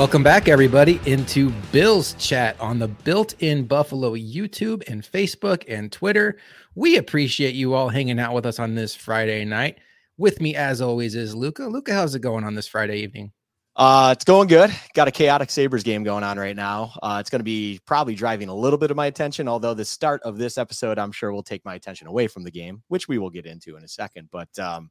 Welcome 0.00 0.22
back, 0.22 0.48
everybody, 0.48 0.98
into 1.04 1.50
Bills 1.72 2.14
Chat 2.14 2.58
on 2.58 2.78
the 2.78 2.88
Built 2.88 3.34
in 3.40 3.66
Buffalo 3.66 4.14
YouTube 4.14 4.82
and 4.88 5.02
Facebook 5.02 5.62
and 5.68 5.92
Twitter. 5.92 6.38
We 6.74 6.96
appreciate 6.96 7.54
you 7.54 7.74
all 7.74 7.90
hanging 7.90 8.18
out 8.18 8.32
with 8.32 8.46
us 8.46 8.58
on 8.58 8.74
this 8.74 8.94
Friday 8.94 9.44
night. 9.44 9.76
With 10.16 10.40
me, 10.40 10.56
as 10.56 10.80
always, 10.80 11.14
is 11.14 11.34
Luka. 11.34 11.64
Luka, 11.64 11.92
how's 11.92 12.14
it 12.14 12.20
going 12.20 12.44
on 12.44 12.54
this 12.54 12.66
Friday 12.66 13.00
evening? 13.00 13.30
Uh, 13.76 14.14
it's 14.16 14.24
going 14.24 14.48
good. 14.48 14.70
Got 14.94 15.08
a 15.08 15.10
chaotic 15.10 15.50
Sabres 15.50 15.82
game 15.82 16.02
going 16.02 16.24
on 16.24 16.38
right 16.38 16.56
now. 16.56 16.92
Uh, 17.02 17.18
it's 17.20 17.28
going 17.28 17.40
to 17.40 17.44
be 17.44 17.78
probably 17.84 18.14
driving 18.14 18.48
a 18.48 18.54
little 18.54 18.78
bit 18.78 18.90
of 18.90 18.96
my 18.96 19.04
attention, 19.04 19.48
although 19.48 19.74
the 19.74 19.84
start 19.84 20.22
of 20.22 20.38
this 20.38 20.56
episode, 20.56 20.98
I'm 20.98 21.12
sure 21.12 21.30
will 21.30 21.42
take 21.42 21.62
my 21.66 21.74
attention 21.74 22.06
away 22.06 22.26
from 22.26 22.42
the 22.42 22.50
game, 22.50 22.82
which 22.88 23.06
we 23.06 23.18
will 23.18 23.28
get 23.28 23.44
into 23.44 23.76
in 23.76 23.84
a 23.84 23.88
second. 23.88 24.30
But 24.32 24.58
um, 24.58 24.90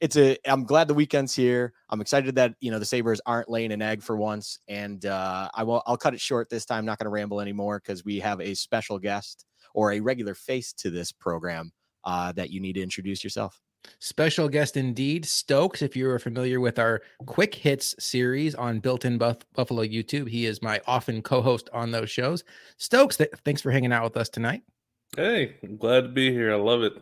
it's 0.00 0.16
a 0.16 0.36
I'm 0.46 0.64
glad 0.64 0.88
the 0.88 0.94
weekend's 0.94 1.34
here. 1.34 1.72
I'm 1.90 2.00
excited 2.00 2.34
that 2.36 2.54
you 2.60 2.70
know 2.70 2.78
the 2.78 2.84
Sabres 2.84 3.20
aren't 3.26 3.48
laying 3.50 3.72
an 3.72 3.82
egg 3.82 4.02
for 4.02 4.16
once. 4.16 4.58
And 4.68 5.04
uh 5.06 5.48
I 5.54 5.62
will 5.62 5.82
I'll 5.86 5.96
cut 5.96 6.14
it 6.14 6.20
short 6.20 6.48
this 6.48 6.64
time, 6.64 6.84
not 6.84 6.98
gonna 6.98 7.10
ramble 7.10 7.40
anymore 7.40 7.80
because 7.80 8.04
we 8.04 8.18
have 8.20 8.40
a 8.40 8.54
special 8.54 8.98
guest 8.98 9.46
or 9.74 9.92
a 9.92 10.00
regular 10.00 10.34
face 10.34 10.72
to 10.74 10.90
this 10.90 11.12
program 11.12 11.72
uh 12.04 12.32
that 12.32 12.50
you 12.50 12.60
need 12.60 12.74
to 12.74 12.82
introduce 12.82 13.22
yourself. 13.22 13.60
Special 13.98 14.48
guest 14.48 14.76
indeed, 14.76 15.24
Stokes. 15.24 15.80
If 15.80 15.96
you're 15.96 16.18
familiar 16.18 16.60
with 16.60 16.78
our 16.78 17.00
quick 17.24 17.54
hits 17.54 17.94
series 17.98 18.54
on 18.54 18.78
Built 18.80 19.06
in 19.06 19.16
Buff- 19.16 19.38
Buffalo 19.54 19.84
YouTube, 19.84 20.28
he 20.28 20.44
is 20.44 20.60
my 20.60 20.80
often 20.86 21.22
co 21.22 21.40
host 21.40 21.70
on 21.72 21.90
those 21.90 22.10
shows. 22.10 22.44
Stokes, 22.76 23.16
th- 23.16 23.30
thanks 23.44 23.62
for 23.62 23.70
hanging 23.70 23.92
out 23.92 24.04
with 24.04 24.16
us 24.18 24.28
tonight. 24.28 24.62
Hey, 25.16 25.56
I'm 25.62 25.76
glad 25.78 26.02
to 26.02 26.08
be 26.08 26.30
here. 26.30 26.52
I 26.52 26.56
love 26.56 26.82
it. 26.82 26.92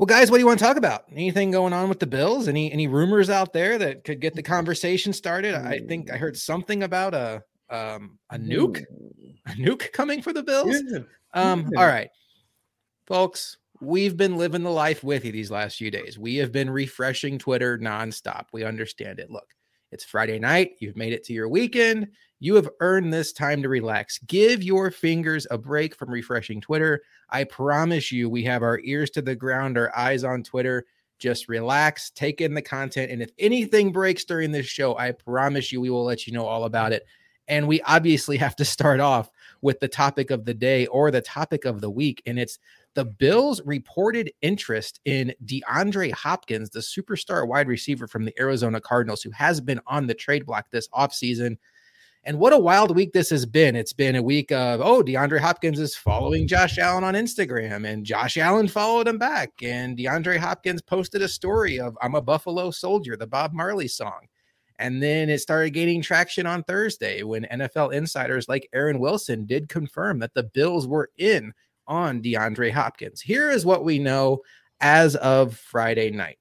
Well, 0.00 0.06
guys, 0.06 0.30
what 0.30 0.38
do 0.38 0.40
you 0.40 0.46
want 0.46 0.58
to 0.58 0.64
talk 0.64 0.78
about? 0.78 1.04
Anything 1.12 1.50
going 1.50 1.74
on 1.74 1.90
with 1.90 2.00
the 2.00 2.06
Bills? 2.06 2.48
Any 2.48 2.72
any 2.72 2.86
rumors 2.86 3.28
out 3.28 3.52
there 3.52 3.76
that 3.76 4.02
could 4.02 4.18
get 4.18 4.34
the 4.34 4.42
conversation 4.42 5.12
started? 5.12 5.54
I 5.54 5.80
think 5.80 6.10
I 6.10 6.16
heard 6.16 6.38
something 6.38 6.84
about 6.84 7.12
a 7.12 7.42
um 7.68 8.18
a 8.30 8.38
nuke, 8.38 8.82
a 9.44 9.50
nuke 9.50 9.92
coming 9.92 10.22
for 10.22 10.32
the 10.32 10.42
Bills. 10.42 10.74
Yeah. 10.90 11.00
Um, 11.34 11.68
all 11.76 11.84
right, 11.84 12.08
folks, 13.06 13.58
we've 13.82 14.16
been 14.16 14.38
living 14.38 14.62
the 14.62 14.70
life 14.70 15.04
with 15.04 15.26
you 15.26 15.32
these 15.32 15.50
last 15.50 15.76
few 15.76 15.90
days. 15.90 16.18
We 16.18 16.36
have 16.36 16.50
been 16.50 16.70
refreshing 16.70 17.38
Twitter 17.38 17.76
nonstop. 17.76 18.46
We 18.54 18.64
understand 18.64 19.18
it. 19.18 19.30
Look, 19.30 19.48
it's 19.92 20.04
Friday 20.04 20.38
night. 20.38 20.76
You've 20.78 20.96
made 20.96 21.12
it 21.12 21.24
to 21.24 21.34
your 21.34 21.50
weekend. 21.50 22.08
You 22.40 22.54
have 22.54 22.70
earned 22.80 23.12
this 23.12 23.32
time 23.32 23.62
to 23.62 23.68
relax. 23.68 24.18
Give 24.26 24.62
your 24.62 24.90
fingers 24.90 25.46
a 25.50 25.58
break 25.58 25.94
from 25.94 26.10
refreshing 26.10 26.60
Twitter. 26.60 27.02
I 27.28 27.44
promise 27.44 28.10
you, 28.10 28.30
we 28.30 28.42
have 28.44 28.62
our 28.62 28.80
ears 28.82 29.10
to 29.10 29.22
the 29.22 29.36
ground, 29.36 29.76
our 29.76 29.94
eyes 29.96 30.24
on 30.24 30.42
Twitter. 30.42 30.86
Just 31.18 31.50
relax, 31.50 32.10
take 32.10 32.40
in 32.40 32.54
the 32.54 32.62
content. 32.62 33.10
And 33.10 33.20
if 33.20 33.30
anything 33.38 33.92
breaks 33.92 34.24
during 34.24 34.50
this 34.50 34.64
show, 34.64 34.96
I 34.96 35.12
promise 35.12 35.70
you, 35.70 35.82
we 35.82 35.90
will 35.90 36.04
let 36.04 36.26
you 36.26 36.32
know 36.32 36.46
all 36.46 36.64
about 36.64 36.92
it. 36.92 37.06
And 37.46 37.68
we 37.68 37.82
obviously 37.82 38.36
have 38.38 38.56
to 38.56 38.64
start 38.64 39.00
off 39.00 39.30
with 39.60 39.78
the 39.80 39.88
topic 39.88 40.30
of 40.30 40.46
the 40.46 40.54
day 40.54 40.86
or 40.86 41.10
the 41.10 41.20
topic 41.20 41.66
of 41.66 41.82
the 41.82 41.90
week. 41.90 42.22
And 42.24 42.38
it's 42.38 42.58
the 42.94 43.04
Bills' 43.04 43.60
reported 43.66 44.32
interest 44.40 45.00
in 45.04 45.34
DeAndre 45.44 46.10
Hopkins, 46.12 46.70
the 46.70 46.80
superstar 46.80 47.46
wide 47.46 47.68
receiver 47.68 48.08
from 48.08 48.24
the 48.24 48.34
Arizona 48.40 48.80
Cardinals, 48.80 49.22
who 49.22 49.30
has 49.30 49.60
been 49.60 49.80
on 49.86 50.06
the 50.06 50.14
trade 50.14 50.46
block 50.46 50.70
this 50.70 50.88
offseason. 50.88 51.58
And 52.24 52.38
what 52.38 52.52
a 52.52 52.58
wild 52.58 52.94
week 52.94 53.12
this 53.12 53.30
has 53.30 53.46
been. 53.46 53.74
It's 53.74 53.94
been 53.94 54.14
a 54.14 54.22
week 54.22 54.52
of, 54.52 54.82
oh, 54.82 55.02
DeAndre 55.02 55.40
Hopkins 55.40 55.78
is 55.78 55.96
following 55.96 56.46
Josh 56.46 56.76
Allen 56.76 57.02
on 57.02 57.14
Instagram, 57.14 57.88
and 57.88 58.04
Josh 58.04 58.36
Allen 58.36 58.68
followed 58.68 59.08
him 59.08 59.16
back. 59.16 59.50
And 59.62 59.96
DeAndre 59.96 60.36
Hopkins 60.36 60.82
posted 60.82 61.22
a 61.22 61.28
story 61.28 61.80
of, 61.80 61.96
I'm 62.02 62.14
a 62.14 62.20
Buffalo 62.20 62.70
soldier, 62.70 63.16
the 63.16 63.26
Bob 63.26 63.54
Marley 63.54 63.88
song. 63.88 64.26
And 64.78 65.02
then 65.02 65.30
it 65.30 65.40
started 65.40 65.70
gaining 65.70 66.02
traction 66.02 66.46
on 66.46 66.62
Thursday 66.62 67.22
when 67.22 67.46
NFL 67.50 67.92
insiders 67.92 68.48
like 68.48 68.68
Aaron 68.74 68.98
Wilson 68.98 69.46
did 69.46 69.68
confirm 69.68 70.18
that 70.18 70.34
the 70.34 70.42
Bills 70.42 70.86
were 70.86 71.10
in 71.16 71.52
on 71.86 72.22
DeAndre 72.22 72.70
Hopkins. 72.70 73.20
Here 73.20 73.50
is 73.50 73.64
what 73.64 73.84
we 73.84 73.98
know 73.98 74.40
as 74.80 75.16
of 75.16 75.56
Friday 75.56 76.10
night. 76.10 76.38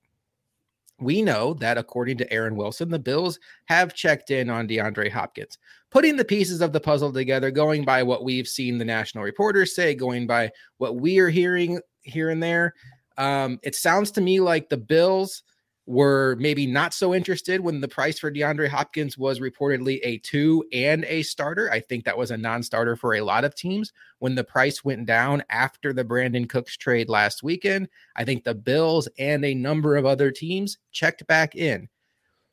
We 0.99 1.21
know 1.21 1.53
that 1.55 1.77
according 1.77 2.17
to 2.17 2.33
Aaron 2.33 2.55
Wilson, 2.55 2.89
the 2.89 2.99
Bills 2.99 3.39
have 3.65 3.93
checked 3.93 4.31
in 4.31 4.49
on 4.49 4.67
DeAndre 4.67 5.11
Hopkins, 5.11 5.57
putting 5.89 6.15
the 6.15 6.25
pieces 6.25 6.61
of 6.61 6.73
the 6.73 6.79
puzzle 6.79 7.13
together, 7.13 7.51
going 7.51 7.85
by 7.85 8.03
what 8.03 8.23
we've 8.23 8.47
seen 8.47 8.77
the 8.77 8.85
national 8.85 9.23
reporters 9.23 9.75
say, 9.75 9.95
going 9.95 10.27
by 10.27 10.51
what 10.77 10.97
we 10.97 11.19
are 11.19 11.29
hearing 11.29 11.79
here 12.01 12.29
and 12.29 12.43
there. 12.43 12.73
Um, 13.17 13.59
it 13.63 13.75
sounds 13.75 14.11
to 14.11 14.21
me 14.21 14.39
like 14.39 14.69
the 14.69 14.77
Bills 14.77 15.43
were 15.89 16.35
maybe 16.39 16.67
not 16.67 16.93
so 16.93 17.15
interested 17.15 17.59
when 17.59 17.81
the 17.81 17.87
price 17.87 18.19
for 18.19 18.31
DeAndre 18.31 18.67
Hopkins 18.67 19.17
was 19.17 19.39
reportedly 19.39 19.99
a 20.03 20.19
two 20.19 20.63
and 20.71 21.03
a 21.05 21.23
starter. 21.23 21.67
I 21.71 21.79
think 21.79 22.05
that 22.05 22.15
was 22.15 22.29
a 22.29 22.37
non 22.37 22.61
starter 22.61 22.95
for 22.95 23.15
a 23.15 23.21
lot 23.21 23.43
of 23.43 23.55
teams 23.55 23.91
when 24.19 24.35
the 24.35 24.43
price 24.43 24.85
went 24.85 25.07
down 25.07 25.43
after 25.49 25.91
the 25.91 26.05
Brandin 26.05 26.47
Cooks 26.47 26.77
trade 26.77 27.09
last 27.09 27.41
weekend. 27.41 27.89
I 28.15 28.23
think 28.23 28.43
the 28.43 28.53
Bills 28.53 29.09
and 29.17 29.43
a 29.43 29.55
number 29.55 29.97
of 29.97 30.05
other 30.05 30.29
teams 30.29 30.77
checked 30.91 31.25
back 31.25 31.55
in. 31.55 31.89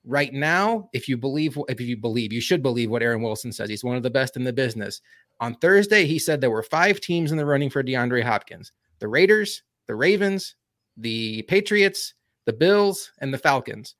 Right 0.03 0.33
now, 0.33 0.89
if 0.95 1.07
you 1.07 1.19
believe, 1.19 1.59
if 1.69 1.79
you 1.79 1.99
believe, 1.99 2.33
you 2.33 2.41
should 2.41 2.63
believe 2.63 2.89
what 2.91 3.03
Aaron 3.03 3.21
Wilson 3.21 3.53
says. 3.53 3.69
He's 3.69 3.85
one 3.85 3.99
of 3.99 4.03
the 4.03 4.09
best 4.09 4.39
in 4.39 4.45
the 4.45 4.53
business. 4.55 5.03
On 5.41 5.55
Thursday, 5.57 6.07
he 6.07 6.19
said 6.19 6.41
there 6.41 6.51
were 6.51 6.63
five 6.63 7.03
teams 7.03 7.33
in 7.33 7.37
the 7.37 7.45
running 7.45 7.69
for 7.69 7.85
DeAndre 7.85 8.23
Hopkins 8.23 8.73
the 8.99 9.09
Raiders, 9.09 9.63
the 9.89 9.95
Ravens, 9.95 10.57
the 10.97 11.43
Patriots, 11.43 12.15
the 12.47 12.53
Bills, 12.53 13.13
and 13.21 13.35
the 13.35 13.39
Falcons. 13.39 13.95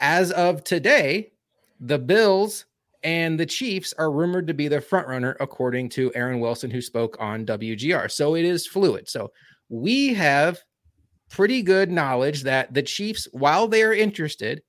As 0.00 0.30
of 0.30 0.62
today, 0.64 1.32
the 1.80 1.98
Bills 1.98 2.66
and 3.02 3.38
the 3.38 3.46
Chiefs 3.46 3.92
are 3.98 4.10
rumored 4.10 4.46
to 4.46 4.54
be 4.54 4.68
the 4.68 4.80
front 4.80 5.08
runner, 5.08 5.36
according 5.40 5.88
to 5.90 6.12
Aaron 6.14 6.40
Wilson, 6.40 6.70
who 6.70 6.80
spoke 6.80 7.16
on 7.20 7.44
WGR. 7.44 8.10
So 8.10 8.34
it 8.34 8.44
is 8.44 8.66
fluid. 8.66 9.08
So 9.08 9.32
we 9.68 10.14
have 10.14 10.62
pretty 11.30 11.62
good 11.62 11.90
knowledge 11.90 12.42
that 12.42 12.72
the 12.72 12.82
Chiefs, 12.82 13.28
while 13.32 13.66
they 13.66 13.82
are 13.82 13.92
interested, 13.92 14.62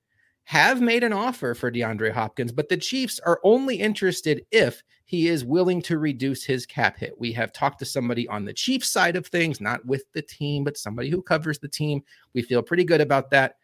have 0.45 0.81
made 0.81 1.03
an 1.03 1.13
offer 1.13 1.53
for 1.53 1.71
DeAndre 1.71 2.11
Hopkins, 2.11 2.51
but 2.51 2.69
the 2.69 2.77
Chiefs 2.77 3.19
are 3.25 3.39
only 3.43 3.77
interested 3.77 4.45
if 4.51 4.83
he 5.05 5.27
is 5.27 5.45
willing 5.45 5.81
to 5.83 5.99
reduce 5.99 6.43
his 6.43 6.65
cap 6.65 6.97
hit. 6.97 7.13
We 7.17 7.31
have 7.33 7.53
talked 7.53 7.79
to 7.79 7.85
somebody 7.85 8.27
on 8.27 8.43
the 8.43 8.53
chief 8.53 8.83
side 8.83 9.15
of 9.15 9.27
things, 9.27 9.61
not 9.61 9.85
with 9.85 10.11
the 10.13 10.21
team, 10.21 10.63
but 10.63 10.77
somebody 10.77 11.09
who 11.11 11.21
covers 11.21 11.59
the 11.59 11.67
team. 11.67 12.03
We 12.33 12.41
feel 12.41 12.63
pretty 12.63 12.83
good 12.83 13.01
about 13.01 13.29
that. 13.29 13.57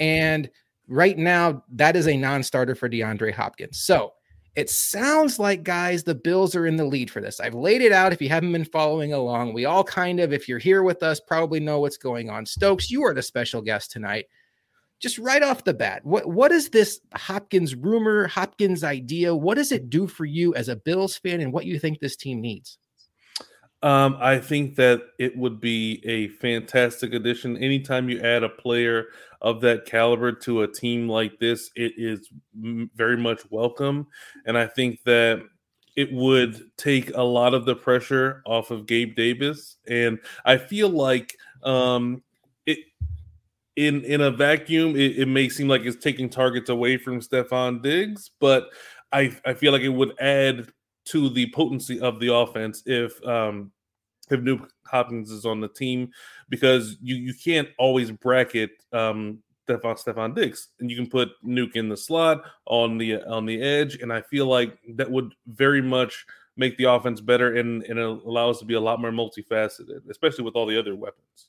And 0.00 0.48
right 0.86 1.18
now, 1.18 1.62
that 1.72 1.94
is 1.94 2.08
a 2.08 2.16
non 2.16 2.42
starter 2.42 2.74
for 2.74 2.88
DeAndre 2.88 3.34
Hopkins. 3.34 3.78
So 3.80 4.14
it 4.56 4.70
sounds 4.70 5.38
like, 5.38 5.62
guys, 5.62 6.02
the 6.02 6.14
Bills 6.14 6.56
are 6.56 6.66
in 6.66 6.76
the 6.76 6.86
lead 6.86 7.10
for 7.10 7.20
this. 7.20 7.38
I've 7.38 7.54
laid 7.54 7.82
it 7.82 7.92
out. 7.92 8.14
If 8.14 8.22
you 8.22 8.30
haven't 8.30 8.52
been 8.52 8.64
following 8.64 9.12
along, 9.12 9.52
we 9.52 9.66
all 9.66 9.84
kind 9.84 10.20
of, 10.20 10.32
if 10.32 10.48
you're 10.48 10.58
here 10.58 10.82
with 10.82 11.02
us, 11.02 11.20
probably 11.20 11.60
know 11.60 11.80
what's 11.80 11.98
going 11.98 12.30
on. 12.30 12.46
Stokes, 12.46 12.90
you 12.90 13.04
are 13.04 13.14
the 13.14 13.22
special 13.22 13.60
guest 13.60 13.92
tonight 13.92 14.24
just 15.00 15.18
right 15.18 15.42
off 15.42 15.64
the 15.64 15.74
bat, 15.74 16.04
what 16.04 16.26
what 16.26 16.52
is 16.52 16.70
this 16.70 17.00
Hopkins 17.14 17.74
rumor, 17.74 18.26
Hopkins 18.26 18.84
idea? 18.84 19.34
What 19.34 19.56
does 19.56 19.72
it 19.72 19.90
do 19.90 20.06
for 20.06 20.24
you 20.24 20.54
as 20.54 20.68
a 20.68 20.76
Bills 20.76 21.16
fan, 21.16 21.40
and 21.40 21.52
what 21.52 21.66
you 21.66 21.78
think 21.78 22.00
this 22.00 22.16
team 22.16 22.40
needs? 22.40 22.78
Um, 23.80 24.16
I 24.18 24.38
think 24.38 24.74
that 24.76 25.02
it 25.20 25.36
would 25.36 25.60
be 25.60 26.02
a 26.04 26.28
fantastic 26.28 27.14
addition. 27.14 27.56
Anytime 27.56 28.08
you 28.08 28.20
add 28.20 28.42
a 28.42 28.48
player 28.48 29.06
of 29.40 29.60
that 29.60 29.86
caliber 29.86 30.32
to 30.32 30.62
a 30.62 30.68
team 30.68 31.08
like 31.08 31.38
this, 31.38 31.70
it 31.76 31.92
is 31.96 32.28
very 32.54 33.16
much 33.16 33.42
welcome. 33.50 34.08
And 34.46 34.58
I 34.58 34.66
think 34.66 35.04
that 35.04 35.42
it 35.94 36.12
would 36.12 36.60
take 36.76 37.14
a 37.14 37.22
lot 37.22 37.54
of 37.54 37.66
the 37.66 37.76
pressure 37.76 38.42
off 38.44 38.72
of 38.72 38.86
Gabe 38.86 39.14
Davis. 39.14 39.76
And 39.86 40.18
I 40.44 40.56
feel 40.56 40.88
like 40.88 41.36
um, 41.62 42.22
it 42.66 42.78
in 43.78 44.02
in 44.04 44.20
a 44.20 44.30
vacuum, 44.30 44.96
it, 44.96 45.20
it 45.20 45.28
may 45.28 45.48
seem 45.48 45.68
like 45.68 45.82
it's 45.82 46.02
taking 46.02 46.28
targets 46.28 46.68
away 46.68 46.96
from 46.96 47.20
Stefon 47.20 47.80
Diggs, 47.80 48.30
but 48.40 48.70
I 49.12 49.36
I 49.46 49.54
feel 49.54 49.72
like 49.72 49.82
it 49.82 49.88
would 49.88 50.18
add 50.20 50.72
to 51.06 51.30
the 51.30 51.50
potency 51.52 52.00
of 52.00 52.18
the 52.18 52.34
offense 52.34 52.82
if 52.86 53.24
um 53.24 53.70
if 54.30 54.40
Nuk 54.40 54.68
Hopkins 54.84 55.30
is 55.30 55.46
on 55.46 55.60
the 55.60 55.68
team 55.68 56.10
because 56.48 56.96
you 57.00 57.14
you 57.14 57.32
can't 57.32 57.68
always 57.78 58.10
bracket 58.10 58.70
um 58.92 59.38
Stefon 59.68 60.02
Stefon 60.02 60.34
Diggs 60.34 60.68
and 60.80 60.90
you 60.90 60.96
can 60.96 61.08
put 61.08 61.28
Nuk 61.46 61.76
in 61.76 61.88
the 61.88 61.96
slot 61.96 62.42
on 62.66 62.98
the 62.98 63.22
on 63.22 63.46
the 63.46 63.62
edge 63.62 63.96
and 64.02 64.12
I 64.12 64.22
feel 64.22 64.46
like 64.46 64.76
that 64.96 65.10
would 65.10 65.34
very 65.46 65.82
much 65.82 66.26
make 66.56 66.76
the 66.78 66.84
offense 66.84 67.20
better 67.20 67.54
and 67.54 67.84
and 67.84 67.98
allow 68.00 68.50
us 68.50 68.58
to 68.58 68.64
be 68.64 68.74
a 68.74 68.80
lot 68.80 69.00
more 69.00 69.12
multifaceted 69.12 70.10
especially 70.10 70.44
with 70.44 70.56
all 70.56 70.66
the 70.66 70.78
other 70.78 70.96
weapons. 70.96 71.48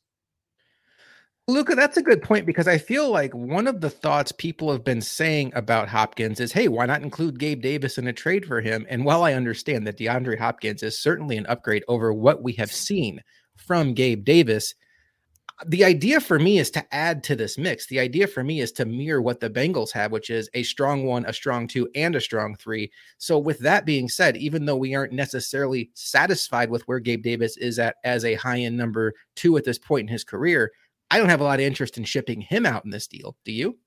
Luka, 1.50 1.74
that's 1.74 1.98
a 1.98 2.04
good 2.04 2.22
point 2.22 2.46
because 2.46 2.68
I 2.68 2.78
feel 2.78 3.10
like 3.10 3.34
one 3.34 3.66
of 3.66 3.82
the 3.82 3.90
thoughts 3.90 4.32
people 4.32 4.72
have 4.72 4.84
been 4.84 5.02
saying 5.02 5.52
about 5.56 5.90
Hopkins 5.90 6.40
is, 6.40 6.52
hey, 6.52 6.68
why 6.68 6.86
not 6.86 7.02
include 7.02 7.40
Gabe 7.40 7.62
Davis 7.62 7.98
in 7.98 8.06
a 8.06 8.14
trade 8.14 8.46
for 8.46 8.62
him? 8.62 8.86
And 8.88 9.04
while 9.04 9.24
I 9.24 9.34
understand 9.34 9.88
that 9.88 9.98
DeAndre 9.98 10.38
Hopkins 10.38 10.84
is 10.84 11.00
certainly 11.00 11.38
an 11.38 11.48
upgrade 11.48 11.84
over 11.88 12.14
what 12.14 12.44
we 12.44 12.54
have 12.54 12.72
seen 12.72 13.24
from 13.56 13.96
Gabe 13.96 14.24
Davis, 14.24 14.76
the 15.66 15.84
idea 15.84 16.22
for 16.22 16.38
me 16.38 16.60
is 16.60 16.70
to 16.72 16.96
add 16.96 17.24
to 17.24 17.36
this 17.36 17.58
mix. 17.58 17.88
The 17.88 18.00
idea 18.00 18.28
for 18.28 18.44
me 18.44 18.60
is 18.60 18.72
to 18.74 18.86
mirror 18.86 19.22
what 19.22 19.40
the 19.40 19.50
Bengals 19.50 19.92
have, 19.92 20.12
which 20.12 20.30
is 20.30 20.52
a 20.54 20.62
strong 20.62 21.04
one, 21.04 21.26
a 21.26 21.34
strong 21.34 21.68
two, 21.68 21.90
and 21.96 22.16
a 22.16 22.22
strong 22.22 22.56
three. 22.56 22.92
So, 23.18 23.40
with 23.40 23.58
that 23.60 23.86
being 23.86 24.08
said, 24.08 24.38
even 24.38 24.66
though 24.66 24.78
we 24.78 24.94
aren't 24.94 25.14
necessarily 25.14 25.90
satisfied 25.96 26.70
with 26.70 26.88
where 26.88 27.00
Gabe 27.00 27.24
Davis 27.24 27.58
is 27.58 27.80
at 27.80 27.96
as 28.04 28.24
a 28.24 28.36
high 28.36 28.60
end 28.60 28.78
number 28.78 29.14
two 29.36 29.58
at 29.58 29.66
this 29.66 29.80
point 29.80 30.08
in 30.08 30.14
his 30.14 30.24
career, 30.24 30.72
I 31.12 31.18
don't 31.18 31.30
have 31.30 31.42
a 31.42 31.46
lot 31.46 31.60
of 31.60 31.66
interest 31.66 31.98
in 31.98 32.04
shipping 32.04 32.42
him 32.42 32.66
out 32.66 32.86
in 32.86 32.92
this 32.92 33.08
deal. 33.08 33.36
Do 33.46 33.52
you? 33.52 33.78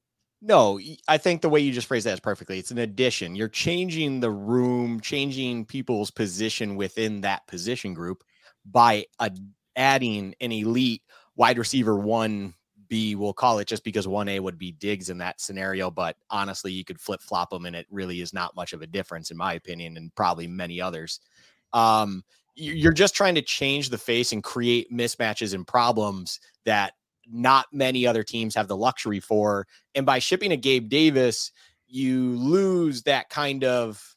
No, 0.41 0.81
I 1.07 1.19
think 1.19 1.41
the 1.41 1.49
way 1.49 1.61
you 1.61 1.73
just 1.73 1.87
phrased 1.87 2.07
that 2.07 2.15
is 2.15 2.21
perfectly. 2.21 2.59
It's 2.59 2.73
an 2.73 2.79
addition. 2.79 3.37
You're 3.37 3.49
changing 3.49 4.19
the 4.19 4.31
room, 4.31 5.01
changing 5.01 5.67
people's 5.67 6.11
position 6.11 6.75
within 6.75 7.21
that 7.21 7.47
position 7.47 7.95
group 7.95 8.25
by 8.67 9.07
a, 9.21 9.31
adding 9.77 10.35
an 10.41 10.51
elite 10.51 11.03
wide 11.37 11.59
receiver 11.59 11.97
one 11.97 12.55
B, 12.93 13.15
we'll 13.15 13.33
call 13.33 13.59
it 13.59 13.69
just 13.69 13.85
because 13.85 14.07
1A 14.07 14.41
would 14.41 14.59
be 14.59 14.73
Diggs 14.73 15.09
in 15.09 15.17
that 15.17 15.41
scenario. 15.41 15.91
But 15.91 16.17
honestly, 16.29 16.73
you 16.73 16.85
could 16.85 17.01
flip 17.01 17.23
flop 17.23 17.49
them 17.49 17.65
and 17.65 17.75
it 17.75 17.87
really 17.91 18.21
is 18.21 18.35
not 18.35 18.55
much 18.55 18.75
of 18.75 18.83
a 18.83 18.87
difference, 18.87 19.31
in 19.31 19.37
my 19.39 19.55
opinion, 19.55 19.97
and 19.97 20.15
probably 20.15 20.47
many 20.47 20.79
others. 20.79 21.21
Um, 21.73 22.23
you're 22.55 22.93
just 22.93 23.15
trying 23.15 23.35
to 23.37 23.41
change 23.41 23.89
the 23.89 23.97
face 23.97 24.33
and 24.33 24.45
create 24.45 24.93
mismatches 24.93 25.55
and 25.55 25.67
problems 25.67 26.39
that 26.67 26.93
not 27.33 27.67
many 27.73 28.07
other 28.07 28.23
teams 28.23 28.55
have 28.55 28.69
the 28.69 28.77
luxury 28.77 29.21
for. 29.21 29.67
And 29.95 30.07
by 30.07 30.19
shipping 30.19 30.53
a 30.53 30.57
Gabe 30.57 30.89
Davis, 30.89 31.51
you 31.89 32.37
lose 32.37 33.03
that 33.03 33.29
kind 33.29 33.65
of 33.65 34.17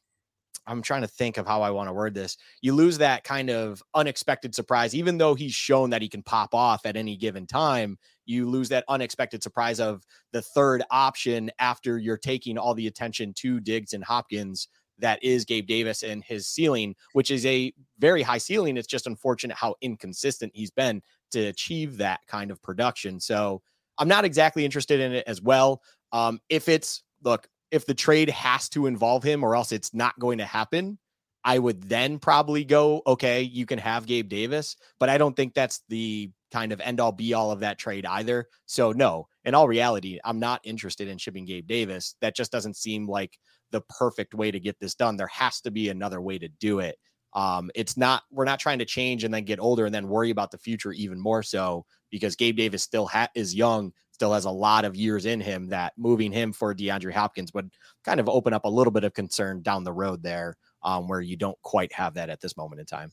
I'm 0.67 0.81
trying 0.81 1.01
to 1.01 1.07
think 1.07 1.38
of 1.38 1.45
how 1.45 1.62
I 1.62 1.69
want 1.69 1.89
to 1.89 1.94
word 1.94 2.13
this. 2.13 2.38
You 2.62 2.73
lose 2.73 2.97
that 2.97 3.23
kind 3.23 3.50
of 3.50 3.83
unexpected 3.94 4.56
surprise, 4.56 4.95
even 4.95 5.17
though 5.17 5.35
he's 5.35 5.53
shown 5.53 5.91
that 5.91 6.01
he 6.01 6.09
can 6.09 6.23
pop 6.23 6.56
off 6.56 6.85
at 6.85 6.97
any 6.97 7.15
given 7.15 7.45
time. 7.45 7.97
You 8.25 8.50
lose 8.50 8.69
that 8.69 8.85
unexpected 8.88 9.44
surprise 9.44 9.79
of 9.79 10.03
the 10.31 10.41
third 10.41 10.83
option 10.89 11.51
after 11.59 12.00
you're 12.00 12.17
taking 12.17 12.57
all 12.57 12.73
the 12.73 12.88
attention 12.88 13.33
to 13.35 13.59
Diggs 13.59 13.94
and 13.94 14.03
Hopkins. 14.03 14.67
That 14.97 15.21
is 15.23 15.45
Gabe 15.45 15.67
Davis 15.67 16.03
and 16.03 16.23
his 16.23 16.47
ceiling, 16.47 16.95
which 17.13 17.29
is 17.29 17.45
a 17.45 17.71
very 18.00 18.23
high 18.23 18.38
ceiling. 18.38 18.77
It's 18.77 18.88
just 18.88 19.07
unfortunate 19.07 19.57
how 19.57 19.75
inconsistent 19.81 20.53
he's 20.56 20.71
been 20.71 21.01
to 21.31 21.48
achieve 21.48 21.98
that 21.98 22.22
kind 22.27 22.51
of 22.51 22.62
production. 22.62 23.19
So 23.19 23.62
I'm 23.98 24.07
not 24.07 24.25
exactly 24.25 24.66
interested 24.66 25.00
in 25.00 25.13
it 25.13 25.24
as 25.27 25.42
well. 25.42 25.81
Um, 26.12 26.39
if 26.50 26.69
it's 26.69 27.04
look, 27.24 27.48
if 27.72 27.86
the 27.86 27.94
trade 27.94 28.30
has 28.30 28.69
to 28.69 28.86
involve 28.86 29.24
him 29.24 29.44
or 29.44 29.56
else 29.56 29.72
it's 29.72 29.94
not 29.94 30.18
going 30.19 30.38
to 30.38 30.45
happen, 30.45 30.98
I 31.44 31.60
would 31.60 31.83
then 31.83 32.18
probably 32.18 32.66
go, 32.66 33.04
okay, 33.06 33.42
you 33.44 33.66
can 33.66 33.77
have 33.77 34.07
Gabe 34.07 34.27
Davis, 34.27 34.75
but 35.00 35.10
I 35.10 35.18
don't 35.18 35.36
think 35.36 35.54
that's 35.54 35.83
the 35.89 36.31
kind 36.51 36.72
of 36.72 36.81
end 36.81 37.00
all 37.00 37.12
be 37.12 37.33
all 37.33 37.51
of 37.51 37.60
that 37.60 37.77
trade 37.77 38.06
either. 38.06 38.48
So, 38.66 38.92
no, 38.92 39.27
in 39.44 39.54
all 39.54 39.68
reality, 39.68 40.19
I'm 40.25 40.39
not 40.39 40.62
interested 40.63 41.07
in 41.07 41.18
shipping 41.18 41.45
Gabe 41.45 41.68
Davis. 41.68 42.16
That 42.22 42.36
just 42.36 42.51
doesn't 42.51 42.77
seem 42.77 43.07
like 43.07 43.38
the 43.72 43.81
perfect 43.81 44.33
way 44.33 44.50
to 44.51 44.60
get 44.60 44.80
this 44.80 44.95
done. 44.95 45.18
There 45.18 45.27
has 45.27 45.62
to 45.62 45.72
be 45.72 45.89
another 45.89 46.19
way 46.19 46.39
to 46.39 46.48
do 46.48 46.80
it. 46.80 46.98
Um, 47.36 47.70
it's 47.76 47.98
not, 47.98 48.24
we're 48.32 48.46
not 48.46 48.60
trying 48.60 48.80
to 48.80 48.86
change 48.86 49.24
and 49.24 49.34
then 49.34 49.44
get 49.44 49.60
older 49.60 49.86
and 49.86 49.94
then 49.94 50.08
worry 50.08 50.30
about 50.30 50.52
the 50.52 50.58
future 50.58 50.94
even 50.94 51.20
more 51.20 51.44
so 51.44 51.86
because 52.10 52.36
Gabe 52.36 52.56
Davis 52.56 52.82
still 52.82 53.06
ha- 53.06 53.28
is 53.36 53.54
young, 53.54 53.92
still 54.12 54.34
has 54.34 54.46
a 54.46 54.52
lot 54.52 54.86
of 54.86 54.96
years 54.96 55.26
in 55.26 55.42
him 55.42 55.68
that 55.68 55.94
moving 55.98 56.32
him 56.32 56.54
for 56.54 56.74
DeAndre 56.74 57.12
Hopkins 57.12 57.54
would 57.54 57.70
kind 58.06 58.22
of 58.22 58.30
open 58.30 58.54
up 58.54 58.64
a 58.64 58.70
little 58.70 58.92
bit 58.92 59.04
of 59.04 59.14
concern 59.14 59.62
down 59.62 59.84
the 59.84 59.92
road 59.92 60.24
there 60.24 60.56
um, 60.82 61.08
where 61.10 61.20
you 61.20 61.36
don't 61.36 61.62
quite 61.62 61.92
have 61.92 62.14
that 62.14 62.30
at 62.30 62.40
this 62.40 62.56
moment 62.56 62.80
in 62.80 62.86
time. 62.86 63.12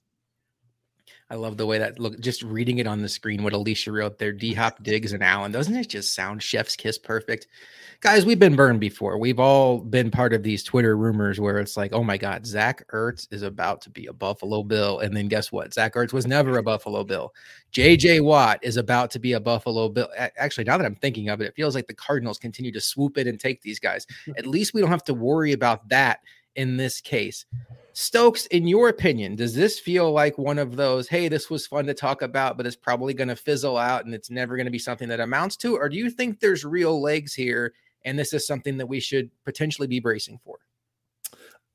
I 1.31 1.37
love 1.37 1.57
the 1.57 1.67
way 1.67 1.79
that 1.79 1.99
look 1.99 2.21
just 2.21 2.43
reading 2.43 2.79
it 2.79 2.87
on 2.87 3.01
the 3.01 3.09
screen 3.09 3.43
what 3.43 3.55
Alicia 3.55 3.91
wrote 3.91 4.19
there. 4.19 4.33
D 4.33 4.53
Hop 4.53 4.83
Diggs 4.83 5.13
and 5.13 5.23
Allen. 5.23 5.51
Doesn't 5.51 5.75
it 5.75 5.89
just 5.89 6.15
sound 6.15 6.43
chef's 6.43 6.77
kiss 6.77 6.99
perfect? 6.99 7.47
Guys, 8.01 8.27
we've 8.27 8.39
been 8.39 8.57
burned 8.57 8.81
before. 8.81 9.17
We've 9.17 9.39
all 9.39 9.79
been 9.79 10.11
part 10.11 10.35
of 10.35 10.43
these 10.43 10.63
Twitter 10.63 10.97
rumors 10.97 11.41
where 11.41 11.59
it's 11.59 11.77
like, 11.77 11.93
oh 11.93 12.03
my 12.03 12.17
God, 12.17 12.45
Zach 12.45 12.87
Ertz 12.89 13.29
is 13.31 13.43
about 13.43 13.81
to 13.83 13.91
be 13.91 14.07
a 14.07 14.13
Buffalo 14.13 14.63
Bill. 14.63 14.99
And 14.99 15.17
then 15.17 15.29
guess 15.29 15.53
what? 15.53 15.73
Zach 15.73 15.95
Ertz 15.95 16.13
was 16.13 16.27
never 16.27 16.59
a 16.59 16.63
Buffalo 16.63 17.05
Bill. 17.05 17.33
JJ 17.73 18.23
Watt 18.23 18.59
is 18.63 18.77
about 18.77 19.11
to 19.13 19.19
be 19.19 19.35
a 19.35 19.41
Buffalo 19.41 19.89
Bill. 19.89 20.09
Actually, 20.37 20.65
now 20.65 20.77
that 20.77 20.85
I'm 20.85 20.97
thinking 20.97 21.29
of 21.29 21.41
it, 21.41 21.47
it 21.47 21.55
feels 21.55 21.75
like 21.75 21.87
the 21.87 21.95
Cardinals 21.95 22.39
continue 22.39 22.73
to 22.73 22.81
swoop 22.81 23.17
in 23.19 23.29
and 23.29 23.39
take 23.39 23.63
these 23.63 23.79
guys. 23.79 24.07
Hmm. 24.27 24.33
At 24.37 24.47
least 24.47 24.75
we 24.75 24.81
don't 24.81 24.91
have 24.91 25.05
to 25.05 25.15
worry 25.15 25.53
about 25.53 25.89
that 25.89 26.21
in 26.57 26.77
this 26.77 27.01
case. 27.01 27.47
Stokes, 27.95 28.47
in 28.47 28.67
your 28.67 28.89
opinion, 28.89 29.37
does 29.37 29.55
this 29.55 29.79
feel 29.79 30.13
like 30.13 30.39
one 30.39 30.59
of 30.59 30.77
those, 30.77 31.09
hey, 31.09 31.29
this 31.29 31.51
was 31.51 31.67
fun 31.67 31.87
to 31.87 31.95
talk 31.95 32.23
about, 32.23 32.57
but 32.57 32.67
it's 32.67 32.77
probably 32.77 33.15
going 33.15 33.29
to 33.29 33.37
fizzle 33.37 33.77
out 33.77 34.05
and 34.05 34.15
it's 34.15 34.31
never 34.31 34.57
going 34.57 34.67
to 34.67 34.71
be 34.71 34.79
something 34.79 35.09
that 35.09 35.21
amounts 35.21 35.57
to? 35.59 35.77
Or 35.77 35.89
do 35.89 35.97
you 35.97 36.11
think 36.11 36.41
there's 36.41 36.65
real 36.65 37.01
legs 37.01 37.35
here 37.35 37.75
and 38.05 38.19
this 38.19 38.33
is 38.33 38.47
something 38.47 38.77
that 38.79 38.87
we 38.87 39.01
should 39.01 39.31
potentially 39.45 39.89
be 39.89 40.01
bracing 40.01 40.41
for? 40.45 40.59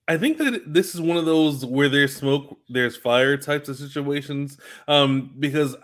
I 0.07 0.17
think 0.17 0.37
that 0.37 0.73
this 0.73 0.95
is 0.95 1.01
one 1.01 1.17
of 1.17 1.25
those 1.25 1.65
where 1.65 1.89
there's 1.89 2.15
smoke, 2.15 2.57
there's 2.69 2.95
fire 2.95 3.35
types 3.35 3.67
of 3.67 3.75
situations. 3.75 4.57
Um, 4.87 5.33
because 5.37 5.75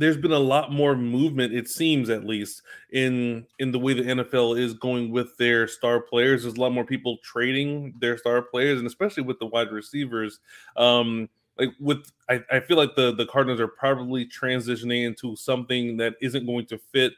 there's 0.00 0.16
been 0.16 0.32
a 0.32 0.38
lot 0.38 0.72
more 0.72 0.96
movement 0.96 1.52
it 1.52 1.68
seems 1.68 2.08
at 2.08 2.24
least 2.24 2.62
in 2.90 3.46
in 3.58 3.70
the 3.70 3.78
way 3.78 3.92
the 3.92 4.02
NFL 4.02 4.58
is 4.58 4.72
going 4.74 5.10
with 5.10 5.36
their 5.36 5.68
star 5.68 6.00
players 6.00 6.42
there's 6.42 6.56
a 6.56 6.60
lot 6.60 6.72
more 6.72 6.84
people 6.84 7.18
trading 7.22 7.94
their 8.00 8.16
star 8.16 8.42
players 8.42 8.78
and 8.78 8.86
especially 8.86 9.22
with 9.22 9.38
the 9.38 9.46
wide 9.46 9.70
receivers 9.70 10.40
um 10.76 11.28
like 11.58 11.70
with 11.78 12.10
I, 12.28 12.42
I 12.50 12.60
feel 12.60 12.78
like 12.78 12.96
the 12.96 13.14
the 13.14 13.26
Cardinals 13.26 13.60
are 13.60 13.68
probably 13.68 14.26
transitioning 14.26 15.04
into 15.04 15.36
something 15.36 15.98
that 15.98 16.14
isn't 16.20 16.46
going 16.46 16.66
to 16.66 16.78
fit 16.78 17.12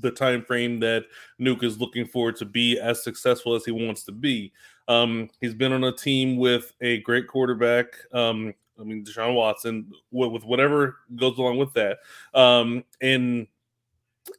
the 0.00 0.10
time 0.10 0.44
frame 0.44 0.80
that 0.80 1.04
Nuk 1.40 1.62
is 1.62 1.78
looking 1.78 2.06
for 2.06 2.32
to 2.32 2.44
be 2.44 2.78
as 2.78 3.04
successful 3.04 3.54
as 3.54 3.64
he 3.64 3.70
wants 3.70 4.04
to 4.04 4.12
be. 4.12 4.52
Um, 4.88 5.28
he's 5.40 5.54
been 5.54 5.72
on 5.72 5.84
a 5.84 5.92
team 5.92 6.36
with 6.36 6.72
a 6.80 7.00
great 7.02 7.28
quarterback. 7.28 7.86
Um, 8.12 8.54
I 8.80 8.84
mean, 8.84 9.04
Deshaun 9.04 9.34
Watson 9.34 9.90
with, 10.10 10.44
whatever 10.44 10.96
goes 11.16 11.38
along 11.38 11.58
with 11.58 11.72
that. 11.74 11.98
Um, 12.34 12.84
and 13.00 13.46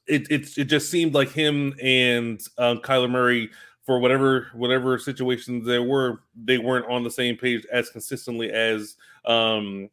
it, 0.07 0.29
it 0.31 0.57
it 0.57 0.65
just 0.65 0.89
seemed 0.89 1.13
like 1.13 1.31
him 1.31 1.75
and 1.81 2.41
um, 2.57 2.79
Kyler 2.79 3.09
Murray 3.09 3.49
for 3.85 3.99
whatever 3.99 4.47
whatever 4.53 4.97
situations 4.97 5.65
there 5.65 5.83
were, 5.83 6.21
they 6.35 6.57
weren't 6.57 6.89
on 6.89 7.03
the 7.03 7.11
same 7.11 7.35
page 7.35 7.65
as 7.71 7.89
consistently 7.89 8.51
as 8.51 8.95
um, 9.25 9.89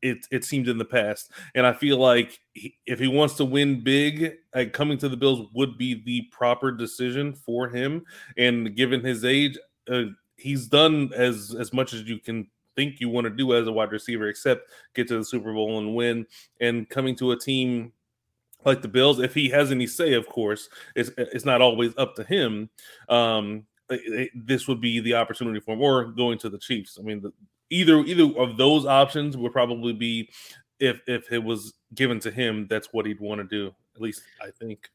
it 0.00 0.18
it 0.30 0.44
seemed 0.44 0.68
in 0.68 0.78
the 0.78 0.84
past. 0.84 1.32
And 1.54 1.66
I 1.66 1.72
feel 1.72 1.98
like 1.98 2.38
he, 2.54 2.76
if 2.86 2.98
he 2.98 3.08
wants 3.08 3.34
to 3.34 3.44
win 3.44 3.82
big, 3.82 4.34
like 4.54 4.72
coming 4.72 4.98
to 4.98 5.08
the 5.08 5.16
Bills 5.16 5.48
would 5.54 5.76
be 5.76 6.02
the 6.04 6.22
proper 6.30 6.70
decision 6.70 7.34
for 7.34 7.68
him. 7.68 8.04
And 8.36 8.76
given 8.76 9.04
his 9.04 9.24
age, 9.24 9.58
uh, 9.90 10.04
he's 10.36 10.68
done 10.68 11.10
as 11.14 11.54
as 11.58 11.72
much 11.72 11.92
as 11.92 12.02
you 12.02 12.18
can 12.18 12.48
think 12.78 13.00
you 13.00 13.08
want 13.08 13.24
to 13.24 13.30
do 13.30 13.54
as 13.54 13.66
a 13.66 13.72
wide 13.72 13.90
receiver, 13.90 14.28
except 14.28 14.70
get 14.94 15.08
to 15.08 15.18
the 15.18 15.24
Super 15.24 15.52
Bowl 15.52 15.78
and 15.78 15.96
win. 15.96 16.26
And 16.60 16.88
coming 16.88 17.16
to 17.16 17.32
a 17.32 17.36
team 17.36 17.92
like 18.64 18.82
the 18.82 18.88
Bills, 18.88 19.18
if 19.18 19.34
he 19.34 19.48
has 19.48 19.72
any 19.72 19.88
say, 19.88 20.12
of 20.12 20.28
course, 20.28 20.68
it's 20.94 21.10
it's 21.16 21.44
not 21.44 21.60
always 21.60 21.92
up 21.98 22.14
to 22.14 22.24
him. 22.24 22.70
Um, 23.08 23.66
this 24.34 24.68
would 24.68 24.80
be 24.80 25.00
the 25.00 25.14
opportunity 25.14 25.58
for 25.58 25.72
him, 25.72 25.80
or 25.80 26.04
going 26.04 26.38
to 26.38 26.48
the 26.48 26.58
Chiefs. 26.58 26.98
I 27.00 27.02
mean, 27.02 27.20
the, 27.20 27.32
either 27.70 27.98
either 27.98 28.38
of 28.38 28.56
those 28.56 28.86
options 28.86 29.36
would 29.36 29.52
probably 29.52 29.92
be 29.92 30.30
if 30.78 31.00
if 31.08 31.32
it 31.32 31.42
was 31.42 31.74
given 31.94 32.20
to 32.20 32.30
him. 32.30 32.68
That's 32.68 32.92
what 32.92 33.06
he'd 33.06 33.20
want 33.20 33.40
to 33.40 33.44
do. 33.44 33.74
At 33.96 34.00
least 34.00 34.22
I 34.40 34.50
think. 34.50 34.88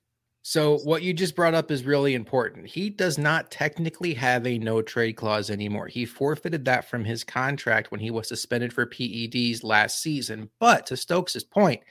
So 0.46 0.80
what 0.80 1.04
you 1.04 1.14
just 1.14 1.38
brought 1.38 1.54
up 1.54 1.72
is 1.72 1.86
really 1.86 2.16
important. 2.16 2.68
He 2.68 2.90
does 2.90 3.18
not 3.18 3.50
technically 3.50 4.14
have 4.16 4.46
a 4.46 4.60
no 4.60 4.82
trade 4.82 5.14
clause 5.14 5.50
anymore. 5.50 5.88
He 5.88 6.06
forfeited 6.06 6.66
that 6.66 6.90
from 6.90 7.06
his 7.06 7.24
contract 7.24 7.92
when 7.92 8.02
he 8.02 8.12
was 8.12 8.28
suspended 8.28 8.74
for 8.74 8.86
PEDs 8.86 9.64
last 9.64 10.02
season. 10.02 10.50
But 10.60 10.86
to 10.88 10.98
Stokes's 10.98 11.46
point, 11.46 11.82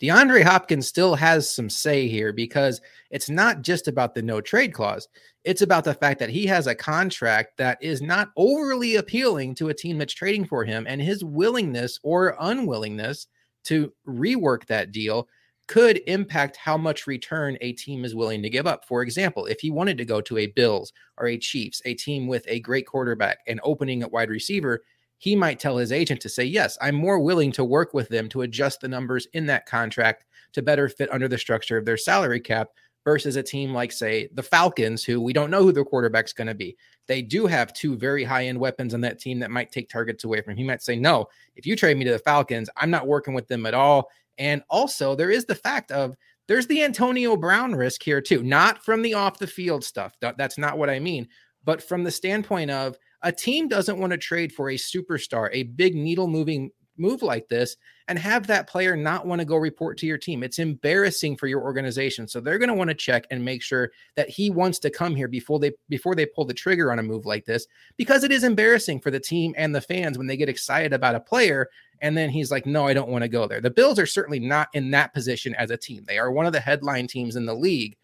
DeAndre 0.00 0.44
Hopkins 0.44 0.86
still 0.86 1.16
has 1.16 1.50
some 1.50 1.68
say 1.68 2.06
here 2.06 2.32
because 2.32 2.80
it's 3.10 3.28
not 3.28 3.62
just 3.62 3.88
about 3.88 4.14
the 4.14 4.22
no 4.22 4.40
trade 4.40 4.72
clause. 4.72 5.08
It's 5.42 5.62
about 5.62 5.82
the 5.82 5.94
fact 5.94 6.20
that 6.20 6.30
he 6.30 6.46
has 6.46 6.68
a 6.68 6.76
contract 6.76 7.56
that 7.56 7.78
is 7.80 8.00
not 8.00 8.28
overly 8.36 8.96
appealing 8.96 9.56
to 9.56 9.70
a 9.70 9.74
team 9.74 9.98
that's 9.98 10.14
trading 10.14 10.44
for 10.44 10.64
him 10.64 10.86
and 10.88 11.02
his 11.02 11.24
willingness 11.24 11.98
or 12.04 12.36
unwillingness 12.38 13.26
to 13.64 13.92
rework 14.06 14.66
that 14.66 14.92
deal 14.92 15.26
could 15.66 16.00
impact 16.06 16.56
how 16.56 16.76
much 16.76 17.06
return 17.06 17.58
a 17.60 17.72
team 17.72 18.04
is 18.04 18.14
willing 18.14 18.42
to 18.42 18.50
give 18.50 18.66
up. 18.66 18.84
For 18.86 19.02
example, 19.02 19.46
if 19.46 19.60
he 19.60 19.70
wanted 19.70 19.98
to 19.98 20.04
go 20.04 20.20
to 20.20 20.38
a 20.38 20.46
Bills 20.46 20.92
or 21.18 21.26
a 21.26 21.38
Chiefs, 21.38 21.82
a 21.84 21.94
team 21.94 22.26
with 22.26 22.44
a 22.46 22.60
great 22.60 22.86
quarterback 22.86 23.38
and 23.46 23.60
opening 23.64 24.02
at 24.02 24.12
wide 24.12 24.30
receiver, 24.30 24.82
he 25.18 25.34
might 25.34 25.58
tell 25.58 25.76
his 25.76 25.92
agent 25.92 26.20
to 26.20 26.28
say, 26.28 26.44
Yes, 26.44 26.78
I'm 26.80 26.94
more 26.94 27.18
willing 27.18 27.50
to 27.52 27.64
work 27.64 27.94
with 27.94 28.08
them 28.08 28.28
to 28.30 28.42
adjust 28.42 28.80
the 28.80 28.88
numbers 28.88 29.26
in 29.32 29.46
that 29.46 29.66
contract 29.66 30.24
to 30.52 30.62
better 30.62 30.88
fit 30.88 31.12
under 31.12 31.28
the 31.28 31.38
structure 31.38 31.76
of 31.76 31.84
their 31.84 31.96
salary 31.96 32.40
cap 32.40 32.68
versus 33.04 33.36
a 33.36 33.42
team 33.42 33.72
like, 33.72 33.92
say, 33.92 34.28
the 34.34 34.42
Falcons, 34.42 35.04
who 35.04 35.20
we 35.20 35.32
don't 35.32 35.50
know 35.50 35.62
who 35.62 35.72
their 35.72 35.84
quarterback's 35.84 36.32
going 36.32 36.48
to 36.48 36.54
be. 36.54 36.76
They 37.06 37.22
do 37.22 37.46
have 37.46 37.72
two 37.72 37.96
very 37.96 38.24
high 38.24 38.46
end 38.46 38.58
weapons 38.58 38.94
on 38.94 39.00
that 39.02 39.20
team 39.20 39.38
that 39.40 39.50
might 39.50 39.70
take 39.70 39.88
targets 39.88 40.24
away 40.24 40.42
from 40.42 40.52
him. 40.52 40.58
He 40.58 40.64
might 40.64 40.82
say, 40.82 40.96
No, 40.96 41.26
if 41.54 41.66
you 41.66 41.76
trade 41.76 41.96
me 41.96 42.04
to 42.04 42.12
the 42.12 42.18
Falcons, 42.18 42.68
I'm 42.76 42.90
not 42.90 43.06
working 43.06 43.32
with 43.32 43.48
them 43.48 43.64
at 43.64 43.74
all 43.74 44.08
And 44.38 44.62
also, 44.68 45.14
there 45.14 45.30
is 45.30 45.44
the 45.46 45.54
fact 45.54 45.90
of 45.90 46.14
there's 46.48 46.66
the 46.66 46.84
Antonio 46.84 47.36
Brown 47.36 47.74
risk 47.74 48.02
here 48.02 48.20
too, 48.20 48.42
not 48.42 48.84
from 48.84 49.02
the 49.02 49.14
off 49.14 49.38
the 49.38 49.46
field 49.46 49.82
stuff. 49.84 50.14
That's 50.20 50.58
not 50.58 50.78
what 50.78 50.90
I 50.90 50.98
mean, 50.98 51.28
but 51.64 51.82
from 51.82 52.04
the 52.04 52.10
standpoint 52.10 52.70
of 52.70 52.96
a 53.22 53.32
team 53.32 53.66
doesn't 53.66 53.98
want 53.98 54.12
to 54.12 54.18
trade 54.18 54.52
for 54.52 54.70
a 54.70 54.76
superstar, 54.76 55.48
a 55.52 55.64
big 55.64 55.94
needle 55.94 56.28
moving 56.28 56.70
move 56.98 57.22
like 57.22 57.48
this 57.48 57.76
and 58.08 58.18
have 58.18 58.46
that 58.46 58.68
player 58.68 58.96
not 58.96 59.26
want 59.26 59.40
to 59.40 59.44
go 59.44 59.56
report 59.56 59.98
to 59.98 60.06
your 60.06 60.18
team. 60.18 60.42
It's 60.42 60.58
embarrassing 60.58 61.36
for 61.36 61.46
your 61.46 61.62
organization. 61.62 62.28
So 62.28 62.40
they're 62.40 62.58
going 62.58 62.68
to 62.68 62.74
want 62.74 62.88
to 62.88 62.94
check 62.94 63.26
and 63.30 63.44
make 63.44 63.62
sure 63.62 63.90
that 64.14 64.28
he 64.28 64.50
wants 64.50 64.78
to 64.80 64.90
come 64.90 65.14
here 65.14 65.28
before 65.28 65.58
they 65.58 65.72
before 65.88 66.14
they 66.14 66.26
pull 66.26 66.44
the 66.44 66.54
trigger 66.54 66.92
on 66.92 66.98
a 66.98 67.02
move 67.02 67.26
like 67.26 67.44
this 67.44 67.66
because 67.96 68.24
it 68.24 68.32
is 68.32 68.44
embarrassing 68.44 69.00
for 69.00 69.10
the 69.10 69.20
team 69.20 69.54
and 69.56 69.74
the 69.74 69.80
fans 69.80 70.18
when 70.18 70.26
they 70.26 70.36
get 70.36 70.48
excited 70.48 70.92
about 70.92 71.14
a 71.14 71.20
player 71.20 71.68
and 72.02 72.16
then 72.16 72.28
he's 72.28 72.50
like, 72.50 72.66
"No, 72.66 72.86
I 72.86 72.92
don't 72.92 73.08
want 73.08 73.22
to 73.22 73.28
go 73.28 73.46
there." 73.46 73.60
The 73.60 73.70
Bills 73.70 73.98
are 73.98 74.06
certainly 74.06 74.38
not 74.38 74.68
in 74.74 74.90
that 74.90 75.14
position 75.14 75.54
as 75.54 75.70
a 75.70 75.78
team. 75.78 76.04
They 76.06 76.18
are 76.18 76.30
one 76.30 76.46
of 76.46 76.52
the 76.52 76.60
headline 76.60 77.06
teams 77.06 77.36
in 77.36 77.46
the 77.46 77.54
league. 77.54 77.96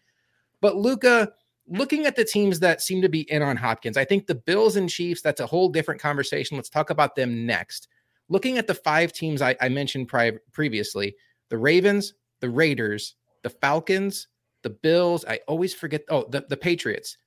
But 0.61 0.77
Luka 0.77 1.31
looking 1.67 2.05
at 2.05 2.15
the 2.15 2.25
teams 2.25 2.59
that 2.59 2.81
seem 2.81 3.01
to 3.01 3.09
be 3.09 3.21
in 3.31 3.41
on 3.41 3.55
Hopkins, 3.55 3.97
I 3.97 4.05
think 4.05 4.27
the 4.27 4.35
Bills 4.35 4.75
and 4.75 4.89
Chiefs, 4.89 5.21
that's 5.21 5.39
a 5.39 5.45
whole 5.45 5.69
different 5.69 6.01
conversation. 6.01 6.57
Let's 6.57 6.69
talk 6.69 6.89
about 6.89 7.15
them 7.15 7.45
next 7.45 7.87
looking 8.29 8.57
at 8.57 8.67
the 8.67 8.73
five 8.73 9.13
teams 9.13 9.41
I, 9.41 9.55
I 9.61 9.69
mentioned 9.69 10.07
pri- 10.07 10.39
previously 10.51 11.15
the 11.49 11.57
Ravens, 11.57 12.13
the 12.39 12.49
Raiders, 12.49 13.15
the 13.43 13.49
Falcons, 13.49 14.27
the 14.63 14.69
Bills. 14.69 15.23
I 15.27 15.39
always 15.47 15.73
forget. 15.73 16.03
Oh, 16.09 16.25
the, 16.29 16.45
the 16.49 16.57
Patriots. 16.57 17.17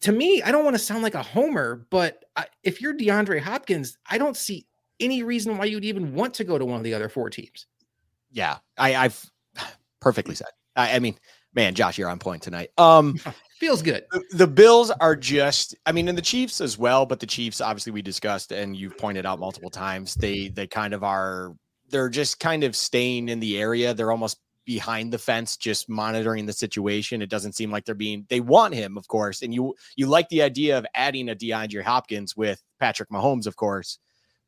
To 0.00 0.12
me, 0.12 0.42
I 0.42 0.50
don't 0.50 0.64
want 0.64 0.74
to 0.74 0.82
sound 0.82 1.02
like 1.02 1.14
a 1.14 1.22
homer, 1.22 1.86
but 1.90 2.24
I, 2.34 2.46
if 2.64 2.80
you're 2.80 2.96
DeAndre 2.96 3.40
Hopkins, 3.40 3.98
I 4.08 4.18
don't 4.18 4.36
see 4.36 4.66
any 4.98 5.22
reason 5.22 5.58
why 5.58 5.66
you'd 5.66 5.84
even 5.84 6.14
want 6.14 6.34
to 6.34 6.44
go 6.44 6.58
to 6.58 6.64
one 6.64 6.78
of 6.78 6.84
the 6.84 6.94
other 6.94 7.08
four 7.08 7.30
teams. 7.30 7.66
Yeah, 8.32 8.58
I, 8.76 8.96
I've 8.96 9.30
perfectly 10.00 10.34
said. 10.34 10.48
I, 10.74 10.96
I 10.96 10.98
mean, 10.98 11.16
man, 11.54 11.74
Josh, 11.74 11.98
you're 11.98 12.08
on 12.08 12.18
point 12.18 12.42
tonight. 12.42 12.70
Um, 12.78 13.18
feels 13.60 13.82
good. 13.82 14.04
The, 14.10 14.24
the, 14.32 14.46
Bills 14.46 14.90
are 14.90 15.14
just, 15.14 15.76
I 15.86 15.92
mean, 15.92 16.08
and 16.08 16.16
the 16.16 16.22
Chiefs 16.22 16.60
as 16.60 16.78
well, 16.78 17.04
but 17.06 17.20
the 17.20 17.26
Chiefs, 17.26 17.60
obviously, 17.60 17.92
we 17.92 18.02
discussed 18.02 18.50
and 18.50 18.74
you've 18.74 18.96
pointed 18.96 19.26
out 19.26 19.38
multiple 19.38 19.70
times. 19.70 20.14
They 20.14 20.48
they 20.48 20.66
kind 20.66 20.94
of 20.94 21.04
are, 21.04 21.54
they're 21.90 22.08
just 22.08 22.40
kind 22.40 22.64
of 22.64 22.74
staying 22.74 23.28
in 23.28 23.38
the 23.38 23.60
area. 23.60 23.94
They're 23.94 24.10
almost 24.10 24.38
behind 24.64 25.12
the 25.12 25.18
fence, 25.18 25.56
just 25.56 25.88
monitoring 25.88 26.46
the 26.46 26.52
situation. 26.52 27.22
It 27.22 27.30
doesn't 27.30 27.54
seem 27.54 27.70
like 27.70 27.84
they're 27.84 27.94
being. 27.94 28.26
They 28.28 28.40
want 28.40 28.74
him, 28.74 28.96
of 28.96 29.06
course, 29.08 29.42
and 29.42 29.54
you 29.54 29.74
you 29.96 30.06
like 30.06 30.28
the 30.28 30.42
idea 30.42 30.78
of 30.78 30.86
adding 30.94 31.28
a 31.28 31.34
DeAndre 31.34 31.82
Hopkins 31.82 32.36
with 32.36 32.62
Patrick 32.78 33.10
Mahomes, 33.10 33.46
of 33.46 33.56
course. 33.56 33.98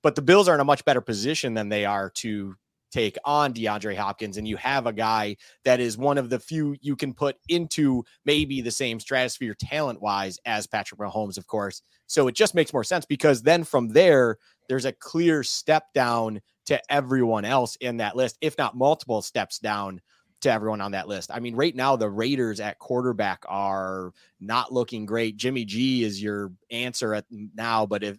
But 0.03 0.15
the 0.15 0.23
Bills 0.23 0.49
are 0.49 0.55
in 0.55 0.61
a 0.61 0.65
much 0.65 0.85
better 0.85 1.01
position 1.01 1.55
than 1.55 1.69
they 1.69 1.85
are 1.85 2.11
to 2.17 2.57
take 2.93 3.17
on 3.25 3.53
DeAndre 3.53 3.97
Hopkins, 3.97 4.37
and 4.37 4.47
you 4.47 4.57
have 4.59 4.87
a 4.87 4.93
guy 4.93 5.37
that 5.65 5.81
is 5.81 5.99
one 5.99 6.19
of 6.19 6.31
the 6.31 6.39
few 6.39 6.77
you 6.81 6.95
can 6.95 7.15
put 7.15 7.37
into 7.49 8.05
maybe 8.25 8.61
the 8.61 8.71
same 8.71 9.01
stratosphere 9.01 9.55
talent 9.59 10.01
wise 10.01 10.39
as 10.47 10.67
Patrick 10.67 11.01
Mahomes, 11.01 11.39
of 11.39 11.47
course. 11.47 11.83
So 12.07 12.29
it 12.29 12.35
just 12.35 12.55
makes 12.55 12.73
more 12.73 12.85
sense 12.85 13.05
because 13.07 13.43
then 13.43 13.65
from 13.65 13.89
there, 13.89 14.37
there's 14.69 14.85
a 14.85 14.93
clear 14.93 15.43
step 15.43 15.93
down 15.95 16.41
to 16.67 16.81
everyone 16.93 17.45
else 17.45 17.77
in 17.77 17.97
that 17.97 18.17
list, 18.17 18.39
if 18.41 18.57
not 18.59 18.77
multiple 18.77 19.23
steps 19.23 19.59
down 19.59 20.01
to 20.43 20.53
everyone 20.53 20.81
on 20.81 20.93
that 20.93 21.09
list. 21.09 21.31
I 21.33 21.41
mean, 21.41 21.57
right 21.57 21.75
now 21.75 21.97
the 21.97 22.11
Raiders 22.11 22.61
at 22.61 22.79
quarterback 22.79 23.45
are 23.49 24.13
not 24.41 24.73
looking 24.73 25.07
great. 25.07 25.37
Jimmy 25.37 25.65
G 25.65 26.05
is 26.05 26.23
your 26.23 26.53
answer 26.71 27.15
at 27.15 27.25
now, 27.31 27.87
but 27.87 28.03
if 28.03 28.19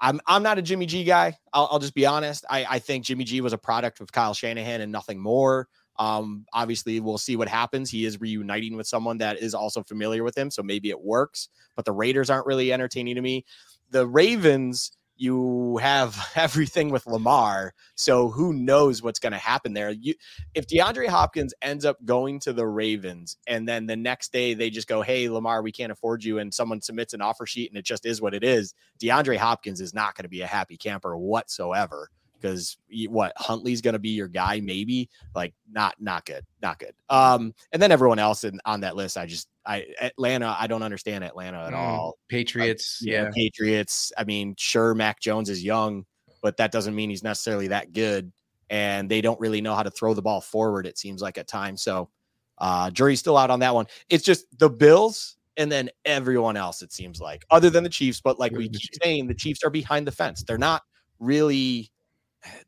I'm 0.00 0.20
I'm 0.26 0.42
not 0.42 0.58
a 0.58 0.62
Jimmy 0.62 0.86
G 0.86 1.04
guy. 1.04 1.36
I'll, 1.52 1.68
I'll 1.70 1.78
just 1.78 1.94
be 1.94 2.06
honest. 2.06 2.44
I, 2.50 2.66
I 2.68 2.78
think 2.78 3.04
Jimmy 3.04 3.24
G 3.24 3.40
was 3.40 3.52
a 3.52 3.58
product 3.58 4.00
of 4.00 4.12
Kyle 4.12 4.34
Shanahan 4.34 4.80
and 4.80 4.92
nothing 4.92 5.20
more. 5.20 5.68
Um, 5.96 6.44
obviously, 6.52 6.98
we'll 7.00 7.18
see 7.18 7.36
what 7.36 7.48
happens. 7.48 7.90
He 7.90 8.04
is 8.04 8.20
reuniting 8.20 8.76
with 8.76 8.86
someone 8.86 9.18
that 9.18 9.38
is 9.38 9.54
also 9.54 9.82
familiar 9.82 10.24
with 10.24 10.36
him, 10.36 10.50
so 10.50 10.62
maybe 10.62 10.90
it 10.90 11.00
works. 11.00 11.48
But 11.76 11.84
the 11.84 11.92
Raiders 11.92 12.30
aren't 12.30 12.46
really 12.46 12.72
entertaining 12.72 13.14
to 13.14 13.22
me. 13.22 13.44
The 13.90 14.06
Ravens 14.06 14.90
you 15.24 15.78
have 15.78 16.16
everything 16.36 16.90
with 16.90 17.06
Lamar. 17.06 17.74
So 17.94 18.28
who 18.28 18.52
knows 18.52 19.02
what's 19.02 19.18
going 19.18 19.32
to 19.32 19.38
happen 19.38 19.72
there? 19.72 19.90
You, 19.90 20.14
if 20.54 20.66
DeAndre 20.66 21.08
Hopkins 21.08 21.54
ends 21.62 21.84
up 21.84 21.96
going 22.04 22.38
to 22.40 22.52
the 22.52 22.66
Ravens 22.66 23.36
and 23.46 23.66
then 23.66 23.86
the 23.86 23.96
next 23.96 24.32
day 24.32 24.54
they 24.54 24.70
just 24.70 24.86
go, 24.86 25.02
Hey, 25.02 25.28
Lamar, 25.28 25.62
we 25.62 25.72
can't 25.72 25.90
afford 25.92 26.22
you. 26.22 26.38
And 26.38 26.52
someone 26.52 26.80
submits 26.80 27.14
an 27.14 27.22
offer 27.22 27.46
sheet 27.46 27.70
and 27.70 27.78
it 27.78 27.84
just 27.84 28.06
is 28.06 28.20
what 28.20 28.34
it 28.34 28.44
is. 28.44 28.74
DeAndre 29.02 29.38
Hopkins 29.38 29.80
is 29.80 29.94
not 29.94 30.14
going 30.14 30.24
to 30.24 30.28
be 30.28 30.42
a 30.42 30.46
happy 30.46 30.76
camper 30.76 31.16
whatsoever 31.16 32.10
because 32.44 32.76
what 33.08 33.32
Huntley's 33.36 33.80
going 33.80 33.94
to 33.94 33.98
be 33.98 34.10
your 34.10 34.28
guy, 34.28 34.60
maybe 34.60 35.08
like 35.34 35.54
not, 35.70 35.94
not 35.98 36.26
good, 36.26 36.44
not 36.60 36.78
good. 36.78 36.92
Um, 37.08 37.54
and 37.72 37.80
then 37.80 37.90
everyone 37.90 38.18
else 38.18 38.44
in, 38.44 38.60
on 38.66 38.82
that 38.82 38.96
list, 38.96 39.16
I 39.16 39.24
just, 39.24 39.48
I 39.64 39.86
Atlanta, 39.98 40.54
I 40.58 40.66
don't 40.66 40.82
understand 40.82 41.24
Atlanta 41.24 41.64
at 41.64 41.72
mm, 41.72 41.76
all. 41.78 42.18
Patriots, 42.28 43.00
uh, 43.02 43.10
yeah, 43.10 43.30
Patriots. 43.34 44.12
I 44.18 44.24
mean, 44.24 44.54
sure, 44.58 44.94
Mac 44.94 45.20
Jones 45.20 45.48
is 45.48 45.64
young, 45.64 46.04
but 46.42 46.58
that 46.58 46.70
doesn't 46.70 46.94
mean 46.94 47.08
he's 47.08 47.22
necessarily 47.22 47.68
that 47.68 47.92
good. 47.92 48.30
And 48.68 49.10
they 49.10 49.22
don't 49.22 49.40
really 49.40 49.62
know 49.62 49.74
how 49.74 49.82
to 49.82 49.90
throw 49.90 50.12
the 50.12 50.22
ball 50.22 50.42
forward. 50.42 50.86
It 50.86 50.98
seems 50.98 51.22
like 51.22 51.38
at 51.38 51.48
times. 51.48 51.82
So, 51.82 52.10
uh, 52.58 52.90
jury's 52.90 53.20
still 53.20 53.38
out 53.38 53.50
on 53.50 53.60
that 53.60 53.74
one. 53.74 53.86
It's 54.10 54.24
just 54.24 54.46
the 54.58 54.68
Bills 54.68 55.36
and 55.56 55.72
then 55.72 55.88
everyone 56.04 56.58
else. 56.58 56.82
It 56.82 56.92
seems 56.92 57.20
like, 57.20 57.46
other 57.50 57.70
than 57.70 57.84
the 57.84 57.90
Chiefs, 57.90 58.20
but 58.20 58.38
like 58.38 58.52
we 58.52 58.68
keep 58.68 58.90
saying, 59.02 59.28
the 59.28 59.34
Chiefs 59.34 59.64
are 59.64 59.70
behind 59.70 60.06
the 60.06 60.12
fence. 60.12 60.44
They're 60.46 60.58
not 60.58 60.82
really 61.20 61.90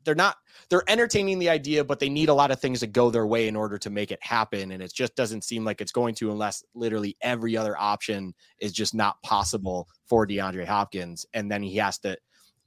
they're 0.03 0.15
not 0.15 0.37
they're 0.69 0.83
entertaining 0.87 1.39
the 1.39 1.49
idea, 1.49 1.83
but 1.83 1.99
they 1.99 2.09
need 2.09 2.29
a 2.29 2.33
lot 2.33 2.51
of 2.51 2.59
things 2.59 2.81
to 2.81 2.87
go 2.87 3.09
their 3.09 3.27
way 3.27 3.47
in 3.47 3.55
order 3.55 3.77
to 3.77 3.89
make 3.89 4.11
it 4.11 4.19
happen. 4.21 4.71
And 4.71 4.83
it 4.83 4.93
just 4.93 5.15
doesn't 5.15 5.43
seem 5.43 5.63
like 5.63 5.79
it's 5.81 5.91
going 5.91 6.15
to 6.15 6.31
unless 6.31 6.63
literally 6.75 7.15
every 7.21 7.55
other 7.55 7.77
option 7.79 8.33
is 8.59 8.73
just 8.73 8.93
not 8.93 9.21
possible 9.21 9.87
for 10.05 10.27
DeAndre 10.27 10.65
Hopkins. 10.65 11.25
And 11.33 11.49
then 11.49 11.63
he 11.63 11.77
has 11.77 11.99
to 11.99 12.17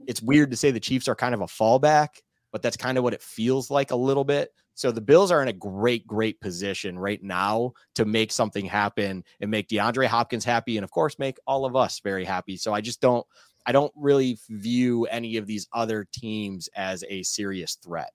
it's 0.07 0.23
weird 0.23 0.51
to 0.51 0.57
say 0.57 0.71
the 0.71 0.81
Chiefs 0.81 1.09
are 1.09 1.15
kind 1.15 1.35
of 1.35 1.41
a 1.41 1.47
fallback, 1.47 2.09
but 2.53 2.63
that's 2.63 2.77
kind 2.77 2.97
of 2.99 3.05
what 3.05 3.15
it 3.15 3.23
feels 3.23 3.71
like 3.71 3.91
a 3.91 3.97
little 3.97 4.25
bit. 4.25 4.51
So 4.75 4.91
the 4.91 5.01
Bills 5.03 5.31
are 5.31 5.43
in 5.43 5.49
a 5.49 5.53
great, 5.53 6.07
great 6.07 6.41
position 6.41 6.99
right 6.99 7.23
now 7.23 7.73
to 7.97 8.07
make 8.07 8.33
something 8.33 8.65
happen 8.65 9.25
and 9.41 9.51
make 9.51 9.69
DeAndre 9.69 10.07
Hopkins 10.07 10.45
happy, 10.45 10.79
and 10.79 10.85
of 10.85 10.91
course, 10.91 11.19
make 11.19 11.37
all 11.47 11.67
of 11.67 11.77
us 11.77 12.01
very 12.03 12.25
happy. 12.25 12.57
So 12.57 12.73
I 12.73 12.81
just 12.81 13.03
don't 13.03 13.27
I 13.67 13.73
don't 13.73 13.93
really 13.97 14.39
view 14.49 15.07
any 15.07 15.37
of 15.37 15.47
these 15.47 15.69
other 15.73 16.07
teams 16.13 16.69
as 16.75 17.05
a 17.09 17.23
serious 17.23 17.77
threat. 17.77 18.11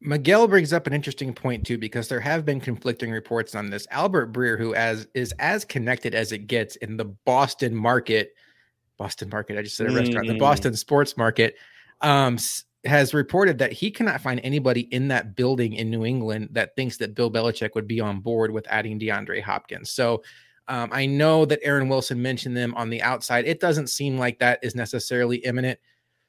Miguel 0.00 0.46
brings 0.46 0.72
up 0.72 0.86
an 0.86 0.92
interesting 0.92 1.32
point 1.32 1.66
too, 1.66 1.78
because 1.78 2.08
there 2.08 2.20
have 2.20 2.44
been 2.44 2.60
conflicting 2.60 3.10
reports 3.10 3.54
on 3.54 3.70
this. 3.70 3.86
Albert 3.90 4.32
Breer, 4.32 4.58
who 4.58 4.74
as 4.74 5.08
is 5.14 5.32
as 5.38 5.64
connected 5.64 6.14
as 6.14 6.32
it 6.32 6.46
gets 6.46 6.76
in 6.76 6.96
the 6.96 7.06
Boston 7.24 7.74
market, 7.74 8.34
Boston 8.98 9.30
market, 9.30 9.58
I 9.58 9.62
just 9.62 9.76
said 9.76 9.86
a 9.86 9.90
mm. 9.90 9.96
restaurant, 9.96 10.26
the 10.26 10.34
mm. 10.34 10.38
Boston 10.38 10.76
sports 10.76 11.16
market, 11.16 11.56
um, 12.02 12.38
has 12.84 13.14
reported 13.14 13.58
that 13.58 13.72
he 13.72 13.90
cannot 13.90 14.20
find 14.20 14.38
anybody 14.44 14.82
in 14.82 15.08
that 15.08 15.34
building 15.34 15.72
in 15.72 15.90
New 15.90 16.04
England 16.04 16.50
that 16.52 16.76
thinks 16.76 16.98
that 16.98 17.14
Bill 17.14 17.30
Belichick 17.30 17.74
would 17.74 17.88
be 17.88 18.00
on 18.00 18.20
board 18.20 18.50
with 18.50 18.66
adding 18.68 19.00
DeAndre 19.00 19.42
Hopkins. 19.42 19.90
So 19.90 20.22
um, 20.68 20.90
I 20.92 21.06
know 21.06 21.44
that 21.44 21.60
Aaron 21.62 21.88
Wilson 21.88 22.20
mentioned 22.20 22.56
them 22.56 22.74
on 22.74 22.90
the 22.90 23.02
outside. 23.02 23.46
It 23.46 23.60
doesn't 23.60 23.88
seem 23.88 24.18
like 24.18 24.38
that 24.38 24.58
is 24.62 24.74
necessarily 24.74 25.38
imminent. 25.38 25.78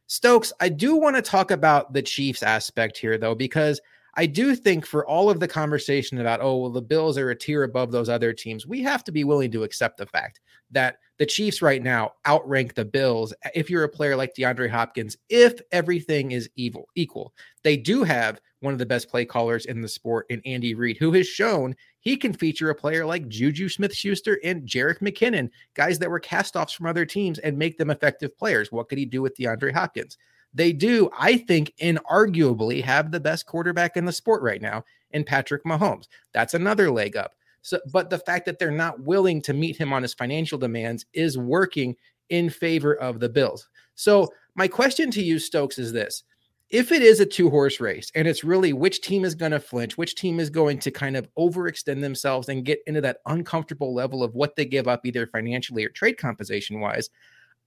Stokes, 0.07 0.53
I 0.59 0.69
do 0.69 0.95
want 0.95 1.15
to 1.15 1.21
talk 1.21 1.51
about 1.51 1.93
the 1.93 2.01
Chiefs 2.01 2.43
aspect 2.43 2.97
here, 2.97 3.17
though, 3.17 3.35
because 3.35 3.81
I 4.15 4.25
do 4.25 4.55
think 4.55 4.85
for 4.85 5.05
all 5.05 5.29
of 5.29 5.39
the 5.39 5.47
conversation 5.47 6.19
about, 6.19 6.41
oh, 6.41 6.57
well, 6.57 6.69
the 6.71 6.81
Bills 6.81 7.17
are 7.17 7.29
a 7.29 7.35
tier 7.35 7.63
above 7.63 7.91
those 7.91 8.09
other 8.09 8.33
teams, 8.33 8.65
we 8.65 8.81
have 8.83 9.03
to 9.03 9.11
be 9.11 9.23
willing 9.23 9.51
to 9.51 9.63
accept 9.63 9.97
the 9.97 10.05
fact 10.05 10.39
that 10.71 10.97
the 11.17 11.25
Chiefs 11.25 11.61
right 11.61 11.83
now 11.83 12.13
outrank 12.27 12.73
the 12.73 12.85
Bills. 12.85 13.33
If 13.53 13.69
you're 13.69 13.83
a 13.83 13.89
player 13.89 14.15
like 14.15 14.33
DeAndre 14.33 14.69
Hopkins, 14.69 15.17
if 15.29 15.59
everything 15.71 16.31
is 16.31 16.49
evil 16.55 16.87
equal, 16.95 17.33
they 17.63 17.77
do 17.77 18.03
have 18.03 18.39
one 18.59 18.73
of 18.73 18.79
the 18.79 18.85
best 18.85 19.09
play 19.09 19.25
callers 19.25 19.65
in 19.65 19.81
the 19.81 19.87
sport 19.87 20.25
in 20.29 20.41
Andy 20.45 20.73
Reid, 20.73 20.97
who 20.97 21.13
has 21.13 21.27
shown 21.27 21.75
he 21.99 22.17
can 22.17 22.33
feature 22.33 22.69
a 22.69 22.75
player 22.75 23.05
like 23.05 23.27
Juju 23.27 23.69
Smith 23.69 23.95
Schuster 23.95 24.39
and 24.43 24.67
Jerick 24.67 24.99
McKinnon, 24.99 25.49
guys 25.73 25.99
that 25.99 26.09
were 26.09 26.19
cast 26.19 26.55
offs 26.55 26.73
from 26.73 26.87
other 26.87 27.05
teams 27.05 27.39
and 27.39 27.57
make 27.57 27.77
them 27.77 27.89
effective 27.89 28.37
players. 28.37 28.71
What 28.71 28.89
could 28.89 28.97
he 28.97 29.05
do 29.05 29.21
with 29.21 29.37
DeAndre 29.37 29.73
Hopkins? 29.73 30.17
They 30.53 30.73
do, 30.73 31.09
I 31.17 31.37
think, 31.37 31.73
inarguably 31.79 32.83
have 32.83 33.11
the 33.11 33.19
best 33.19 33.45
quarterback 33.45 33.97
in 33.97 34.05
the 34.05 34.11
sport 34.11 34.41
right 34.41 34.61
now 34.61 34.83
in 35.11 35.23
Patrick 35.23 35.63
Mahomes. 35.63 36.07
That's 36.33 36.53
another 36.53 36.89
leg 36.89 37.15
up. 37.15 37.35
So, 37.61 37.79
but 37.91 38.09
the 38.09 38.19
fact 38.19 38.45
that 38.45 38.59
they're 38.59 38.71
not 38.71 39.01
willing 39.01 39.41
to 39.43 39.53
meet 39.53 39.77
him 39.77 39.91
on 39.91 40.01
his 40.01 40.13
financial 40.13 40.57
demands 40.57 41.05
is 41.13 41.37
working 41.37 41.95
in 42.29 42.49
favor 42.49 42.95
of 42.95 43.19
the 43.19 43.29
Bills. 43.29 43.69
So, 43.95 44.31
my 44.55 44.67
question 44.67 45.11
to 45.11 45.21
you, 45.21 45.37
Stokes, 45.37 45.77
is 45.77 45.91
this 45.91 46.23
if 46.69 46.91
it 46.91 47.01
is 47.01 47.19
a 47.19 47.25
two 47.25 47.49
horse 47.49 47.79
race 47.79 48.11
and 48.13 48.27
it's 48.27 48.43
really 48.43 48.73
which 48.73 49.01
team 49.01 49.23
is 49.23 49.35
going 49.35 49.53
to 49.53 49.59
flinch, 49.59 49.97
which 49.97 50.15
team 50.15 50.39
is 50.39 50.49
going 50.49 50.79
to 50.79 50.91
kind 50.91 51.15
of 51.15 51.27
overextend 51.35 52.01
themselves 52.01 52.49
and 52.49 52.65
get 52.65 52.79
into 52.87 53.01
that 53.01 53.19
uncomfortable 53.25 53.93
level 53.93 54.23
of 54.23 54.35
what 54.35 54.55
they 54.55 54.65
give 54.65 54.87
up, 54.87 55.05
either 55.05 55.27
financially 55.27 55.85
or 55.85 55.89
trade 55.89 56.17
compensation 56.17 56.81
wise, 56.81 57.09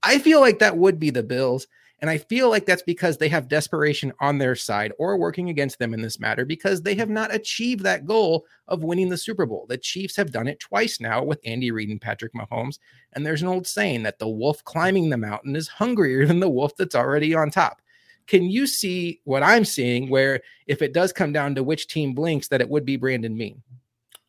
I 0.03 0.19
feel 0.19 0.39
like 0.39 0.59
that 0.59 0.77
would 0.77 0.99
be 0.99 1.09
the 1.09 1.23
Bills. 1.23 1.67
And 1.99 2.09
I 2.09 2.17
feel 2.17 2.49
like 2.49 2.65
that's 2.65 2.81
because 2.81 3.17
they 3.17 3.29
have 3.29 3.47
desperation 3.47 4.11
on 4.19 4.39
their 4.39 4.55
side 4.55 4.91
or 4.97 5.17
working 5.17 5.49
against 5.49 5.77
them 5.77 5.93
in 5.93 6.01
this 6.01 6.19
matter 6.19 6.45
because 6.45 6.81
they 6.81 6.95
have 6.95 7.11
not 7.11 7.33
achieved 7.33 7.83
that 7.83 8.07
goal 8.07 8.47
of 8.67 8.83
winning 8.83 9.09
the 9.09 9.17
Super 9.17 9.45
Bowl. 9.45 9.67
The 9.69 9.77
Chiefs 9.77 10.15
have 10.15 10.31
done 10.31 10.47
it 10.47 10.59
twice 10.59 10.99
now 10.99 11.23
with 11.23 11.39
Andy 11.45 11.69
Reid 11.69 11.89
and 11.89 12.01
Patrick 12.01 12.33
Mahomes. 12.33 12.79
And 13.13 13.23
there's 13.23 13.43
an 13.43 13.49
old 13.49 13.67
saying 13.67 14.01
that 14.01 14.17
the 14.17 14.27
wolf 14.27 14.63
climbing 14.63 15.11
the 15.11 15.17
mountain 15.17 15.55
is 15.55 15.67
hungrier 15.67 16.25
than 16.25 16.39
the 16.39 16.49
wolf 16.49 16.75
that's 16.75 16.95
already 16.95 17.35
on 17.35 17.51
top. 17.51 17.83
Can 18.31 18.49
you 18.49 18.65
see 18.65 19.19
what 19.25 19.43
I'm 19.43 19.65
seeing 19.65 20.09
where 20.09 20.39
if 20.65 20.81
it 20.81 20.93
does 20.93 21.11
come 21.11 21.33
down 21.33 21.53
to 21.55 21.63
which 21.63 21.89
team 21.89 22.13
blinks, 22.13 22.47
that 22.47 22.61
it 22.61 22.69
would 22.69 22.85
be 22.85 22.95
Brandon 22.95 23.37
Beane? 23.37 23.61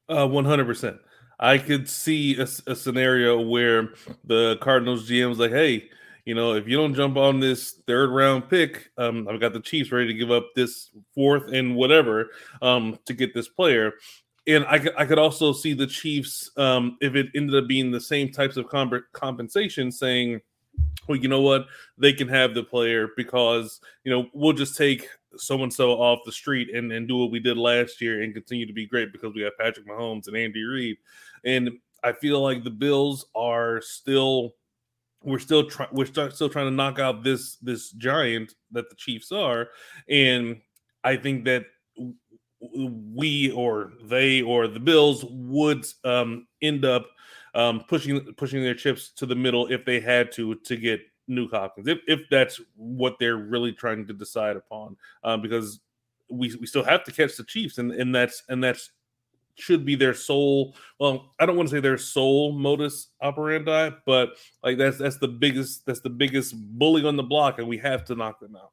Uh, 0.08 0.26
100%. 0.26 0.98
I 1.38 1.56
could 1.56 1.88
see 1.88 2.36
a, 2.36 2.48
a 2.66 2.74
scenario 2.74 3.40
where 3.40 3.90
the 4.24 4.56
Cardinals 4.60 5.08
GM 5.08 5.30
is 5.30 5.38
like, 5.38 5.52
hey, 5.52 5.88
you 6.24 6.34
know, 6.34 6.54
if 6.54 6.66
you 6.66 6.76
don't 6.76 6.94
jump 6.94 7.16
on 7.16 7.38
this 7.38 7.80
third 7.86 8.10
round 8.10 8.50
pick, 8.50 8.90
um, 8.98 9.28
I've 9.28 9.38
got 9.38 9.52
the 9.52 9.60
Chiefs 9.60 9.92
ready 9.92 10.08
to 10.08 10.14
give 10.14 10.32
up 10.32 10.48
this 10.56 10.90
fourth 11.14 11.52
and 11.52 11.76
whatever 11.76 12.30
um, 12.60 12.98
to 13.06 13.14
get 13.14 13.32
this 13.34 13.46
player. 13.46 13.92
And 14.48 14.64
I, 14.64 14.84
I 14.98 15.06
could 15.06 15.20
also 15.20 15.52
see 15.52 15.74
the 15.74 15.86
Chiefs, 15.86 16.50
um, 16.56 16.98
if 17.00 17.14
it 17.14 17.28
ended 17.36 17.54
up 17.54 17.68
being 17.68 17.92
the 17.92 18.00
same 18.00 18.32
types 18.32 18.56
of 18.56 18.66
comp- 18.66 19.04
compensation, 19.12 19.92
saying, 19.92 20.40
well, 21.08 21.18
you 21.18 21.28
know 21.28 21.40
what, 21.40 21.66
they 21.98 22.12
can 22.12 22.28
have 22.28 22.54
the 22.54 22.62
player 22.62 23.08
because, 23.16 23.80
you 24.04 24.12
know, 24.12 24.28
we'll 24.32 24.52
just 24.52 24.76
take 24.76 25.08
so 25.36 25.62
and 25.62 25.72
so 25.72 25.92
off 25.92 26.20
the 26.24 26.32
street 26.32 26.74
and, 26.74 26.92
and 26.92 27.08
do 27.08 27.16
what 27.16 27.30
we 27.30 27.40
did 27.40 27.56
last 27.56 28.00
year 28.00 28.22
and 28.22 28.34
continue 28.34 28.66
to 28.66 28.72
be 28.72 28.86
great 28.86 29.12
because 29.12 29.34
we 29.34 29.42
have 29.42 29.56
Patrick 29.58 29.86
Mahomes 29.86 30.28
and 30.28 30.36
Andy 30.36 30.62
Reid. 30.62 30.96
And 31.44 31.70
I 32.04 32.12
feel 32.12 32.40
like 32.40 32.64
the 32.64 32.70
Bills 32.70 33.26
are 33.34 33.80
still 33.80 34.54
we're 35.24 35.38
still 35.38 35.68
trying 35.68 35.88
we're 35.92 36.06
still 36.06 36.48
trying 36.48 36.66
to 36.66 36.74
knock 36.74 36.98
out 36.98 37.22
this 37.22 37.56
this 37.56 37.90
giant 37.92 38.54
that 38.72 38.90
the 38.90 38.96
Chiefs 38.96 39.30
are, 39.30 39.68
and 40.08 40.60
I 41.04 41.16
think 41.16 41.44
that 41.44 41.66
we 42.60 43.50
or 43.52 43.92
they 44.04 44.42
or 44.42 44.66
the 44.66 44.80
Bills 44.80 45.24
would 45.28 45.86
um, 46.04 46.46
end 46.60 46.84
up 46.84 47.06
um, 47.54 47.84
pushing 47.88 48.20
pushing 48.34 48.62
their 48.62 48.74
chips 48.74 49.10
to 49.10 49.26
the 49.26 49.34
middle 49.34 49.66
if 49.66 49.84
they 49.84 50.00
had 50.00 50.32
to 50.32 50.54
to 50.56 50.76
get 50.76 51.00
Nuk 51.28 51.50
Hopkins 51.50 51.88
if 51.88 51.98
if 52.06 52.20
that's 52.30 52.60
what 52.76 53.16
they're 53.18 53.36
really 53.36 53.72
trying 53.72 54.06
to 54.06 54.12
decide 54.12 54.56
upon 54.56 54.96
um, 55.24 55.40
because 55.42 55.80
we 56.30 56.54
we 56.56 56.66
still 56.66 56.84
have 56.84 57.04
to 57.04 57.12
catch 57.12 57.36
the 57.36 57.44
Chiefs 57.44 57.78
and 57.78 57.92
and 57.92 58.14
that's 58.14 58.42
and 58.48 58.62
that's 58.62 58.90
should 59.54 59.84
be 59.84 59.94
their 59.94 60.14
sole 60.14 60.74
well 60.98 61.30
i 61.38 61.44
don't 61.44 61.56
want 61.56 61.68
to 61.68 61.74
say 61.74 61.80
their 61.80 61.98
sole 61.98 62.52
modus 62.52 63.08
operandi 63.20 63.90
but 64.06 64.30
like 64.62 64.78
that's 64.78 64.96
that's 64.96 65.18
the 65.18 65.28
biggest 65.28 65.84
that's 65.84 66.00
the 66.00 66.08
biggest 66.08 66.54
bully 66.78 67.04
on 67.04 67.16
the 67.16 67.22
block 67.22 67.58
and 67.58 67.68
we 67.68 67.76
have 67.76 68.02
to 68.02 68.14
knock 68.14 68.40
them 68.40 68.56
out 68.56 68.72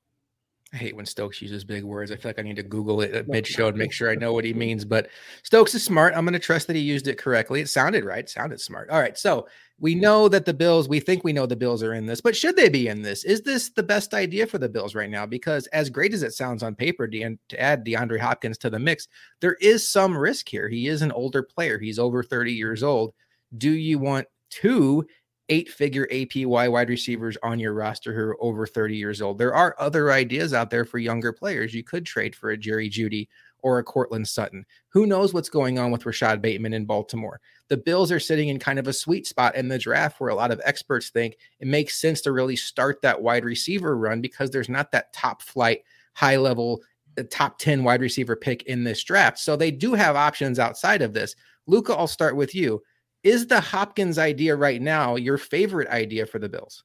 I 0.72 0.78
hate 0.78 0.96
when 0.96 1.06
Stokes 1.06 1.42
uses 1.42 1.64
big 1.64 1.84
words. 1.84 2.12
I 2.12 2.16
feel 2.16 2.30
like 2.30 2.38
I 2.38 2.44
need 2.44 2.58
to 2.58 2.64
Google 2.64 3.02
it 3.02 3.16
uh, 3.16 3.24
mid 3.28 3.48
show 3.48 3.70
and 3.70 3.78
make 3.78 3.92
sure 3.92 4.12
I 4.12 4.16
know 4.16 4.34
what 4.34 4.46
he 4.46 4.54
means. 4.66 4.86
But 4.86 5.10
Stokes 5.44 5.74
is 5.74 5.84
smart. 5.84 6.14
I'm 6.16 6.26
going 6.26 6.34
to 6.34 6.40
trust 6.40 6.68
that 6.68 6.76
he 6.76 6.82
used 6.82 7.08
it 7.08 7.18
correctly. 7.18 7.62
It 7.62 7.70
sounded 7.70 8.06
right. 8.06 8.20
It 8.20 8.30
sounded 8.30 8.62
smart. 8.62 8.90
All 8.92 9.00
right. 9.00 9.18
So 9.18 9.48
we 9.80 9.96
know 9.96 10.28
that 10.28 10.46
the 10.46 10.54
Bills, 10.54 10.88
we 10.88 11.00
think 11.00 11.24
we 11.24 11.34
know 11.34 11.48
the 11.48 11.56
Bills 11.56 11.82
are 11.82 11.94
in 11.94 12.06
this, 12.06 12.22
but 12.22 12.36
should 12.36 12.56
they 12.56 12.70
be 12.70 12.88
in 12.88 13.02
this? 13.02 13.24
Is 13.24 13.42
this 13.42 13.70
the 13.70 13.82
best 13.82 14.14
idea 14.14 14.46
for 14.46 14.60
the 14.60 14.70
Bills 14.70 14.94
right 14.94 15.10
now? 15.10 15.26
Because 15.26 15.66
as 15.68 15.90
great 15.90 16.14
as 16.14 16.22
it 16.22 16.34
sounds 16.34 16.62
on 16.62 16.76
paper 16.76 17.08
to, 17.08 17.38
to 17.50 17.60
add 17.60 17.84
DeAndre 17.84 18.20
Hopkins 18.20 18.60
to 18.60 18.70
the 18.70 18.78
mix, 18.78 19.08
there 19.40 19.58
is 19.62 19.88
some 19.88 20.16
risk 20.16 20.50
here. 20.50 20.70
He 20.70 20.88
is 20.88 21.02
an 21.02 21.12
older 21.12 21.42
player, 21.42 21.80
he's 21.80 21.98
over 21.98 22.22
30 22.22 22.54
years 22.54 22.84
old. 22.84 23.14
Do 23.58 23.72
you 23.72 23.98
want 23.98 24.28
two 24.52 25.08
eight 25.50 25.70
figure 25.70 26.08
APY 26.12 26.70
wide 26.70 26.90
receivers 26.90 27.38
on 27.44 27.60
your 27.60 27.74
roster 27.74 28.14
who 28.14 28.22
are 28.22 28.44
over 28.44 28.66
30 28.66 28.96
years 28.96 29.22
old. 29.22 29.38
There 29.38 29.54
are 29.54 29.76
other 29.80 30.12
ideas 30.12 30.54
out 30.54 30.70
there 30.70 30.86
for 30.86 31.00
younger 31.00 31.34
players. 31.34 31.74
You 31.74 31.84
could 31.84 32.06
trade 32.06 32.36
for 32.36 32.52
a 32.52 32.58
Jerry 32.58 32.90
Jeudy 32.90 33.28
or 33.62 33.80
a 33.80 33.84
Courtland 33.84 34.28
Sutton. 34.28 34.66
Who 34.90 35.06
knows 35.06 35.34
what's 35.34 35.50
going 35.50 35.80
on 35.80 35.92
with 35.92 36.06
Rashod 36.06 36.42
Bateman 36.42 36.74
in 36.74 36.86
Baltimore? 36.86 37.42
The 37.68 37.78
Bills 37.78 38.12
are 38.12 38.20
sitting 38.20 38.50
in 38.50 38.60
kind 38.60 38.80
of 38.80 38.88
a 38.88 38.94
sweet 38.94 39.28
spot 39.28 39.56
in 39.56 39.68
the 39.68 39.78
draft 39.78 40.20
where 40.20 40.30
a 40.30 40.36
lot 40.36 40.52
of 40.52 40.62
experts 40.64 41.10
think 41.10 41.38
it 41.60 41.68
makes 41.68 42.00
sense 42.00 42.22
to 42.22 42.32
really 42.32 42.56
start 42.56 43.02
that 43.02 43.22
wide 43.22 43.44
receiver 43.44 43.98
run 43.98 44.22
because 44.22 44.50
there's 44.50 44.70
not 44.70 44.92
that 44.92 45.12
top 45.14 45.42
flight, 45.42 45.84
high 46.14 46.38
level, 46.38 46.82
uh, 47.18 47.24
top 47.30 47.60
10 47.60 47.84
wide 47.84 48.02
receiver 48.02 48.36
pick 48.36 48.64
in 48.64 48.84
this 48.84 49.04
draft. 49.04 49.40
So 49.40 49.56
they 49.56 49.72
do 49.72 49.94
have 49.94 50.16
options 50.16 50.60
outside 50.60 51.02
of 51.02 51.14
this. 51.14 51.36
Luka, 51.68 51.94
I'll 51.94 52.08
start 52.08 52.36
with 52.36 52.56
you 52.56 52.82
is 53.24 53.48
the 53.48 53.60
Hopkins 53.60 54.18
idea 54.18 54.56
right 54.56 54.82
now 54.82 55.16
your 55.16 55.38
favorite 55.38 55.90
idea 55.90 56.26
for 56.26 56.40
the 56.40 56.50
Bills? 56.50 56.84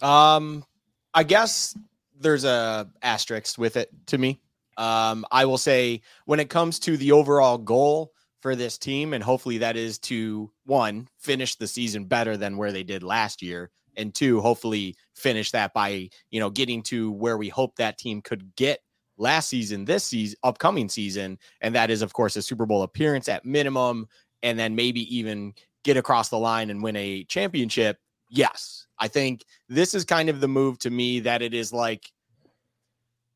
Um, 0.00 0.64
I 1.14 1.24
guess 1.24 1.76
there's 2.18 2.44
a 2.44 2.88
asterisk 3.02 3.58
with 3.58 3.76
it 3.76 3.90
to 4.06 4.18
me. 4.18 4.40
Um, 4.76 5.26
I 5.30 5.44
will 5.44 5.58
say 5.58 6.00
when 6.24 6.40
it 6.40 6.48
comes 6.48 6.78
to 6.80 6.96
the 6.96 7.12
overall 7.12 7.58
goal 7.58 8.12
for 8.40 8.56
this 8.56 8.78
team, 8.78 9.12
and 9.12 9.22
hopefully 9.22 9.58
that 9.58 9.76
is 9.76 9.98
to 10.00 10.50
one 10.64 11.08
finish 11.18 11.56
the 11.56 11.66
season 11.66 12.06
better 12.06 12.36
than 12.36 12.56
where 12.56 12.72
they 12.72 12.82
did 12.82 13.02
last 13.02 13.42
year, 13.42 13.70
and 13.96 14.14
two 14.14 14.40
hopefully 14.40 14.96
finish 15.14 15.50
that 15.50 15.74
by 15.74 16.08
you 16.30 16.40
know 16.40 16.50
getting 16.50 16.82
to 16.84 17.12
where 17.12 17.36
we 17.36 17.48
hope 17.48 17.76
that 17.76 17.98
team 17.98 18.22
could 18.22 18.54
get 18.56 18.80
last 19.18 19.48
season, 19.48 19.84
this 19.84 20.04
season, 20.04 20.36
upcoming 20.42 20.88
season, 20.88 21.38
and 21.60 21.74
that 21.74 21.90
is 21.90 22.02
of 22.02 22.12
course 22.12 22.36
a 22.36 22.42
Super 22.42 22.66
Bowl 22.66 22.82
appearance 22.82 23.28
at 23.28 23.44
minimum, 23.44 24.06
and 24.42 24.58
then 24.58 24.74
maybe 24.74 25.16
even 25.16 25.54
get 25.84 25.96
across 25.96 26.28
the 26.28 26.38
line 26.38 26.70
and 26.70 26.82
win 26.82 26.96
a 26.96 27.24
championship, 27.24 27.98
yes. 28.28 28.86
I 28.98 29.08
think 29.08 29.44
this 29.68 29.94
is 29.94 30.04
kind 30.04 30.28
of 30.28 30.40
the 30.40 30.48
move 30.48 30.78
to 30.80 30.90
me 30.90 31.20
that 31.20 31.42
it 31.42 31.54
is 31.54 31.72
like 31.72 32.10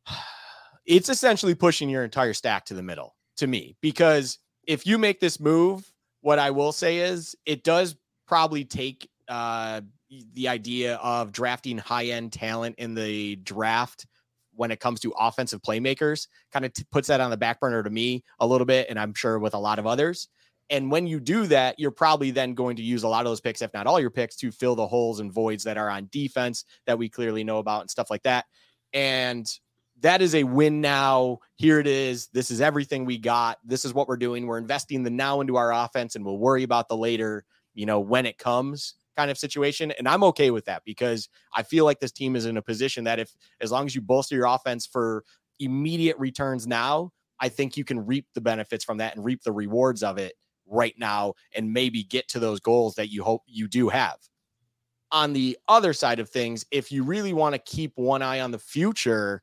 it's 0.87 1.09
essentially 1.09 1.55
pushing 1.55 1.89
your 1.89 2.05
entire 2.05 2.35
stack 2.35 2.65
to 2.67 2.75
the 2.75 2.83
middle 2.83 3.17
to 3.37 3.47
me 3.47 3.77
because 3.81 4.39
if 4.67 4.87
you 4.87 4.99
make 4.99 5.21
this 5.21 5.39
move, 5.41 5.91
what 6.21 6.39
I 6.39 6.51
will 6.51 6.73
say 6.73 6.99
is 6.99 7.37
it 7.47 7.63
does 7.63 7.97
probably 8.27 8.65
take 8.65 9.09
uh, 9.29 9.81
the 10.35 10.49
idea 10.49 10.97
of 10.97 11.33
drafting 11.33 11.79
high 11.79 12.07
end 12.07 12.33
talent 12.33 12.77
in 12.79 12.95
the 12.95 13.37
draft 13.37 14.07
when 14.55 14.71
it 14.71 14.81
comes 14.81 15.01
to 15.01 15.13
offensive 15.19 15.61
playmakers, 15.63 16.29
kind 16.53 16.65
of 16.65 16.73
t- 16.73 16.85
puts 16.91 17.09
that 17.09 17.21
on 17.21 17.31
the 17.31 17.37
back 17.37 17.61
burner 17.61 17.83
to 17.83 17.91
me 17.91 18.25
a 18.41 18.47
little 18.47 18.65
bit, 18.65 18.87
and 18.89 18.99
I'm 18.99 19.15
sure 19.15 19.39
with 19.39 19.55
a 19.55 19.59
lot 19.59 19.79
of 19.79 19.87
others. 19.87 20.29
And 20.71 20.91
when 20.91 21.07
you 21.07 21.21
do 21.21 21.47
that, 21.47 21.79
you're 21.79 21.93
probably 21.93 22.31
then 22.31 22.55
going 22.55 22.77
to 22.77 22.83
use 22.83 23.05
a 23.05 23.09
lot 23.09 23.25
of 23.25 23.31
those 23.31 23.41
picks, 23.41 23.63
if 23.63 23.73
not 23.73 23.87
all 23.87 24.01
your 24.01 24.11
picks, 24.11 24.37
to 24.37 24.51
fill 24.51 24.75
the 24.75 24.87
holes 24.87 25.21
and 25.21 25.33
voids 25.33 25.65
that 25.65 25.79
are 25.79 25.89
on 25.89 26.09
defense 26.11 26.65
that 26.87 26.99
we 26.99 27.09
clearly 27.09 27.45
know 27.45 27.59
about 27.59 27.83
and 27.83 27.91
stuff 27.91 28.11
like 28.11 28.23
that. 28.25 28.47
And 28.93 29.49
that 30.01 30.23
is 30.23 30.35
a 30.35 30.45
win 30.45 30.81
now. 30.81 31.39
Here 31.55 31.79
it 31.79 31.87
is. 31.87 32.29
This 32.29 32.51
is 32.51 32.61
everything 32.61 33.05
we 33.05 33.19
got. 33.19 33.59
This 33.65 33.85
is 33.85 33.95
what 33.95 34.09
we're 34.09 34.17
doing. 34.17 34.47
We're 34.47 34.59
investing 34.59 35.03
the 35.03 35.11
now 35.11 35.41
into 35.41 35.57
our 35.57 35.73
offense 35.73 36.17
and 36.17 36.25
we'll 36.25 36.39
worry 36.39 36.65
about 36.65 36.89
the 36.89 36.97
later, 36.97 37.45
you 37.75 37.87
know, 37.87 38.01
when 38.01 38.27
it 38.27 38.39
comes 38.39 38.95
kind 39.17 39.31
of 39.31 39.39
situation. 39.39 39.93
And 39.93 40.07
I'm 40.07 40.25
okay 40.25 40.51
with 40.51 40.67
that 40.67 40.83
because 40.85 41.29
I 41.55 41.63
feel 41.63 41.85
like 41.85 42.01
this 42.01 42.13
team 42.13 42.37
is 42.37 42.45
in 42.45 42.57
a 42.57 42.63
position 42.63 43.05
that 43.05 43.19
if, 43.19 43.35
as 43.61 43.73
long 43.73 43.87
as 43.87 43.95
you 43.95 44.03
bolster 44.03 44.35
your 44.35 44.47
offense 44.47 44.85
for 44.87 45.25
immediate 45.59 46.19
returns 46.19 46.67
now, 46.67 47.13
I 47.41 47.49
think 47.49 47.77
you 47.77 47.85
can 47.85 48.05
reap 48.05 48.27
the 48.35 48.41
benefits 48.41 48.85
from 48.85 48.99
that 48.99 49.17
and 49.17 49.25
reap 49.25 49.43
the 49.43 49.53
rewards 49.53 50.03
of 50.03 50.19
it 50.19 50.35
right 50.67 50.95
now 50.99 51.35
and 51.55 51.73
maybe 51.73 52.03
get 52.03 52.29
to 52.29 52.39
those 52.39 52.61
goals 52.61 52.95
that 52.97 53.11
you 53.11 53.23
hope 53.23 53.43
you 53.47 53.69
do 53.69 53.89
have. 53.89 54.17
On 55.13 55.33
the 55.33 55.57
other 55.69 55.93
side 55.93 56.19
of 56.19 56.29
things, 56.29 56.65
if 56.71 56.91
you 56.91 57.05
really 57.05 57.33
want 57.33 57.55
to 57.55 57.61
keep 57.61 57.93
one 57.97 58.23
eye 58.23 58.41
on 58.41 58.51
the 58.51 58.59
future, 58.59 59.43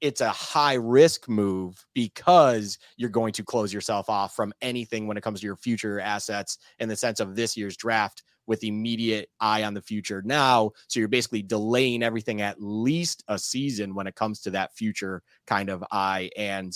it's 0.00 0.20
a 0.20 0.30
high 0.30 0.74
risk 0.74 1.28
move 1.28 1.84
because 1.94 2.78
you're 2.96 3.10
going 3.10 3.32
to 3.34 3.44
close 3.44 3.72
yourself 3.72 4.10
off 4.10 4.34
from 4.34 4.52
anything 4.60 5.06
when 5.06 5.16
it 5.16 5.22
comes 5.22 5.40
to 5.40 5.46
your 5.46 5.56
future 5.56 6.00
assets 6.00 6.58
in 6.80 6.88
the 6.88 6.96
sense 6.96 7.20
of 7.20 7.36
this 7.36 7.56
year's 7.56 7.76
draft 7.76 8.24
with 8.46 8.64
immediate 8.64 9.28
eye 9.38 9.62
on 9.62 9.74
the 9.74 9.80
future 9.80 10.20
now. 10.24 10.72
So 10.88 10.98
you're 10.98 11.08
basically 11.08 11.42
delaying 11.42 12.02
everything 12.02 12.40
at 12.40 12.60
least 12.60 13.22
a 13.28 13.38
season 13.38 13.94
when 13.94 14.08
it 14.08 14.16
comes 14.16 14.40
to 14.40 14.50
that 14.50 14.74
future 14.74 15.22
kind 15.46 15.70
of 15.70 15.84
eye. 15.92 16.30
And 16.36 16.72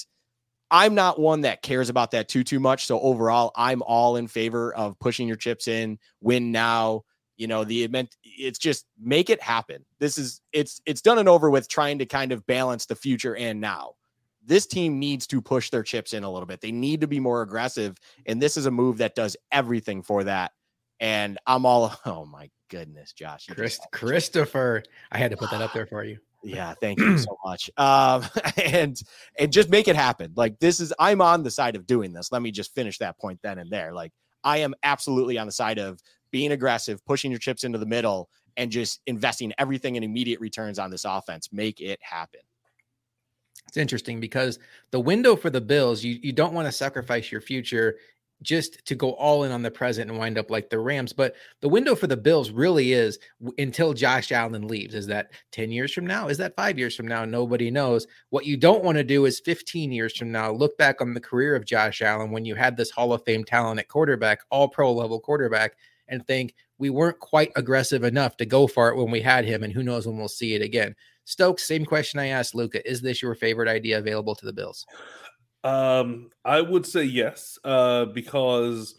I'm 0.71 0.95
not 0.95 1.21
one 1.21 1.43
that 1.43 1.63
cares 1.63 1.89
about 1.89 2.11
that 2.13 2.29
too 2.29 2.45
too 2.45 2.61
much. 2.61 2.87
So 2.87 3.01
overall, 3.01 3.53
I'm 3.57 3.83
all 3.83 4.17
in 4.17 4.27
favor 4.27 4.75
of 4.75 4.99
pushing 4.99 5.29
your 5.29 5.37
chips 5.37 5.69
in, 5.69 5.99
win 6.21 6.53
now. 6.53 7.03
You 7.37 7.47
know, 7.47 7.65
the 7.65 7.85
event 7.85 8.17
it's 8.23 8.59
just 8.59 8.87
make 8.99 9.31
it 9.31 9.43
happen. 9.43 9.85
This 9.99 10.19
is 10.19 10.41
it's 10.53 10.81
it's 10.87 11.03
done 11.03 11.19
and 11.19 11.29
over 11.29 11.51
with 11.51 11.69
trying 11.69 11.99
to 11.99 12.07
kind 12.07 12.33
of 12.33 12.47
balance 12.47 12.87
the 12.87 12.97
future 12.97 13.37
and 13.37 13.61
now. 13.61 13.93
This 14.45 14.67
team 14.67 14.99
needs 15.01 15.27
to 15.29 15.43
push 15.43 15.71
their 15.71 15.83
chips 15.83 16.13
in 16.13 16.23
a 16.23 16.31
little 16.31 16.47
bit. 16.47 16.61
They 16.61 16.71
need 16.71 17.01
to 17.01 17.09
be 17.09 17.19
more 17.19 17.43
aggressive. 17.43 17.97
And 18.27 18.41
this 18.41 18.57
is 18.57 18.67
a 18.67 18.71
move 18.71 18.99
that 18.99 19.17
does 19.17 19.37
everything 19.51 20.03
for 20.03 20.23
that. 20.23 20.53
And 21.01 21.37
I'm 21.47 21.67
all, 21.67 21.93
oh 22.07 22.25
my 22.25 22.49
goodness, 22.69 23.13
Josh. 23.13 23.47
Chris, 23.51 23.81
Christopher. 23.93 24.85
I 25.11 25.19
had 25.19 25.33
to 25.33 25.37
put 25.37 25.51
that 25.51 25.63
up 25.63 25.73
there 25.73 25.87
for 25.91 26.05
you. 26.05 26.19
Yeah, 26.47 26.75
thank 26.81 26.99
you 26.99 27.19
so 27.19 27.37
much. 27.45 27.71
Um, 27.77 28.25
and 28.65 29.01
and 29.39 29.53
just 29.53 29.69
make 29.69 29.89
it 29.89 29.97
happen. 29.97 30.33
Like 30.37 30.59
this 30.59 30.81
is 30.81 30.93
I'm 30.99 31.21
on 31.21 31.43
the 31.43 31.51
side 31.51 31.77
of 31.77 31.87
doing 31.87 32.13
this. 32.13 32.31
Let 32.33 32.43
me 32.43 32.51
just 32.51 32.75
finish 32.75 32.99
that 32.99 33.19
point 33.19 33.41
then 33.43 33.59
and 33.59 33.71
there. 33.71 33.93
Like 33.93 34.13
I 34.45 34.59
am 34.59 34.75
absolutely 34.83 35.39
on 35.39 35.47
the 35.47 35.53
side 35.53 35.79
of 35.79 36.01
being 36.31 36.53
aggressive, 36.53 37.05
pushing 37.05 37.31
your 37.31 37.41
chips 37.41 37.65
into 37.65 37.79
the 37.79 37.87
middle, 37.87 38.29
and 38.57 38.71
just 38.71 39.01
investing 39.07 39.53
everything 39.59 39.97
in 39.97 40.03
immediate 40.03 40.41
returns 40.41 40.79
on 40.79 40.91
this 40.91 41.05
offense. 41.05 41.53
Make 41.53 41.81
it 41.81 41.99
happen. 42.03 42.41
It's 43.67 43.77
interesting 43.77 44.21
because 44.21 44.59
the 44.93 45.01
window 45.01 45.35
for 45.35 45.51
the 45.51 45.61
Bills, 45.61 46.05
you, 46.05 46.19
you 46.23 46.33
don't 46.33 46.55
want 46.55 46.67
to 46.67 46.73
sacrifice 46.73 47.33
your 47.33 47.41
future 47.41 47.97
just 48.43 48.85
to 48.87 48.95
go 48.95 49.13
all 49.13 49.45
in 49.45 49.53
on 49.53 49.63
the 49.63 49.71
present 49.71 50.11
and 50.11 50.19
wind 50.19 50.39
up 50.39 50.51
like 50.51 50.69
the 50.69 50.79
Rams. 50.79 51.13
But 51.13 51.35
the 51.61 51.69
window 51.69 51.95
for 51.95 52.07
the 52.07 52.17
Bills 52.17 52.51
really 52.51 52.93
is 52.93 53.19
until 53.59 53.95
Josh 53.95 54.31
Allen 54.33 54.69
leaves. 54.69 54.95
Is 54.95 55.07
that 55.07 55.31
10 55.53 55.71
years 55.71 55.93
from 55.93 56.07
now? 56.07 56.29
Is 56.29 56.39
that 56.39 56.57
five 56.57 56.79
years 56.79 56.95
from 56.95 57.09
now? 57.09 57.25
Nobody 57.25 57.71
knows. 57.71 58.07
What 58.31 58.47
you 58.47 58.57
don't 58.57 58.85
want 58.85 58.99
to 58.99 59.05
do 59.05 59.25
is 59.25 59.41
15 59.41 59.91
years 59.91 60.17
from 60.17 60.31
now, 60.31 60.53
look 60.53 60.77
back 60.79 61.01
on 61.01 61.15
the 61.15 61.21
career 61.21 61.57
of 61.57 61.65
Josh 61.65 62.03
Allen 62.03 62.31
when 62.31 62.45
you 62.45 62.55
had 62.55 62.77
this 62.77 62.91
Hall 62.91 63.13
of 63.13 63.25
Fame 63.25 63.45
talent 63.45 63.81
at 63.81 63.89
quarterback, 63.89 64.41
all 64.51 64.69
pro 64.69 64.93
level 64.93 65.19
quarterback, 65.19 65.77
and 66.09 66.27
think 66.27 66.55
we 66.79 66.91
weren't 66.91 67.19
quite 67.19 67.53
aggressive 67.57 68.05
enough 68.05 68.37
to 68.37 68.47
go 68.47 68.67
for 68.67 68.91
it 68.91 68.97
when 68.97 69.11
we 69.11 69.21
had 69.21 69.45
him. 69.45 69.63
And 69.63 69.73
who 69.73 69.83
knows 69.83 70.07
when 70.07 70.19
we'll 70.19 70.29
see 70.29 70.55
it 70.55 70.63
again. 70.63 70.95
Stokes, 71.25 71.67
same 71.67 71.85
question 71.85 72.21
I 72.21 72.29
asked 72.29 72.55
Luka. 72.55 72.89
Is 72.89 73.01
this 73.01 73.21
your 73.21 73.35
favorite 73.35 73.69
idea 73.69 73.99
available 73.99 74.37
to 74.37 74.47
the 74.47 74.53
Bills? 74.53 74.87
Um, 75.67 76.31
I 76.45 76.61
would 76.61 76.87
say 76.87 77.03
yes, 77.03 77.59
uh, 77.65 78.05
because 78.05 78.95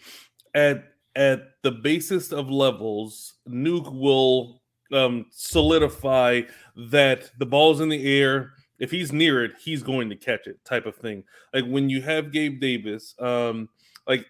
at 0.54 0.84
at 1.16 1.52
the 1.64 1.72
basis 1.72 2.34
of 2.34 2.50
levels, 2.50 3.36
Nuk 3.48 3.90
will 3.94 4.62
um, 4.92 5.28
solidify 5.32 6.42
that 6.76 7.32
the 7.40 7.46
ball's 7.46 7.80
in 7.80 7.88
the 7.88 8.20
air. 8.20 8.52
If 8.80 8.92
he's 8.92 9.14
near 9.14 9.46
it, 9.46 9.54
he's 9.64 9.82
going 9.82 10.10
to 10.10 10.16
catch 10.18 10.46
it, 10.46 10.64
type 10.66 10.86
of 10.86 10.98
thing. 10.98 11.24
Like 11.54 11.66
when 11.66 11.90
you 11.90 12.02
have 12.02 12.34
Gabe 12.34 12.60
Davis, 12.60 13.16
um, 13.18 13.70
like 14.06 14.26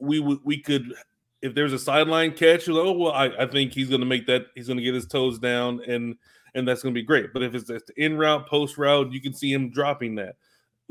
we 0.00 0.18
we 0.20 0.62
could 0.62 0.94
if 1.42 1.54
there's 1.54 1.74
a 1.74 1.78
sideline 1.78 2.32
catch, 2.32 2.66
you're 2.66 2.76
like, 2.76 2.86
oh 2.86 2.98
well, 2.98 3.12
I, 3.12 3.26
I 3.38 3.46
think 3.46 3.74
he's 3.74 3.90
going 3.90 4.00
to 4.00 4.06
make 4.06 4.26
that. 4.28 4.46
He's 4.54 4.66
going 4.66 4.78
to 4.78 4.82
get 4.82 4.94
his 4.94 5.06
toes 5.06 5.38
down, 5.38 5.82
and 5.86 6.16
and 6.54 6.66
that's 6.66 6.82
going 6.82 6.94
to 6.94 6.98
be 6.98 7.04
great. 7.04 7.34
But 7.34 7.42
if 7.42 7.54
it's 7.54 7.70
in 7.98 8.16
route, 8.16 8.48
post 8.48 8.78
route, 8.78 9.12
you 9.12 9.20
can 9.20 9.34
see 9.34 9.52
him 9.52 9.70
dropping 9.70 10.14
that. 10.14 10.36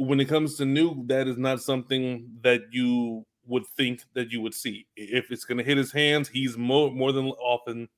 When 0.05 0.19
it 0.19 0.25
comes 0.25 0.55
to 0.57 0.63
Nuk, 0.63 1.07
that 1.07 1.27
is 1.27 1.37
not 1.37 1.61
something 1.61 2.29
that 2.41 2.61
you 2.71 3.25
would 3.45 3.65
think 3.65 4.03
that 4.13 4.31
you 4.31 4.41
would 4.41 4.53
see. 4.53 4.87
If 4.95 5.31
it's 5.31 5.45
going 5.45 5.57
to 5.57 5.63
hit 5.63 5.77
his 5.77 5.91
hands, 5.91 6.29
he's 6.29 6.57
more 6.57 6.91
more 6.91 7.11
than 7.11 7.27
often 7.27 7.89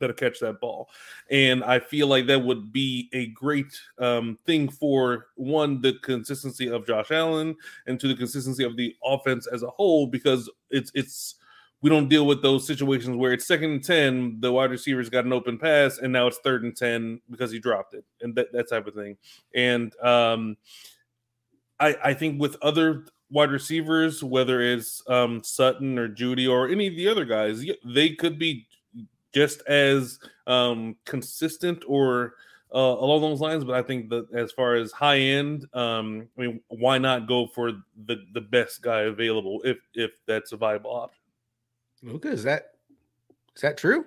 to 0.00 0.14
catch 0.14 0.38
that 0.40 0.60
ball. 0.60 0.88
And 1.30 1.64
I 1.64 1.80
feel 1.80 2.06
like 2.06 2.26
that 2.28 2.44
would 2.44 2.72
be 2.72 3.08
a 3.12 3.26
great 3.28 3.72
um, 3.98 4.38
thing 4.46 4.68
for 4.68 5.26
one, 5.34 5.80
the 5.80 5.94
consistency 6.02 6.68
of 6.68 6.86
Josh 6.86 7.10
Allen, 7.10 7.56
and 7.86 7.98
to 7.98 8.06
the 8.06 8.14
consistency 8.14 8.62
of 8.62 8.76
the 8.76 8.94
offense 9.04 9.46
as 9.48 9.62
a 9.62 9.70
whole, 9.70 10.06
because 10.06 10.48
it's 10.70 10.92
it's 10.94 11.34
we 11.80 11.90
don't 11.90 12.08
deal 12.08 12.26
with 12.26 12.42
those 12.42 12.66
situations 12.66 13.16
where 13.16 13.32
it's 13.32 13.46
second 13.46 13.70
and 13.70 13.84
10, 13.84 14.40
the 14.40 14.50
wide 14.50 14.70
receiver's 14.70 15.08
got 15.08 15.24
an 15.24 15.32
open 15.32 15.58
pass, 15.58 15.98
and 15.98 16.12
now 16.12 16.26
it's 16.26 16.38
third 16.38 16.64
and 16.64 16.76
10 16.76 17.20
because 17.30 17.52
he 17.52 17.60
dropped 17.60 17.94
it, 17.94 18.04
and 18.20 18.34
that, 18.34 18.52
that 18.52 18.68
type 18.68 18.86
of 18.86 18.94
thing. 18.94 19.16
And 19.54 19.94
um, 20.00 20.56
I, 21.80 21.96
I 22.04 22.14
think 22.14 22.40
with 22.40 22.56
other 22.62 23.06
wide 23.30 23.50
receivers, 23.50 24.22
whether 24.22 24.60
it's 24.60 25.02
um, 25.08 25.42
Sutton 25.44 25.98
or 25.98 26.08
Jeudy 26.08 26.50
or 26.50 26.68
any 26.68 26.86
of 26.86 26.96
the 26.96 27.08
other 27.08 27.24
guys, 27.24 27.64
they 27.84 28.10
could 28.10 28.38
be 28.38 28.66
just 29.34 29.62
as 29.62 30.18
um, 30.46 30.96
consistent 31.04 31.84
or 31.86 32.34
uh, 32.74 32.78
along 32.78 33.20
those 33.20 33.40
lines. 33.40 33.64
But 33.64 33.76
I 33.76 33.82
think 33.82 34.08
that 34.10 34.32
as 34.32 34.52
far 34.52 34.74
as 34.74 34.92
high 34.92 35.18
end, 35.18 35.66
um, 35.74 36.28
I 36.36 36.42
mean, 36.42 36.60
why 36.68 36.98
not 36.98 37.28
go 37.28 37.46
for 37.46 37.72
the 38.06 38.24
the 38.32 38.40
best 38.40 38.82
guy 38.82 39.02
available 39.02 39.60
if 39.64 39.78
if 39.94 40.12
that's 40.26 40.52
a 40.52 40.56
viable 40.56 40.94
option? 40.94 41.22
Luka, 42.02 42.28
is 42.28 42.42
that 42.44 42.72
is 43.54 43.62
that 43.62 43.76
true? 43.76 44.04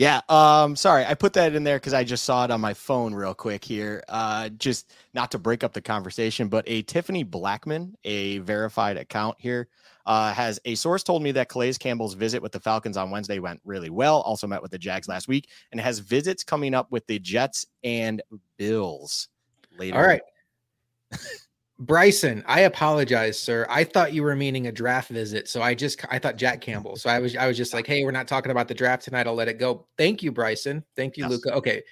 Yeah. 0.00 0.22
Um, 0.30 0.76
sorry, 0.76 1.04
I 1.04 1.12
put 1.12 1.34
that 1.34 1.54
in 1.54 1.62
there 1.62 1.76
because 1.76 1.92
I 1.92 2.04
just 2.04 2.24
saw 2.24 2.42
it 2.46 2.50
on 2.50 2.58
my 2.58 2.72
phone 2.72 3.12
real 3.12 3.34
quick 3.34 3.62
here. 3.62 4.02
Uh, 4.08 4.48
just 4.48 4.94
not 5.12 5.30
to 5.32 5.38
break 5.38 5.62
up 5.62 5.74
the 5.74 5.82
conversation, 5.82 6.48
but 6.48 6.64
a 6.66 6.80
Tiffany 6.80 7.22
Blackmon, 7.22 7.92
a 8.04 8.38
verified 8.38 8.96
account 8.96 9.36
here, 9.38 9.68
uh, 10.06 10.32
has 10.32 10.58
a 10.64 10.74
source 10.74 11.02
told 11.02 11.22
me 11.22 11.32
that 11.32 11.50
Calais 11.50 11.74
Campbell's 11.74 12.14
visit 12.14 12.40
with 12.40 12.50
the 12.50 12.60
Falcons 12.60 12.96
on 12.96 13.10
Wednesday 13.10 13.40
went 13.40 13.60
really 13.62 13.90
well. 13.90 14.22
Also 14.22 14.46
met 14.46 14.62
with 14.62 14.70
the 14.70 14.78
Jags 14.78 15.06
last 15.06 15.28
week 15.28 15.50
and 15.70 15.78
has 15.78 15.98
visits 15.98 16.42
coming 16.42 16.72
up 16.72 16.90
with 16.90 17.06
the 17.06 17.18
Jets 17.18 17.66
and 17.84 18.22
Bills 18.56 19.28
later. 19.78 19.98
All 19.98 20.06
right. 20.06 20.22
Bryson, 21.80 22.44
I 22.46 22.60
apologize, 22.60 23.38
sir. 23.38 23.66
I 23.70 23.84
thought 23.84 24.12
you 24.12 24.22
were 24.22 24.36
meaning 24.36 24.66
a 24.66 24.72
draft 24.72 25.08
visit, 25.08 25.48
so 25.48 25.62
I 25.62 25.74
just 25.74 26.04
I 26.10 26.18
thought 26.18 26.36
Jack 26.36 26.60
Campbell. 26.60 26.96
So 26.96 27.08
I 27.08 27.18
was 27.18 27.34
I 27.34 27.46
was 27.46 27.56
just 27.56 27.72
like, 27.72 27.86
hey, 27.86 28.04
we're 28.04 28.10
not 28.10 28.28
talking 28.28 28.52
about 28.52 28.68
the 28.68 28.74
draft 28.74 29.02
tonight. 29.02 29.26
I'll 29.26 29.34
let 29.34 29.48
it 29.48 29.58
go. 29.58 29.86
Thank 29.96 30.22
you, 30.22 30.30
Bryson. 30.30 30.84
Thank 30.94 31.16
you, 31.16 31.24
yes. 31.24 31.30
Luka. 31.30 31.54
Okay, 31.54 31.82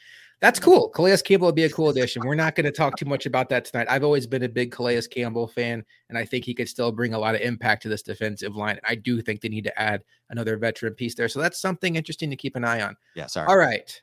that's 0.40 0.61
cool. 0.61 0.90
Calais 0.90 1.16
Campbell 1.24 1.46
would 1.46 1.55
be 1.55 1.64
a 1.64 1.70
cool 1.70 1.88
addition. 1.88 2.22
We're 2.27 2.35
not 2.35 2.55
going 2.55 2.66
to 2.66 2.70
talk 2.70 2.96
too 2.96 3.07
much 3.07 3.24
about 3.24 3.48
that 3.48 3.64
tonight. 3.64 3.87
I've 3.88 4.05
always 4.05 4.27
been 4.27 4.42
a 4.42 4.48
big 4.48 4.72
Calais 4.72 5.01
Campbell 5.11 5.48
fan, 5.48 5.83
and 6.11 6.18
I 6.18 6.27
think 6.27 6.44
he 6.44 6.53
could 6.53 6.68
still 6.68 6.92
bring 6.92 7.14
a 7.14 7.18
lot 7.18 7.35
of 7.35 7.40
impact 7.40 7.83
to 7.85 7.88
this 7.88 8.03
defensive 8.03 8.57
line. 8.57 8.79
I 8.87 8.94
do 8.94 9.22
think 9.22 9.40
they 9.40 9.48
need 9.48 9.64
to 9.64 9.81
add 9.81 10.03
another 10.29 10.59
veteran 10.59 10.92
piece 10.94 11.14
there, 11.14 11.29
so 11.29 11.40
that's 11.40 11.62
something 11.62 11.96
interesting 11.96 12.29
to 12.29 12.37
keep 12.37 12.57
an 12.57 12.64
eye 12.64 12.83
on. 12.83 12.94
Yeah, 13.16 13.27
sorry. 13.27 13.48
All 13.48 13.57
right. 13.57 13.98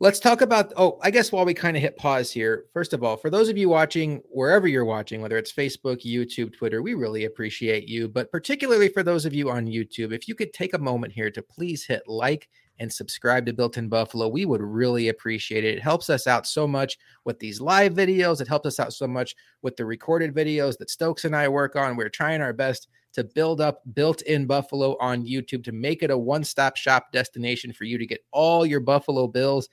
Let's 0.00 0.20
talk 0.20 0.42
about. 0.42 0.72
Oh, 0.76 0.96
I 1.02 1.10
guess 1.10 1.32
while 1.32 1.44
we 1.44 1.54
kind 1.54 1.76
of 1.76 1.82
hit 1.82 1.96
pause 1.96 2.30
here, 2.30 2.66
first 2.72 2.92
of 2.92 3.02
all, 3.02 3.16
for 3.16 3.30
those 3.30 3.48
of 3.48 3.58
you 3.58 3.68
watching 3.68 4.22
wherever 4.30 4.68
you're 4.68 4.84
watching, 4.84 5.20
whether 5.20 5.36
it's 5.36 5.52
Facebook, 5.52 6.06
YouTube, 6.06 6.56
Twitter, 6.56 6.82
we 6.82 6.94
really 6.94 7.24
appreciate 7.24 7.88
you. 7.88 8.06
But 8.06 8.30
particularly 8.30 8.90
for 8.90 9.02
those 9.02 9.26
of 9.26 9.34
you 9.34 9.50
on 9.50 9.66
YouTube, 9.66 10.12
if 10.12 10.28
you 10.28 10.36
could 10.36 10.52
take 10.52 10.72
a 10.72 10.78
moment 10.78 11.14
here 11.14 11.32
to 11.32 11.42
please 11.42 11.84
hit 11.84 12.04
like 12.06 12.48
and 12.78 12.92
subscribe 12.92 13.44
to 13.46 13.52
Built 13.52 13.76
in 13.76 13.88
Buffalo, 13.88 14.28
we 14.28 14.44
would 14.44 14.62
really 14.62 15.08
appreciate 15.08 15.64
it. 15.64 15.78
It 15.78 15.82
helps 15.82 16.08
us 16.10 16.28
out 16.28 16.46
so 16.46 16.68
much 16.68 16.96
with 17.24 17.40
these 17.40 17.60
live 17.60 17.94
videos. 17.94 18.40
It 18.40 18.46
helps 18.46 18.66
us 18.66 18.78
out 18.78 18.92
so 18.92 19.08
much 19.08 19.34
with 19.62 19.76
the 19.76 19.84
recorded 19.84 20.32
videos 20.32 20.78
that 20.78 20.90
Stokes 20.90 21.24
and 21.24 21.34
I 21.34 21.48
work 21.48 21.74
on. 21.74 21.96
We're 21.96 22.08
trying 22.08 22.40
our 22.40 22.52
best 22.52 22.86
to 23.14 23.24
build 23.24 23.60
up 23.60 23.82
Built 23.94 24.22
in 24.22 24.46
Buffalo 24.46 24.96
on 25.00 25.26
YouTube 25.26 25.64
to 25.64 25.72
make 25.72 26.04
it 26.04 26.12
a 26.12 26.18
one 26.18 26.44
stop 26.44 26.76
shop 26.76 27.10
destination 27.10 27.72
for 27.72 27.82
you 27.82 27.98
to 27.98 28.06
get 28.06 28.20
all 28.30 28.64
your 28.64 28.78
Buffalo 28.78 29.26
Bills 29.26 29.68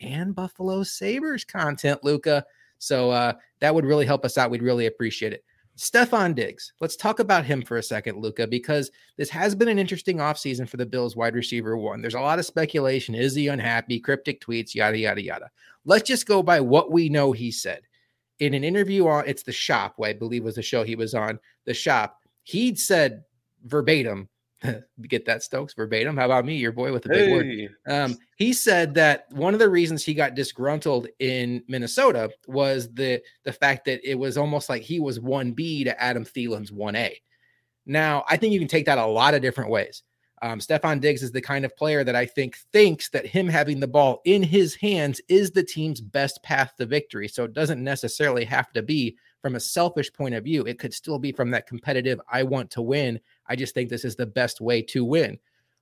and 0.00 0.34
Buffalo 0.34 0.82
Sabres 0.82 1.44
content, 1.44 2.04
Luka. 2.04 2.44
So 2.78 3.10
uh, 3.10 3.32
that 3.60 3.74
would 3.74 3.84
really 3.84 4.06
help 4.06 4.24
us 4.24 4.38
out. 4.38 4.50
We'd 4.50 4.62
really 4.62 4.86
appreciate 4.86 5.32
it. 5.32 5.44
Stefon 5.76 6.34
Diggs. 6.34 6.72
Let's 6.80 6.96
talk 6.96 7.20
about 7.20 7.44
him 7.44 7.62
for 7.62 7.76
a 7.76 7.82
second, 7.82 8.18
Luka, 8.18 8.48
because 8.48 8.90
this 9.16 9.30
has 9.30 9.54
been 9.54 9.68
an 9.68 9.78
interesting 9.78 10.16
offseason 10.16 10.68
for 10.68 10.76
the 10.76 10.84
Bills 10.84 11.14
wide 11.14 11.36
receiver 11.36 11.76
one. 11.76 12.00
There's 12.00 12.14
a 12.14 12.20
lot 12.20 12.40
of 12.40 12.46
speculation. 12.46 13.14
Is 13.14 13.34
he 13.34 13.46
unhappy? 13.46 14.00
Cryptic 14.00 14.40
tweets, 14.40 14.74
yada, 14.74 14.98
yada, 14.98 15.22
yada. 15.22 15.50
Let's 15.84 16.08
just 16.08 16.26
go 16.26 16.42
by 16.42 16.60
what 16.60 16.90
we 16.90 17.08
know 17.08 17.30
he 17.30 17.52
said. 17.52 17.82
In 18.40 18.54
an 18.54 18.64
interview 18.64 19.06
on 19.06 19.24
it's 19.28 19.44
the 19.44 19.52
shop, 19.52 19.94
I 20.02 20.12
believe 20.12 20.42
was 20.42 20.56
the 20.56 20.62
show 20.62 20.82
he 20.82 20.96
was 20.96 21.14
on, 21.14 21.38
the 21.64 21.74
shop, 21.74 22.22
he'd 22.42 22.78
said 22.78 23.22
verbatim 23.64 24.28
get 25.08 25.24
that 25.26 25.42
Stokes 25.42 25.74
verbatim. 25.74 26.16
How 26.16 26.24
about 26.24 26.44
me, 26.44 26.56
your 26.56 26.72
boy 26.72 26.92
with 26.92 27.04
the 27.04 27.10
big 27.10 27.28
hey. 27.28 27.32
word? 27.32 27.76
Um, 27.86 28.18
he 28.36 28.52
said 28.52 28.94
that 28.94 29.26
one 29.30 29.54
of 29.54 29.60
the 29.60 29.68
reasons 29.68 30.04
he 30.04 30.14
got 30.14 30.34
disgruntled 30.34 31.08
in 31.18 31.62
Minnesota 31.68 32.30
was 32.46 32.92
the 32.92 33.22
the 33.44 33.52
fact 33.52 33.84
that 33.86 34.00
it 34.08 34.16
was 34.16 34.36
almost 34.36 34.68
like 34.68 34.82
he 34.82 35.00
was 35.00 35.20
one 35.20 35.52
B 35.52 35.84
to 35.84 36.02
Adam 36.02 36.24
Thielen's 36.24 36.72
one 36.72 36.96
A. 36.96 37.20
Now, 37.86 38.24
I 38.28 38.36
think 38.36 38.52
you 38.52 38.58
can 38.58 38.68
take 38.68 38.86
that 38.86 38.98
a 38.98 39.06
lot 39.06 39.34
of 39.34 39.42
different 39.42 39.70
ways. 39.70 40.02
Um, 40.42 40.60
Stefon 40.60 41.00
Diggs 41.00 41.22
is 41.22 41.32
the 41.32 41.40
kind 41.40 41.64
of 41.64 41.76
player 41.76 42.04
that 42.04 42.14
I 42.14 42.26
think 42.26 42.56
thinks 42.72 43.08
that 43.10 43.26
him 43.26 43.48
having 43.48 43.80
the 43.80 43.88
ball 43.88 44.20
in 44.24 44.42
his 44.42 44.76
hands 44.76 45.20
is 45.28 45.50
the 45.50 45.64
team's 45.64 46.00
best 46.00 46.42
path 46.42 46.74
to 46.78 46.86
victory. 46.86 47.28
So 47.28 47.44
it 47.44 47.54
doesn't 47.54 47.82
necessarily 47.82 48.44
have 48.44 48.72
to 48.72 48.82
be 48.82 49.16
from 49.42 49.54
a 49.54 49.60
selfish 49.60 50.12
point 50.12 50.34
of 50.34 50.44
view. 50.44 50.66
It 50.66 50.78
could 50.78 50.92
still 50.92 51.18
be 51.18 51.32
from 51.32 51.50
that 51.52 51.66
competitive, 51.66 52.20
I 52.30 52.42
want 52.42 52.70
to 52.72 52.82
win 52.82 53.20
I 53.48 53.56
just 53.56 53.74
think 53.74 53.88
this 53.88 54.04
is 54.04 54.14
the 54.14 54.26
best 54.26 54.60
way 54.60 54.82
to 54.82 55.04
win. 55.04 55.38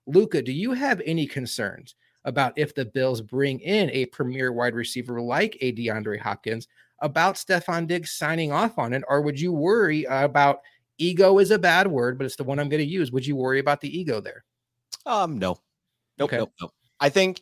Luka, 0.06 0.40
do 0.40 0.52
you 0.52 0.72
have 0.72 1.02
any 1.04 1.26
concerns 1.26 1.96
about 2.24 2.56
if 2.56 2.74
the 2.74 2.84
Bills 2.84 3.20
bring 3.20 3.60
in 3.60 3.90
a 3.90 4.06
premier 4.06 4.52
wide 4.52 4.74
receiver 4.74 5.20
like 5.20 5.56
a 5.60 5.72
DeAndre 5.72 6.20
Hopkins 6.20 6.68
about 7.00 7.34
Stefon 7.34 7.86
Diggs 7.86 8.12
signing 8.12 8.52
off 8.52 8.78
on 8.78 8.92
it? 8.92 9.02
Or 9.08 9.20
would 9.20 9.38
you 9.38 9.52
worry 9.52 10.04
about 10.04 10.60
ego 10.98 11.38
is 11.38 11.50
a 11.50 11.58
bad 11.58 11.86
word, 11.86 12.18
but 12.18 12.24
it's 12.24 12.36
the 12.36 12.44
one 12.44 12.58
I'm 12.58 12.68
going 12.68 12.82
to 12.82 12.88
use. 12.88 13.12
Would 13.12 13.26
you 13.26 13.36
worry 13.36 13.58
about 13.58 13.80
the 13.80 13.98
ego 13.98 14.20
there? 14.20 14.44
Um, 15.04 15.38
no. 15.38 15.58
Nope, 16.18 16.30
okay. 16.30 16.38
nope, 16.38 16.52
nope. 16.60 16.72
I 16.98 17.10
think 17.10 17.40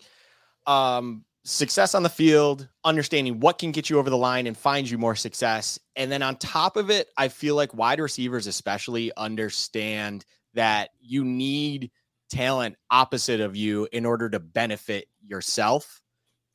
um 0.66 1.24
success 1.45 1.95
on 1.95 2.03
the 2.03 2.09
field, 2.09 2.69
understanding 2.85 3.41
what 3.41 3.59
can 3.59 3.71
get 3.71 3.91
you 3.91 3.99
over 3.99 4.11
the 4.11 4.17
line 4.17 4.47
and 4.47 4.57
find 4.57 4.89
you 4.89 4.99
more 4.99 5.15
success. 5.15 5.79
And 5.97 6.11
then 6.11 6.23
on 6.23 6.37
top 6.37 6.77
of 6.77 6.91
it, 6.91 7.09
I 7.17 7.29
feel 7.29 7.55
like 7.55 7.75
wide 7.75 8.01
receivers, 8.01 8.47
especially, 8.47 9.13
understand 9.17 10.25
that 10.55 10.91
you 11.01 11.25
need 11.25 11.91
talent 12.31 12.77
opposite 12.91 13.41
of 13.41 13.55
you 13.57 13.87
in 13.93 14.07
order 14.07 14.31
to 14.31 14.41
benefit 14.41 15.09
yourself. 15.23 16.01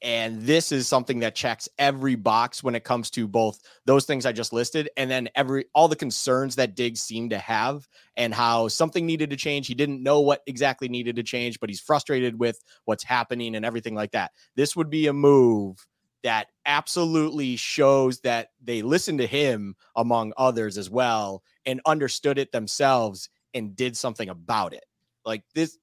And 0.01 0.41
this 0.41 0.71
is 0.71 0.87
something 0.87 1.19
that 1.19 1.35
checks 1.35 1.67
every 1.77 2.15
box 2.15 2.63
when 2.63 2.73
it 2.73 2.85
comes 2.85 3.09
to 3.11 3.27
both 3.27 3.59
those 3.85 4.05
things 4.05 4.25
I 4.25 4.31
just 4.31 4.53
listed 4.53 4.89
and 4.95 5.11
then 5.11 5.27
every 5.35 5.65
all 5.75 5.89
the 5.89 5.95
concerns 5.95 6.55
that 6.55 6.75
Diggs 6.75 7.01
seemed 7.01 7.31
to 7.31 7.37
have 7.37 7.85
and 8.15 8.33
how 8.33 8.69
something 8.69 9.05
needed 9.05 9.29
to 9.31 9.35
change. 9.35 9.67
He 9.67 9.75
didn't 9.75 10.01
know 10.01 10.21
what 10.21 10.41
exactly 10.47 10.87
needed 10.87 11.17
to 11.17 11.23
change, 11.23 11.59
but 11.59 11.69
he's 11.69 11.81
frustrated 11.81 12.39
with 12.39 12.63
what's 12.85 13.03
happening 13.03 13.55
and 13.55 13.65
everything 13.65 13.93
like 13.93 14.11
that. 14.11 14.31
This 14.55 14.75
would 14.75 14.89
be 14.89 15.07
a 15.07 15.13
move 15.13 15.85
that 16.23 16.47
absolutely 16.65 17.55
shows 17.55 18.19
that 18.21 18.49
they 18.63 18.81
listened 18.81 19.19
to 19.19 19.27
him 19.27 19.75
among 19.95 20.33
others 20.37 20.77
as 20.77 20.89
well 20.89 21.43
and 21.65 21.81
understood 21.85 22.37
it 22.37 22.51
themselves 22.51 23.29
and 23.53 23.75
did 23.75 23.97
something 23.97 24.29
about 24.29 24.73
it. 24.73 24.85
Like 25.25 25.43
this 25.55 25.77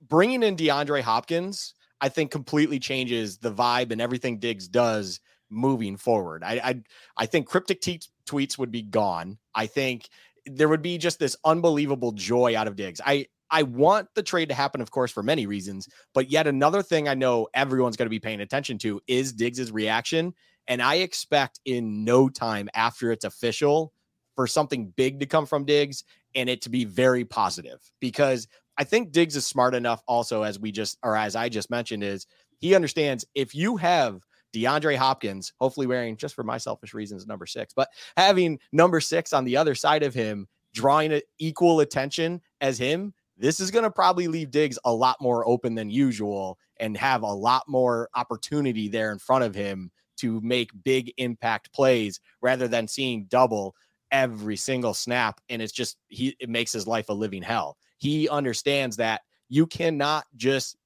bringing 0.00 0.42
in 0.42 0.56
DeAndre 0.56 1.00
Hopkins, 1.00 1.74
I 2.04 2.10
think 2.10 2.30
completely 2.30 2.78
changes 2.78 3.38
the 3.38 3.50
vibe 3.50 3.90
and 3.90 3.98
everything 3.98 4.38
Diggs 4.38 4.68
does 4.68 5.20
moving 5.48 5.96
forward. 5.96 6.44
I 6.44 6.60
I, 6.62 6.82
I 7.16 7.24
think 7.24 7.46
cryptic 7.46 7.80
tweets 7.80 8.58
would 8.58 8.70
be 8.70 8.82
gone. 8.82 9.38
I 9.54 9.64
think 9.66 10.10
there 10.44 10.68
would 10.68 10.82
be 10.82 10.98
just 10.98 11.18
this 11.18 11.34
unbelievable 11.46 12.12
joy 12.12 12.58
out 12.58 12.68
of 12.68 12.76
Diggs. 12.76 13.00
I 13.06 13.28
I 13.50 13.62
want 13.62 14.08
the 14.14 14.22
trade 14.22 14.50
to 14.50 14.54
happen, 14.54 14.82
of 14.82 14.90
course, 14.90 15.12
for 15.12 15.22
many 15.22 15.46
reasons. 15.46 15.88
But 16.12 16.30
yet 16.30 16.46
another 16.46 16.82
thing 16.82 17.08
I 17.08 17.14
know 17.14 17.48
everyone's 17.54 17.96
going 17.96 18.06
to 18.06 18.10
be 18.10 18.20
paying 18.20 18.42
attention 18.42 18.76
to 18.78 19.00
is 19.06 19.32
Diggs's 19.32 19.72
reaction. 19.72 20.34
And 20.68 20.82
I 20.82 20.96
expect 20.96 21.60
in 21.64 22.04
no 22.04 22.28
time 22.28 22.68
after 22.74 23.12
it's 23.12 23.24
official 23.24 23.94
for 24.36 24.46
something 24.46 24.92
big 24.96 25.20
to 25.20 25.26
come 25.26 25.46
from 25.46 25.64
Diggs 25.64 26.04
and 26.34 26.50
it 26.50 26.60
to 26.62 26.68
be 26.68 26.84
very 26.84 27.24
positive 27.24 27.80
because 27.98 28.46
I 28.76 28.84
think 28.84 29.12
Diggs 29.12 29.36
is 29.36 29.46
smart 29.46 29.74
enough 29.74 30.02
also 30.06 30.42
as 30.42 30.58
we 30.58 30.72
just 30.72 30.98
or 31.02 31.16
as 31.16 31.36
I 31.36 31.48
just 31.48 31.70
mentioned 31.70 32.02
is 32.02 32.26
he 32.58 32.74
understands 32.74 33.24
if 33.34 33.54
you 33.54 33.76
have 33.76 34.20
DeAndre 34.54 34.96
Hopkins, 34.96 35.52
hopefully 35.60 35.86
wearing 35.86 36.16
just 36.16 36.34
for 36.34 36.44
my 36.44 36.58
selfish 36.58 36.94
reasons 36.94 37.26
number 37.26 37.46
6, 37.46 37.74
but 37.74 37.88
having 38.16 38.58
number 38.72 39.00
6 39.00 39.32
on 39.32 39.44
the 39.44 39.56
other 39.56 39.74
side 39.74 40.02
of 40.02 40.14
him 40.14 40.46
drawing 40.72 41.20
equal 41.38 41.80
attention 41.80 42.40
as 42.60 42.78
him, 42.78 43.12
this 43.36 43.60
is 43.60 43.70
going 43.70 43.84
to 43.84 43.90
probably 43.90 44.28
leave 44.28 44.50
Diggs 44.50 44.78
a 44.84 44.92
lot 44.92 45.16
more 45.20 45.46
open 45.48 45.74
than 45.74 45.90
usual 45.90 46.58
and 46.78 46.96
have 46.96 47.22
a 47.22 47.26
lot 47.26 47.64
more 47.68 48.08
opportunity 48.14 48.88
there 48.88 49.12
in 49.12 49.18
front 49.18 49.44
of 49.44 49.54
him 49.54 49.90
to 50.16 50.40
make 50.40 50.70
big 50.84 51.12
impact 51.16 51.72
plays 51.72 52.20
rather 52.40 52.68
than 52.68 52.86
seeing 52.86 53.24
double 53.26 53.74
every 54.12 54.56
single 54.56 54.94
snap 54.94 55.40
and 55.48 55.60
it's 55.60 55.72
just 55.72 55.96
he 56.06 56.36
it 56.38 56.48
makes 56.48 56.72
his 56.72 56.86
life 56.86 57.08
a 57.08 57.12
living 57.12 57.42
hell. 57.42 57.76
He 58.04 58.28
understands 58.28 58.96
that 58.96 59.22
you 59.48 59.66
cannot 59.66 60.26
just 60.36 60.76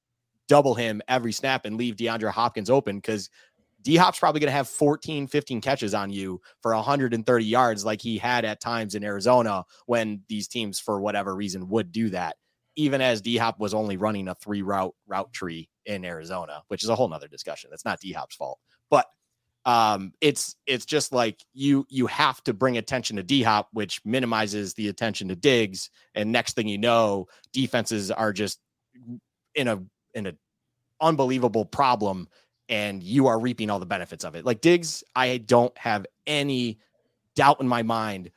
double 0.47 0.73
him 0.73 1.01
every 1.09 1.33
snap 1.33 1.65
and 1.65 1.75
leave 1.75 1.97
DeAndre 1.97 2.31
Hopkins 2.31 2.69
open 2.69 2.95
because 2.95 3.29
D 3.81 3.97
Hop's 3.97 4.19
probably 4.19 4.39
going 4.39 4.47
to 4.47 4.53
have 4.53 4.69
14, 4.69 5.27
15 5.27 5.59
catches 5.59 5.93
on 5.93 6.11
you 6.11 6.39
for 6.61 6.73
130 6.73 7.43
yards, 7.43 7.83
like 7.83 8.01
he 8.01 8.17
had 8.17 8.45
at 8.45 8.61
times 8.61 8.95
in 8.95 9.03
Arizona 9.03 9.65
when 9.85 10.21
these 10.29 10.47
teams, 10.47 10.79
for 10.79 11.01
whatever 11.01 11.35
reason, 11.35 11.67
would 11.67 11.91
do 11.91 12.09
that. 12.11 12.37
Even 12.77 13.01
as 13.01 13.19
D 13.19 13.35
Hop 13.35 13.59
was 13.59 13.73
only 13.73 13.97
running 13.97 14.29
a 14.29 14.35
three 14.35 14.61
route 14.61 14.95
route 15.05 15.33
tree 15.33 15.67
in 15.85 16.05
Arizona, 16.05 16.63
which 16.69 16.85
is 16.85 16.89
a 16.89 16.95
whole 16.95 17.09
nother 17.09 17.27
discussion. 17.27 17.69
That's 17.69 17.83
not 17.83 17.99
D 17.99 18.13
Hop's 18.13 18.37
fault, 18.37 18.59
but 18.89 19.07
um, 19.69 20.13
it's 20.19 20.55
it's 20.65 20.85
just 20.85 21.13
like 21.13 21.45
you 21.53 21.85
you 21.89 22.07
have 22.07 22.43
to 22.45 22.55
bring 22.55 22.79
attention 22.79 23.17
to 23.17 23.23
D 23.23 23.43
Hop, 23.43 23.69
which 23.71 24.03
minimizes 24.03 24.73
the 24.73 24.87
attention 24.87 25.27
to 25.27 25.35
Diggs, 25.35 25.91
and 26.15 26.31
next 26.31 26.55
thing 26.55 26.67
you 26.67 26.79
know, 26.79 27.27
defenses 27.53 28.09
are 28.09 28.33
just 28.33 28.59
in 29.53 29.67
a 29.67 29.79
in 30.15 30.25
a 30.25 30.33
unbelievable 30.99 31.65
problem 31.65 32.27
and 32.67 33.03
you 33.03 33.27
are 33.27 33.39
reaping 33.39 33.69
all 33.69 33.79
the 33.79 33.85
benefits 33.85 34.25
of 34.25 34.35
it. 34.35 34.43
Like 34.43 34.59
Diggs, 34.61 35.03
I 35.15 35.37
don't 35.37 35.75
have 35.77 36.07
any 36.25 36.79
doubt 37.35 37.61
in 37.61 37.67
my 37.67 37.83
mind 37.83 38.31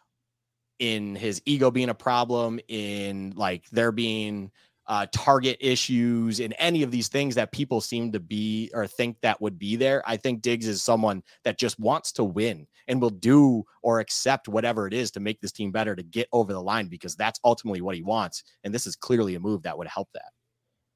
in 0.79 1.17
his 1.17 1.41
ego 1.47 1.71
being 1.71 1.89
a 1.89 1.95
problem, 1.95 2.61
in 2.69 3.33
like 3.37 3.71
there 3.71 3.93
being 3.93 4.51
uh, 4.87 5.07
target 5.13 5.57
issues, 5.61 6.41
and 6.41 6.55
any 6.59 6.83
of 6.83 6.91
these 6.91 7.09
things 7.09 7.35
that 7.35 7.53
people 7.53 7.81
seem 7.81 8.13
to 8.13 8.21
be 8.21 8.71
or 8.75 8.87
think 8.87 9.17
that 9.23 9.41
would 9.41 9.59
be 9.59 9.77
there. 9.77 10.03
I 10.07 10.17
think 10.17 10.43
Diggs 10.43 10.67
is 10.67 10.83
someone 10.83 11.23
that 11.45 11.59
just 11.59 11.79
wants 11.79 12.13
to 12.13 12.25
win 12.25 12.67
and 12.89 13.01
will 13.01 13.11
do 13.11 13.65
or 13.83 14.01
accept 14.01 14.49
whatever 14.49 14.87
it 14.87 14.95
is 14.95 15.11
to 15.13 15.21
make 15.21 15.41
this 15.41 15.53
team 15.53 15.71
better 15.71 15.95
to 15.95 16.03
get 16.03 16.29
over 16.33 16.53
the 16.53 16.63
line 16.63 16.89
because 16.89 17.15
that's 17.15 17.41
ultimately 17.45 17.81
what 17.81 17.95
he 17.95 18.03
wants. 18.03 18.43
And 18.65 18.75
this 18.75 18.87
is 18.87 18.97
clearly 18.97 19.35
a 19.35 19.41
move 19.41 19.63
that 19.63 19.79
would 19.79 19.89
help 19.89 20.09
that. 20.15 20.31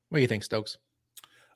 What 0.09 0.19
do 0.19 0.23
you 0.23 0.29
think, 0.29 0.45
Stokes? 0.45 0.79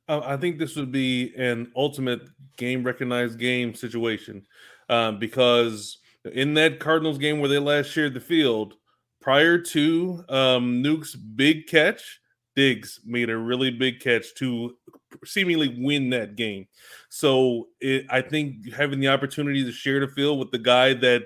Uh, 0.09 0.21
I 0.25 0.37
think 0.37 0.59
this 0.59 0.77
would 0.77 0.91
be 0.91 1.35
an 1.37 1.71
ultimate 1.77 2.23
game 2.57 2.83
recognized 2.83 3.39
game 3.39 3.75
situation 3.75 4.45
um, 4.89 5.19
because 5.19 5.99
in 6.33 6.55
that 6.55 6.81
Cardinals 6.81 7.19
game 7.19 7.39
where 7.39 7.49
they 7.49 7.59
last 7.59 7.87
shared 7.87 8.15
the 8.15 8.21
field, 8.21 8.75
prior 9.21 9.59
to 9.59 10.25
um, 10.29 10.83
Nuk's 10.83 11.15
big 11.15 11.67
catch, 11.67 12.21
Diggs 12.57 13.01
made 13.05 13.31
a 13.31 13.37
really 13.37 13.71
big 13.71 14.01
catch 14.01 14.35
to 14.37 14.77
seemingly 15.25 15.77
win 15.79 16.11
that 16.11 16.37
game. 16.37 16.67
So 17.09 17.69
it, 17.81 18.07
I 18.11 18.23
think 18.23 18.73
having 18.73 19.01
the 19.01 19.09
opportunity 19.09 19.65
to 19.65 19.73
share 19.73 20.01
the 20.01 20.09
field 20.09 20.39
with 20.39 20.51
the 20.51 20.59
guy 20.59 20.95
that 20.95 21.23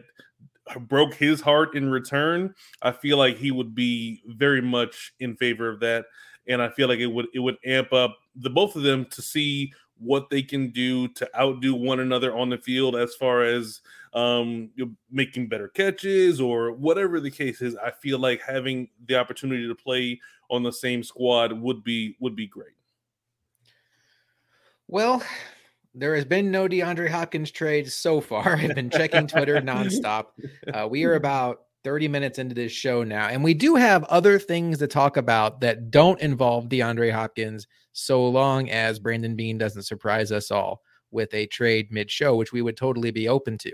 broke 0.80 1.14
his 1.14 1.40
heart 1.40 1.76
in 1.76 1.90
return, 1.90 2.54
I 2.82 2.92
feel 2.92 3.18
like 3.18 3.36
he 3.36 3.50
would 3.50 3.74
be 3.74 4.22
very 4.26 4.62
much 4.62 5.12
in 5.20 5.36
favor 5.36 5.68
of 5.68 5.80
that 5.80 6.06
and 6.46 6.60
I 6.60 6.68
feel 6.68 6.88
like 6.88 6.98
it 6.98 7.06
would 7.06 7.26
it 7.34 7.38
would 7.38 7.56
amp 7.64 7.92
up 7.92 8.16
the 8.36 8.50
both 8.50 8.76
of 8.76 8.82
them 8.82 9.06
to 9.10 9.22
see 9.22 9.72
what 9.98 10.30
they 10.30 10.42
can 10.42 10.70
do 10.70 11.08
to 11.08 11.28
outdo 11.38 11.74
one 11.74 12.00
another 12.00 12.34
on 12.36 12.50
the 12.50 12.58
field 12.58 12.96
as 12.96 13.14
far 13.14 13.42
as 13.42 13.80
um, 14.12 14.70
making 15.10 15.48
better 15.48 15.68
catches 15.68 16.40
or 16.40 16.72
whatever 16.72 17.20
the 17.20 17.30
case 17.30 17.60
is. 17.60 17.76
I 17.76 17.90
feel 17.90 18.18
like 18.18 18.42
having 18.42 18.88
the 19.06 19.16
opportunity 19.16 19.66
to 19.66 19.74
play 19.74 20.20
on 20.50 20.62
the 20.62 20.72
same 20.72 21.02
squad 21.02 21.52
would 21.52 21.82
be 21.82 22.16
would 22.20 22.36
be 22.36 22.46
great. 22.46 22.74
Well, 24.86 25.22
there 25.94 26.14
has 26.14 26.24
been 26.24 26.50
no 26.50 26.68
DeAndre 26.68 27.08
Hopkins 27.08 27.50
trade 27.50 27.90
so 27.90 28.20
far. 28.20 28.56
I've 28.56 28.74
been 28.74 28.90
checking 28.90 29.26
Twitter 29.26 29.60
nonstop. 29.60 30.26
Uh, 30.72 30.86
we 30.88 31.04
are 31.04 31.14
about 31.14 31.62
30 31.84 32.08
minutes 32.08 32.38
into 32.38 32.54
this 32.54 32.72
show 32.72 33.04
now, 33.04 33.28
and 33.28 33.42
we 33.42 33.54
do 33.54 33.76
have 33.76 34.04
other 34.04 34.38
things 34.38 34.78
to 34.78 34.86
talk 34.86 35.16
about 35.16 35.60
that 35.60 35.90
don't 35.90 36.20
involve 36.20 36.68
DeAndre 36.68 37.12
Hopkins, 37.12 37.66
so 37.94 38.26
long 38.28 38.68
as 38.70 38.98
Brandon 38.98 39.36
Beane 39.36 39.56
doesn't 39.56 39.84
surprise 39.84 40.32
us 40.32 40.50
all 40.50 40.82
with 41.12 41.32
a 41.32 41.46
trade 41.46 41.90
mid 41.90 42.10
show, 42.10 42.36
which 42.36 42.52
we 42.52 42.60
would 42.60 42.76
totally 42.76 43.12
be 43.12 43.28
open 43.28 43.56
to. 43.58 43.70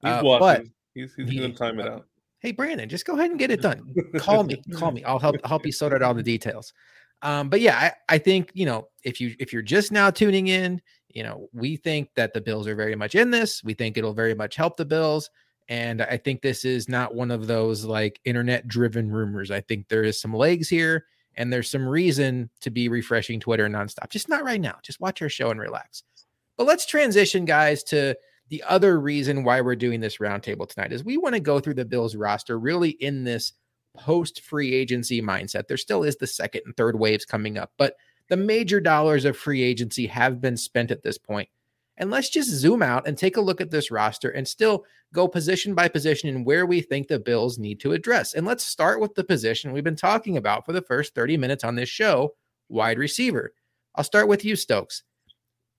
He's 0.00 0.10
uh, 0.10 0.20
watching. 0.22 0.40
But 0.40 0.66
he's, 0.92 1.14
he's 1.14 1.30
he, 1.30 1.38
going 1.38 1.52
to 1.52 1.56
time 1.56 1.78
it 1.78 1.86
uh, 1.86 1.92
out. 1.92 2.06
Hey, 2.40 2.52
Brandon, 2.52 2.88
just 2.88 3.06
go 3.06 3.14
ahead 3.14 3.30
and 3.30 3.38
get 3.38 3.50
it 3.50 3.62
done. 3.62 3.94
call 4.18 4.42
me, 4.42 4.60
call 4.74 4.90
me. 4.90 5.04
I'll 5.04 5.18
help 5.18 5.36
help 5.46 5.64
you 5.64 5.72
sort 5.72 5.94
out 5.94 6.02
all 6.02 6.14
the 6.14 6.22
details. 6.22 6.72
Um, 7.22 7.48
but 7.48 7.60
yeah, 7.60 7.76
I, 7.78 8.14
I 8.14 8.18
think 8.18 8.50
you 8.54 8.66
know 8.66 8.88
if 9.04 9.20
you 9.20 9.34
if 9.38 9.52
you're 9.52 9.62
just 9.62 9.92
now 9.92 10.10
tuning 10.10 10.48
in, 10.48 10.82
you 11.08 11.22
know 11.22 11.48
we 11.52 11.76
think 11.76 12.08
that 12.16 12.34
the 12.34 12.40
Bills 12.40 12.66
are 12.66 12.74
very 12.74 12.96
much 12.96 13.14
in 13.14 13.30
this. 13.30 13.62
We 13.62 13.74
think 13.74 13.96
it'll 13.96 14.14
very 14.14 14.34
much 14.34 14.56
help 14.56 14.76
the 14.76 14.84
Bills. 14.84 15.30
And 15.68 16.02
I 16.02 16.16
think 16.16 16.42
this 16.42 16.64
is 16.64 16.88
not 16.88 17.14
one 17.14 17.30
of 17.30 17.46
those 17.46 17.84
like 17.84 18.18
internet 18.24 18.66
driven 18.66 19.08
rumors. 19.08 19.52
I 19.52 19.60
think 19.60 19.86
there 19.86 20.02
is 20.02 20.20
some 20.20 20.34
legs 20.34 20.68
here 20.68 21.04
and 21.40 21.50
there's 21.50 21.70
some 21.70 21.88
reason 21.88 22.50
to 22.60 22.70
be 22.70 22.90
refreshing 22.90 23.40
Twitter 23.40 23.66
nonstop. 23.66 24.10
Just 24.10 24.28
not 24.28 24.44
right 24.44 24.60
now. 24.60 24.76
Just 24.82 25.00
watch 25.00 25.22
our 25.22 25.30
show 25.30 25.50
and 25.50 25.58
relax. 25.58 26.02
But 26.58 26.66
let's 26.66 26.84
transition, 26.84 27.46
guys, 27.46 27.82
to 27.84 28.14
the 28.50 28.62
other 28.68 29.00
reason 29.00 29.42
why 29.42 29.62
we're 29.62 29.74
doing 29.74 30.00
this 30.00 30.18
roundtable 30.18 30.68
tonight 30.68 30.92
is 30.92 31.02
we 31.02 31.16
want 31.16 31.34
to 31.34 31.40
go 31.40 31.58
through 31.58 31.74
the 31.74 31.86
Bills 31.86 32.14
roster 32.14 32.58
really 32.58 32.90
in 32.90 33.24
this 33.24 33.54
post 33.96 34.42
free 34.42 34.74
agency 34.74 35.22
mindset. 35.22 35.66
There 35.66 35.78
still 35.78 36.02
is 36.02 36.16
the 36.16 36.26
second 36.26 36.60
and 36.66 36.76
third 36.76 36.98
waves 36.98 37.24
coming 37.24 37.56
up, 37.56 37.72
but 37.78 37.94
the 38.28 38.36
major 38.36 38.78
dollars 38.78 39.24
of 39.24 39.34
free 39.34 39.62
agency 39.62 40.06
have 40.08 40.42
been 40.42 40.58
spent 40.58 40.90
at 40.90 41.02
this 41.02 41.16
point. 41.16 41.48
And 42.00 42.10
let's 42.10 42.30
just 42.30 42.48
zoom 42.48 42.82
out 42.82 43.06
and 43.06 43.16
take 43.16 43.36
a 43.36 43.42
look 43.42 43.60
at 43.60 43.70
this 43.70 43.90
roster 43.90 44.30
and 44.30 44.48
still 44.48 44.86
go 45.12 45.28
position 45.28 45.74
by 45.74 45.86
position 45.86 46.30
in 46.30 46.44
where 46.44 46.64
we 46.64 46.80
think 46.80 47.06
the 47.06 47.18
Bills 47.18 47.58
need 47.58 47.78
to 47.80 47.92
address. 47.92 48.32
And 48.32 48.46
let's 48.46 48.64
start 48.64 49.00
with 49.00 49.14
the 49.14 49.22
position 49.22 49.70
we've 49.70 49.84
been 49.84 49.96
talking 49.96 50.38
about 50.38 50.64
for 50.64 50.72
the 50.72 50.80
first 50.80 51.14
30 51.14 51.36
minutes 51.36 51.62
on 51.62 51.74
this 51.74 51.90
show 51.90 52.34
wide 52.70 52.98
receiver. 52.98 53.52
I'll 53.94 54.04
start 54.04 54.28
with 54.28 54.46
you, 54.46 54.56
Stokes. 54.56 55.02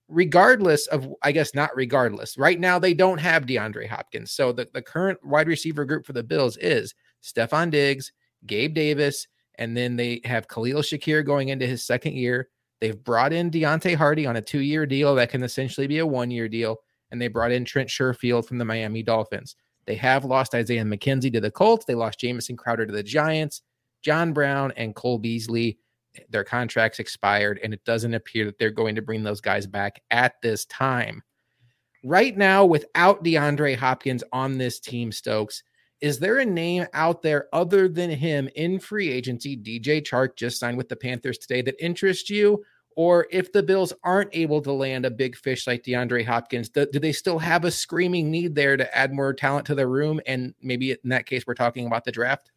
Regardless 0.08 0.86
of, 0.86 1.12
I 1.22 1.32
guess 1.32 1.56
not 1.56 1.74
regardless, 1.74 2.38
right 2.38 2.60
now 2.60 2.78
they 2.78 2.94
don't 2.94 3.18
have 3.18 3.46
DeAndre 3.46 3.88
Hopkins. 3.88 4.30
So 4.30 4.52
the, 4.52 4.68
the 4.72 4.82
current 4.82 5.18
wide 5.24 5.48
receiver 5.48 5.84
group 5.84 6.06
for 6.06 6.12
the 6.12 6.22
Bills 6.22 6.56
is 6.58 6.94
Stefon 7.20 7.72
Diggs, 7.72 8.12
Gabe 8.46 8.74
Davis, 8.74 9.26
and 9.56 9.76
then 9.76 9.96
they 9.96 10.20
have 10.24 10.46
Khalil 10.46 10.82
Shakir 10.82 11.26
going 11.26 11.48
into 11.48 11.66
his 11.66 11.84
second 11.84 12.14
year. 12.14 12.48
They've 12.82 13.04
brought 13.04 13.32
in 13.32 13.48
Deonte 13.48 13.94
Harty 13.94 14.26
on 14.26 14.34
a 14.34 14.42
two 14.42 14.58
year 14.58 14.86
deal 14.86 15.14
that 15.14 15.30
can 15.30 15.44
essentially 15.44 15.86
be 15.86 16.00
a 16.00 16.06
one 16.06 16.32
year 16.32 16.48
deal. 16.48 16.78
And 17.12 17.22
they 17.22 17.28
brought 17.28 17.52
in 17.52 17.64
Trent 17.64 17.88
Sherfield 17.88 18.44
from 18.44 18.58
the 18.58 18.64
Miami 18.64 19.04
Dolphins. 19.04 19.54
They 19.86 19.94
have 19.94 20.24
lost 20.24 20.52
Isaiah 20.52 20.82
McKenzie 20.82 21.32
to 21.32 21.40
the 21.40 21.52
Colts. 21.52 21.84
They 21.84 21.94
lost 21.94 22.18
Jamison 22.18 22.56
Crowder 22.56 22.84
to 22.84 22.92
the 22.92 23.04
Giants. 23.04 23.62
John 24.02 24.32
Brown 24.32 24.72
and 24.76 24.96
Cole 24.96 25.18
Beasley 25.18 25.78
Their 26.28 26.42
contracts 26.42 26.98
expired, 26.98 27.60
and 27.62 27.72
it 27.72 27.84
doesn't 27.84 28.14
appear 28.14 28.46
that 28.46 28.58
they're 28.58 28.72
going 28.72 28.96
to 28.96 29.02
bring 29.02 29.22
those 29.22 29.40
guys 29.40 29.64
back 29.64 30.02
at 30.10 30.42
this 30.42 30.64
time. 30.64 31.22
Right 32.02 32.36
now, 32.36 32.64
without 32.64 33.22
DeAndre 33.22 33.76
Hopkins 33.76 34.24
on 34.32 34.58
this 34.58 34.80
team, 34.80 35.12
Stokes, 35.12 35.62
is 36.00 36.18
there 36.18 36.40
a 36.40 36.44
name 36.44 36.86
out 36.94 37.22
there 37.22 37.46
other 37.52 37.86
than 37.86 38.10
him 38.10 38.48
in 38.56 38.80
free 38.80 39.08
agency? 39.08 39.56
DJ 39.56 40.02
Chark 40.02 40.34
just 40.34 40.58
signed 40.58 40.76
with 40.76 40.88
the 40.88 40.96
Panthers 40.96 41.38
today 41.38 41.62
that 41.62 41.76
interests 41.78 42.28
you? 42.28 42.64
Or 42.96 43.26
if 43.30 43.52
the 43.52 43.62
Bills 43.62 43.92
aren't 44.04 44.30
able 44.32 44.60
to 44.62 44.72
land 44.72 45.06
a 45.06 45.10
big 45.10 45.36
fish 45.36 45.66
like 45.66 45.82
DeAndre 45.82 46.24
Hopkins, 46.24 46.68
do, 46.68 46.86
do, 46.90 46.98
they 46.98 47.12
still 47.12 47.38
have 47.38 47.64
a 47.64 47.70
screaming 47.70 48.30
need 48.30 48.54
there 48.54 48.76
to 48.76 48.96
add 48.96 49.12
more 49.12 49.32
talent 49.32 49.66
to 49.66 49.74
their 49.74 49.88
room? 49.88 50.20
And 50.26 50.54
maybe 50.62 50.92
in 50.92 51.10
that 51.10 51.26
case, 51.26 51.46
we're 51.46 51.54
talking 51.54 51.86
about 51.86 52.04
the 52.04 52.12
draft? 52.12 52.50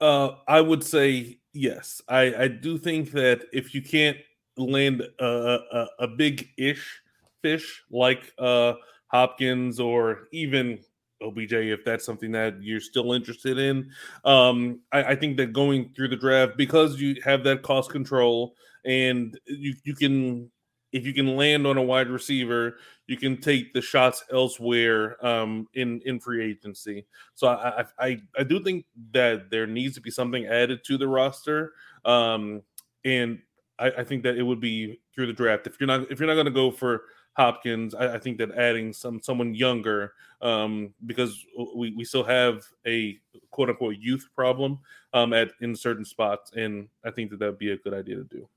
Uh, 0.00 0.32
I 0.46 0.60
would 0.60 0.84
say 0.84 1.38
yes. 1.52 2.02
I, 2.08 2.34
I 2.34 2.48
do 2.48 2.78
think 2.78 3.12
that 3.12 3.46
if 3.52 3.74
you 3.74 3.82
can't 3.82 4.18
land 4.56 5.02
a, 5.18 5.24
a, 5.24 5.86
a 6.00 6.08
big 6.08 6.48
ish 6.56 7.00
fish 7.42 7.82
like 7.90 8.32
uh, 8.38 8.74
Hopkins 9.08 9.80
or 9.80 10.28
even 10.32 10.78
OBJ, 11.22 11.52
if 11.52 11.84
that's 11.84 12.04
something 12.04 12.30
that 12.32 12.62
you're 12.62 12.80
still 12.80 13.12
interested 13.12 13.58
in. 13.58 13.90
Um, 14.24 14.80
I, 14.92 15.04
I, 15.04 15.16
think 15.16 15.36
that 15.38 15.52
going 15.52 15.92
through 15.94 16.08
the 16.08 16.16
draft, 16.16 16.56
because 16.56 17.00
you 17.00 17.16
have 17.24 17.42
that 17.44 17.62
cost 17.62 17.90
control 17.90 18.54
and 18.86 19.38
you, 19.46 19.74
you 19.84 19.94
can, 19.94 20.50
if 20.92 21.04
you 21.04 21.12
can 21.12 21.36
land 21.36 21.66
on 21.66 21.76
a 21.76 21.82
wide 21.82 22.08
receiver, 22.08 22.76
you 23.06 23.16
can 23.16 23.40
take 23.40 23.72
the 23.72 23.82
shots 23.82 24.24
elsewhere 24.32 25.24
um, 25.24 25.68
in 25.74 26.00
in 26.06 26.20
free 26.20 26.44
agency. 26.44 27.06
So 27.34 27.48
I, 27.48 27.84
I 27.98 28.20
I 28.38 28.42
do 28.44 28.62
think 28.62 28.86
that 29.12 29.50
there 29.50 29.66
needs 29.66 29.94
to 29.96 30.00
be 30.00 30.10
something 30.10 30.46
added 30.46 30.84
to 30.86 30.96
the 30.96 31.08
roster, 31.08 31.72
um, 32.04 32.62
and 33.04 33.40
I, 33.78 33.90
I 33.98 34.04
think 34.04 34.22
that 34.22 34.36
it 34.36 34.42
would 34.42 34.60
be 34.60 35.00
through 35.14 35.26
the 35.26 35.32
draft. 35.32 35.66
If 35.66 35.78
you're 35.80 35.86
not 35.86 36.10
if 36.10 36.18
you're 36.18 36.28
not 36.28 36.34
going 36.34 36.46
to 36.46 36.52
go 36.52 36.70
for 36.70 37.02
Hopkins. 37.36 37.94
I, 37.94 38.14
I, 38.14 38.18
think 38.18 38.38
that 38.38 38.52
adding 38.52 38.92
some 38.92 39.20
someone 39.22 39.54
younger, 39.54 40.14
um, 40.40 40.94
because 41.04 41.44
we, 41.74 41.94
we 41.94 42.02
still 42.02 42.24
have 42.24 42.64
a 42.86 43.18
quote 43.50 43.68
unquote 43.68 43.96
youth 44.00 44.26
problem 44.34 44.78
um, 45.12 45.34
at 45.34 45.50
in 45.60 45.76
certain 45.76 46.04
spots, 46.04 46.52
and 46.56 46.88
I 47.04 47.10
think 47.10 47.30
that 47.30 47.38
that'd 47.38 47.58
be 47.58 47.72
a 47.72 47.76
good 47.76 47.92
idea 47.92 48.16
to 48.16 48.24
do. 48.24 48.48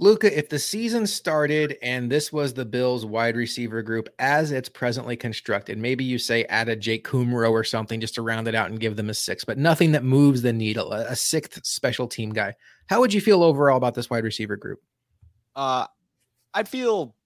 Luka, 0.00 0.36
if 0.36 0.48
the 0.48 0.58
season 0.58 1.06
started 1.06 1.76
and 1.82 2.10
this 2.10 2.32
was 2.32 2.54
the 2.54 2.64
Bills 2.64 3.04
wide 3.04 3.36
receiver 3.36 3.82
group 3.82 4.08
as 4.18 4.52
it's 4.52 4.68
presently 4.68 5.16
constructed, 5.16 5.76
maybe 5.76 6.04
you 6.04 6.18
say 6.18 6.44
add 6.44 6.68
a 6.68 6.76
Jake 6.76 7.06
Kumerow 7.06 7.50
or 7.50 7.64
something 7.64 8.00
just 8.00 8.14
to 8.14 8.22
round 8.22 8.46
it 8.46 8.54
out 8.54 8.70
and 8.70 8.78
give 8.78 8.96
them 8.96 9.10
a 9.10 9.14
six, 9.14 9.44
but 9.44 9.58
nothing 9.58 9.92
that 9.92 10.04
moves 10.04 10.42
the 10.42 10.52
needle, 10.52 10.92
a 10.92 11.16
sixth 11.16 11.64
special 11.66 12.06
team 12.06 12.30
guy. 12.30 12.54
How 12.86 13.00
would 13.00 13.12
you 13.12 13.20
feel 13.20 13.42
overall 13.42 13.76
about 13.76 13.94
this 13.94 14.08
wide 14.08 14.24
receiver 14.24 14.56
group? 14.56 14.80
Uh, 15.56 15.86
I'd 16.54 16.68
feel 16.68 17.16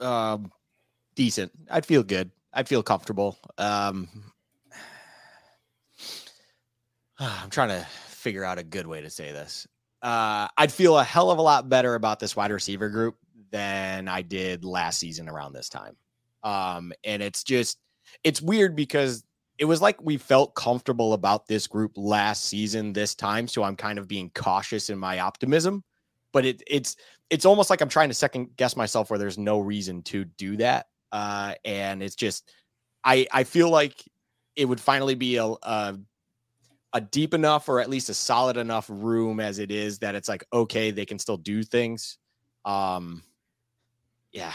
um, 0.00 0.50
decent. 1.14 1.52
I'd 1.70 1.86
feel 1.86 2.02
good. 2.02 2.30
I'd 2.52 2.68
feel 2.68 2.82
comfortable. 2.82 3.38
Um, 3.58 4.08
I'm 7.18 7.50
trying 7.50 7.68
to 7.68 7.86
figure 8.08 8.44
out 8.44 8.58
a 8.58 8.64
good 8.64 8.86
way 8.86 9.02
to 9.02 9.10
say 9.10 9.32
this. 9.32 9.66
Uh, 10.02 10.48
I'd 10.56 10.72
feel 10.72 10.98
a 10.98 11.04
hell 11.04 11.30
of 11.30 11.38
a 11.38 11.42
lot 11.42 11.68
better 11.68 11.94
about 11.94 12.18
this 12.18 12.34
wide 12.34 12.50
receiver 12.50 12.88
group 12.88 13.16
than 13.50 14.08
I 14.08 14.22
did 14.22 14.64
last 14.64 14.98
season 14.98 15.28
around 15.28 15.52
this 15.52 15.68
time. 15.68 15.96
Um, 16.42 16.92
and 17.04 17.22
it's 17.22 17.44
just, 17.44 17.78
it's 18.24 18.42
weird 18.42 18.74
because 18.74 19.24
it 19.58 19.64
was 19.66 19.80
like 19.80 20.02
we 20.02 20.16
felt 20.16 20.54
comfortable 20.54 21.12
about 21.12 21.46
this 21.46 21.66
group 21.66 21.92
last 21.96 22.46
season 22.46 22.92
this 22.92 23.14
time. 23.14 23.46
So 23.46 23.62
I'm 23.62 23.76
kind 23.76 23.98
of 23.98 24.08
being 24.08 24.30
cautious 24.34 24.90
in 24.90 24.98
my 24.98 25.20
optimism 25.20 25.84
but 26.32 26.44
it, 26.44 26.62
it's 26.66 26.96
it's 27.30 27.44
almost 27.44 27.70
like 27.70 27.80
I'm 27.80 27.88
trying 27.88 28.08
to 28.08 28.14
second 28.14 28.50
guess 28.56 28.76
myself 28.76 29.10
where 29.10 29.18
there's 29.18 29.38
no 29.38 29.58
reason 29.58 30.02
to 30.04 30.24
do 30.24 30.56
that. 30.56 30.86
Uh, 31.12 31.54
and 31.64 32.02
it's 32.02 32.16
just 32.16 32.50
I 33.04 33.26
I 33.32 33.44
feel 33.44 33.70
like 33.70 33.94
it 34.56 34.66
would 34.66 34.80
finally 34.80 35.14
be 35.14 35.36
a, 35.36 35.46
a 35.46 35.98
a 36.92 37.00
deep 37.00 37.34
enough 37.34 37.68
or 37.68 37.80
at 37.80 37.88
least 37.88 38.08
a 38.10 38.14
solid 38.14 38.56
enough 38.56 38.86
room 38.88 39.40
as 39.40 39.58
it 39.58 39.70
is 39.70 39.98
that 40.00 40.14
it's 40.14 40.28
like 40.28 40.44
okay 40.52 40.90
they 40.90 41.06
can 41.06 41.18
still 41.18 41.36
do 41.36 41.62
things. 41.62 42.18
Um, 42.64 43.22
yeah, 44.32 44.52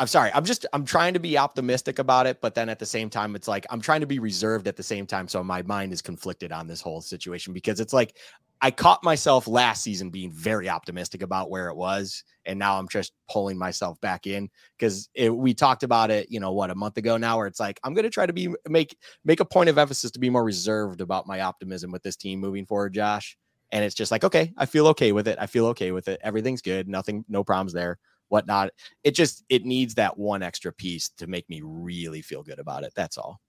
I'm 0.00 0.06
sorry. 0.06 0.30
I'm 0.32 0.46
just 0.46 0.64
I'm 0.72 0.86
trying 0.86 1.12
to 1.12 1.20
be 1.20 1.36
optimistic 1.36 1.98
about 1.98 2.26
it, 2.26 2.40
but 2.40 2.54
then 2.54 2.70
at 2.70 2.78
the 2.78 2.86
same 2.86 3.10
time, 3.10 3.36
it's 3.36 3.46
like 3.46 3.66
I'm 3.68 3.82
trying 3.82 4.00
to 4.00 4.06
be 4.06 4.18
reserved 4.18 4.66
at 4.66 4.74
the 4.74 4.82
same 4.82 5.06
time. 5.06 5.28
So 5.28 5.44
my 5.44 5.60
mind 5.60 5.92
is 5.92 6.00
conflicted 6.00 6.52
on 6.52 6.66
this 6.66 6.80
whole 6.80 7.02
situation 7.02 7.52
because 7.52 7.80
it's 7.80 7.92
like 7.92 8.16
I 8.62 8.70
caught 8.70 9.04
myself 9.04 9.46
last 9.46 9.82
season 9.82 10.08
being 10.08 10.32
very 10.32 10.70
optimistic 10.70 11.22
about 11.22 11.50
where 11.50 11.68
it 11.68 11.76
was, 11.76 12.24
and 12.46 12.58
now 12.58 12.78
I'm 12.78 12.88
just 12.88 13.12
pulling 13.30 13.58
myself 13.58 14.00
back 14.00 14.26
in 14.26 14.48
because 14.78 15.10
we 15.30 15.52
talked 15.52 15.82
about 15.82 16.10
it, 16.10 16.30
you 16.30 16.40
know, 16.40 16.52
what 16.52 16.70
a 16.70 16.74
month 16.74 16.96
ago 16.96 17.18
now, 17.18 17.36
where 17.36 17.46
it's 17.46 17.60
like 17.60 17.78
I'm 17.84 17.92
going 17.92 18.04
to 18.04 18.10
try 18.10 18.24
to 18.24 18.32
be 18.32 18.48
make 18.70 18.96
make 19.22 19.40
a 19.40 19.44
point 19.44 19.68
of 19.68 19.76
emphasis 19.76 20.10
to 20.12 20.18
be 20.18 20.30
more 20.30 20.44
reserved 20.44 21.02
about 21.02 21.26
my 21.26 21.42
optimism 21.42 21.92
with 21.92 22.02
this 22.02 22.16
team 22.16 22.40
moving 22.40 22.64
forward, 22.64 22.94
Josh. 22.94 23.36
And 23.70 23.84
it's 23.84 23.94
just 23.94 24.10
like, 24.10 24.24
okay, 24.24 24.50
I 24.56 24.64
feel 24.64 24.86
okay 24.88 25.12
with 25.12 25.28
it. 25.28 25.36
I 25.38 25.46
feel 25.46 25.66
okay 25.66 25.92
with 25.92 26.08
it. 26.08 26.20
Everything's 26.24 26.62
good. 26.62 26.88
Nothing, 26.88 27.24
no 27.28 27.44
problems 27.44 27.74
there 27.74 27.98
whatnot. 28.30 28.70
It 29.04 29.14
just 29.14 29.44
it 29.48 29.64
needs 29.64 29.94
that 29.94 30.18
one 30.18 30.42
extra 30.42 30.72
piece 30.72 31.10
to 31.18 31.26
make 31.26 31.48
me 31.48 31.60
really 31.62 32.22
feel 32.22 32.42
good 32.42 32.58
about 32.58 32.84
it. 32.84 32.92
That's 32.96 33.18
all. 33.18 33.40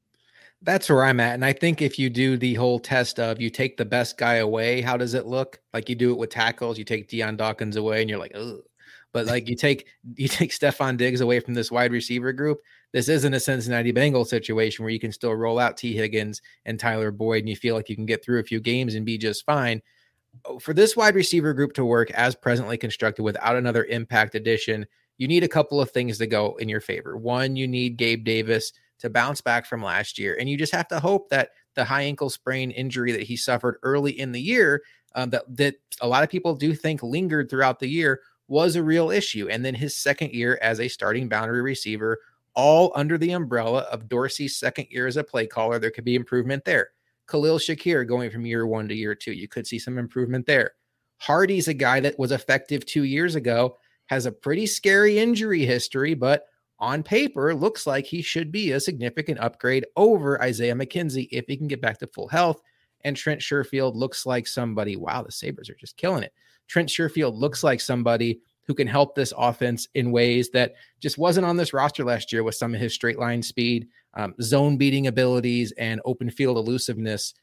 That's 0.63 0.89
where 0.89 1.03
I'm 1.03 1.19
at. 1.19 1.33
And 1.33 1.43
I 1.43 1.53
think 1.53 1.81
if 1.81 1.97
you 1.97 2.09
do 2.09 2.37
the 2.37 2.53
whole 2.53 2.79
test 2.79 3.19
of 3.19 3.41
you 3.41 3.49
take 3.49 3.77
the 3.77 3.85
best 3.85 4.17
guy 4.17 4.35
away, 4.35 4.81
how 4.81 4.95
does 4.95 5.15
it 5.15 5.25
look? 5.25 5.59
Like 5.73 5.89
you 5.89 5.95
do 5.95 6.11
it 6.11 6.17
with 6.19 6.29
tackles, 6.29 6.77
you 6.77 6.83
take 6.83 7.07
Dion 7.07 7.35
Dawkins 7.35 7.77
away 7.77 8.01
and 8.01 8.09
you're 8.09 8.19
like, 8.19 8.35
but 9.11 9.25
like 9.25 9.49
you 9.49 9.55
take 9.55 9.87
you 10.15 10.27
take 10.27 10.51
Stefon 10.51 10.97
Diggs 10.97 11.21
away 11.21 11.39
from 11.39 11.53
this 11.53 11.71
wide 11.71 11.91
receiver 11.91 12.31
group. 12.33 12.59
This 12.93 13.07
isn't 13.07 13.33
a 13.33 13.39
Cincinnati 13.39 13.93
Bengals 13.93 14.27
situation 14.27 14.83
where 14.83 14.93
you 14.93 14.99
can 14.99 15.13
still 15.13 15.33
roll 15.33 15.59
out 15.59 15.77
Tee 15.77 15.95
Higgins 15.95 16.41
and 16.65 16.79
Tyler 16.79 17.11
Boyd 17.11 17.39
and 17.39 17.49
you 17.49 17.55
feel 17.55 17.73
like 17.73 17.89
you 17.89 17.95
can 17.95 18.05
get 18.05 18.23
through 18.23 18.39
a 18.39 18.43
few 18.43 18.59
games 18.59 18.95
and 18.95 19.05
be 19.05 19.17
just 19.17 19.45
fine. 19.45 19.81
Oh, 20.45 20.59
for 20.59 20.73
this 20.73 20.95
wide 20.95 21.15
receiver 21.15 21.53
group 21.53 21.73
to 21.73 21.85
work 21.85 22.09
as 22.11 22.35
presently 22.35 22.77
constructed 22.77 23.23
without 23.23 23.55
another 23.55 23.85
impact 23.85 24.35
addition, 24.35 24.85
you 25.17 25.27
need 25.27 25.43
a 25.43 25.47
couple 25.47 25.79
of 25.79 25.91
things 25.91 26.17
to 26.17 26.27
go 26.27 26.55
in 26.55 26.69
your 26.69 26.81
favor. 26.81 27.17
One, 27.17 27.55
you 27.55 27.67
need 27.67 27.97
Gabe 27.97 28.23
Davis 28.23 28.73
to 28.99 29.09
bounce 29.09 29.41
back 29.41 29.65
from 29.65 29.83
last 29.83 30.17
year, 30.17 30.37
and 30.39 30.49
you 30.49 30.57
just 30.57 30.73
have 30.73 30.87
to 30.87 30.99
hope 30.99 31.29
that 31.29 31.49
the 31.75 31.83
high 31.83 32.03
ankle 32.03 32.29
sprain 32.29 32.71
injury 32.71 33.11
that 33.11 33.23
he 33.23 33.35
suffered 33.35 33.77
early 33.83 34.19
in 34.19 34.31
the 34.31 34.41
year, 34.41 34.81
um, 35.15 35.29
that 35.31 35.43
that 35.57 35.75
a 36.01 36.07
lot 36.07 36.23
of 36.23 36.29
people 36.29 36.55
do 36.55 36.73
think 36.73 37.03
lingered 37.03 37.49
throughout 37.49 37.79
the 37.79 37.89
year, 37.89 38.21
was 38.47 38.75
a 38.75 38.83
real 38.83 39.11
issue. 39.11 39.47
And 39.49 39.63
then 39.63 39.75
his 39.75 39.95
second 39.95 40.33
year 40.33 40.57
as 40.61 40.79
a 40.79 40.87
starting 40.87 41.29
boundary 41.29 41.61
receiver, 41.61 42.19
all 42.53 42.91
under 42.95 43.17
the 43.17 43.31
umbrella 43.31 43.81
of 43.91 44.09
Dorsey's 44.09 44.57
second 44.57 44.87
year 44.89 45.07
as 45.07 45.17
a 45.17 45.23
play 45.23 45.47
caller, 45.47 45.79
there 45.79 45.91
could 45.91 46.03
be 46.03 46.15
improvement 46.15 46.65
there. 46.65 46.89
Khalil 47.31 47.57
Shakir 47.57 48.05
going 48.05 48.29
from 48.29 48.45
year 48.45 48.67
one 48.67 48.89
to 48.89 48.95
year 48.95 49.15
two. 49.15 49.31
You 49.31 49.47
could 49.47 49.65
see 49.65 49.79
some 49.79 49.97
improvement 49.97 50.45
there. 50.45 50.71
Harty's 51.17 51.69
a 51.69 51.73
guy 51.73 51.99
that 52.01 52.19
was 52.19 52.31
effective 52.31 52.85
two 52.85 53.03
years 53.03 53.35
ago, 53.35 53.77
has 54.07 54.25
a 54.25 54.31
pretty 54.31 54.65
scary 54.65 55.17
injury 55.17 55.65
history, 55.65 56.13
but 56.13 56.45
on 56.79 57.03
paper 57.03 57.53
looks 57.53 57.87
like 57.87 58.05
he 58.05 58.21
should 58.21 58.51
be 58.51 58.71
a 58.71 58.79
significant 58.79 59.39
upgrade 59.39 59.85
over 59.95 60.41
Isaiah 60.41 60.75
McKenzie 60.75 61.29
if 61.31 61.45
he 61.47 61.55
can 61.55 61.67
get 61.67 61.79
back 61.79 61.99
to 61.99 62.07
full 62.07 62.27
health. 62.27 62.61
And 63.03 63.15
Trent 63.15 63.39
Sherfield 63.39 63.95
looks 63.95 64.25
like 64.25 64.45
somebody. 64.45 64.97
Wow, 64.97 65.23
the 65.23 65.31
Sabres 65.31 65.69
are 65.69 65.75
just 65.75 65.95
killing 65.95 66.23
it. 66.23 66.33
Trent 66.67 66.89
Sherfield 66.89 67.35
looks 67.35 67.63
like 67.63 67.79
somebody 67.79 68.41
who 68.67 68.73
can 68.73 68.87
help 68.87 69.15
this 69.15 69.33
offense 69.37 69.87
in 69.95 70.11
ways 70.11 70.49
that 70.51 70.73
just 70.99 71.17
wasn't 71.17 71.45
on 71.45 71.57
this 71.57 71.73
roster 71.73 72.03
last 72.03 72.33
year 72.33 72.43
with 72.43 72.55
some 72.55 72.73
of 72.73 72.81
his 72.81 72.93
straight 72.93 73.19
line 73.19 73.41
speed 73.41 73.87
um, 74.15 74.35
zone 74.41 74.77
beating 74.77 75.07
abilities, 75.07 75.71
and 75.73 76.01
open 76.05 76.29
field 76.29 76.57
elusiveness. 76.57 77.33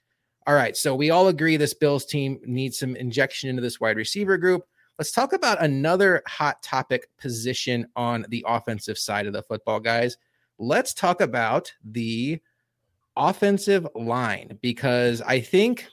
All 0.47 0.55
right, 0.55 0.77
so 0.77 0.95
we 0.95 1.11
all 1.11 1.29
agree 1.29 1.57
this 1.57 1.75
Bills 1.75 2.07
team 2.07 2.41
needs 2.45 2.79
some 2.79 2.97
injection 2.97 3.51
into 3.51 3.63
this 3.63 3.81
wide 3.81 3.97
receiver 3.97 4.39
group. 4.39 4.67
Let's 4.99 5.13
talk 5.13 5.33
about 5.33 5.63
another 5.63 6.23
hot 6.27 6.63
topic 6.63 7.09
position 7.19 7.87
on 7.95 8.27
the 8.31 8.45
offensive 8.49 8.99
side 8.99 9.27
of 9.27 9.33
the 9.33 9.43
football, 9.43 9.79
guys. 9.79 10.17
Let's 10.59 10.93
talk 10.93 11.21
about 11.21 11.73
the 11.85 12.41
offensive 13.17 13.87
line 13.95 14.59
because 14.63 15.21
I 15.23 15.41
think 15.41 15.87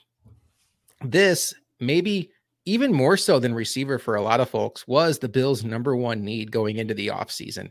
this 1.04 1.54
maybe 1.78 2.30
even 2.64 2.92
more 2.92 3.16
so 3.16 3.38
than 3.38 3.54
receiver 3.54 3.98
for 3.98 4.16
a 4.16 4.22
lot 4.22 4.40
of 4.40 4.50
folks 4.50 4.88
was 4.88 5.18
the 5.18 5.28
Bills' 5.28 5.64
number 5.64 5.94
one 5.94 6.24
need 6.24 6.50
going 6.50 6.78
into 6.78 6.94
the 6.94 7.08
offseason. 7.08 7.70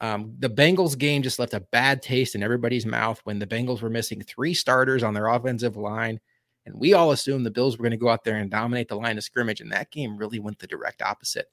Um, 0.00 0.34
the 0.38 0.50
Bengals 0.50 0.98
game 0.98 1.22
just 1.22 1.38
left 1.38 1.54
a 1.54 1.60
bad 1.60 2.02
taste 2.02 2.34
in 2.34 2.42
everybody's 2.42 2.84
mouth 2.84 3.20
when 3.24 3.38
the 3.38 3.46
Bengals 3.46 3.80
were 3.80 3.90
missing 3.90 4.22
three 4.22 4.52
starters 4.54 5.02
on 5.02 5.14
their 5.14 5.28
offensive 5.28 5.76
line. 5.76 6.20
And 6.66 6.74
we 6.74 6.92
all 6.92 7.12
assumed 7.12 7.46
the 7.46 7.50
Bills 7.50 7.78
were 7.78 7.82
going 7.82 7.92
to 7.92 7.96
go 7.96 8.08
out 8.08 8.24
there 8.24 8.36
and 8.36 8.50
dominate 8.50 8.88
the 8.88 8.96
line 8.96 9.16
of 9.16 9.24
scrimmage. 9.24 9.60
And 9.60 9.72
that 9.72 9.90
game 9.90 10.16
really 10.16 10.38
went 10.38 10.58
the 10.58 10.66
direct 10.66 11.00
opposite. 11.00 11.46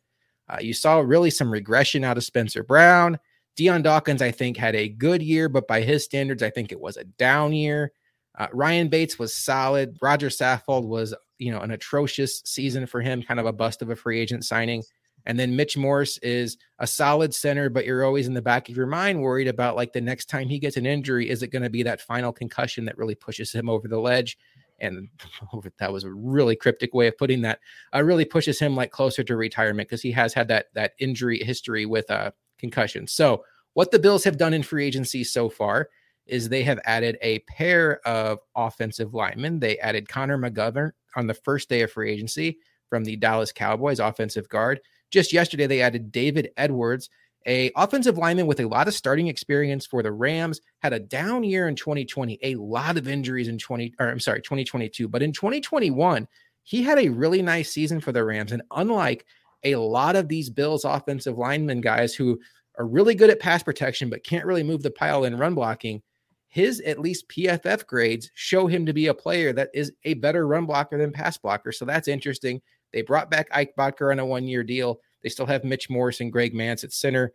Uh, 0.49 0.57
you 0.59 0.73
saw 0.73 0.99
really 0.99 1.29
some 1.29 1.51
regression 1.51 2.03
out 2.03 2.17
of 2.17 2.23
Spencer 2.23 2.63
Brown. 2.63 3.17
Dion 3.55 3.81
Dawkins, 3.81 4.21
I 4.21 4.31
think, 4.31 4.57
had 4.57 4.75
a 4.75 4.89
good 4.89 5.21
year, 5.21 5.47
but 5.47 5.67
by 5.67 5.81
his 5.81 6.03
standards, 6.03 6.41
I 6.41 6.49
think 6.49 6.71
it 6.71 6.81
was 6.81 6.97
a 6.97 7.03
down 7.03 7.53
year. 7.53 7.91
Uh, 8.37 8.47
Ryan 8.51 8.89
Bates 8.89 9.19
was 9.19 9.35
solid. 9.35 9.97
Roger 10.01 10.29
Saffold 10.29 10.87
was 10.87 11.13
you 11.43 11.51
know, 11.51 11.59
an 11.59 11.71
atrocious 11.71 12.41
season 12.45 12.85
for 12.85 13.01
him, 13.01 13.21
kind 13.21 13.39
of 13.39 13.45
a 13.45 13.53
bust 13.53 13.81
of 13.81 13.89
a 13.89 13.95
free 13.95 14.19
agent 14.19 14.45
signing. 14.45 14.81
And 15.25 15.39
then 15.39 15.55
Mitch 15.55 15.77
Morse 15.77 16.17
is 16.19 16.57
a 16.79 16.87
solid 16.87 17.33
center, 17.33 17.69
but 17.69 17.85
you're 17.85 18.03
always 18.03 18.27
in 18.27 18.33
the 18.33 18.41
back 18.41 18.69
of 18.69 18.75
your 18.75 18.87
mind 18.87 19.21
worried 19.21 19.47
about 19.47 19.75
like 19.75 19.93
the 19.93 20.01
next 20.01 20.25
time 20.25 20.49
he 20.49 20.59
gets 20.59 20.77
an 20.77 20.85
injury, 20.85 21.29
is 21.29 21.43
it 21.43 21.47
going 21.51 21.63
to 21.63 21.69
be 21.69 21.83
that 21.83 22.01
final 22.01 22.33
concussion 22.33 22.85
that 22.85 22.97
really 22.97 23.15
pushes 23.15 23.51
him 23.51 23.69
over 23.69 23.87
the 23.87 23.99
ledge? 23.99 24.37
And 24.79 25.07
that 25.79 25.93
was 25.93 26.03
a 26.03 26.11
really 26.11 26.55
cryptic 26.55 26.93
way 26.93 27.07
of 27.07 27.17
putting 27.17 27.41
that. 27.43 27.59
Uh, 27.93 28.03
really 28.03 28.25
pushes 28.25 28.59
him 28.59 28.75
like 28.75 28.91
closer 28.91 29.23
to 29.23 29.35
retirement 29.35 29.87
because 29.87 30.01
he 30.01 30.11
has 30.11 30.33
had 30.33 30.47
that 30.49 30.67
that 30.73 30.93
injury 30.99 31.39
history 31.39 31.85
with 31.85 32.09
uh, 32.11 32.31
concussion. 32.59 33.07
So 33.07 33.45
what 33.73 33.91
the 33.91 33.99
Bills 33.99 34.23
have 34.25 34.37
done 34.37 34.53
in 34.53 34.63
free 34.63 34.85
agency 34.85 35.23
so 35.23 35.49
far 35.49 35.89
is 36.25 36.47
they 36.47 36.63
have 36.63 36.79
added 36.85 37.17
a 37.21 37.39
pair 37.39 38.05
of 38.07 38.39
offensive 38.55 39.13
linemen. 39.13 39.59
They 39.59 39.77
added 39.79 40.07
Connor 40.07 40.37
McGovern 40.37 40.91
on 41.15 41.27
the 41.27 41.33
first 41.33 41.69
day 41.69 41.81
of 41.81 41.91
free 41.91 42.11
agency 42.11 42.59
from 42.89 43.03
the 43.03 43.15
Dallas 43.15 43.51
Cowboys 43.51 43.99
offensive 43.99 44.47
guard. 44.49 44.79
Just 45.13 45.31
yesterday, 45.31 45.67
they 45.67 45.79
added 45.79 46.11
David 46.11 46.49
Edwards, 46.57 47.07
a 47.45 47.71
offensive 47.75 48.17
lineman 48.17 48.47
with 48.47 48.59
a 48.59 48.67
lot 48.67 48.87
of 48.87 48.95
starting 48.95 49.27
experience 49.27 49.85
for 49.85 50.01
the 50.01 50.11
Rams. 50.11 50.59
Had 50.79 50.91
a 50.91 50.99
down 50.99 51.43
year 51.43 51.67
in 51.67 51.75
2020, 51.75 52.39
a 52.41 52.55
lot 52.55 52.97
of 52.97 53.07
injuries 53.07 53.47
in 53.47 53.59
20, 53.59 53.93
or 53.99 54.09
I'm 54.09 54.19
sorry, 54.19 54.41
2022. 54.41 55.07
But 55.07 55.21
in 55.21 55.31
2021, 55.31 56.27
he 56.63 56.81
had 56.81 56.97
a 56.97 57.09
really 57.09 57.43
nice 57.43 57.71
season 57.71 57.99
for 57.99 58.11
the 58.11 58.25
Rams. 58.25 58.53
And 58.53 58.63
unlike 58.71 59.27
a 59.63 59.75
lot 59.75 60.15
of 60.15 60.29
these 60.29 60.49
Bills 60.49 60.83
offensive 60.83 61.37
linemen 61.37 61.79
guys 61.79 62.15
who 62.15 62.39
are 62.79 62.87
really 62.87 63.13
good 63.13 63.29
at 63.29 63.39
pass 63.39 63.61
protection 63.61 64.09
but 64.09 64.23
can't 64.23 64.47
really 64.47 64.63
move 64.63 64.81
the 64.81 64.89
pile 64.89 65.25
in 65.25 65.37
run 65.37 65.53
blocking, 65.53 66.01
his 66.47 66.79
at 66.81 66.97
least 66.97 67.29
PFF 67.29 67.85
grades 67.85 68.31
show 68.33 68.65
him 68.65 68.87
to 68.87 68.93
be 68.93 69.05
a 69.05 69.13
player 69.13 69.53
that 69.53 69.69
is 69.75 69.91
a 70.05 70.15
better 70.15 70.47
run 70.47 70.65
blocker 70.65 70.97
than 70.97 71.11
pass 71.11 71.37
blocker. 71.37 71.71
So 71.71 71.85
that's 71.85 72.07
interesting. 72.07 72.63
They 72.93 73.01
brought 73.01 73.29
back 73.29 73.47
Ike 73.51 73.73
Boettger 73.77 74.11
on 74.11 74.19
a 74.19 74.25
one 74.25 74.47
year 74.47 74.63
deal. 74.63 74.99
They 75.21 75.29
still 75.29 75.45
have 75.45 75.63
Mitch 75.63 75.89
Morse 75.89 76.21
and 76.21 76.31
Greg 76.31 76.53
Mancz 76.53 76.83
at 76.83 76.93
center. 76.93 77.33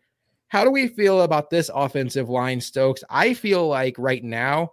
How 0.49 0.65
do 0.65 0.71
we 0.71 0.89
feel 0.89 1.23
about 1.23 1.51
this 1.51 1.71
offensive 1.75 2.31
line, 2.31 2.61
Stokes? 2.61 3.05
I 3.11 3.35
feel 3.35 3.69
like 3.69 3.97
right 3.99 4.25
now, 4.25 4.73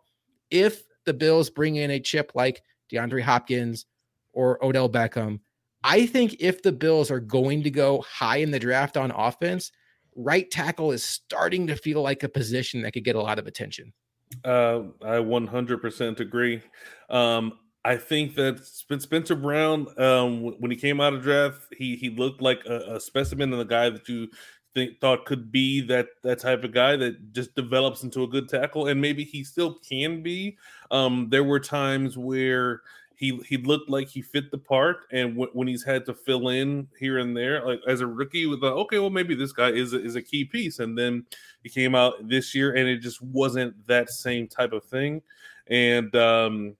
if 0.49 0.83
the 1.05 1.13
Bills 1.13 1.49
bring 1.49 1.75
in 1.75 1.91
a 1.91 1.99
chip 1.99 2.31
like 2.35 2.61
DeAndre 2.91 3.21
Hopkins 3.21 3.85
or 4.31 4.63
Odell 4.63 4.89
Beckham, 4.89 5.39
I 5.83 6.05
think 6.05 6.37
if 6.39 6.61
the 6.63 6.71
Bills 6.71 7.11
are 7.11 7.19
going 7.19 7.63
to 7.63 7.69
go 7.69 8.01
high 8.01 8.37
in 8.37 8.51
the 8.51 8.59
draft 8.59 8.95
on 8.95 9.11
offense, 9.11 9.71
right 10.15 10.49
tackle 10.49 10.91
is 10.91 11.03
starting 11.03 11.67
to 11.67 11.75
feel 11.75 12.01
like 12.01 12.23
a 12.23 12.29
position 12.29 12.81
that 12.81 12.93
could 12.93 13.03
get 13.03 13.15
a 13.15 13.21
lot 13.21 13.37
of 13.37 13.47
attention. 13.47 13.93
Uh, 14.43 14.83
I 15.01 15.17
100% 15.17 16.19
agree. 16.19 16.61
Um, 17.09 17.59
I 17.85 17.97
think 17.97 18.35
that 18.35 18.65
Spencer 18.65 19.35
Brown, 19.35 19.87
um, 19.99 20.59
when 20.59 20.71
he 20.71 20.77
came 20.77 20.99
out 20.99 21.13
of 21.13 21.21
draft, 21.21 21.67
he 21.77 21.95
he 21.95 22.09
looked 22.09 22.41
like 22.41 22.65
a, 22.65 22.95
a 22.95 22.99
specimen 22.99 23.51
and 23.53 23.61
the 23.61 23.65
guy 23.65 23.91
that 23.91 24.09
you 24.09 24.27
think 24.73 24.99
thought 24.99 25.25
could 25.25 25.51
be 25.51 25.81
that 25.81 26.07
that 26.23 26.39
type 26.39 26.63
of 26.63 26.73
guy 26.73 26.95
that 26.97 27.31
just 27.31 27.53
develops 27.55 28.03
into 28.03 28.23
a 28.23 28.27
good 28.27 28.49
tackle, 28.49 28.87
and 28.87 28.99
maybe 28.99 29.23
he 29.23 29.43
still 29.43 29.75
can 29.87 30.23
be. 30.23 30.57
Um, 30.89 31.27
there 31.29 31.43
were 31.43 31.59
times 31.59 32.17
where 32.17 32.81
he 33.15 33.37
he 33.47 33.57
looked 33.57 33.89
like 33.89 34.09
he 34.09 34.21
fit 34.23 34.49
the 34.49 34.57
part, 34.57 35.01
and 35.11 35.35
w- 35.35 35.51
when 35.53 35.67
he's 35.67 35.83
had 35.83 36.07
to 36.07 36.15
fill 36.15 36.49
in 36.49 36.87
here 36.99 37.19
and 37.19 37.37
there, 37.37 37.63
like 37.65 37.81
as 37.87 38.01
a 38.01 38.07
rookie, 38.07 38.47
with 38.47 38.63
okay, 38.63 38.97
well 38.99 39.11
maybe 39.11 39.35
this 39.35 39.51
guy 39.51 39.69
is 39.69 39.93
a, 39.93 40.03
is 40.03 40.15
a 40.15 40.23
key 40.23 40.43
piece, 40.43 40.79
and 40.79 40.97
then 40.97 41.23
he 41.61 41.69
came 41.69 41.93
out 41.95 42.27
this 42.27 42.55
year, 42.55 42.73
and 42.75 42.89
it 42.89 42.97
just 42.97 43.21
wasn't 43.21 43.85
that 43.87 44.09
same 44.09 44.47
type 44.47 44.73
of 44.73 44.83
thing, 44.85 45.21
and 45.67 46.15
um, 46.15 46.75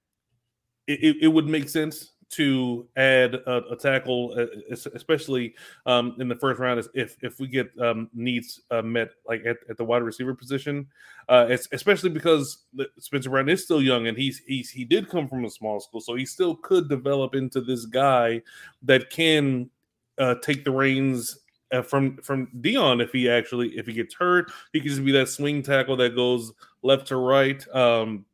it, 0.88 1.18
it 1.22 1.28
would 1.28 1.48
make 1.48 1.70
sense 1.70 2.12
to 2.32 2.88
add 2.98 3.36
a, 3.36 3.64
a 3.72 3.76
tackle, 3.76 4.34
uh, 4.38 4.76
especially 4.94 5.54
um, 5.86 6.16
in 6.20 6.28
the 6.28 6.36
first 6.36 6.60
round, 6.60 6.84
if 6.94 7.16
if 7.22 7.40
we 7.40 7.48
get 7.48 7.72
um, 7.80 8.10
needs 8.14 8.62
uh, 8.72 8.82
met 8.82 9.12
like 9.28 9.46
at, 9.46 9.58
at, 9.70 9.78
the 9.78 9.86
wide 9.86 10.04
receiver 10.04 10.34
position, 10.34 10.88
uh, 11.30 11.48
especially 11.72 12.10
because 12.10 12.66
Spencer 13.00 13.30
Brown 13.30 13.48
is 13.48 13.64
still 13.64 13.82
young 13.82 14.08
and 14.08 14.18
he's 14.18 14.42
he's 14.48 14.70
he 14.70 14.84
did 14.84 15.10
come 15.10 15.28
from 15.28 15.46
a 15.46 15.50
small 15.50 15.80
school, 15.80 16.02
so 16.02 16.16
he 16.16 16.26
still 16.26 16.56
could 16.56 16.90
develop 16.90 17.36
into 17.36 17.62
this 17.62 17.86
guy 17.86 18.42
that 18.84 19.10
can 19.10 19.70
uh, 20.18 20.36
take 20.42 20.64
the 20.64 20.72
reins. 20.72 21.40
Uh, 21.72 21.82
from 21.82 22.18
from 22.18 22.48
Dion, 22.62 23.02
if 23.02 23.12
he 23.12 23.28
actually 23.28 23.70
if 23.70 23.88
he 23.88 23.94
gets 23.94 24.14
hurt, 24.14 24.52
he 24.72 24.80
can 24.80 24.90
just 24.90 25.04
be 25.04 25.12
that 25.12 25.30
swing 25.30 25.64
tackle 25.64 25.98
that 25.98 26.16
goes 26.16 26.54
left 26.84 27.08
to 27.08 27.18
right. 27.18 27.68
Um, 27.74 28.26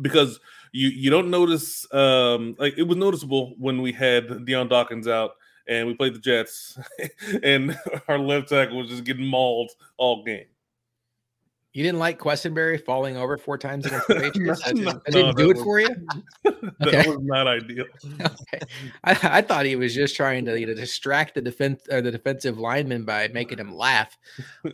because 0.00 0.40
you 0.72 0.88
you 0.88 1.10
don't 1.10 1.30
notice 1.30 1.86
um 1.94 2.56
like 2.58 2.76
it 2.76 2.82
was 2.82 2.96
noticeable 2.96 3.54
when 3.58 3.80
we 3.82 3.92
had 3.92 4.44
Dion 4.44 4.68
Dawkins 4.68 5.08
out 5.08 5.32
and 5.68 5.86
we 5.86 5.94
played 5.94 6.14
the 6.14 6.18
Jets 6.18 6.78
and 7.42 7.78
our 8.08 8.18
left 8.18 8.48
tackle 8.48 8.78
was 8.78 8.88
just 8.88 9.04
getting 9.04 9.26
mauled 9.26 9.70
all 9.96 10.24
game. 10.24 10.46
You 11.74 11.84
didn't 11.84 11.98
like 11.98 12.18
Quessenberry 12.18 12.82
falling 12.82 13.16
over 13.18 13.36
four 13.36 13.58
times 13.58 13.86
against 13.86 14.08
the 14.08 14.14
Patriots? 14.20 14.62
I, 14.64 14.72
no, 14.72 15.00
I 15.06 15.10
didn't 15.10 15.36
do 15.36 15.50
it 15.50 15.56
was, 15.56 15.62
for 15.62 15.78
you. 15.78 15.94
that 16.42 16.88
okay. 16.88 17.08
was 17.08 17.18
not 17.20 17.46
ideal. 17.46 17.84
okay. 18.20 18.64
I, 19.04 19.18
I, 19.22 19.42
thought 19.42 19.66
he 19.66 19.76
was 19.76 19.94
just 19.94 20.16
trying 20.16 20.46
to 20.46 20.58
you 20.58 20.66
know, 20.66 20.74
distract 20.74 21.34
the 21.34 21.42
defense 21.42 21.82
or 21.90 22.00
the 22.00 22.10
defensive 22.10 22.58
lineman 22.58 23.04
by 23.04 23.28
making 23.28 23.58
him 23.58 23.72
laugh. 23.72 24.16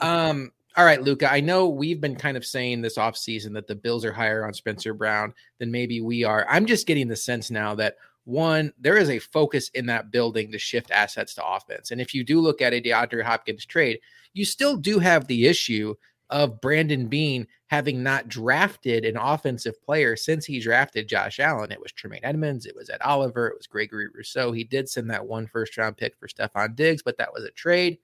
Um, 0.01 0.53
all 0.77 0.85
right, 0.85 1.03
Luka, 1.03 1.31
I 1.31 1.41
know 1.41 1.69
we've 1.69 2.01
been 2.01 2.17
kind 2.17 2.37
of 2.37 2.45
saying 2.45 2.83
this 2.83 2.99
offseason 2.99 3.53
that 3.55 3.69
the 3.69 3.77
Bills 3.77 4.05
are 4.05 4.13
higher 4.13 4.45
on 4.45 4.55
Spencer 4.55 4.93
Brown 4.93 5.33
than 5.59 5.71
maybe 5.71 6.01
we 6.01 6.25
are. 6.25 6.47
I'm 6.49 6.67
just 6.67 6.87
getting 6.87 7.09
the 7.09 7.17
sense 7.17 7.51
now 7.51 7.75
that 7.77 7.97
one, 8.25 8.73
there 8.79 8.97
is 8.97 9.11
a 9.11 9.19
focus 9.19 9.69
in 9.75 9.87
that 9.87 10.11
building 10.11 10.51
to 10.51 10.59
shift 10.59 10.91
assets 10.91 11.35
to 11.35 11.47
offense. 11.47 11.91
And 11.91 12.01
if 12.01 12.15
you 12.15 12.25
do 12.25 12.41
look 12.41 12.61
at 12.61 12.73
a 12.73 12.81
DeAndre 12.81 13.23
Hopkins 13.23 13.67
trade, 13.67 14.01
you 14.33 14.45
still 14.45 14.77
do 14.77 14.99
have 14.99 15.27
the 15.27 15.47
issue 15.47 15.95
of 16.31 16.61
Brandon 16.61 17.07
Beane 17.07 17.47
having 17.67 18.03
not 18.03 18.29
drafted 18.29 19.05
an 19.05 19.17
offensive 19.17 19.81
player 19.83 20.17
since 20.17 20.47
he 20.47 20.59
drafted 20.59 21.09
Josh 21.09 21.39
Allen. 21.39 21.71
It 21.71 21.81
was 21.81 21.93
Tremaine 21.93 22.25
Edmunds, 22.25 22.67
it 22.67 22.75
was 22.75 22.89
Ed 22.89 23.03
Oliver, 23.03 23.47
it 23.49 23.57
was 23.57 23.67
Gregory 23.67 24.09
Rousseau. 24.13 24.51
He 24.53 24.65
did 24.65 24.89
send 24.89 25.11
that 25.11 25.27
one 25.27 25.47
first 25.47 25.77
round 25.77 25.97
pick 25.97 26.17
for 26.17 26.27
Stefon 26.27 26.75
Diggs, 26.75 27.03
but 27.03 27.19
that 27.19 27.33
was 27.33 27.45
a 27.45 27.51
trade. 27.51 27.99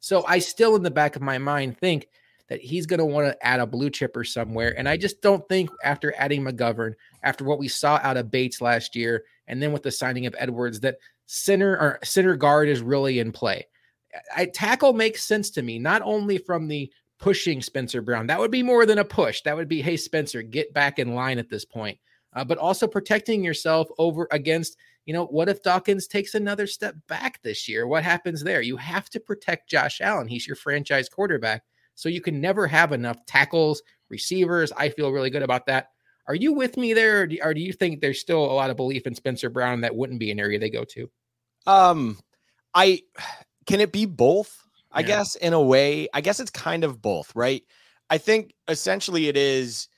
So 0.00 0.24
I 0.26 0.38
still, 0.38 0.76
in 0.76 0.82
the 0.82 0.90
back 0.90 1.14
of 1.14 1.22
my 1.22 1.38
mind, 1.38 1.78
think 1.78 2.08
that 2.48 2.60
he's 2.60 2.86
going 2.86 2.98
to 2.98 3.04
want 3.04 3.28
to 3.28 3.46
add 3.46 3.60
a 3.60 3.66
blue 3.66 3.90
chipper 3.90 4.24
somewhere. 4.24 4.76
And 4.76 4.88
I 4.88 4.96
just 4.96 5.22
don't 5.22 5.46
think 5.48 5.70
after 5.84 6.12
adding 6.16 6.42
McGovern, 6.42 6.94
after 7.22 7.44
what 7.44 7.60
we 7.60 7.68
saw 7.68 8.00
out 8.02 8.16
of 8.16 8.30
Bates 8.30 8.60
last 8.60 8.96
year, 8.96 9.24
and 9.46 9.62
then 9.62 9.72
with 9.72 9.84
the 9.84 9.92
signing 9.92 10.26
of 10.26 10.34
Edwards, 10.36 10.80
that 10.80 10.96
center 11.26 11.78
or 11.78 11.98
center 12.02 12.34
guard 12.34 12.68
is 12.68 12.82
really 12.82 13.20
in 13.20 13.30
play. 13.30 13.66
I, 14.34 14.46
tackle 14.46 14.92
makes 14.92 15.22
sense 15.22 15.50
to 15.50 15.62
me, 15.62 15.78
not 15.78 16.02
only 16.02 16.38
from 16.38 16.66
the 16.66 16.90
pushing 17.20 17.62
Spencer 17.62 18.02
Brown. 18.02 18.26
That 18.26 18.40
would 18.40 18.50
be 18.50 18.62
more 18.62 18.86
than 18.86 18.98
a 18.98 19.04
push. 19.04 19.42
That 19.42 19.56
would 19.56 19.68
be, 19.68 19.82
hey, 19.82 19.96
Spencer, 19.96 20.42
get 20.42 20.72
back 20.72 20.98
in 20.98 21.14
line 21.14 21.38
at 21.38 21.50
this 21.50 21.64
point. 21.64 21.98
Uh, 22.32 22.44
but 22.44 22.58
also 22.58 22.86
protecting 22.86 23.44
yourself 23.44 23.88
over 23.98 24.26
against 24.30 24.76
you 25.06 25.14
know, 25.14 25.26
what 25.26 25.48
if 25.48 25.62
Dawkins 25.62 26.06
takes 26.06 26.34
another 26.34 26.66
step 26.66 26.94
back 27.08 27.40
this 27.42 27.68
year? 27.68 27.86
What 27.86 28.04
happens 28.04 28.42
there? 28.42 28.60
You 28.60 28.76
have 28.76 29.08
to 29.10 29.20
protect 29.20 29.68
Josh 29.68 30.00
Allen. 30.00 30.28
He's 30.28 30.46
your 30.46 30.56
franchise 30.56 31.08
quarterback. 31.08 31.62
So 31.94 32.08
you 32.08 32.20
can 32.20 32.40
never 32.40 32.66
have 32.66 32.92
enough 32.92 33.24
tackles, 33.26 33.82
receivers. 34.08 34.72
I 34.72 34.88
feel 34.88 35.10
really 35.10 35.30
good 35.30 35.42
about 35.42 35.66
that. 35.66 35.88
Are 36.26 36.34
you 36.34 36.52
with 36.52 36.76
me 36.76 36.94
there, 36.94 37.22
or 37.22 37.26
do, 37.26 37.38
or 37.42 37.54
do 37.54 37.60
you 37.60 37.72
think 37.72 38.00
there's 38.00 38.20
still 38.20 38.44
a 38.44 38.52
lot 38.52 38.70
of 38.70 38.76
belief 38.76 39.06
in 39.06 39.14
Spencer 39.14 39.50
Brown 39.50 39.80
that 39.80 39.94
wouldn't 39.94 40.20
be 40.20 40.30
an 40.30 40.38
area 40.38 40.58
they 40.58 40.70
go 40.70 40.84
to? 40.84 41.10
Um, 41.66 42.18
I 42.74 43.02
can 43.66 43.80
it 43.80 43.92
be 43.92 44.06
both? 44.06 44.62
I 44.92 45.00
yeah. 45.00 45.06
guess 45.06 45.34
in 45.36 45.52
a 45.52 45.60
way, 45.60 46.08
I 46.14 46.20
guess 46.20 46.40
it's 46.40 46.50
kind 46.50 46.84
of 46.84 47.02
both, 47.02 47.34
right? 47.34 47.62
I 48.08 48.18
think 48.18 48.54
essentially 48.68 49.28
it 49.28 49.36
is 49.36 49.88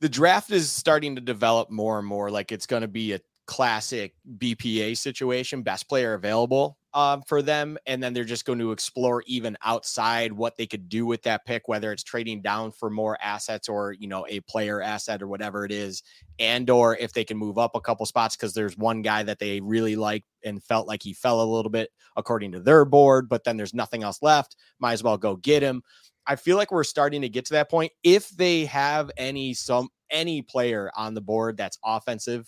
the 0.00 0.08
draft 0.08 0.50
is 0.50 0.70
starting 0.70 1.16
to 1.16 1.20
develop 1.20 1.70
more 1.70 1.98
and 1.98 2.06
more 2.06 2.30
like 2.30 2.52
it's 2.52 2.66
going 2.66 2.82
to 2.82 2.88
be 2.88 3.12
a 3.14 3.20
classic 3.48 4.14
BPA 4.36 4.96
situation, 4.96 5.62
best 5.62 5.88
player 5.88 6.12
available 6.12 6.78
uh, 6.92 7.18
for 7.26 7.40
them. 7.40 7.78
And 7.86 8.02
then 8.02 8.12
they're 8.12 8.22
just 8.24 8.44
going 8.44 8.58
to 8.58 8.72
explore 8.72 9.24
even 9.26 9.56
outside 9.64 10.32
what 10.32 10.56
they 10.58 10.66
could 10.66 10.88
do 10.88 11.06
with 11.06 11.22
that 11.22 11.46
pick, 11.46 11.66
whether 11.66 11.90
it's 11.90 12.02
trading 12.02 12.42
down 12.42 12.72
for 12.72 12.90
more 12.90 13.16
assets 13.22 13.66
or, 13.66 13.92
you 13.92 14.06
know, 14.06 14.26
a 14.28 14.40
player 14.40 14.82
asset 14.82 15.22
or 15.22 15.28
whatever 15.28 15.64
it 15.64 15.72
is. 15.72 16.02
And 16.38 16.68
or 16.68 16.96
if 16.98 17.14
they 17.14 17.24
can 17.24 17.38
move 17.38 17.56
up 17.56 17.74
a 17.74 17.80
couple 17.80 18.04
spots 18.04 18.36
because 18.36 18.52
there's 18.52 18.76
one 18.76 19.00
guy 19.00 19.22
that 19.22 19.38
they 19.38 19.60
really 19.60 19.96
like 19.96 20.24
and 20.44 20.62
felt 20.62 20.86
like 20.86 21.02
he 21.02 21.14
fell 21.14 21.42
a 21.42 21.50
little 21.50 21.70
bit 21.70 21.90
according 22.16 22.52
to 22.52 22.60
their 22.60 22.84
board, 22.84 23.30
but 23.30 23.44
then 23.44 23.56
there's 23.56 23.74
nothing 23.74 24.02
else 24.02 24.18
left. 24.20 24.56
Might 24.78 24.92
as 24.92 25.02
well 25.02 25.16
go 25.16 25.36
get 25.36 25.62
him. 25.62 25.82
I 26.26 26.36
feel 26.36 26.58
like 26.58 26.70
we're 26.70 26.84
starting 26.84 27.22
to 27.22 27.30
get 27.30 27.46
to 27.46 27.54
that 27.54 27.70
point. 27.70 27.92
If 28.02 28.28
they 28.28 28.66
have 28.66 29.10
any 29.16 29.54
some 29.54 29.88
any 30.10 30.42
player 30.42 30.90
on 30.94 31.14
the 31.14 31.20
board 31.22 31.56
that's 31.56 31.78
offensive 31.84 32.46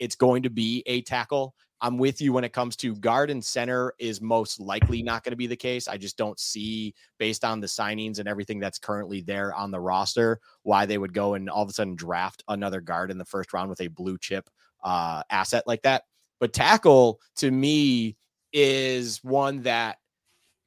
it's 0.00 0.16
going 0.16 0.42
to 0.42 0.50
be 0.50 0.82
a 0.86 1.02
tackle. 1.02 1.54
I'm 1.82 1.96
with 1.96 2.20
you 2.20 2.32
when 2.32 2.44
it 2.44 2.52
comes 2.52 2.76
to 2.76 2.94
guard 2.96 3.30
and 3.30 3.42
center 3.42 3.94
is 3.98 4.20
most 4.20 4.60
likely 4.60 5.02
not 5.02 5.24
going 5.24 5.32
to 5.32 5.36
be 5.36 5.46
the 5.46 5.56
case. 5.56 5.88
I 5.88 5.96
just 5.96 6.18
don't 6.18 6.38
see, 6.38 6.94
based 7.18 7.44
on 7.44 7.60
the 7.60 7.66
signings 7.66 8.18
and 8.18 8.28
everything 8.28 8.58
that's 8.58 8.78
currently 8.78 9.22
there 9.22 9.54
on 9.54 9.70
the 9.70 9.80
roster, 9.80 10.40
why 10.62 10.84
they 10.84 10.98
would 10.98 11.14
go 11.14 11.34
and 11.34 11.48
all 11.48 11.62
of 11.62 11.70
a 11.70 11.72
sudden 11.72 11.94
draft 11.94 12.42
another 12.48 12.80
guard 12.80 13.10
in 13.10 13.16
the 13.16 13.24
first 13.24 13.52
round 13.52 13.70
with 13.70 13.80
a 13.80 13.88
blue 13.88 14.18
chip 14.18 14.50
uh, 14.82 15.22
asset 15.30 15.64
like 15.66 15.82
that. 15.82 16.02
But 16.38 16.52
tackle 16.52 17.20
to 17.36 17.50
me 17.50 18.16
is 18.52 19.22
one 19.22 19.62
that 19.62 19.98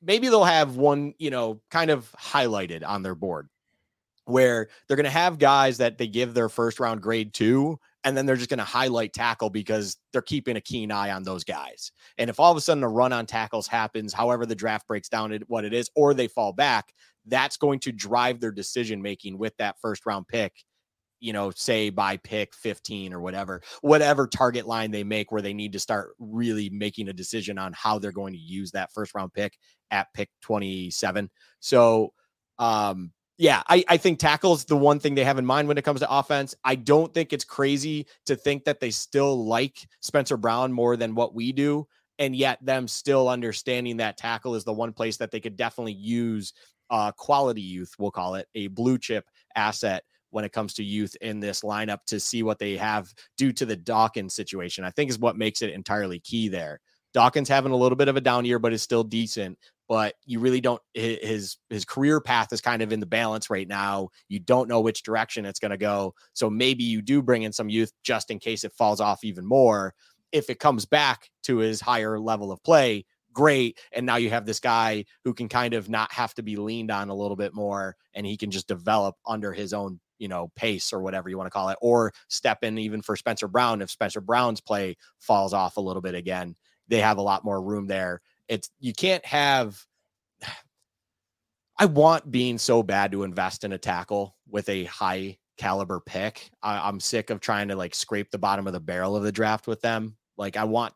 maybe 0.02 0.30
they'll 0.30 0.44
have 0.44 0.78
one, 0.78 1.14
you 1.20 1.30
know, 1.30 1.62
kind 1.70 1.92
of 1.92 2.12
highlighted 2.20 2.84
on 2.88 3.04
their 3.04 3.16
board 3.16 3.50
where 4.26 4.70
they're 4.88 4.98
going 4.98 5.04
to 5.04 5.10
have 5.10 5.38
guys 5.38 5.78
that 5.78 5.98
they 5.98 6.08
give 6.08 6.34
their 6.34 6.50
first 6.50 6.80
round 6.80 7.02
grade 7.02 7.34
to 7.34 7.80
and 8.04 8.18
then 8.18 8.26
they're 8.26 8.36
just 8.36 8.49
going 8.49 8.60
to 8.60 8.64
highlight 8.64 9.14
tackle 9.14 9.49
because 9.49 9.97
they're 10.12 10.22
keeping 10.22 10.58
a 10.58 10.62
keen 10.62 10.91
eye 10.91 11.12
on 11.12 11.24
those 11.24 11.43
guys. 11.43 11.91
And 12.18 12.30
if 12.30 12.39
all 12.39 12.51
of 12.51 12.58
a 12.58 12.62
sudden 12.62 12.84
a 12.84 12.89
run 12.89 13.14
on 13.14 13.26
tackles 13.26 13.68
happens, 13.68 14.14
however 14.14 14.45
the 14.45 14.56
draft 14.56 14.88
breaks 14.88 15.10
down 15.10 15.32
at 15.32 15.43
what 15.47 15.66
it 15.66 15.74
is, 15.74 15.89
or 15.95 16.14
they 16.14 16.28
fall 16.28 16.54
back, 16.54 16.93
that's 17.26 17.58
going 17.58 17.80
to 17.80 17.91
drive 17.91 18.39
their 18.39 18.51
decision 18.51 19.01
making 19.01 19.38
with 19.38 19.56
that 19.58 19.78
first 19.82 20.06
round 20.06 20.28
pick. 20.28 20.54
You 21.22 21.32
know, 21.32 21.51
say 21.51 21.89
by 21.89 22.18
pick 22.18 22.54
15 22.54 23.14
or 23.14 23.22
whatever, 23.22 23.62
whatever 23.80 24.28
target 24.28 24.68
line 24.68 24.91
they 24.91 25.06
make 25.06 25.32
where 25.32 25.41
they 25.41 25.54
need 25.54 25.72
to 25.72 25.80
start 25.80 26.16
really 26.20 26.70
making 26.70 27.08
a 27.08 27.14
decision 27.14 27.58
on 27.58 27.72
how 27.72 27.97
they're 27.97 28.12
going 28.12 28.34
to 28.34 28.39
use 28.39 28.72
that 28.72 28.91
first 28.91 29.16
round 29.16 29.32
pick 29.34 29.58
at 29.89 30.14
pick 30.14 30.30
27. 30.41 31.30
So, 31.62 32.12
um, 32.60 33.14
yeah, 33.38 33.64
I, 33.68 33.84
I 33.88 33.98
think 33.98 34.20
tackles 34.20 34.66
the 34.66 34.78
one 34.78 35.00
thing 35.00 35.16
they 35.16 35.24
have 35.24 35.40
in 35.40 35.46
mind 35.46 35.68
when 35.68 35.78
it 35.78 35.84
comes 35.84 36.02
to 36.02 36.12
offense. 36.12 36.54
I 36.64 36.76
don't 36.76 37.14
think 37.14 37.34
it's 37.34 37.44
crazy 37.44 38.08
to 38.26 38.36
think 38.36 38.66
that 38.66 38.80
they 38.80 38.92
still 38.92 39.46
like 39.46 39.88
Spencer 40.02 40.38
Brown 40.38 40.72
more 40.72 40.96
than 40.96 41.16
what 41.16 41.34
we 41.34 41.52
do. 41.52 41.88
And 42.20 42.36
yet, 42.36 42.64
them 42.64 42.88
still 42.88 43.28
understanding 43.28 43.98
that 43.98 44.18
tackle 44.18 44.54
is 44.54 44.64
the 44.64 44.72
one 44.72 44.94
place 44.94 45.18
that 45.18 45.32
they 45.32 45.40
could 45.40 45.58
definitely 45.58 45.94
use 45.94 46.54
uh, 46.90 47.12
quality 47.12 47.62
youth, 47.62 47.94
we'll 47.98 48.12
call 48.12 48.36
it 48.36 48.48
a 48.54 48.68
blue 48.68 49.00
chip 49.00 49.26
asset 49.56 50.04
when 50.30 50.46
it 50.46 50.52
comes 50.52 50.76
to 50.76 50.84
youth 50.84 51.16
in 51.22 51.40
this 51.40 51.62
lineup 51.62 52.00
to 52.06 52.20
see 52.20 52.44
what 52.44 52.60
they 52.60 52.78
have 52.78 53.12
due 53.38 53.52
to 53.54 53.66
the 53.66 53.76
Dawkins 53.76 54.36
situation. 54.36 54.84
I 54.84 54.92
think 54.92 55.10
is 55.10 55.18
what 55.18 55.38
makes 55.38 55.62
it 55.62 55.72
entirely 55.72 56.20
key 56.20 56.50
there. 56.50 56.80
Dawkins 57.14 57.50
having 57.50 57.72
a 57.72 57.76
little 57.76 57.96
bit 57.96 58.08
of 58.08 58.16
a 58.16 58.22
down 58.22 58.46
year, 58.46 58.60
but 58.60 58.74
is 58.74 58.82
still 58.82 59.04
decent 59.04 59.58
but 59.88 60.16
you 60.26 60.40
really 60.40 60.62
don't 60.62 60.82
his 60.94 61.58
his 61.70 61.86
career 61.86 62.22
path 62.22 62.54
is 62.54 62.62
kind 62.62 62.82
of 62.82 62.92
in 62.92 63.00
the 63.00 63.06
balance 63.06 63.50
right 63.50 63.68
now. 63.68 64.10
You 64.28 64.40
don't 64.40 64.70
know 64.70 64.82
which 64.82 65.04
direction 65.04 65.46
it's 65.46 65.60
going 65.60 65.72
to 65.72 65.78
go 65.78 66.14
so 66.34 66.50
maybe 66.50 66.84
you 66.84 67.02
do 67.02 67.22
bring 67.22 67.44
in 67.44 67.54
some 67.54 67.70
youth 67.70 67.92
just 68.04 68.32
in 68.32 68.40
case 68.40 68.64
it 68.64 68.74
falls 68.74 69.02
off 69.02 69.24
even 69.24 69.46
more. 69.46 69.94
If 70.32 70.50
it 70.50 70.60
comes 70.60 70.86
back 70.86 71.30
to 71.44 71.58
his 71.58 71.82
higher 71.82 72.20
level 72.20 72.52
of 72.52 72.64
play 72.64 73.06
great 73.34 73.80
and 73.92 74.06
now 74.06 74.16
you 74.16 74.30
have 74.30 74.46
this 74.46 74.60
guy 74.60 75.04
who 75.24 75.34
can 75.34 75.50
kind 75.50 75.74
of 75.74 75.90
not 75.90 76.12
have 76.12 76.34
to 76.36 76.44
be 76.44 76.56
leaned 76.56 76.92
on 76.92 77.10
a 77.10 77.16
little 77.16 77.36
bit 77.36 77.54
more 77.54 77.96
and 78.14 78.26
he 78.26 78.38
can 78.38 78.52
just 78.52 78.68
develop 78.68 79.16
under 79.26 79.52
his 79.52 79.74
own 79.74 80.00
you 80.20 80.28
know 80.28 80.52
pace 80.56 80.94
or 80.94 81.02
whatever 81.02 81.30
you 81.30 81.38
want 81.38 81.48
to 81.48 81.52
call 81.52 81.70
it 81.70 81.78
or 81.82 82.14
step 82.28 82.64
in 82.64 82.78
even 82.78 83.02
for 83.02 83.16
Spencer 83.16 83.48
Brown 83.48 83.82
if 83.82 83.90
Spencer 83.90 84.22
Brown's 84.22 84.62
play 84.62 84.96
falls 85.20 85.54
off 85.54 85.78
a 85.78 85.82
little 85.82 86.02
bit 86.02 86.16
again. 86.16 86.56
They 86.88 87.00
have 87.00 87.18
a 87.18 87.24
lot 87.24 87.44
more 87.44 87.62
room 87.62 87.88
there 87.88 88.22
it's 88.48 88.70
you 88.80 88.94
can't 88.94 89.26
have 89.26 89.84
I 91.80 91.86
want 91.86 92.32
being 92.32 92.60
so 92.60 92.84
bad 92.84 93.12
to 93.12 93.24
invest 93.24 93.64
in 93.64 93.74
a 93.74 93.80
tackle 93.80 94.36
with 94.48 94.70
a 94.70 94.84
high 94.86 95.39
caliber 95.58 96.00
pick. 96.00 96.52
I, 96.62 96.88
am 96.88 97.00
sick 97.00 97.30
of 97.30 97.39
trying 97.39 97.68
to 97.70 97.76
like 97.76 97.96
scrape 97.96 98.32
the 98.32 98.38
bottom 98.38 98.68
of 98.68 98.74
the 98.74 98.80
barrel 98.80 99.16
of 99.16 99.24
the 99.24 99.32
draft 99.32 99.68
with 99.68 99.82
them. 99.82 100.16
Like 100.36 100.58
I 100.58 100.64
want 100.64 100.94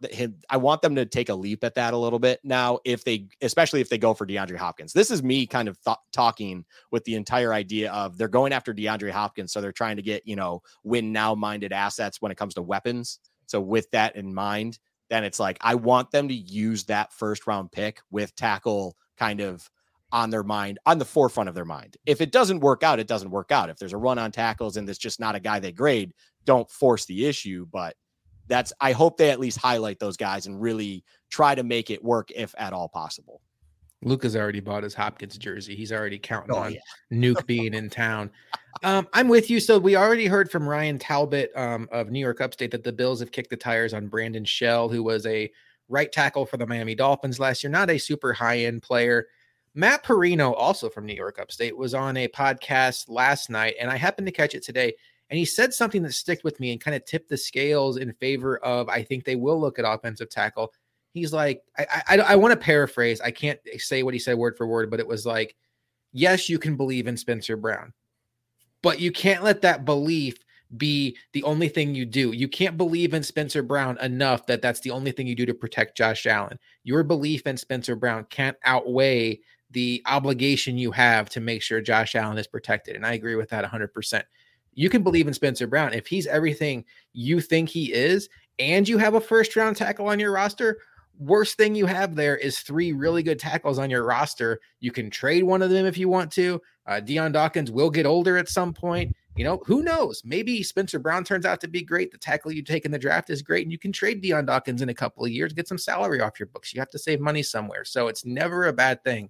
I 0.50 0.58
want 0.58 0.82
them 0.82 0.95
to 0.95 1.06
take 1.06 1.30
a 1.30 1.36
leap 1.36 1.64
at 1.64 1.76
that 1.76 1.93
a 1.93 1.98
little 1.98 2.18
bit 2.18 2.39
now. 2.43 2.80
If 2.86 3.04
they, 3.04 3.28
especially 3.41 3.82
if 3.82 3.89
they 3.89 4.00
go 4.00 4.16
for 4.16 4.26
DeAndre 4.26 4.58
Hopkins, 4.58 4.93
this 4.93 5.12
is 5.12 5.22
me 5.22 5.45
kind 5.45 5.68
of 5.68 5.80
th- 5.84 5.98
talking 6.12 6.66
with 6.89 7.04
the 7.04 7.14
entire 7.14 7.54
idea 7.54 7.91
of 7.91 8.18
they're 8.18 8.28
going 8.28 8.52
after 8.52 8.74
DeAndre 8.74 9.12
Hopkins, 9.12 9.52
so 9.54 9.62
they're 9.62 9.72
trying 9.72 9.98
to 9.98 10.02
get 10.02 10.26
you 10.26 10.36
know 10.36 10.64
win 10.84 11.12
now 11.12 11.36
minded 11.36 11.72
assets 11.72 12.20
when 12.20 12.32
it 12.32 12.38
comes 12.38 12.56
to 12.56 12.64
weapons. 12.64 13.20
So 13.45 13.62
with 13.62 13.89
that 13.91 14.16
in 14.16 14.34
mind, 14.34 14.80
then 15.10 15.24
it's 15.24 15.39
like 15.39 15.58
I 15.62 15.76
want 15.76 16.12
them 16.12 16.28
to 16.28 16.34
use 16.34 16.86
that 16.86 17.14
first 17.14 17.47
round 17.47 17.72
pick 17.72 18.01
with 18.12 18.36
tackle 18.36 18.95
kind 19.18 19.41
of 19.41 19.70
on 20.12 20.30
their 20.30 20.43
mind, 20.43 20.80
on 20.86 20.97
the 20.99 21.05
forefront 21.05 21.49
of 21.49 21.55
their 21.55 21.66
mind. 21.66 21.97
If 22.05 22.22
it 22.22 22.32
doesn't 22.32 22.62
work 22.62 22.84
out, 22.84 22.99
it 22.99 23.08
doesn't 23.08 23.32
work 23.32 23.51
out. 23.51 23.70
If 23.70 23.78
there's 23.78 23.93
a 23.93 23.97
run 23.97 24.18
on 24.18 24.32
tackles 24.32 24.78
and 24.78 24.89
it's 24.89 24.97
just 24.97 25.20
not 25.20 25.36
a 25.36 25.39
guy 25.39 25.60
they 25.60 25.72
grade, 25.72 26.14
don't 26.45 26.70
force 26.70 27.05
the 27.05 27.26
issue. 27.26 27.66
But 27.72 27.95
that's 28.47 28.72
I 28.80 28.93
hope 28.93 29.18
they 29.18 29.30
at 29.30 29.39
least 29.39 29.58
highlight 29.58 29.99
those 29.99 30.18
guys 30.18 30.45
and 30.45 30.62
really 30.62 31.03
try 31.30 31.55
to 31.55 31.64
make 31.64 31.89
it 31.89 32.03
work 32.03 32.30
if 32.32 32.55
at 32.58 32.74
all 32.74 32.88
possible. 32.88 33.41
Luka's 34.04 34.36
already 34.36 34.60
bought 34.60 34.84
his 34.84 34.93
Hopkins 34.93 35.38
jersey. 35.38 35.76
He's 35.76 35.91
already 35.91 36.20
counting 36.20 36.56
oh, 36.56 36.60
on 36.60 36.74
yeah. 36.74 36.80
Nuk 37.12 37.45
being 37.45 37.74
in 37.74 37.89
town. 37.89 38.30
Um, 38.84 39.08
I'm 39.14 39.28
with 39.28 39.50
you. 39.50 39.60
So 39.60 39.80
we 39.80 39.95
already 39.95 40.28
heard 40.28 40.52
from 40.52 40.70
Ryan 40.70 41.00
Talbot 41.00 41.52
um, 41.56 41.89
of 41.91 42.12
New 42.12 42.20
York 42.20 42.41
Upstate 42.41 42.72
that 42.72 42.84
the 42.84 42.93
Bills 42.93 43.20
have 43.20 43.32
kicked 43.32 43.50
the 43.50 43.58
tires 43.58 43.93
on 43.93 44.08
Brandon 44.08 44.45
Shell, 44.45 44.89
who 44.89 45.02
was 45.02 45.26
a 45.26 45.52
right 45.89 46.12
tackle 46.12 46.45
for 46.45 46.58
the 46.58 46.68
Miami 46.68 46.95
Dolphins 46.95 47.39
last 47.39 47.64
year, 47.64 47.72
not 47.72 47.89
a 47.89 47.98
super 47.98 48.34
high 48.34 48.60
end 48.60 48.84
player. 48.84 49.28
Matt 49.74 50.04
Parrino, 50.04 50.54
also 50.54 50.89
from 50.89 51.06
New 51.06 51.14
York 51.14 51.39
Upstate, 51.39 51.78
was 51.78 51.93
on 51.93 52.18
a 52.18 52.28
podcast 52.28 53.10
last 53.10 53.50
night, 53.50 53.76
and 53.80 53.91
I 53.91 53.98
happened 53.98 54.28
to 54.28 54.34
catch 54.34 54.56
it 54.56 54.64
today. 54.64 54.93
And 55.30 55.38
he 55.38 55.45
said 55.45 55.74
something 55.74 56.04
that 56.04 56.14
sticked 56.14 56.43
with 56.43 56.60
me 56.60 56.72
and 56.72 56.82
kind 56.82 56.95
of 56.95 57.06
tipped 57.06 57.30
the 57.30 57.38
scales 57.38 57.98
in 57.98 58.14
favor 58.14 58.58
of 58.60 58.89
I 58.89 59.04
think 59.04 59.24
they 59.24 59.36
will 59.36 59.60
look 59.60 59.78
at 59.78 59.86
offensive 59.86 60.30
tackle 60.30 60.74
he's 61.18 61.34
like, 61.34 61.63
I, 61.78 62.03
I, 62.07 62.18
I 62.18 62.36
want 62.36 62.51
to 62.51 62.57
paraphrase. 62.57 63.20
I 63.22 63.32
can't 63.32 63.59
say 63.78 64.03
what 64.03 64.13
he 64.13 64.20
said 64.20 64.38
word 64.38 64.57
for 64.57 64.68
word, 64.68 64.89
but 64.89 64.99
it 64.99 65.07
was 65.07 65.26
like, 65.26 65.55
yes, 66.13 66.49
you 66.49 66.59
can 66.59 66.78
believe 66.78 67.07
in 67.07 67.18
Spencer 67.18 67.57
Brown, 67.57 67.93
but 68.82 68.99
you 68.99 69.11
can't 69.11 69.43
let 69.43 69.61
that 69.61 69.86
belief 69.86 70.38
be 70.76 71.15
the 71.32 71.43
only 71.43 71.70
thing 71.70 71.95
you 71.95 72.05
do. 72.05 72.34
You 72.34 72.47
can't 72.47 72.78
believe 72.78 73.13
in 73.13 73.24
Spencer 73.24 73.63
Brown 73.63 73.97
enough 73.99 74.45
that 74.47 74.61
that's 74.61 74.82
the 74.82 74.91
only 74.91 75.11
thing 75.11 75.28
you 75.28 75.36
do 75.36 75.45
to 75.45 75.53
protect 75.53 75.97
Josh 75.97 76.26
Allen. 76.26 76.59
Your 76.84 77.03
belief 77.03 77.47
in 77.47 77.55
Spencer 77.55 77.95
Brown 77.95 78.26
can't 78.26 78.57
outweigh 78.65 79.39
the 79.72 80.01
obligation 80.05 80.78
you 80.78 80.91
have 80.91 81.30
to 81.30 81.39
make 81.39 81.61
sure 81.61 81.82
Josh 81.82 82.15
Allen 82.15 82.38
is 82.38 82.47
protected. 82.47 82.95
And 82.95 83.05
I 83.05 83.13
agree 83.13 83.36
with 83.36 83.49
that 83.49 83.65
100%. 83.65 84.24
You 84.74 84.89
can 84.89 85.03
believe 85.03 85.28
in 85.28 85.34
Spencer 85.34 85.68
Brown. 85.68 85.93
If 85.93 86.07
he's 86.07 86.28
everything 86.28 86.86
you 87.13 87.41
think 87.41 87.70
he 87.70 87.93
is, 87.93 88.30
and 88.59 88.88
you 88.88 88.97
have 88.97 89.13
a 89.13 89.22
first 89.22 89.55
round 89.55 89.76
tackle 89.76 90.07
on 90.07 90.20
your 90.20 90.32
roster, 90.32 90.80
worst 91.20 91.57
thing 91.57 91.76
you 91.76 91.86
have 91.86 92.15
there 92.15 92.38
is 92.38 92.59
three 92.59 92.93
really 92.93 93.24
good 93.24 93.39
tackles 93.39 93.80
on 93.80 93.89
your 93.89 94.05
roster. 94.05 94.59
You 94.80 94.91
can 94.91 95.09
trade 95.09 95.43
one 95.43 95.61
of 95.61 95.70
them 95.70 95.86
if 95.86 95.97
you 95.97 96.09
want 96.09 96.32
to. 96.34 96.61
Uh, 96.86 96.99
Dion 96.99 97.32
Dawkins 97.32 97.72
will 97.72 97.89
get 97.89 98.05
older 98.05 98.38
at 98.38 98.49
some 98.49 98.74
point. 98.74 99.15
You 99.36 99.43
know, 99.43 99.61
who 99.65 99.84
knows? 99.84 100.22
Maybe 100.26 100.63
Spencer 100.63 100.97
Brown 100.97 101.24
turns 101.24 101.45
out 101.45 101.61
to 101.61 101.68
be 101.68 101.84
great. 101.84 102.11
The 102.11 102.18
tackle 102.18 102.51
you 102.51 102.63
take 102.63 102.86
in 102.86 102.91
the 102.91 102.97
draft 102.97 103.30
is 103.30 103.41
great, 103.41 103.65
and 103.65 103.72
you 103.72 103.78
can 103.78 103.91
trade 103.91 104.22
Dion 104.22 104.45
Dawkins 104.45 104.82
in 104.82 104.89
a 104.89 104.95
couple 104.95 105.24
of 105.24 105.32
years, 105.32 105.53
get 105.53 105.68
some 105.68 105.78
salary 105.78 106.22
off 106.22 106.39
your 106.39 106.47
books. 106.47 106.74
You 106.74 106.82
have 106.82 106.89
to 106.89 106.99
save 106.99 107.20
money 107.20 107.43
somewhere. 107.43 107.86
So 107.86 108.07
it's 108.07 108.26
never 108.26 108.65
a 108.65 108.74
bad 108.74 109.03
thing 109.03 109.30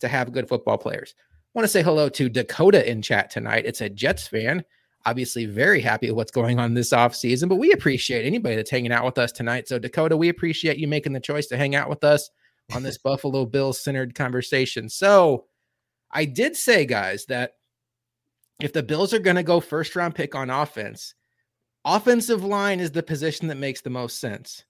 to 0.00 0.08
have 0.08 0.32
good 0.32 0.48
football 0.48 0.78
players. 0.78 1.14
I 1.18 1.58
want 1.58 1.64
to 1.64 1.68
say 1.68 1.82
hello 1.82 2.08
to 2.10 2.28
Dakota 2.28 2.88
in 2.88 3.02
chat 3.02 3.30
tonight. 3.30 3.66
It's 3.66 3.80
a 3.80 3.88
Jets 3.88 4.28
fan 4.28 4.64
obviously 5.06 5.46
very 5.46 5.80
happy 5.80 6.08
with 6.08 6.16
what's 6.16 6.30
going 6.30 6.58
on 6.58 6.74
this 6.74 6.92
off 6.92 7.14
season, 7.14 7.48
but 7.48 7.56
we 7.56 7.72
appreciate 7.72 8.26
anybody 8.26 8.56
that's 8.56 8.70
hanging 8.70 8.92
out 8.92 9.04
with 9.04 9.18
us 9.18 9.32
tonight. 9.32 9.68
So 9.68 9.78
Dakota, 9.78 10.16
we 10.16 10.28
appreciate 10.28 10.78
you 10.78 10.88
making 10.88 11.12
the 11.12 11.20
choice 11.20 11.46
to 11.48 11.56
hang 11.56 11.74
out 11.74 11.88
with 11.88 12.04
us 12.04 12.30
on 12.74 12.82
this 12.82 12.98
Buffalo 13.02 13.46
Bills 13.46 13.80
centered 13.80 14.14
conversation. 14.14 14.88
So 14.88 15.46
I 16.10 16.24
did 16.24 16.56
say, 16.56 16.84
guys, 16.84 17.26
that 17.26 17.54
if 18.60 18.72
the 18.72 18.82
Bills 18.82 19.14
are 19.14 19.18
going 19.18 19.36
to 19.36 19.42
go 19.42 19.60
first 19.60 19.96
round 19.96 20.14
pick 20.14 20.34
on 20.34 20.50
offense, 20.50 21.14
offensive 21.84 22.44
line 22.44 22.80
is 22.80 22.92
the 22.92 23.02
position 23.02 23.48
that 23.48 23.56
makes 23.56 23.80
the 23.80 23.90
most 23.90 24.20
sense. 24.20 24.64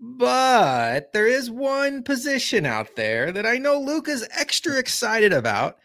But 0.00 1.12
there 1.12 1.26
is 1.26 1.50
one 1.50 2.02
position 2.02 2.64
out 2.64 2.96
there 2.96 3.30
that 3.32 3.44
I 3.44 3.58
know 3.58 3.78
Luke 3.78 4.08
is 4.08 4.26
extra 4.30 4.78
excited 4.78 5.34
about 5.34 5.76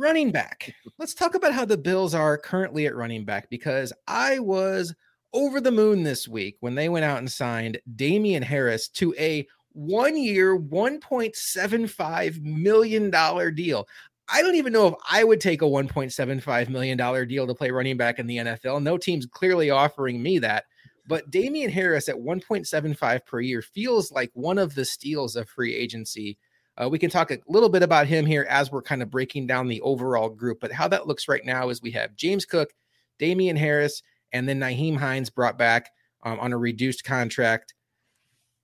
running 0.00 0.32
back. 0.32 0.74
Let's 0.98 1.14
talk 1.14 1.34
about 1.34 1.52
how 1.52 1.66
the 1.66 1.76
Bills 1.76 2.14
are 2.14 2.38
currently 2.38 2.86
at 2.86 2.96
running 2.96 3.24
back 3.24 3.50
because 3.50 3.92
I 4.08 4.38
was 4.38 4.94
over 5.34 5.60
the 5.60 5.70
moon 5.70 6.02
this 6.02 6.26
week 6.26 6.56
when 6.60 6.74
they 6.74 6.88
went 6.88 7.04
out 7.04 7.18
and 7.18 7.30
signed 7.30 7.78
Damien 7.96 8.42
Harris 8.42 8.88
to 8.88 9.14
a 9.18 9.46
one 9.72 10.16
year, 10.16 10.58
$1.75 10.58 12.42
million 12.42 13.10
deal. 13.54 13.86
I 14.32 14.42
don't 14.42 14.54
even 14.54 14.72
know 14.72 14.88
if 14.88 14.94
I 15.08 15.22
would 15.22 15.40
take 15.40 15.62
a 15.62 15.66
$1.75 15.66 16.68
million 16.70 17.28
deal 17.28 17.46
to 17.46 17.54
play 17.54 17.70
running 17.70 17.96
back 17.96 18.18
in 18.18 18.26
the 18.26 18.38
NFL. 18.38 18.82
No 18.82 18.96
team's 18.96 19.26
clearly 19.26 19.70
offering 19.70 20.22
me 20.22 20.38
that. 20.38 20.64
But 21.06 21.30
Damien 21.30 21.70
Harris 21.70 22.08
at 22.08 22.16
1.75 22.16 23.26
per 23.26 23.40
year 23.40 23.62
feels 23.62 24.12
like 24.12 24.30
one 24.32 24.58
of 24.58 24.74
the 24.74 24.84
steals 24.84 25.36
of 25.36 25.48
free 25.48 25.74
agency 25.74 26.38
uh, 26.76 26.88
we 26.88 26.98
can 26.98 27.10
talk 27.10 27.30
a 27.30 27.38
little 27.48 27.68
bit 27.68 27.82
about 27.82 28.06
him 28.06 28.26
here 28.26 28.46
as 28.48 28.70
we're 28.70 28.82
kind 28.82 29.02
of 29.02 29.10
breaking 29.10 29.46
down 29.46 29.68
the 29.68 29.80
overall 29.82 30.28
group. 30.28 30.58
But 30.60 30.72
how 30.72 30.88
that 30.88 31.06
looks 31.06 31.28
right 31.28 31.44
now 31.44 31.68
is 31.68 31.82
we 31.82 31.90
have 31.92 32.16
James 32.16 32.44
Cook, 32.44 32.70
Damien 33.18 33.56
Harris, 33.56 34.02
and 34.32 34.48
then 34.48 34.60
Nyheim 34.60 34.96
Hines 34.96 35.30
brought 35.30 35.58
back 35.58 35.90
um, 36.22 36.38
on 36.40 36.52
a 36.52 36.58
reduced 36.58 37.04
contract. 37.04 37.74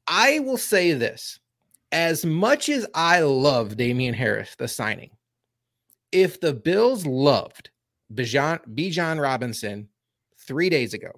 I 0.06 0.38
will 0.40 0.56
say 0.56 0.92
this 0.92 1.40
as 1.92 2.24
much 2.24 2.68
as 2.68 2.86
I 2.94 3.20
love 3.20 3.76
Damien 3.76 4.14
Harris, 4.14 4.54
the 4.56 4.68
signing, 4.68 5.10
if 6.12 6.40
the 6.40 6.52
Bills 6.52 7.06
loved 7.06 7.70
Bijan, 8.12 8.60
Bijan 8.74 9.20
Robinson 9.20 9.88
three 10.38 10.70
days 10.70 10.94
ago, 10.94 11.10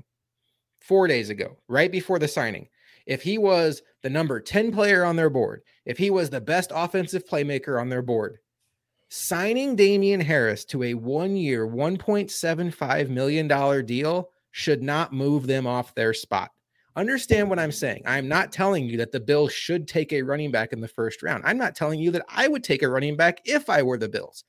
four 0.81 1.07
days 1.07 1.31
ago, 1.31 1.59
right 1.69 1.93
before 1.93 2.19
the 2.19 2.29
signing, 2.29 2.69
if 3.09 3.23
he 3.23 3.39
was 3.39 3.83
the 4.03 4.11
number 4.11 4.39
10 4.39 4.71
player 4.71 5.03
on 5.03 5.17
their 5.17 5.31
board, 5.31 5.63
if 5.87 5.97
he 5.97 6.11
was 6.11 6.29
the 6.29 6.41
best 6.41 6.71
offensive 6.75 7.27
playmaker 7.27 7.81
on 7.81 7.89
their 7.89 8.03
board, 8.03 8.37
signing 9.09 9.75
Damien 9.75 10.21
Harris 10.21 10.67
to 10.67 10.83
a 10.85 10.93
one 10.95 11.35
year, 11.35 11.67
$1.75 11.67 13.09
million 13.09 13.87
deal 13.87 14.29
should 14.51 14.83
not 14.83 15.15
move 15.15 15.47
them 15.47 15.67
off 15.67 15.95
their 15.95 16.13
spot. 16.13 16.51
Understand 16.97 17.49
what 17.49 17.59
I'm 17.59 17.73
saying. 17.73 18.03
I'm 18.05 18.29
not 18.29 18.53
telling 18.53 18.85
you 18.85 18.99
that 18.99 19.13
the 19.13 19.21
Bills 19.21 19.53
should 19.53 19.89
take 19.89 20.13
a 20.13 20.21
running 20.21 20.51
back 20.51 20.75
in 20.75 20.81
the 20.81 20.87
first 20.87 21.23
round. 21.23 21.45
I'm 21.47 21.59
not 21.59 21.75
telling 21.75 22.01
you 22.01 22.11
that 22.11 22.27
I 22.29 22.47
would 22.47 22.63
take 22.63 22.83
a 22.83 22.89
running 22.89 23.17
back 23.17 23.41
if 23.47 23.71
I 23.71 23.83
were 23.83 23.99
the 23.99 24.09
Bills. 24.09 24.45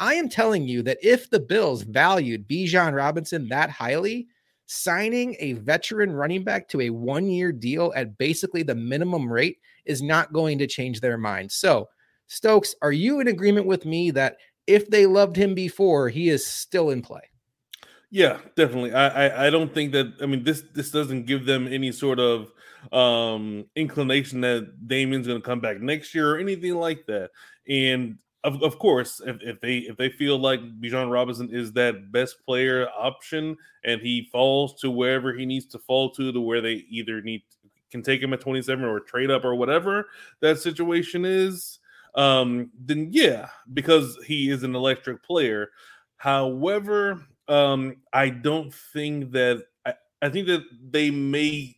I 0.00 0.14
am 0.14 0.28
telling 0.28 0.66
you 0.66 0.82
that 0.82 0.98
if 1.00 1.30
the 1.30 1.40
Bills 1.40 1.82
valued 1.82 2.48
Bijan 2.48 2.92
Robinson 2.94 3.48
that 3.50 3.70
highly, 3.70 4.26
signing 4.72 5.34
a 5.40 5.54
veteran 5.54 6.12
running 6.12 6.44
back 6.44 6.68
to 6.68 6.80
a 6.80 6.90
one 6.90 7.26
year 7.26 7.50
deal 7.50 7.92
at 7.96 8.16
basically 8.18 8.62
the 8.62 8.74
minimum 8.74 9.30
rate 9.30 9.58
is 9.84 10.00
not 10.00 10.32
going 10.32 10.58
to 10.58 10.66
change 10.68 11.00
their 11.00 11.18
mind. 11.18 11.50
So, 11.50 11.88
Stokes, 12.28 12.76
are 12.80 12.92
you 12.92 13.18
in 13.18 13.26
agreement 13.26 13.66
with 13.66 13.84
me 13.84 14.12
that 14.12 14.36
if 14.68 14.88
they 14.88 15.06
loved 15.06 15.34
him 15.34 15.54
before, 15.54 16.08
he 16.08 16.28
is 16.28 16.46
still 16.46 16.90
in 16.90 17.02
play? 17.02 17.22
Yeah, 18.12 18.38
definitely. 18.54 18.92
I, 18.92 19.26
I, 19.26 19.46
I 19.46 19.50
don't 19.50 19.74
think 19.74 19.90
that. 19.90 20.14
I 20.22 20.26
mean, 20.26 20.44
this 20.44 20.62
this 20.72 20.92
doesn't 20.92 21.26
give 21.26 21.46
them 21.46 21.66
any 21.66 21.90
sort 21.90 22.20
of 22.20 22.52
um 22.92 23.66
inclination 23.74 24.40
that 24.42 24.86
Damien's 24.86 25.26
going 25.26 25.40
to 25.40 25.44
come 25.44 25.60
back 25.60 25.80
next 25.80 26.14
year 26.14 26.32
or 26.32 26.38
anything 26.38 26.76
like 26.76 27.06
that. 27.06 27.30
And 27.68 28.18
of, 28.44 28.62
of 28.62 28.78
course, 28.78 29.20
if, 29.24 29.36
if 29.42 29.60
they 29.60 29.78
if 29.78 29.96
they 29.96 30.08
feel 30.08 30.38
like 30.38 30.60
Bijan 30.80 31.10
Robinson 31.10 31.50
is 31.52 31.72
that 31.72 32.10
best 32.10 32.44
player 32.44 32.88
option 32.96 33.56
and 33.84 34.00
he 34.00 34.28
falls 34.32 34.80
to 34.80 34.90
wherever 34.90 35.32
he 35.32 35.44
needs 35.44 35.66
to 35.66 35.78
fall 35.78 36.10
to, 36.12 36.32
to 36.32 36.40
where 36.40 36.60
they 36.60 36.84
either 36.88 37.20
need 37.20 37.42
can 37.90 38.02
take 38.02 38.22
him 38.22 38.32
at 38.32 38.40
27 38.40 38.84
or 38.84 39.00
trade 39.00 39.30
up 39.30 39.44
or 39.44 39.54
whatever 39.54 40.08
that 40.40 40.58
situation 40.58 41.24
is, 41.24 41.80
um, 42.14 42.70
then 42.78 43.08
yeah, 43.10 43.48
because 43.74 44.16
he 44.26 44.50
is 44.50 44.62
an 44.62 44.74
electric 44.74 45.22
player. 45.22 45.70
However, 46.16 47.26
um, 47.48 47.96
I 48.12 48.28
don't 48.28 48.72
think 48.72 49.32
that 49.32 49.64
I, 49.84 49.94
I 50.22 50.28
think 50.28 50.46
that 50.46 50.62
they 50.90 51.10
may 51.10 51.76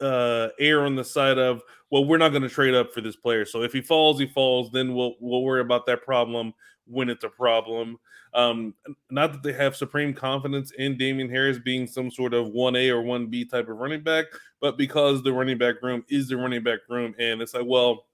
uh, 0.00 0.48
err 0.58 0.84
on 0.84 0.96
the 0.96 1.04
side 1.04 1.38
of 1.38 1.62
well, 1.90 2.04
we're 2.04 2.18
not 2.18 2.30
going 2.30 2.42
to 2.42 2.48
trade 2.48 2.74
up 2.74 2.94
for 2.94 3.00
this 3.00 3.16
player. 3.16 3.44
So 3.44 3.62
if 3.62 3.72
he 3.72 3.80
falls, 3.80 4.20
he 4.20 4.26
falls. 4.26 4.70
Then 4.70 4.94
we'll 4.94 5.14
we'll 5.20 5.42
worry 5.42 5.60
about 5.60 5.86
that 5.86 6.02
problem 6.02 6.52
when 6.86 7.08
it's 7.08 7.24
a 7.24 7.28
problem. 7.28 7.98
Um, 8.32 8.74
not 9.10 9.32
that 9.32 9.42
they 9.42 9.52
have 9.52 9.74
supreme 9.74 10.14
confidence 10.14 10.70
in 10.78 10.96
Damien 10.96 11.28
Harris 11.28 11.58
being 11.58 11.88
some 11.88 12.12
sort 12.12 12.32
of 12.32 12.48
one 12.50 12.76
A 12.76 12.90
or 12.90 13.02
one 13.02 13.26
B 13.26 13.44
type 13.44 13.68
of 13.68 13.78
running 13.78 14.02
back, 14.02 14.26
but 14.60 14.78
because 14.78 15.22
the 15.22 15.32
running 15.32 15.58
back 15.58 15.82
room 15.82 16.04
is 16.08 16.28
the 16.28 16.36
running 16.36 16.62
back 16.62 16.80
room, 16.88 17.12
and 17.18 17.42
it's 17.42 17.54
like, 17.54 17.66
well, 17.66 18.06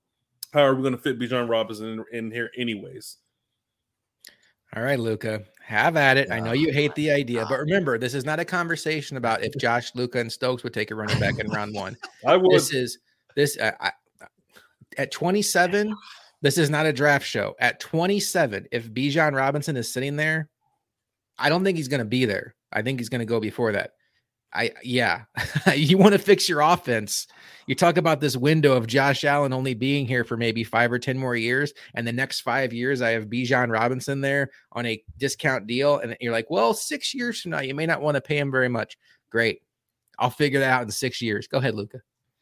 how 0.54 0.62
are 0.62 0.74
we 0.74 0.80
going 0.80 0.96
to 0.96 1.00
fit 1.00 1.18
Bijan 1.18 1.50
Robinson 1.50 2.02
in, 2.12 2.18
in 2.18 2.30
here 2.30 2.50
anyways? 2.56 3.18
All 4.74 4.82
right, 4.82 4.98
Luka, 4.98 5.44
have 5.66 5.96
at 5.96 6.16
it. 6.16 6.30
I 6.30 6.38
know 6.38 6.52
you 6.52 6.72
hate 6.72 6.94
the 6.94 7.10
idea, 7.10 7.44
but 7.48 7.58
remember, 7.58 7.98
this 7.98 8.14
is 8.14 8.24
not 8.24 8.38
a 8.38 8.44
conversation 8.44 9.16
about 9.16 9.42
if 9.42 9.52
Josh, 9.58 9.92
Luka, 9.96 10.20
and 10.20 10.30
Stokes 10.30 10.62
would 10.62 10.72
take 10.72 10.92
a 10.92 10.94
running 10.94 11.18
back 11.18 11.40
in 11.40 11.48
round 11.48 11.74
one. 11.74 11.96
I 12.24 12.36
would. 12.36 12.52
This 12.52 12.72
is 12.72 12.98
this 13.34 13.58
uh, 13.58 13.72
I, 13.80 13.90
at 14.96 15.10
27. 15.10 15.92
This 16.40 16.56
is 16.56 16.70
not 16.70 16.86
a 16.86 16.92
draft 16.92 17.26
show. 17.26 17.56
At 17.58 17.80
27, 17.80 18.68
if 18.70 18.92
Bijan 18.92 19.34
Robinson 19.34 19.76
is 19.76 19.92
sitting 19.92 20.14
there, 20.14 20.48
I 21.36 21.48
don't 21.48 21.64
think 21.64 21.76
he's 21.76 21.88
going 21.88 21.98
to 21.98 22.04
be 22.04 22.26
there. 22.26 22.54
I 22.72 22.82
think 22.82 23.00
he's 23.00 23.08
going 23.08 23.20
to 23.20 23.24
go 23.24 23.40
before 23.40 23.72
that. 23.72 23.92
I 24.56 24.70
yeah, 24.82 25.24
you 25.74 25.98
want 25.98 26.14
to 26.14 26.18
fix 26.18 26.48
your 26.48 26.60
offense. 26.60 27.26
You 27.66 27.74
talk 27.74 27.96
about 27.96 28.20
this 28.20 28.36
window 28.36 28.72
of 28.74 28.86
Josh 28.86 29.24
Allen 29.24 29.52
only 29.52 29.74
being 29.74 30.06
here 30.06 30.24
for 30.24 30.36
maybe 30.36 30.64
five 30.64 30.90
or 30.90 30.98
ten 30.98 31.18
more 31.18 31.36
years, 31.36 31.72
and 31.94 32.06
the 32.06 32.12
next 32.12 32.40
five 32.40 32.72
years 32.72 33.02
I 33.02 33.10
have 33.10 33.26
Bijan 33.26 33.70
Robinson 33.70 34.20
there 34.20 34.50
on 34.72 34.86
a 34.86 35.02
discount 35.18 35.66
deal, 35.66 35.98
and 35.98 36.16
you're 36.20 36.32
like, 36.32 36.50
well, 36.50 36.74
six 36.74 37.14
years 37.14 37.40
from 37.40 37.52
now 37.52 37.60
you 37.60 37.74
may 37.74 37.86
not 37.86 38.02
want 38.02 38.14
to 38.14 38.20
pay 38.20 38.38
him 38.38 38.50
very 38.50 38.68
much. 38.68 38.96
Great, 39.30 39.62
I'll 40.18 40.30
figure 40.30 40.60
that 40.60 40.70
out 40.70 40.82
in 40.82 40.90
six 40.90 41.20
years. 41.20 41.46
Go 41.46 41.58
ahead, 41.58 41.74
Luka. 41.74 41.98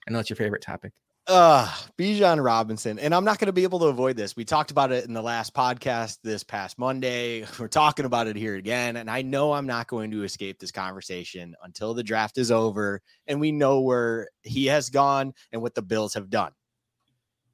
I 0.07 0.13
know 0.13 0.21
it's 0.21 0.31
your 0.31 0.37
favorite 0.37 0.63
topic 0.63 0.93
uh 1.27 1.67
Bijan 1.99 2.45
Robinson, 2.45 2.99
and 2.99 3.15
I'm 3.15 3.25
not 3.25 3.39
going 3.39 3.47
to 3.47 3.53
be 3.53 3.63
able 3.63 3.79
to 3.81 3.87
avoid 3.87 4.17
this. 4.17 4.37
We 4.37 4.45
talked 4.45 4.71
about 4.71 4.93
it 4.93 5.07
in 5.07 5.15
the 5.15 5.23
last 5.23 5.55
podcast 5.55 6.19
this 6.23 6.43
past 6.43 6.79
Monday. 6.79 7.47
We're 7.59 7.69
talking 7.69 8.05
about 8.05 8.27
it 8.27 8.37
here 8.37 8.57
again, 8.57 8.97
and 8.97 9.11
I 9.11 9.23
know 9.23 9.53
I'm 9.53 9.67
not 9.67 9.87
going 9.87 10.11
to 10.11 10.25
escape 10.25 10.59
this 10.59 10.73
conversation 10.73 11.55
until 11.63 11.95
the 11.95 12.03
draft 12.03 12.37
is 12.37 12.51
over 12.51 13.01
and 13.27 13.41
we 13.41 13.53
know 13.53 13.81
where 13.81 14.29
he 14.43 14.67
has 14.67 14.91
gone 14.91 15.33
and 15.53 15.63
what 15.63 15.75
the 15.75 15.83
Bills 15.83 16.15
have 16.15 16.31
done. 16.31 16.53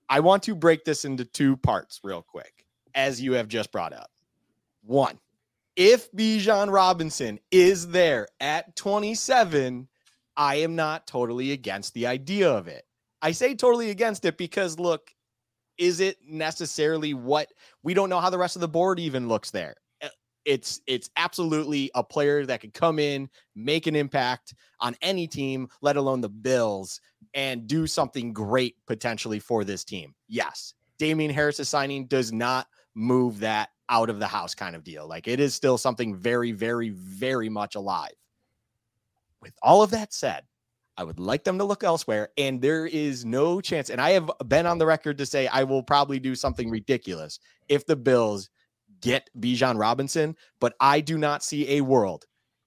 I 0.09 0.21
want 0.21 0.43
to 0.45 0.57
break 0.57 0.85
this 0.85 1.05
into 1.05 1.25
two 1.25 1.57
parts 1.57 2.01
real 2.03 2.23
quick, 2.23 2.67
as 2.95 3.21
you 3.21 3.35
have 3.35 3.47
just 3.47 3.71
brought 3.71 3.93
up. 3.93 4.11
One, 4.83 5.21
if 5.77 6.11
Bijan 6.11 6.73
Robinson 6.73 7.39
is 7.53 7.87
there 7.89 8.27
at 8.41 8.75
27, 8.75 9.87
I 10.37 10.55
am 10.57 10.75
not 10.75 11.07
totally 11.07 11.53
against 11.53 11.95
the 11.95 12.09
idea 12.09 12.51
of 12.51 12.67
it 12.67 12.85
I 13.23 13.33
say 13.33 13.55
totally 13.55 13.91
against 13.91 14.25
it 14.25 14.37
because 14.37 14.79
look, 14.79 15.13
is 15.79 16.01
it 16.01 16.19
necessarily 16.27 17.15
what 17.15 17.49
we 17.83 17.95
don't 17.95 18.11
know 18.11 18.21
how 18.21 18.31
the 18.31 18.39
rest 18.39 18.57
of 18.57 18.61
the 18.61 18.69
board 18.69 18.99
even 18.99 19.29
looks 19.29 19.51
there? 19.51 19.77
Eh, 20.01 20.09
it's 20.45 20.81
it's 20.87 21.11
absolutely 21.17 21.91
a 21.95 22.05
player 22.05 22.45
that 22.47 22.61
could 22.61 22.75
come 22.75 22.99
in, 22.99 23.29
make 23.55 23.87
an 23.87 23.97
impact 23.97 24.55
on 24.81 24.97
any 25.03 25.27
team, 25.27 25.69
let 25.81 25.97
alone 25.97 26.21
the 26.21 26.29
Bills, 26.29 27.01
and 27.35 27.67
do 27.67 27.87
something 27.87 28.33
great 28.33 28.77
potentially 28.87 29.39
for 29.39 29.65
this 29.65 29.85
team. 29.85 30.15
Yes, 30.29 30.75
Damien 30.99 31.31
Harris 31.31 31.67
signing 31.69 32.07
does 32.07 32.33
not 32.33 32.67
move 32.95 33.41
that 33.41 33.71
out 33.89 34.11
of 34.11 34.19
the 34.19 34.27
house 34.27 34.55
kind 34.55 34.77
of 34.77 34.85
deal. 34.85 35.07
Like 35.07 35.29
it 35.29 35.41
is 35.41 35.55
still 35.55 35.79
something 35.79 36.15
very, 36.15 36.53
very, 36.53 36.91
very 36.91 37.49
much 37.49 37.75
alive. 37.75 38.13
With 39.41 39.55
all 39.63 39.83
of 39.83 39.91
that 39.91 40.13
said, 40.13 40.45
I 41.01 41.03
would 41.03 41.19
like 41.19 41.45
them 41.45 41.57
to 41.57 41.65
look 41.65 41.83
elsewhere. 41.83 42.29
And 42.37 42.61
there 42.61 42.85
is 42.85 43.25
no 43.25 43.63
chance. 43.63 43.89
And 43.89 44.03
I 44.03 44.11
have 44.11 44.31
been 44.47 44.67
on 44.67 44.77
the 44.77 44.85
record 44.85 45.17
to 45.17 45.25
say 45.25 45.47
I 45.47 45.65
will 45.65 45.83
probably 45.83 46.21
do 46.21 46.35
something 46.35 46.69
ridiculous 46.69 47.41
if 47.71 47.87
the 47.87 47.97
Bills 47.97 48.51
get 49.01 49.31
Bijan 49.39 49.81
Robinson, 49.81 50.37
but 50.61 50.75
I 50.79 51.01
do 51.01 51.17
not 51.17 51.43
see 51.43 51.79
a 51.79 51.81
world 51.81 52.27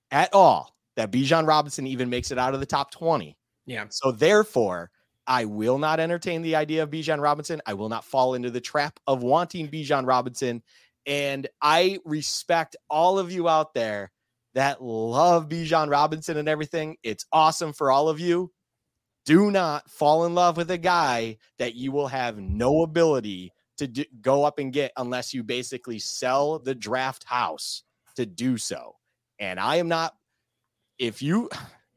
at 0.10 0.34
all 0.34 0.76
that 0.96 1.12
Bijan 1.12 1.48
Robinson 1.48 1.86
even 1.86 2.10
makes 2.10 2.32
it 2.32 2.40
out 2.40 2.56
of 2.56 2.60
the 2.60 2.66
top 2.66 2.90
20. 2.90 3.38
Yeah. 3.68 3.86
So 3.90 4.12
therefore, 4.12 4.90
I 5.28 5.46
will 5.46 5.78
not 5.78 6.00
entertain 6.00 6.42
the 6.42 6.56
idea 6.56 6.82
of 6.82 6.90
Bijan 6.90 7.22
Robinson. 7.22 7.62
I 7.68 7.76
will 7.76 7.88
not 7.88 8.04
fall 8.04 8.34
into 8.34 8.50
the 8.50 8.60
trap 8.60 9.00
of 9.06 9.22
wanting 9.22 9.68
Bijan 9.68 10.08
Robinson. 10.08 10.64
And 11.06 11.48
I 11.62 12.00
respect 12.04 12.78
all 12.90 13.20
of 13.20 13.32
you 13.32 13.48
out 13.48 13.76
there 13.76 14.12
that 14.54 14.84
love 14.84 15.50
Bijan 15.50 15.90
Robinson 15.90 16.38
and 16.38 16.48
everything. 16.48 16.98
It's 17.04 17.26
awesome 17.32 17.74
for 17.74 17.92
all 17.92 18.10
of 18.10 18.20
you. 18.20 18.52
Do 19.26 19.52
not 19.52 19.90
fall 19.90 20.26
in 20.26 20.36
love 20.36 20.58
with 20.58 20.70
a 20.72 20.78
guy 20.78 21.38
that 21.58 21.76
you 21.76 21.92
will 21.92 22.08
have 22.08 22.38
no 22.38 22.84
ability 22.84 23.54
to 23.78 23.88
do, 23.88 24.04
go 24.22 24.44
up 24.44 24.60
and 24.60 24.74
get 24.74 24.92
unless 24.98 25.34
you 25.34 25.44
basically 25.44 26.00
sell 26.00 26.60
the 26.60 26.76
draft 26.76 27.24
house 27.24 27.84
to 28.16 28.26
do 28.26 28.58
so. 28.58 28.96
And 29.40 29.60
I 29.60 29.78
am 29.78 29.88
not, 29.88 30.14
if 31.00 31.22
you, 31.22 31.50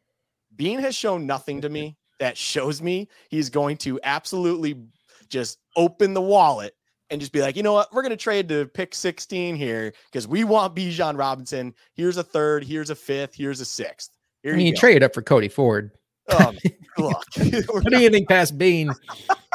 Beane 0.56 0.78
has 0.78 0.94
shown 0.94 1.26
nothing 1.26 1.60
to 1.62 1.68
me 1.68 1.96
that 2.18 2.38
shows 2.38 2.80
me 2.80 3.08
he's 3.28 3.50
going 3.50 3.76
to 3.76 4.00
absolutely 4.02 4.82
just 5.28 5.58
open 5.76 6.14
the 6.14 6.22
wallet 6.22 6.74
and 7.10 7.20
just 7.20 7.32
be 7.32 7.40
like, 7.40 7.56
you 7.56 7.62
know 7.62 7.72
what, 7.72 7.92
we're 7.92 8.02
going 8.02 8.10
to 8.10 8.16
trade 8.16 8.48
to 8.48 8.66
pick 8.66 8.94
16 8.94 9.56
here 9.56 9.92
because 10.10 10.26
we 10.26 10.44
want 10.44 10.74
Bijan 10.74 11.18
Robinson. 11.18 11.74
Here's 11.94 12.16
a 12.16 12.24
third, 12.24 12.64
here's 12.64 12.90
a 12.90 12.94
fifth, 12.94 13.34
here's 13.34 13.60
a 13.60 13.64
sixth. 13.64 14.10
Here 14.42 14.54
I 14.54 14.56
mean, 14.56 14.66
you, 14.66 14.72
you 14.72 14.76
trade 14.76 15.02
up 15.02 15.14
for 15.14 15.22
Cody 15.22 15.48
Ford. 15.48 15.90
Um, 16.38 16.56
look, 16.98 17.24
what 17.68 17.84
do 17.84 18.00
you 18.00 18.10
think 18.10 18.28
past 18.28 18.58
Beane? 18.58 18.90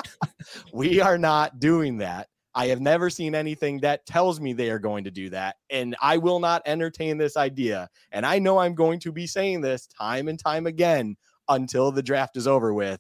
we 0.73 1.01
are 1.01 1.17
not 1.17 1.59
doing 1.59 1.97
that. 1.97 2.27
I 2.53 2.67
have 2.67 2.81
never 2.81 3.09
seen 3.09 3.33
anything 3.33 3.79
that 3.79 4.05
tells 4.05 4.41
me 4.41 4.51
they 4.51 4.69
are 4.69 4.79
going 4.79 5.05
to 5.05 5.11
do 5.11 5.29
that. 5.29 5.55
And 5.69 5.95
I 6.01 6.17
will 6.17 6.39
not 6.39 6.61
entertain 6.65 7.17
this 7.17 7.37
idea. 7.37 7.89
And 8.11 8.25
I 8.25 8.39
know 8.39 8.57
I'm 8.57 8.75
going 8.75 8.99
to 9.01 9.11
be 9.11 9.25
saying 9.25 9.61
this 9.61 9.87
time 9.87 10.27
and 10.27 10.37
time 10.37 10.67
again 10.67 11.15
until 11.47 11.91
the 11.91 12.03
draft 12.03 12.35
is 12.35 12.47
over 12.47 12.73
with. 12.73 12.99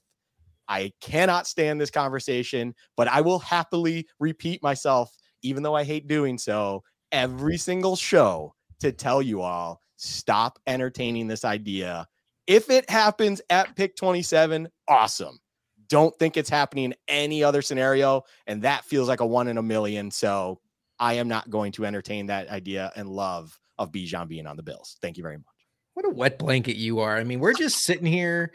I 0.71 0.93
cannot 1.01 1.47
stand 1.47 1.81
this 1.81 1.91
conversation, 1.91 2.73
but 2.95 3.09
I 3.09 3.19
will 3.19 3.39
happily 3.39 4.07
repeat 4.21 4.63
myself, 4.63 5.13
even 5.43 5.63
though 5.63 5.75
I 5.75 5.83
hate 5.83 6.07
doing 6.07 6.37
so, 6.37 6.81
every 7.11 7.57
single 7.57 7.97
show 7.97 8.55
to 8.79 8.93
tell 8.93 9.21
you 9.21 9.41
all 9.41 9.81
stop 9.97 10.59
entertaining 10.67 11.27
this 11.27 11.43
idea. 11.43 12.07
If 12.47 12.69
it 12.69 12.89
happens 12.89 13.41
at 13.49 13.75
pick 13.75 13.97
27, 13.97 14.69
awesome. 14.87 15.39
Don't 15.89 16.17
think 16.17 16.37
it's 16.37 16.49
happening 16.49 16.85
in 16.85 16.95
any 17.09 17.43
other 17.43 17.61
scenario. 17.61 18.23
And 18.47 18.61
that 18.61 18.85
feels 18.85 19.09
like 19.09 19.19
a 19.19 19.25
one 19.25 19.49
in 19.49 19.57
a 19.57 19.61
million. 19.61 20.09
So 20.09 20.61
I 20.99 21.15
am 21.15 21.27
not 21.27 21.49
going 21.49 21.73
to 21.73 21.85
entertain 21.85 22.27
that 22.27 22.47
idea 22.49 22.93
and 22.95 23.09
love 23.09 23.59
of 23.77 23.91
Bijan 23.91 24.29
being 24.29 24.47
on 24.47 24.55
the 24.55 24.63
Bills. 24.63 24.97
Thank 25.01 25.17
you 25.17 25.23
very 25.23 25.37
much. 25.37 25.45
What 25.93 26.05
a 26.05 26.09
wet 26.09 26.39
blanket 26.39 26.77
you 26.77 26.99
are. 26.99 27.17
I 27.17 27.25
mean, 27.25 27.41
we're 27.41 27.53
just 27.53 27.83
sitting 27.83 28.05
here 28.05 28.53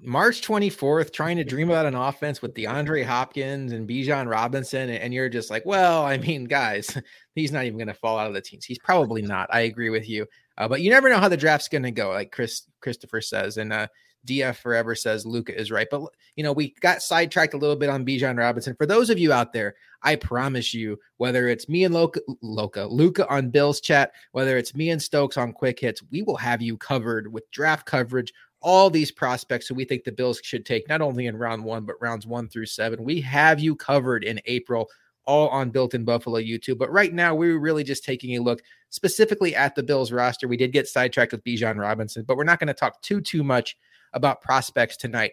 March 0.00 0.40
24th 0.40 1.12
trying 1.12 1.36
to 1.36 1.44
dream 1.44 1.68
about 1.68 1.84
an 1.84 1.94
offense 1.94 2.40
with 2.40 2.54
DeAndre 2.54 3.04
Hopkins 3.04 3.72
and 3.72 3.86
Bijan 3.86 4.30
Robinson. 4.30 4.88
And 4.88 5.12
you're 5.12 5.28
just 5.28 5.50
like, 5.50 5.66
well, 5.66 6.04
I 6.04 6.16
mean, 6.16 6.44
guys, 6.44 6.96
he's 7.34 7.52
not 7.52 7.64
even 7.64 7.76
going 7.76 7.88
to 7.88 7.94
fall 7.94 8.18
out 8.18 8.28
of 8.28 8.34
the 8.34 8.40
teams. 8.40 8.64
He's 8.64 8.78
probably 8.78 9.20
not. 9.20 9.48
I 9.52 9.60
agree 9.60 9.90
with 9.90 10.08
you. 10.08 10.26
Uh, 10.56 10.68
but 10.68 10.80
you 10.80 10.90
never 10.90 11.10
know 11.10 11.18
how 11.18 11.28
the 11.28 11.36
draft's 11.36 11.68
going 11.68 11.82
to 11.82 11.90
go, 11.90 12.10
like 12.10 12.32
Chris 12.32 12.62
Christopher 12.80 13.20
says. 13.20 13.58
And 13.58 13.72
uh, 13.72 13.86
DF 14.26 14.56
Forever 14.56 14.94
says 14.94 15.26
Luka 15.26 15.58
is 15.58 15.70
right. 15.70 15.88
But, 15.90 16.02
you 16.36 16.44
know, 16.44 16.52
we 16.52 16.74
got 16.80 17.02
sidetracked 17.02 17.54
a 17.54 17.58
little 17.58 17.76
bit 17.76 17.88
on 17.88 18.04
Bijan 18.04 18.38
Robinson. 18.38 18.74
For 18.76 18.86
those 18.86 19.10
of 19.10 19.18
you 19.18 19.32
out 19.32 19.52
there, 19.52 19.74
I 20.02 20.16
promise 20.16 20.72
you, 20.72 20.98
whether 21.18 21.48
it's 21.48 21.68
me 21.68 21.84
and 21.84 21.94
Loka, 21.94 22.20
Loka, 22.42 22.90
Luka 22.90 23.28
on 23.28 23.50
Bills 23.50 23.80
chat, 23.80 24.12
whether 24.32 24.56
it's 24.56 24.74
me 24.74 24.90
and 24.90 25.02
Stokes 25.02 25.36
on 25.36 25.52
quick 25.52 25.80
hits, 25.80 26.02
we 26.10 26.22
will 26.22 26.36
have 26.36 26.62
you 26.62 26.76
covered 26.76 27.32
with 27.32 27.50
draft 27.50 27.86
coverage, 27.86 28.32
all 28.62 28.90
these 28.90 29.10
prospects 29.10 29.66
who 29.66 29.74
we 29.74 29.84
think 29.84 30.04
the 30.04 30.12
Bills 30.12 30.40
should 30.42 30.66
take, 30.66 30.88
not 30.88 31.00
only 31.00 31.26
in 31.26 31.36
round 31.36 31.64
one, 31.64 31.84
but 31.84 32.00
rounds 32.00 32.26
one 32.26 32.48
through 32.48 32.66
seven. 32.66 33.04
We 33.04 33.20
have 33.22 33.60
you 33.60 33.74
covered 33.74 34.24
in 34.24 34.40
April 34.46 34.88
all 35.30 35.48
on 35.48 35.70
Built 35.70 35.94
in 35.94 36.04
Buffalo 36.04 36.40
YouTube. 36.40 36.78
But 36.78 36.90
right 36.90 37.12
now, 37.12 37.34
we're 37.34 37.58
really 37.58 37.84
just 37.84 38.04
taking 38.04 38.36
a 38.36 38.42
look 38.42 38.62
specifically 38.90 39.54
at 39.54 39.74
the 39.74 39.82
Bills 39.82 40.12
roster. 40.12 40.48
We 40.48 40.56
did 40.56 40.72
get 40.72 40.88
sidetracked 40.88 41.32
with 41.32 41.44
Bijan 41.44 41.78
Robinson, 41.78 42.24
but 42.26 42.36
we're 42.36 42.44
not 42.44 42.58
going 42.58 42.68
to 42.68 42.74
talk 42.74 43.00
too, 43.02 43.20
too 43.20 43.44
much 43.44 43.76
about 44.12 44.42
prospects 44.42 44.96
tonight. 44.96 45.32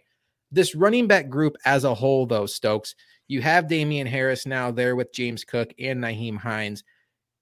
This 0.52 0.76
running 0.76 1.08
back 1.08 1.30
group 1.30 1.58
as 1.66 1.84
a 1.84 1.94
whole, 1.94 2.26
though, 2.26 2.46
Stokes, 2.46 2.96
you 3.28 3.42
have 3.42 3.68
Damien 3.68 4.08
Harris 4.08 4.46
now 4.46 4.72
there 4.72 4.96
with 4.96 5.14
James 5.14 5.44
Cook 5.44 5.74
and 5.80 6.02
Nyheim 6.02 6.38
Hines. 6.38 6.84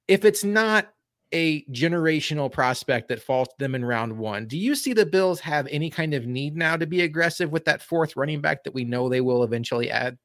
If 0.08 0.26
it's 0.26 0.44
not 0.44 0.92
a 1.32 1.64
generational 1.66 2.52
prospect 2.52 3.10
that 3.10 3.22
falls 3.22 3.50
to 3.50 3.56
them 3.60 3.76
in 3.76 3.86
round 3.86 4.18
one, 4.18 4.48
do 4.48 4.58
you 4.58 4.76
see 4.76 4.94
the 4.94 5.06
Bills 5.06 5.40
have 5.42 5.68
any 5.70 5.90
kind 5.90 6.14
of 6.14 6.26
need 6.26 6.56
now 6.56 6.78
to 6.78 6.88
be 6.88 7.02
aggressive 7.02 7.52
with 7.52 7.66
that 7.66 7.82
fourth 7.82 8.16
running 8.16 8.42
back 8.42 8.64
that 8.64 8.74
we 8.74 8.84
know 8.84 9.10
they 9.10 9.22
will 9.22 9.44
eventually 9.44 9.92
add? 9.92 10.18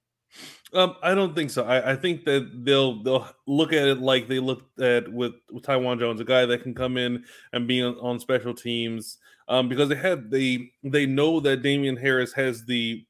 Um, 0.72 0.94
I 1.02 1.14
don't 1.14 1.34
think 1.34 1.50
so. 1.50 1.64
I, 1.64 1.92
I, 1.92 1.96
think 1.96 2.24
that 2.26 2.64
they'll 2.64 3.02
they'll 3.02 3.28
look 3.48 3.72
at 3.72 3.88
it 3.88 3.98
like 3.98 4.28
they 4.28 4.38
looked 4.38 4.78
at 4.80 5.12
with, 5.12 5.32
with 5.50 5.64
Taiwan 5.64 5.98
Jones, 5.98 6.20
a 6.20 6.24
guy 6.24 6.46
that 6.46 6.62
can 6.62 6.74
come 6.74 6.96
in 6.96 7.24
and 7.52 7.66
be 7.66 7.82
on, 7.82 7.96
on 7.96 8.20
special 8.20 8.54
teams 8.54 9.18
um, 9.50 9.68
because 9.68 9.88
they 9.88 9.96
have 9.96 10.30
they 10.30 10.70
they 10.84 11.04
know 11.04 11.40
that 11.40 11.62
Damien 11.62 11.96
Harris 11.96 12.32
has 12.32 12.64
the 12.64 13.04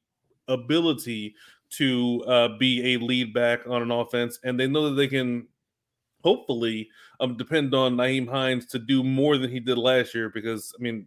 ability 0.47 1.35
to 1.77 2.23
uh, 2.27 2.57
be 2.57 2.93
a 2.93 2.97
lead 2.97 3.33
back 3.33 3.61
on 3.67 3.81
an 3.83 3.91
offense, 3.91 4.39
and 4.43 4.59
they 4.59 4.67
know 4.67 4.89
that 4.89 4.95
they 4.95 5.07
can 5.07 5.47
hopefully 6.23 6.89
um, 7.19 7.37
depend 7.37 7.73
on 7.73 7.95
Nyheim 7.95 8.27
Hines 8.27 8.65
to 8.67 8.79
do 8.79 9.03
more 9.03 9.37
than 9.37 9.51
he 9.51 9.59
did 9.59 9.77
last 9.77 10.15
year. 10.15 10.29
Because 10.29 10.73
I 10.77 10.81
mean, 10.81 11.05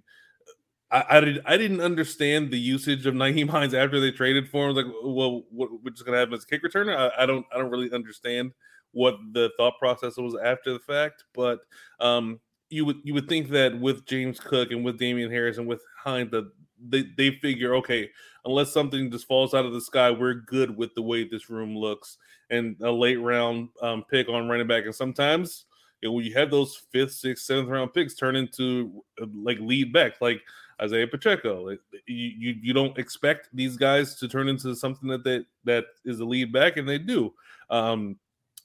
I, 0.93 1.05
I, 1.11 1.21
did, 1.21 1.43
I 1.45 1.57
didn't 1.57 1.81
understand 1.81 2.53
the 2.53 2.59
usage 2.59 3.05
of 3.05 3.15
Nyheim 3.15 3.51
Hines 3.51 3.75
after 3.75 3.99
they 3.99 4.13
traded 4.13 4.49
for 4.49 4.69
him. 4.69 4.77
Like, 4.77 4.87
well, 5.03 5.43
what, 5.51 5.69
just 5.93 6.07
gonna 6.07 6.17
have 6.17 6.29
him 6.29 6.35
as 6.35 6.45
a 6.45 6.47
kick 6.47 6.63
returner? 6.63 6.97
I, 6.97 7.25
I 7.25 7.27
don't 7.27 7.45
I 7.53 7.59
don't 7.59 7.71
really 7.71 7.93
understand 7.93 8.53
what 8.93 9.17
the 9.33 9.51
thought 9.57 9.75
process 9.81 10.17
was 10.17 10.37
after 10.43 10.73
the 10.73 10.79
fact, 10.79 11.25
but 11.35 11.59
um, 11.99 12.39
you 12.71 12.85
would 12.85 12.99
you 13.05 13.15
would 13.15 13.29
think 13.29 13.49
that 13.51 13.79
with 13.79 14.07
James 14.07 14.41
Cook 14.41 14.71
and 14.71 14.85
with 14.85 14.99
Damien 14.99 15.31
Harris 15.31 15.59
and 15.59 15.67
with 15.67 15.83
Hines 15.99 16.31
that 16.31 16.51
they, 16.87 17.05
they 17.17 17.31
figure 17.31 17.75
okay 17.77 18.11
unless 18.45 18.73
something 18.73 19.11
just 19.11 19.27
falls 19.27 19.55
out 19.55 19.65
of 19.65 19.73
the 19.73 19.81
sky 19.81 20.11
we're 20.11 20.35
good 20.35 20.77
with 20.77 20.93
the 20.95 21.03
way 21.03 21.25
this 21.25 21.49
room 21.49 21.75
looks 21.77 22.19
and 22.51 22.77
a 22.83 22.91
late 22.91 23.17
round 23.17 23.69
um, 23.83 24.05
pick 24.11 24.29
on 24.29 24.49
running 24.49 24.67
back. 24.67 24.85
And 24.85 24.95
sometimes 24.95 25.65
you 26.01 26.09
know, 26.09 26.13
when 26.13 26.25
you 26.25 26.35
have 26.35 26.51
those 26.51 26.83
fifth 26.93 27.13
sixth 27.13 27.47
seventh 27.47 27.69
round 27.69 27.93
picks 27.93 28.15
turn 28.15 28.37
into 28.37 29.03
uh, 29.21 29.27
like 29.35 29.59
lead 29.61 29.93
back 29.93 30.21
like 30.21 30.43
Isaiah 30.83 31.07
Pacheco. 31.07 31.71
You, 31.71 31.79
you 32.07 32.55
you 32.61 32.73
don't 32.73 32.99
expect 32.99 33.49
these 33.53 33.77
guys 33.77 34.17
to 34.17 34.29
turn 34.29 34.49
into 34.49 34.75
something 34.75 35.09
that 35.09 35.25
they, 35.25 35.45
that 35.65 35.85
is 36.05 36.21
a 36.21 36.25
lead 36.25 36.53
back 36.53 36.77
and 36.77 36.89
they 36.89 36.99
do. 36.99 37.33
Um, 37.71 38.19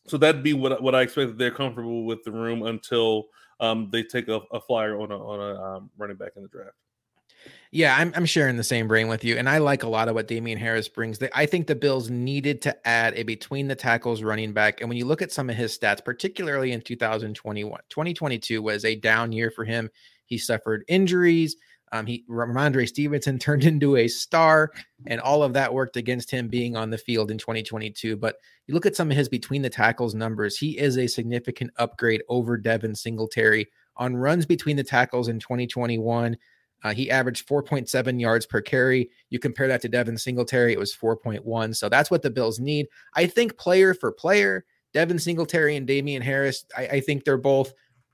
so 0.07 0.17
that'd 0.17 0.43
be 0.43 0.53
what 0.53 0.81
what 0.81 0.95
I 0.95 1.01
expect 1.01 1.29
that 1.29 1.37
they're 1.37 1.51
comfortable 1.51 2.05
with 2.05 2.23
the 2.23 2.31
room 2.31 2.63
until 2.63 3.27
um, 3.60 3.89
they 3.91 4.03
take 4.03 4.28
a, 4.28 4.41
a, 4.51 4.60
flyer 4.60 4.99
on 4.99 5.12
a 5.12 5.18
on 5.18 5.39
a 5.39 5.62
um, 5.62 5.89
running 5.97 6.16
back 6.16 6.32
in 6.36 6.43
the 6.43 6.47
draft. 6.47 6.76
Yeah, 7.72 7.95
I'm, 7.95 8.12
I'm 8.16 8.26
sharing 8.26 8.57
the 8.57 8.64
same 8.64 8.88
brain 8.88 9.07
with 9.07 9.24
you. 9.24 9.38
And 9.38 9.47
I 9.47 9.60
like 9.60 9.84
a 9.84 9.88
lot 9.88 10.07
of 10.07 10.16
what 10.16 10.28
Damien 10.28 10.57
Harris 10.57 10.89
brings. 10.89 11.20
I 11.34 11.45
think 11.45 11.68
the 11.68 11.76
Bills 11.76 12.10
needed 12.10 12.62
to 12.64 12.88
add 12.88 13.14
a 13.16 13.24
between 13.24 13.68
the 13.68 13.76
tackles 13.76 14.24
running 14.24 14.53
back. 14.53 14.82
And 14.82 14.89
when 14.89 14.97
you 14.97 15.05
look 15.05 15.22
at 15.22 15.32
some 15.32 15.49
of 15.49 15.55
his 15.55 15.78
stats, 15.78 16.03
particularly 16.03 16.72
in 16.72 16.82
2021, 16.82 17.80
2022 17.89 18.62
was 18.62 18.86
a 18.86 18.95
down 18.95 19.32
year 19.32 19.51
for 19.51 19.66
him. 19.66 19.89
He 20.26 20.38
suffered 20.38 20.84
injuries. 20.88 21.55
Um, 21.91 22.05
he 22.05 22.23
Rhamondre 22.29 22.87
Stevenson 22.87 23.39
turned 23.39 23.63
into 23.63 23.97
a 23.97 24.07
star, 24.07 24.71
and 25.07 25.19
all 25.21 25.43
of 25.43 25.53
that 25.53 25.73
worked 25.73 25.97
against 25.97 26.31
him 26.31 26.47
being 26.47 26.75
on 26.75 26.89
the 26.89 26.97
field 26.97 27.31
in 27.31 27.37
2022. 27.37 28.15
But 28.17 28.35
you 28.67 28.73
look 28.73 28.85
at 28.85 28.95
some 28.95 29.11
of 29.11 29.17
his 29.17 29.29
between 29.29 29.61
the 29.61 29.69
tackles 29.69 30.15
numbers, 30.15 30.57
he 30.57 30.77
is 30.77 30.97
a 30.97 31.07
significant 31.07 31.71
upgrade 31.77 32.23
over 32.29 32.57
Devin 32.57 32.95
Singletary 32.95 33.67
on 33.97 34.15
runs 34.15 34.45
between 34.45 34.77
the 34.77 34.83
tackles 34.83 35.27
in 35.27 35.39
2021. 35.39 36.37
Uh, 36.83 36.93
he 36.93 37.11
averaged 37.11 37.47
4.7 37.47 38.21
yards 38.21 38.45
per 38.45 38.61
carry. 38.61 39.09
You 39.29 39.39
compare 39.39 39.67
that 39.67 39.81
to 39.81 39.89
Devin 39.89 40.17
Singletary, 40.17 40.71
it 40.71 40.79
was 40.79 40.95
4.1. 40.95 41.75
So 41.75 41.89
that's 41.89 42.09
what 42.09 42.21
the 42.21 42.29
Bills 42.29 42.59
need. 42.59 42.87
I 43.15 43.25
think 43.25 43.57
player 43.57 43.93
for 43.93 44.11
player, 44.11 44.65
Devin 44.93 45.19
Singletary 45.19 45.75
and 45.75 45.85
Damien 45.85 46.21
Harris, 46.21 46.65
I, 46.77 46.87
I 46.87 46.99
think 47.01 47.25
they're 47.25 47.37
both 47.37 47.73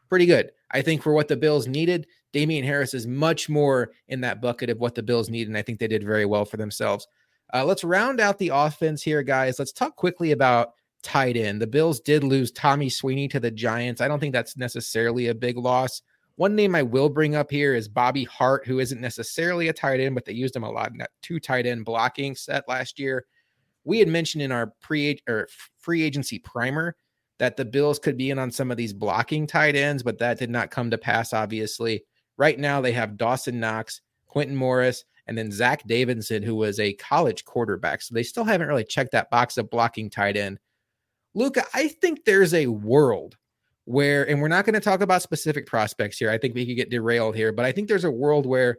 pretty 0.10 0.26
good. 0.26 0.52
I 0.72 0.82
think 0.82 1.04
for 1.04 1.14
what 1.14 1.28
the 1.28 1.38
Bills 1.38 1.68
needed, 1.68 2.08
Damien 2.36 2.66
Harris 2.66 2.94
is 2.94 3.08
much 3.08 3.48
more 3.48 3.94
in 4.10 4.20
that 4.20 4.42
bucket 4.42 4.70
of 4.70 4.78
what 4.82 4.94
the 4.94 5.02
Bills 5.02 5.30
need, 5.30 5.48
and 5.48 5.58
I 5.58 5.62
think 5.62 5.80
they 5.80 5.88
did 5.88 6.04
very 6.04 6.26
well 6.26 6.44
for 6.44 6.58
themselves. 6.58 7.08
Uh, 7.54 7.64
let's 7.64 7.86
round 7.86 8.20
out 8.20 8.38
the 8.38 8.52
offense 8.54 9.02
here, 9.02 9.24
guys. 9.24 9.58
Let's 9.58 9.72
talk 9.72 9.96
quickly 9.96 10.34
about 10.34 10.74
tight 11.02 11.38
end. 11.38 11.62
The 11.62 11.68
Bills 11.68 12.02
did 12.02 12.26
lose 12.26 12.52
Tommy 12.52 12.90
Sweeney 12.90 13.30
to 13.30 13.40
the 13.40 13.52
Giants. 13.52 14.02
I 14.02 14.10
don't 14.10 14.20
think 14.20 14.34
that's 14.34 14.58
necessarily 14.58 15.28
a 15.28 15.34
big 15.34 15.56
loss. 15.56 16.02
One 16.36 16.58
name 16.58 16.76
I 16.76 16.84
will 16.84 17.08
bring 17.08 17.38
up 17.38 17.50
here 17.50 17.74
is 17.74 17.88
Bobby 17.88 18.26
Hart, 18.26 18.68
who 18.68 18.80
isn't 18.80 19.00
necessarily 19.00 19.70
a 19.70 19.74
tight 19.74 20.02
end, 20.02 20.14
but 20.14 20.26
they 20.26 20.34
used 20.34 20.58
him 20.58 20.66
a 20.66 20.70
lot 20.70 20.92
in 20.92 20.98
that 20.98 21.12
two 21.22 21.40
tight 21.40 21.66
end 21.66 21.86
blocking 21.86 22.36
set 22.36 22.68
last 22.68 23.00
year. 23.00 23.28
We 23.86 23.98
had 24.00 24.10
mentioned 24.10 24.42
in 24.42 24.52
our 24.52 24.74
pre 24.82 25.22
or 25.30 25.48
free 25.78 26.04
agency 26.04 26.40
primer 26.40 26.98
that 27.40 27.56
the 27.56 27.64
Bills 27.64 27.98
could 27.98 28.18
be 28.18 28.30
in 28.30 28.40
on 28.40 28.52
some 28.52 28.72
of 28.72 28.78
these 28.78 28.92
blocking 28.92 29.48
tight 29.48 29.78
ends, 29.78 30.04
but 30.04 30.18
that 30.18 30.38
did 30.38 30.50
not 30.50 30.70
come 30.70 30.92
to 30.92 30.98
pass, 30.98 31.32
obviously. 31.32 32.04
Right 32.38 32.60
now, 32.60 32.82
they 32.82 32.92
have 32.92 33.18
Dawson 33.18 33.60
Knox, 33.60 34.02
Quintin 34.28 34.56
Morris, 34.56 35.06
and 35.28 35.38
then 35.38 35.52
Zach 35.52 35.88
Davidson, 35.88 36.44
who 36.44 36.56
was 36.56 36.80
a 36.80 36.94
college 36.94 37.46
quarterback. 37.46 38.02
So 38.02 38.14
they 38.14 38.24
still 38.24 38.44
haven't 38.44 38.68
really 38.68 38.84
checked 38.84 39.12
that 39.14 39.30
box 39.30 39.58
of 39.58 39.70
blocking 39.70 40.10
tight 40.10 40.38
end. 40.38 40.60
Luka, 41.34 41.64
I 41.74 41.88
think 41.88 42.26
there's 42.26 42.54
a 42.54 42.68
world 42.68 43.38
where, 43.86 44.28
and 44.28 44.42
we're 44.42 44.48
not 44.48 44.66
going 44.66 44.74
to 44.74 44.80
talk 44.80 45.02
about 45.02 45.22
specific 45.22 45.66
prospects 45.66 46.18
here. 46.18 46.30
I 46.30 46.38
think 46.38 46.56
we 46.56 46.66
could 46.66 46.76
get 46.76 46.90
derailed 46.90 47.36
here, 47.36 47.52
but 47.52 47.66
I 47.66 47.72
think 47.72 47.88
there's 47.88 48.04
a 48.04 48.12
world 48.12 48.46
where 48.46 48.78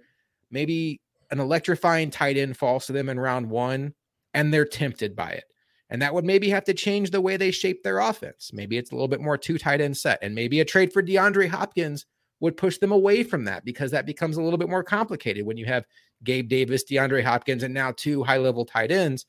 maybe 0.50 1.00
an 1.30 1.40
electrifying 1.40 2.10
tight 2.10 2.36
end 2.36 2.56
falls 2.56 2.86
to 2.86 2.92
them 2.92 3.08
in 3.08 3.18
round 3.18 3.50
one 3.50 3.94
and 4.34 4.52
they're 4.52 4.64
tempted 4.64 5.16
by 5.16 5.30
it. 5.30 5.44
And 5.90 6.02
that 6.02 6.14
would 6.14 6.24
maybe 6.24 6.50
have 6.50 6.64
to 6.64 6.74
change 6.74 7.10
the 7.10 7.20
way 7.20 7.36
they 7.36 7.50
shape 7.50 7.82
their 7.82 7.98
offense. 7.98 8.50
Maybe 8.52 8.76
it's 8.76 8.90
a 8.90 8.94
little 8.94 9.08
bit 9.08 9.20
more 9.20 9.38
two 9.38 9.58
tight 9.58 9.80
end 9.80 9.96
set, 9.96 10.18
and 10.20 10.34
maybe 10.34 10.60
a 10.60 10.64
trade 10.64 10.92
for 10.92 11.02
DeAndre 11.02 11.48
Hopkins 11.48 12.06
would 12.40 12.56
push 12.56 12.78
them 12.78 12.92
away 12.92 13.22
from 13.22 13.44
that 13.44 13.64
because 13.64 13.90
that 13.90 14.06
becomes 14.06 14.36
a 14.36 14.42
little 14.42 14.58
bit 14.58 14.68
more 14.68 14.84
complicated 14.84 15.46
when 15.46 15.56
you 15.56 15.64
have 15.66 15.86
Gabe 16.24 16.48
Davis, 16.48 16.84
DeAndre 16.84 17.22
Hopkins, 17.22 17.62
and 17.62 17.72
now 17.72 17.92
two 17.92 18.22
high 18.22 18.36
level 18.38 18.64
tight 18.64 18.90
ends. 18.90 19.26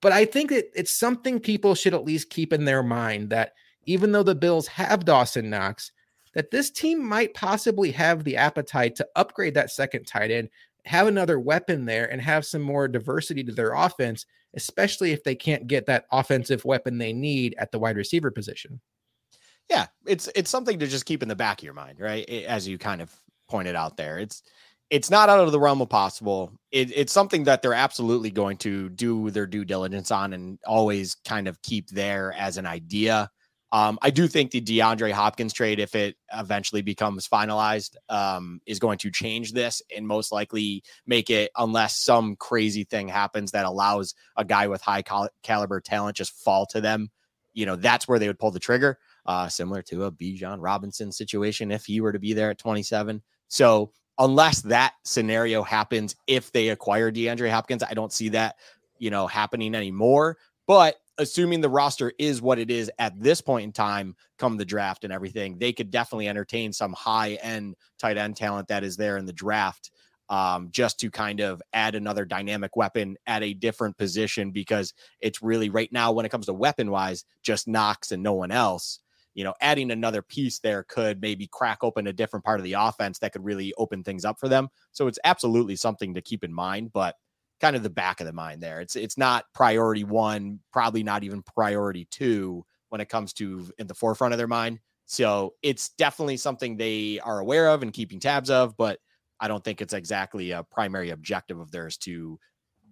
But 0.00 0.12
I 0.12 0.24
think 0.24 0.50
that 0.50 0.66
it's 0.74 0.96
something 0.96 1.40
people 1.40 1.74
should 1.74 1.94
at 1.94 2.04
least 2.04 2.30
keep 2.30 2.52
in 2.52 2.64
their 2.64 2.82
mind 2.82 3.30
that 3.30 3.52
even 3.84 4.12
though 4.12 4.22
the 4.22 4.34
Bills 4.34 4.66
have 4.66 5.04
Dawson 5.04 5.48
Knox, 5.48 5.92
that 6.34 6.50
this 6.50 6.70
team 6.70 7.02
might 7.02 7.34
possibly 7.34 7.90
have 7.92 8.24
the 8.24 8.36
appetite 8.36 8.96
to 8.96 9.06
upgrade 9.16 9.54
that 9.54 9.70
second 9.70 10.06
tight 10.06 10.30
end, 10.30 10.48
have 10.84 11.06
another 11.06 11.38
weapon 11.38 11.84
there, 11.84 12.10
and 12.10 12.20
have 12.20 12.44
some 12.44 12.62
more 12.62 12.88
diversity 12.88 13.44
to 13.44 13.52
their 13.52 13.72
offense, 13.72 14.26
especially 14.54 15.12
if 15.12 15.22
they 15.22 15.34
can't 15.34 15.66
get 15.66 15.86
that 15.86 16.06
offensive 16.10 16.64
weapon 16.64 16.98
they 16.98 17.12
need 17.12 17.54
at 17.58 17.70
the 17.70 17.78
wide 17.78 17.96
receiver 17.96 18.30
position 18.30 18.80
yeah, 19.70 19.86
it's 20.06 20.28
it's 20.34 20.50
something 20.50 20.78
to 20.78 20.86
just 20.86 21.06
keep 21.06 21.22
in 21.22 21.28
the 21.28 21.36
back 21.36 21.60
of 21.60 21.64
your 21.64 21.74
mind, 21.74 22.00
right? 22.00 22.24
It, 22.28 22.44
as 22.44 22.68
you 22.68 22.78
kind 22.78 23.00
of 23.00 23.14
pointed 23.48 23.74
out 23.74 23.96
there, 23.96 24.18
it's 24.18 24.42
it's 24.90 25.10
not 25.10 25.28
out 25.28 25.40
of 25.40 25.52
the 25.52 25.60
realm 25.60 25.80
of 25.80 25.88
possible. 25.88 26.52
It, 26.70 26.92
it's 26.94 27.12
something 27.12 27.44
that 27.44 27.62
they're 27.62 27.74
absolutely 27.74 28.30
going 28.30 28.58
to 28.58 28.90
do 28.90 29.30
their 29.30 29.46
due 29.46 29.64
diligence 29.64 30.10
on 30.10 30.32
and 30.32 30.58
always 30.66 31.16
kind 31.26 31.48
of 31.48 31.60
keep 31.62 31.88
there 31.88 32.32
as 32.36 32.58
an 32.58 32.66
idea. 32.66 33.30
Um, 33.72 33.98
I 34.02 34.10
do 34.10 34.28
think 34.28 34.52
the 34.52 34.60
DeAndre 34.60 35.10
Hopkins 35.10 35.52
trade, 35.52 35.80
if 35.80 35.96
it 35.96 36.16
eventually 36.32 36.82
becomes 36.82 37.26
finalized, 37.26 37.96
um, 38.08 38.60
is 38.66 38.78
going 38.78 38.98
to 38.98 39.10
change 39.10 39.52
this 39.52 39.82
and 39.96 40.06
most 40.06 40.30
likely 40.30 40.84
make 41.06 41.28
it, 41.28 41.50
unless 41.56 41.96
some 41.96 42.36
crazy 42.36 42.84
thing 42.84 43.08
happens 43.08 43.50
that 43.50 43.66
allows 43.66 44.14
a 44.36 44.44
guy 44.44 44.68
with 44.68 44.80
high 44.80 45.02
cal- 45.02 45.30
caliber 45.42 45.80
talent 45.80 46.16
just 46.16 46.32
fall 46.44 46.66
to 46.66 46.80
them. 46.80 47.10
You 47.52 47.66
know, 47.66 47.74
that's 47.74 48.06
where 48.06 48.20
they 48.20 48.28
would 48.28 48.38
pull 48.38 48.52
the 48.52 48.60
trigger 48.60 48.98
uh, 49.26 49.48
similar 49.48 49.82
to 49.82 50.04
a 50.04 50.12
Bijan 50.12 50.58
Robinson 50.60 51.10
situation 51.12 51.70
if 51.70 51.84
he 51.84 52.00
were 52.00 52.12
to 52.12 52.18
be 52.18 52.32
there 52.32 52.50
at 52.50 52.58
27. 52.58 53.22
So 53.48 53.92
unless 54.18 54.62
that 54.62 54.94
scenario 55.04 55.62
happens, 55.62 56.16
if 56.26 56.52
they 56.52 56.68
acquire 56.68 57.10
DeAndre 57.10 57.50
Hopkins, 57.50 57.82
I 57.82 57.94
don't 57.94 58.12
see 58.12 58.28
that, 58.30 58.56
you 58.98 59.10
know, 59.10 59.26
happening 59.26 59.74
anymore. 59.74 60.38
But 60.66 60.96
assuming 61.18 61.60
the 61.60 61.68
roster 61.68 62.12
is 62.18 62.42
what 62.42 62.58
it 62.58 62.70
is 62.70 62.90
at 62.98 63.18
this 63.20 63.40
point 63.40 63.64
in 63.64 63.72
time, 63.72 64.16
come 64.38 64.56
the 64.56 64.64
draft 64.64 65.04
and 65.04 65.12
everything, 65.12 65.58
they 65.58 65.72
could 65.72 65.90
definitely 65.90 66.28
entertain 66.28 66.72
some 66.72 66.92
high 66.92 67.34
end 67.34 67.76
tight 67.98 68.16
end 68.16 68.36
talent 68.36 68.68
that 68.68 68.84
is 68.84 68.96
there 68.96 69.16
in 69.16 69.26
the 69.26 69.32
draft 69.32 69.90
um, 70.28 70.68
just 70.70 70.98
to 71.00 71.10
kind 71.10 71.40
of 71.40 71.62
add 71.72 71.94
another 71.94 72.24
dynamic 72.24 72.76
weapon 72.76 73.16
at 73.26 73.42
a 73.42 73.54
different 73.54 73.96
position 73.96 74.50
because 74.50 74.94
it's 75.20 75.42
really 75.42 75.70
right 75.70 75.92
now 75.92 76.12
when 76.12 76.24
it 76.24 76.30
comes 76.30 76.46
to 76.46 76.54
weapon 76.54 76.90
wise, 76.90 77.24
just 77.42 77.68
Knox 77.68 78.12
and 78.12 78.22
no 78.22 78.32
one 78.32 78.50
else. 78.50 79.00
You 79.34 79.44
know, 79.44 79.54
adding 79.60 79.90
another 79.90 80.22
piece 80.22 80.58
there 80.60 80.84
could 80.84 81.20
maybe 81.20 81.48
crack 81.48 81.78
open 81.82 82.06
a 82.06 82.12
different 82.12 82.44
part 82.44 82.60
of 82.60 82.64
the 82.64 82.74
offense 82.74 83.18
that 83.18 83.32
could 83.32 83.44
really 83.44 83.74
open 83.76 84.02
things 84.02 84.24
up 84.24 84.38
for 84.38 84.48
them. 84.48 84.68
So 84.92 85.06
it's 85.08 85.18
absolutely 85.24 85.76
something 85.76 86.14
to 86.14 86.22
keep 86.22 86.44
in 86.44 86.52
mind, 86.52 86.92
but 86.92 87.16
kind 87.60 87.76
of 87.76 87.82
the 87.82 87.90
back 87.90 88.20
of 88.20 88.26
the 88.26 88.32
mind 88.32 88.62
there. 88.62 88.80
It's 88.80 88.96
it's 88.96 89.18
not 89.18 89.46
priority 89.54 90.04
one, 90.04 90.60
probably 90.72 91.02
not 91.02 91.24
even 91.24 91.42
priority 91.42 92.06
two 92.10 92.64
when 92.88 93.00
it 93.00 93.08
comes 93.08 93.32
to 93.34 93.70
in 93.78 93.86
the 93.86 93.94
forefront 93.94 94.34
of 94.34 94.38
their 94.38 94.48
mind. 94.48 94.80
So 95.06 95.54
it's 95.62 95.90
definitely 95.90 96.36
something 96.36 96.76
they 96.76 97.20
are 97.20 97.40
aware 97.40 97.68
of 97.68 97.82
and 97.82 97.92
keeping 97.92 98.20
tabs 98.20 98.50
of, 98.50 98.76
but 98.76 98.98
I 99.40 99.48
don't 99.48 99.62
think 99.62 99.80
it's 99.80 99.92
exactly 99.92 100.52
a 100.52 100.62
primary 100.62 101.10
objective 101.10 101.58
of 101.58 101.70
theirs 101.70 101.96
to 101.98 102.38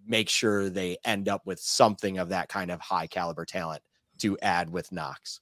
make 0.07 0.28
sure 0.28 0.68
they 0.68 0.99
end 1.05 1.28
up 1.28 1.47
with 1.47 1.61
something 1.61 2.18
of 2.18 2.30
that 2.30 2.49
kind 2.49 2.70
of 2.70 2.80
high 2.80 3.07
caliber 3.07 3.45
talent 3.45 3.82
to 4.18 4.38
add 4.40 4.70
with 4.70 4.90
Knox 4.93 5.40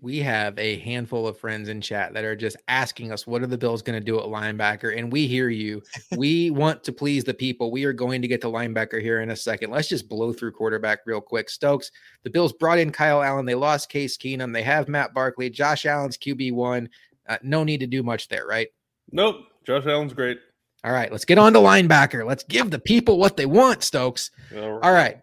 we 0.00 0.18
have 0.18 0.58
a 0.58 0.78
handful 0.78 1.26
of 1.26 1.38
friends 1.38 1.68
in 1.68 1.80
chat 1.80 2.12
that 2.14 2.24
are 2.24 2.36
just 2.36 2.56
asking 2.68 3.10
us 3.12 3.26
what 3.26 3.42
are 3.42 3.46
the 3.46 3.58
bills 3.58 3.82
going 3.82 3.98
to 3.98 4.04
do 4.04 4.18
at 4.18 4.26
linebacker? 4.26 4.96
And 4.96 5.10
we 5.10 5.26
hear 5.26 5.48
you. 5.48 5.82
We 6.16 6.50
want 6.50 6.82
to 6.84 6.92
please 6.92 7.22
the 7.22 7.34
people. 7.34 7.70
We 7.70 7.84
are 7.84 7.92
going 7.92 8.22
to 8.22 8.28
get 8.28 8.40
to 8.40 8.48
linebacker 8.48 9.00
here 9.00 9.20
in 9.20 9.30
a 9.30 9.36
second. 9.36 9.70
Let's 9.70 9.88
just 9.88 10.08
blow 10.08 10.32
through 10.32 10.52
quarterback 10.52 11.00
real 11.06 11.20
quick. 11.20 11.48
Stokes 11.50 11.90
the 12.24 12.30
bills 12.30 12.52
brought 12.52 12.78
in 12.78 12.90
kyle 12.90 13.22
allen. 13.22 13.46
They 13.46 13.54
lost 13.54 13.88
case 13.88 14.16
keenum. 14.16 14.52
They 14.52 14.62
have 14.62 14.88
matt 14.88 15.14
barkley. 15.14 15.50
Josh 15.50 15.86
allen's 15.86 16.16
qb1 16.16 16.88
uh, 17.28 17.36
no 17.42 17.62
need 17.62 17.80
to 17.80 17.86
do 17.86 18.02
much 18.02 18.28
there 18.28 18.46
right? 18.46 18.68
Nope. 19.12 19.36
Josh 19.64 19.86
allen's 19.86 20.12
great. 20.12 20.38
All 20.82 20.92
right 20.92 21.12
let's 21.12 21.24
get 21.24 21.38
on 21.38 21.52
to 21.52 21.58
linebacker. 21.58 22.26
Let's 22.26 22.44
give 22.44 22.70
the 22.70 22.78
people 22.78 23.18
what 23.18 23.36
they 23.36 23.46
want 23.46 23.82
stokes. 23.82 24.30
All 24.56 24.72
right, 24.72 24.86
all 24.86 24.92
right. 24.92 25.20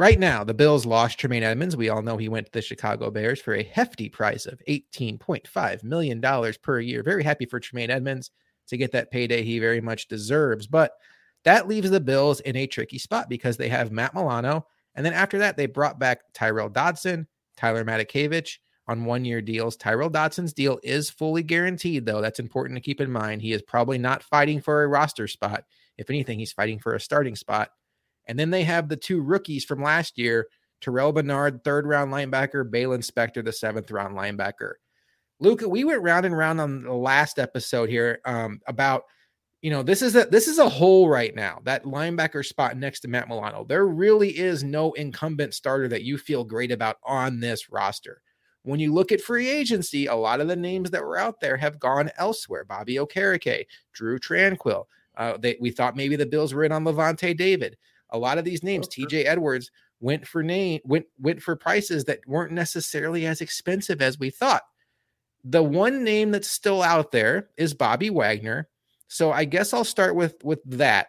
Right 0.00 0.18
now, 0.18 0.44
the 0.44 0.54
Bills 0.54 0.86
lost 0.86 1.18
Tremaine 1.18 1.42
Edmunds. 1.42 1.76
We 1.76 1.90
all 1.90 2.00
know 2.00 2.16
he 2.16 2.30
went 2.30 2.46
to 2.46 2.52
the 2.52 2.62
Chicago 2.62 3.10
Bears 3.10 3.38
for 3.38 3.52
a 3.52 3.62
hefty 3.62 4.08
price 4.08 4.46
of 4.46 4.62
$18.5 4.66 5.84
million 5.84 6.22
per 6.62 6.80
year. 6.80 7.02
Very 7.02 7.22
happy 7.22 7.44
for 7.44 7.60
Tremaine 7.60 7.90
Edmunds 7.90 8.30
to 8.68 8.78
get 8.78 8.92
that 8.92 9.10
payday 9.10 9.42
he 9.42 9.58
very 9.58 9.82
much 9.82 10.08
deserves. 10.08 10.66
But 10.66 10.92
that 11.44 11.68
leaves 11.68 11.90
the 11.90 12.00
Bills 12.00 12.40
in 12.40 12.56
a 12.56 12.66
tricky 12.66 12.96
spot 12.96 13.28
because 13.28 13.58
they 13.58 13.68
have 13.68 13.92
Matt 13.92 14.14
Milano. 14.14 14.66
And 14.94 15.04
then 15.04 15.12
after 15.12 15.36
that, 15.40 15.58
they 15.58 15.66
brought 15.66 15.98
back 15.98 16.32
Tyrel 16.32 16.70
Dodson, 16.70 17.26
Tyler 17.58 17.84
Matakevich 17.84 18.56
on 18.88 19.04
one 19.04 19.26
year 19.26 19.42
deals. 19.42 19.76
Tyrel 19.76 20.08
Dodson's 20.08 20.54
deal 20.54 20.80
is 20.82 21.10
fully 21.10 21.42
guaranteed, 21.42 22.06
though. 22.06 22.22
That's 22.22 22.40
important 22.40 22.78
to 22.78 22.82
keep 22.82 23.02
in 23.02 23.12
mind. 23.12 23.42
He 23.42 23.52
is 23.52 23.60
probably 23.60 23.98
not 23.98 24.22
fighting 24.22 24.62
for 24.62 24.82
a 24.82 24.88
roster 24.88 25.28
spot. 25.28 25.64
If 25.98 26.08
anything, 26.08 26.38
he's 26.38 26.52
fighting 26.52 26.78
for 26.78 26.94
a 26.94 27.00
starting 27.00 27.36
spot. 27.36 27.68
And 28.30 28.38
then 28.38 28.50
they 28.50 28.62
have 28.62 28.88
the 28.88 28.96
two 28.96 29.20
rookies 29.20 29.64
from 29.64 29.82
last 29.82 30.16
year 30.16 30.46
Terrel 30.80 31.12
Bernard, 31.12 31.64
third 31.64 31.84
round 31.84 32.12
linebacker, 32.12 32.64
Baylon 32.64 33.04
Spector, 33.04 33.44
the 33.44 33.52
seventh 33.52 33.90
round 33.90 34.16
linebacker. 34.16 34.74
Luka, 35.40 35.68
we 35.68 35.82
went 35.82 36.02
round 36.02 36.24
and 36.24 36.38
round 36.38 36.60
on 36.60 36.84
the 36.84 36.94
last 36.94 37.40
episode 37.40 37.88
here 37.88 38.20
um, 38.24 38.60
about, 38.68 39.02
you 39.62 39.70
know, 39.72 39.82
this 39.82 40.00
is 40.00 40.14
a 40.14 40.26
this 40.26 40.46
is 40.46 40.58
a 40.60 40.68
hole 40.68 41.08
right 41.08 41.34
now. 41.34 41.58
That 41.64 41.82
linebacker 41.82 42.46
spot 42.46 42.76
next 42.76 43.00
to 43.00 43.08
Matt 43.08 43.28
Milano. 43.28 43.64
There 43.64 43.86
really 43.88 44.38
is 44.38 44.62
no 44.62 44.92
incumbent 44.92 45.52
starter 45.52 45.88
that 45.88 46.04
you 46.04 46.16
feel 46.16 46.44
great 46.44 46.70
about 46.70 46.98
on 47.02 47.40
this 47.40 47.68
roster. 47.68 48.22
When 48.62 48.78
you 48.78 48.94
look 48.94 49.10
at 49.10 49.20
free 49.20 49.50
agency, 49.50 50.06
a 50.06 50.14
lot 50.14 50.40
of 50.40 50.46
the 50.46 50.54
names 50.54 50.92
that 50.92 51.02
were 51.02 51.18
out 51.18 51.40
there 51.40 51.56
have 51.56 51.80
gone 51.80 52.12
elsewhere. 52.16 52.64
Bobby 52.64 52.94
Okereke, 52.94 53.66
Drue 53.92 54.20
Tranquill. 54.20 54.84
Uh, 55.16 55.36
they, 55.36 55.56
we 55.60 55.72
thought 55.72 55.96
maybe 55.96 56.14
the 56.14 56.26
Bills 56.26 56.54
were 56.54 56.62
in 56.62 56.70
on 56.70 56.84
Lavonte 56.84 57.36
David. 57.36 57.76
A 58.12 58.18
lot 58.18 58.38
of 58.38 58.44
these 58.44 58.62
names, 58.62 58.88
TJ 58.88 59.24
Edwards 59.26 59.70
went 60.00 60.26
for 60.26 60.42
name 60.42 60.80
went 60.84 61.06
went 61.18 61.42
for 61.42 61.54
prices 61.56 62.04
that 62.04 62.20
weren't 62.26 62.52
necessarily 62.52 63.26
as 63.26 63.40
expensive 63.40 64.00
as 64.00 64.18
we 64.18 64.30
thought. 64.30 64.62
The 65.44 65.62
one 65.62 66.04
name 66.04 66.30
that's 66.30 66.50
still 66.50 66.82
out 66.82 67.12
there 67.12 67.50
is 67.56 67.74
Bobby 67.74 68.10
Wagner. 68.10 68.68
So 69.08 69.32
I 69.32 69.44
guess 69.44 69.72
I'll 69.72 69.84
start 69.84 70.14
with 70.14 70.36
with 70.44 70.60
that. 70.66 71.08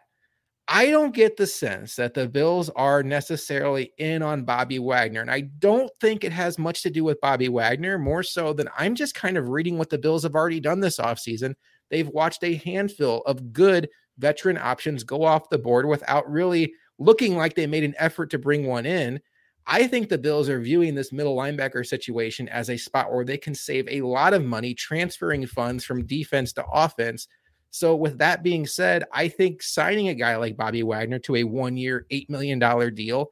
I 0.67 0.89
don't 0.89 1.13
get 1.13 1.35
the 1.35 1.47
sense 1.47 1.95
that 1.97 2.13
the 2.13 2.29
Bills 2.29 2.69
are 2.69 3.03
necessarily 3.03 3.91
in 3.97 4.21
on 4.21 4.45
Bobby 4.45 4.79
Wagner. 4.79 5.19
And 5.19 5.31
I 5.31 5.41
don't 5.41 5.91
think 5.99 6.23
it 6.23 6.31
has 6.31 6.57
much 6.57 6.81
to 6.83 6.89
do 6.89 7.03
with 7.03 7.19
Bobby 7.19 7.49
Wagner, 7.49 7.97
more 7.97 8.23
so 8.23 8.53
than 8.53 8.69
I'm 8.77 8.95
just 8.95 9.13
kind 9.13 9.37
of 9.37 9.49
reading 9.49 9.77
what 9.77 9.89
the 9.89 9.97
Bills 9.97 10.23
have 10.23 10.35
already 10.35 10.61
done 10.61 10.79
this 10.79 10.97
offseason. 10.97 11.55
They've 11.89 12.07
watched 12.07 12.43
a 12.43 12.55
handful 12.55 13.21
of 13.23 13.51
good 13.51 13.89
veteran 14.17 14.57
options 14.57 15.03
go 15.03 15.23
off 15.25 15.49
the 15.49 15.57
board 15.57 15.87
without 15.87 16.29
really 16.31 16.73
looking 17.01 17.35
like 17.35 17.55
they 17.55 17.67
made 17.67 17.83
an 17.83 17.95
effort 17.97 18.29
to 18.29 18.37
bring 18.37 18.65
one 18.65 18.85
in. 18.85 19.19
I 19.67 19.87
think 19.87 20.09
the 20.09 20.17
Bills 20.17 20.49
are 20.49 20.59
viewing 20.59 20.95
this 20.95 21.11
middle 21.11 21.35
linebacker 21.35 21.85
situation 21.85 22.47
as 22.49 22.69
a 22.69 22.77
spot 22.77 23.11
where 23.11 23.25
they 23.25 23.37
can 23.37 23.55
save 23.55 23.87
a 23.87 24.01
lot 24.01 24.33
of 24.33 24.43
money 24.43 24.73
transferring 24.73 25.45
funds 25.45 25.83
from 25.83 26.05
defense 26.05 26.53
to 26.53 26.65
offense. 26.65 27.27
So, 27.69 27.95
with 27.95 28.17
that 28.17 28.43
being 28.43 28.67
said, 28.67 29.03
I 29.13 29.27
think 29.29 29.63
signing 29.63 30.09
a 30.09 30.13
guy 30.13 30.35
like 30.35 30.57
Bobby 30.57 30.83
Wagner 30.83 31.19
to 31.19 31.37
a 31.37 31.43
one 31.43 31.77
year, 31.77 32.05
$8 32.11 32.29
million 32.29 32.59
deal 32.93 33.31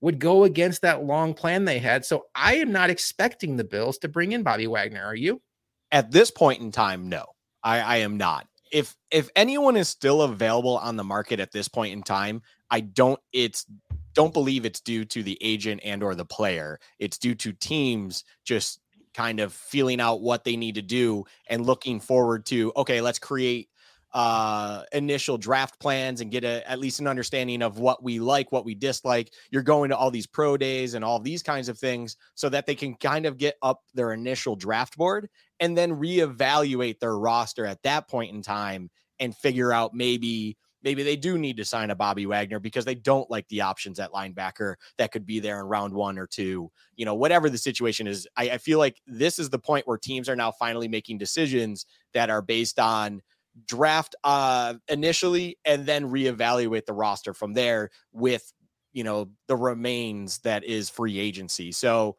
would 0.00 0.18
go 0.18 0.44
against 0.44 0.82
that 0.82 1.04
long 1.04 1.34
plan 1.34 1.64
they 1.64 1.78
had. 1.78 2.04
So, 2.04 2.26
I 2.34 2.56
am 2.56 2.72
not 2.72 2.90
expecting 2.90 3.56
the 3.56 3.64
Bills 3.64 3.98
to 3.98 4.08
bring 4.08 4.32
in 4.32 4.42
Bobby 4.42 4.66
Wagner. 4.66 5.04
Are 5.04 5.16
you? 5.16 5.42
At 5.90 6.12
this 6.12 6.30
point 6.30 6.60
in 6.60 6.70
time, 6.70 7.08
no, 7.08 7.24
I, 7.64 7.80
I 7.80 7.96
am 7.98 8.16
not. 8.16 8.46
If 8.70 8.94
if 9.10 9.28
anyone 9.34 9.76
is 9.76 9.88
still 9.88 10.22
available 10.22 10.78
on 10.78 10.96
the 10.96 11.02
market 11.02 11.40
at 11.40 11.50
this 11.50 11.66
point 11.66 11.92
in 11.92 12.04
time, 12.04 12.42
I 12.70 12.80
don't 12.80 13.20
it's 13.32 13.66
don't 14.14 14.32
believe 14.32 14.64
it's 14.64 14.80
due 14.80 15.04
to 15.06 15.22
the 15.22 15.38
agent 15.40 15.80
and 15.84 16.02
or 16.02 16.14
the 16.14 16.24
player. 16.24 16.78
It's 16.98 17.18
due 17.18 17.34
to 17.36 17.52
teams 17.52 18.24
just 18.44 18.80
kind 19.14 19.40
of 19.40 19.52
feeling 19.52 20.00
out 20.00 20.20
what 20.20 20.44
they 20.44 20.56
need 20.56 20.76
to 20.76 20.82
do 20.82 21.24
and 21.48 21.66
looking 21.66 22.00
forward 22.00 22.46
to 22.46 22.72
okay, 22.76 23.00
let's 23.00 23.18
create 23.18 23.68
uh 24.12 24.82
initial 24.90 25.38
draft 25.38 25.78
plans 25.78 26.20
and 26.20 26.32
get 26.32 26.42
a, 26.42 26.68
at 26.68 26.80
least 26.80 26.98
an 26.98 27.06
understanding 27.06 27.62
of 27.62 27.78
what 27.78 28.02
we 28.02 28.18
like 28.18 28.50
what 28.50 28.64
we 28.64 28.74
dislike 28.74 29.32
you're 29.52 29.62
going 29.62 29.88
to 29.88 29.96
all 29.96 30.10
these 30.10 30.26
pro 30.26 30.56
days 30.56 30.94
and 30.94 31.04
all 31.04 31.20
these 31.20 31.44
kinds 31.44 31.68
of 31.68 31.78
things 31.78 32.16
so 32.34 32.48
that 32.48 32.66
they 32.66 32.74
can 32.74 32.92
kind 32.96 33.24
of 33.24 33.38
get 33.38 33.54
up 33.62 33.82
their 33.94 34.12
initial 34.12 34.56
draft 34.56 34.96
board 34.96 35.28
and 35.60 35.78
then 35.78 35.94
reevaluate 35.94 36.98
their 36.98 37.16
roster 37.16 37.64
at 37.64 37.80
that 37.84 38.08
point 38.08 38.34
in 38.34 38.42
time 38.42 38.90
and 39.20 39.36
figure 39.36 39.72
out 39.72 39.94
maybe 39.94 40.56
maybe 40.82 41.02
they 41.02 41.16
do 41.16 41.38
need 41.38 41.56
to 41.58 41.64
sign 41.64 41.90
a 41.90 41.94
Bobby 41.94 42.26
Wagner 42.26 42.58
because 42.58 42.84
they 42.84 42.94
don't 42.94 43.30
like 43.30 43.48
the 43.48 43.60
options 43.62 43.98
at 43.98 44.12
linebacker 44.12 44.76
that 44.98 45.12
could 45.12 45.26
be 45.26 45.40
there 45.40 45.60
in 45.60 45.66
round 45.66 45.94
one 45.94 46.18
or 46.18 46.26
two. 46.26 46.70
You 46.96 47.04
know, 47.04 47.14
whatever 47.14 47.50
the 47.50 47.58
situation 47.58 48.06
is, 48.06 48.26
I, 48.36 48.50
I 48.50 48.58
feel 48.58 48.78
like 48.78 49.00
this 49.06 49.38
is 49.38 49.50
the 49.50 49.58
point 49.58 49.86
where 49.86 49.98
teams 49.98 50.28
are 50.28 50.36
now 50.36 50.50
finally 50.52 50.88
making 50.88 51.18
decisions 51.18 51.86
that 52.14 52.30
are 52.30 52.42
based 52.42 52.78
on 52.78 53.22
draft 53.66 54.14
uh 54.22 54.74
initially 54.88 55.58
and 55.64 55.84
then 55.84 56.08
reevaluate 56.08 56.86
the 56.86 56.92
roster 56.92 57.34
from 57.34 57.52
there 57.52 57.90
with 58.12 58.52
you 58.92 59.02
know 59.02 59.28
the 59.48 59.56
remains 59.56 60.38
that 60.38 60.64
is 60.64 60.88
free 60.88 61.18
agency. 61.18 61.72
So 61.72 62.16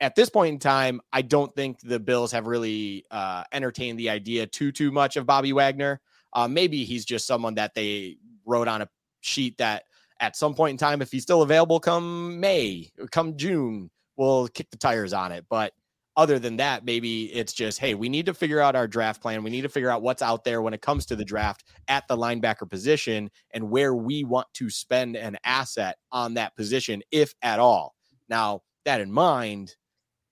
at 0.00 0.14
this 0.14 0.28
point 0.28 0.54
in 0.54 0.58
time, 0.58 1.00
I 1.12 1.22
don't 1.22 1.54
think 1.54 1.78
the 1.80 2.00
Bills 2.00 2.32
have 2.32 2.46
really 2.46 3.04
uh 3.10 3.44
entertained 3.52 3.98
the 3.98 4.10
idea 4.10 4.46
too 4.46 4.72
too 4.72 4.90
much 4.92 5.16
of 5.16 5.26
Bobby 5.26 5.52
Wagner. 5.52 6.00
Uh, 6.34 6.48
maybe 6.48 6.84
he's 6.84 7.04
just 7.04 7.26
someone 7.26 7.54
that 7.54 7.74
they 7.74 8.16
wrote 8.44 8.68
on 8.68 8.82
a 8.82 8.88
sheet 9.20 9.56
that 9.58 9.84
at 10.20 10.36
some 10.36 10.54
point 10.54 10.72
in 10.72 10.76
time, 10.76 11.02
if 11.02 11.10
he's 11.10 11.22
still 11.22 11.42
available 11.42 11.80
come 11.80 12.38
May, 12.40 12.90
come 13.10 13.36
June, 13.36 13.90
we'll 14.16 14.48
kick 14.48 14.70
the 14.70 14.76
tires 14.76 15.12
on 15.12 15.32
it. 15.32 15.44
But 15.48 15.72
other 16.16 16.38
than 16.38 16.56
that, 16.58 16.84
maybe 16.84 17.24
it's 17.32 17.52
just, 17.52 17.80
hey, 17.80 17.94
we 17.94 18.08
need 18.08 18.26
to 18.26 18.34
figure 18.34 18.60
out 18.60 18.76
our 18.76 18.86
draft 18.86 19.20
plan. 19.20 19.42
We 19.42 19.50
need 19.50 19.62
to 19.62 19.68
figure 19.68 19.90
out 19.90 20.02
what's 20.02 20.22
out 20.22 20.44
there 20.44 20.62
when 20.62 20.72
it 20.72 20.80
comes 20.80 21.06
to 21.06 21.16
the 21.16 21.24
draft 21.24 21.64
at 21.88 22.06
the 22.06 22.16
linebacker 22.16 22.70
position 22.70 23.30
and 23.52 23.68
where 23.68 23.94
we 23.94 24.22
want 24.22 24.46
to 24.54 24.70
spend 24.70 25.16
an 25.16 25.36
asset 25.44 25.96
on 26.12 26.34
that 26.34 26.54
position, 26.56 27.02
if 27.10 27.34
at 27.42 27.58
all. 27.58 27.94
Now, 28.28 28.62
that 28.84 29.00
in 29.00 29.10
mind, 29.10 29.74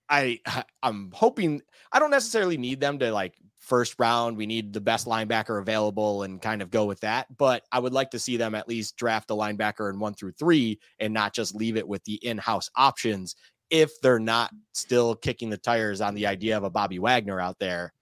I 0.09 0.39
I'm 0.83 1.11
hoping 1.13 1.61
I 1.91 1.99
don't 1.99 2.11
necessarily 2.11 2.57
need 2.57 2.79
them 2.79 2.99
to 2.99 3.11
like 3.11 3.35
first 3.63 3.95
round. 3.97 4.37
We 4.37 4.45
need 4.45 4.73
the 4.73 4.81
best 4.81 5.07
linebacker 5.07 5.59
available 5.59 6.23
and 6.23 6.41
kind 6.41 6.61
of 6.61 6.69
go 6.69 6.85
with 6.85 6.99
that. 6.99 7.27
But 7.37 7.63
I 7.71 7.79
would 7.79 7.93
like 7.93 8.11
to 8.11 8.19
see 8.19 8.37
them 8.37 8.55
at 8.55 8.67
least 8.67 8.97
draft 8.97 9.31
a 9.31 9.33
linebacker 9.33 9.89
in 9.89 9.99
one 9.99 10.13
through 10.13 10.33
three 10.33 10.79
and 10.99 11.13
not 11.13 11.33
just 11.33 11.55
leave 11.55 11.77
it 11.77 11.87
with 11.87 12.03
the 12.03 12.15
in 12.15 12.37
house 12.37 12.69
options 12.75 13.35
if 13.69 13.89
they're 14.01 14.19
not 14.19 14.51
still 14.73 15.15
kicking 15.15 15.49
the 15.49 15.57
tires 15.57 16.01
on 16.01 16.13
the 16.13 16.27
idea 16.27 16.57
of 16.57 16.63
a 16.63 16.69
Bobby 16.69 16.99
Wagner 16.99 17.39
out 17.39 17.57
there. 17.59 17.93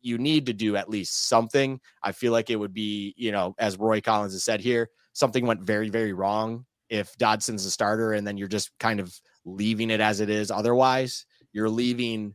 you 0.00 0.18
need 0.18 0.46
to 0.46 0.52
do 0.52 0.76
at 0.76 0.88
least 0.88 1.28
something. 1.28 1.80
I 2.02 2.12
feel 2.12 2.32
like 2.32 2.50
it 2.50 2.56
would 2.56 2.74
be, 2.74 3.14
you 3.16 3.32
know, 3.32 3.54
as 3.58 3.78
Roy 3.78 4.00
Collins 4.00 4.32
has 4.32 4.44
said 4.44 4.60
here, 4.60 4.88
something 5.12 5.46
went 5.46 5.62
very, 5.62 5.90
very 5.90 6.12
wrong 6.12 6.64
if 6.88 7.16
Dodson's 7.18 7.66
a 7.66 7.70
starter 7.70 8.12
and 8.12 8.26
then 8.26 8.36
you're 8.36 8.48
just 8.48 8.70
kind 8.78 9.00
of 9.00 9.14
leaving 9.44 9.90
it 9.90 10.00
as 10.00 10.20
it 10.20 10.30
is. 10.30 10.50
Otherwise, 10.50 11.26
you're 11.52 11.68
leaving 11.68 12.34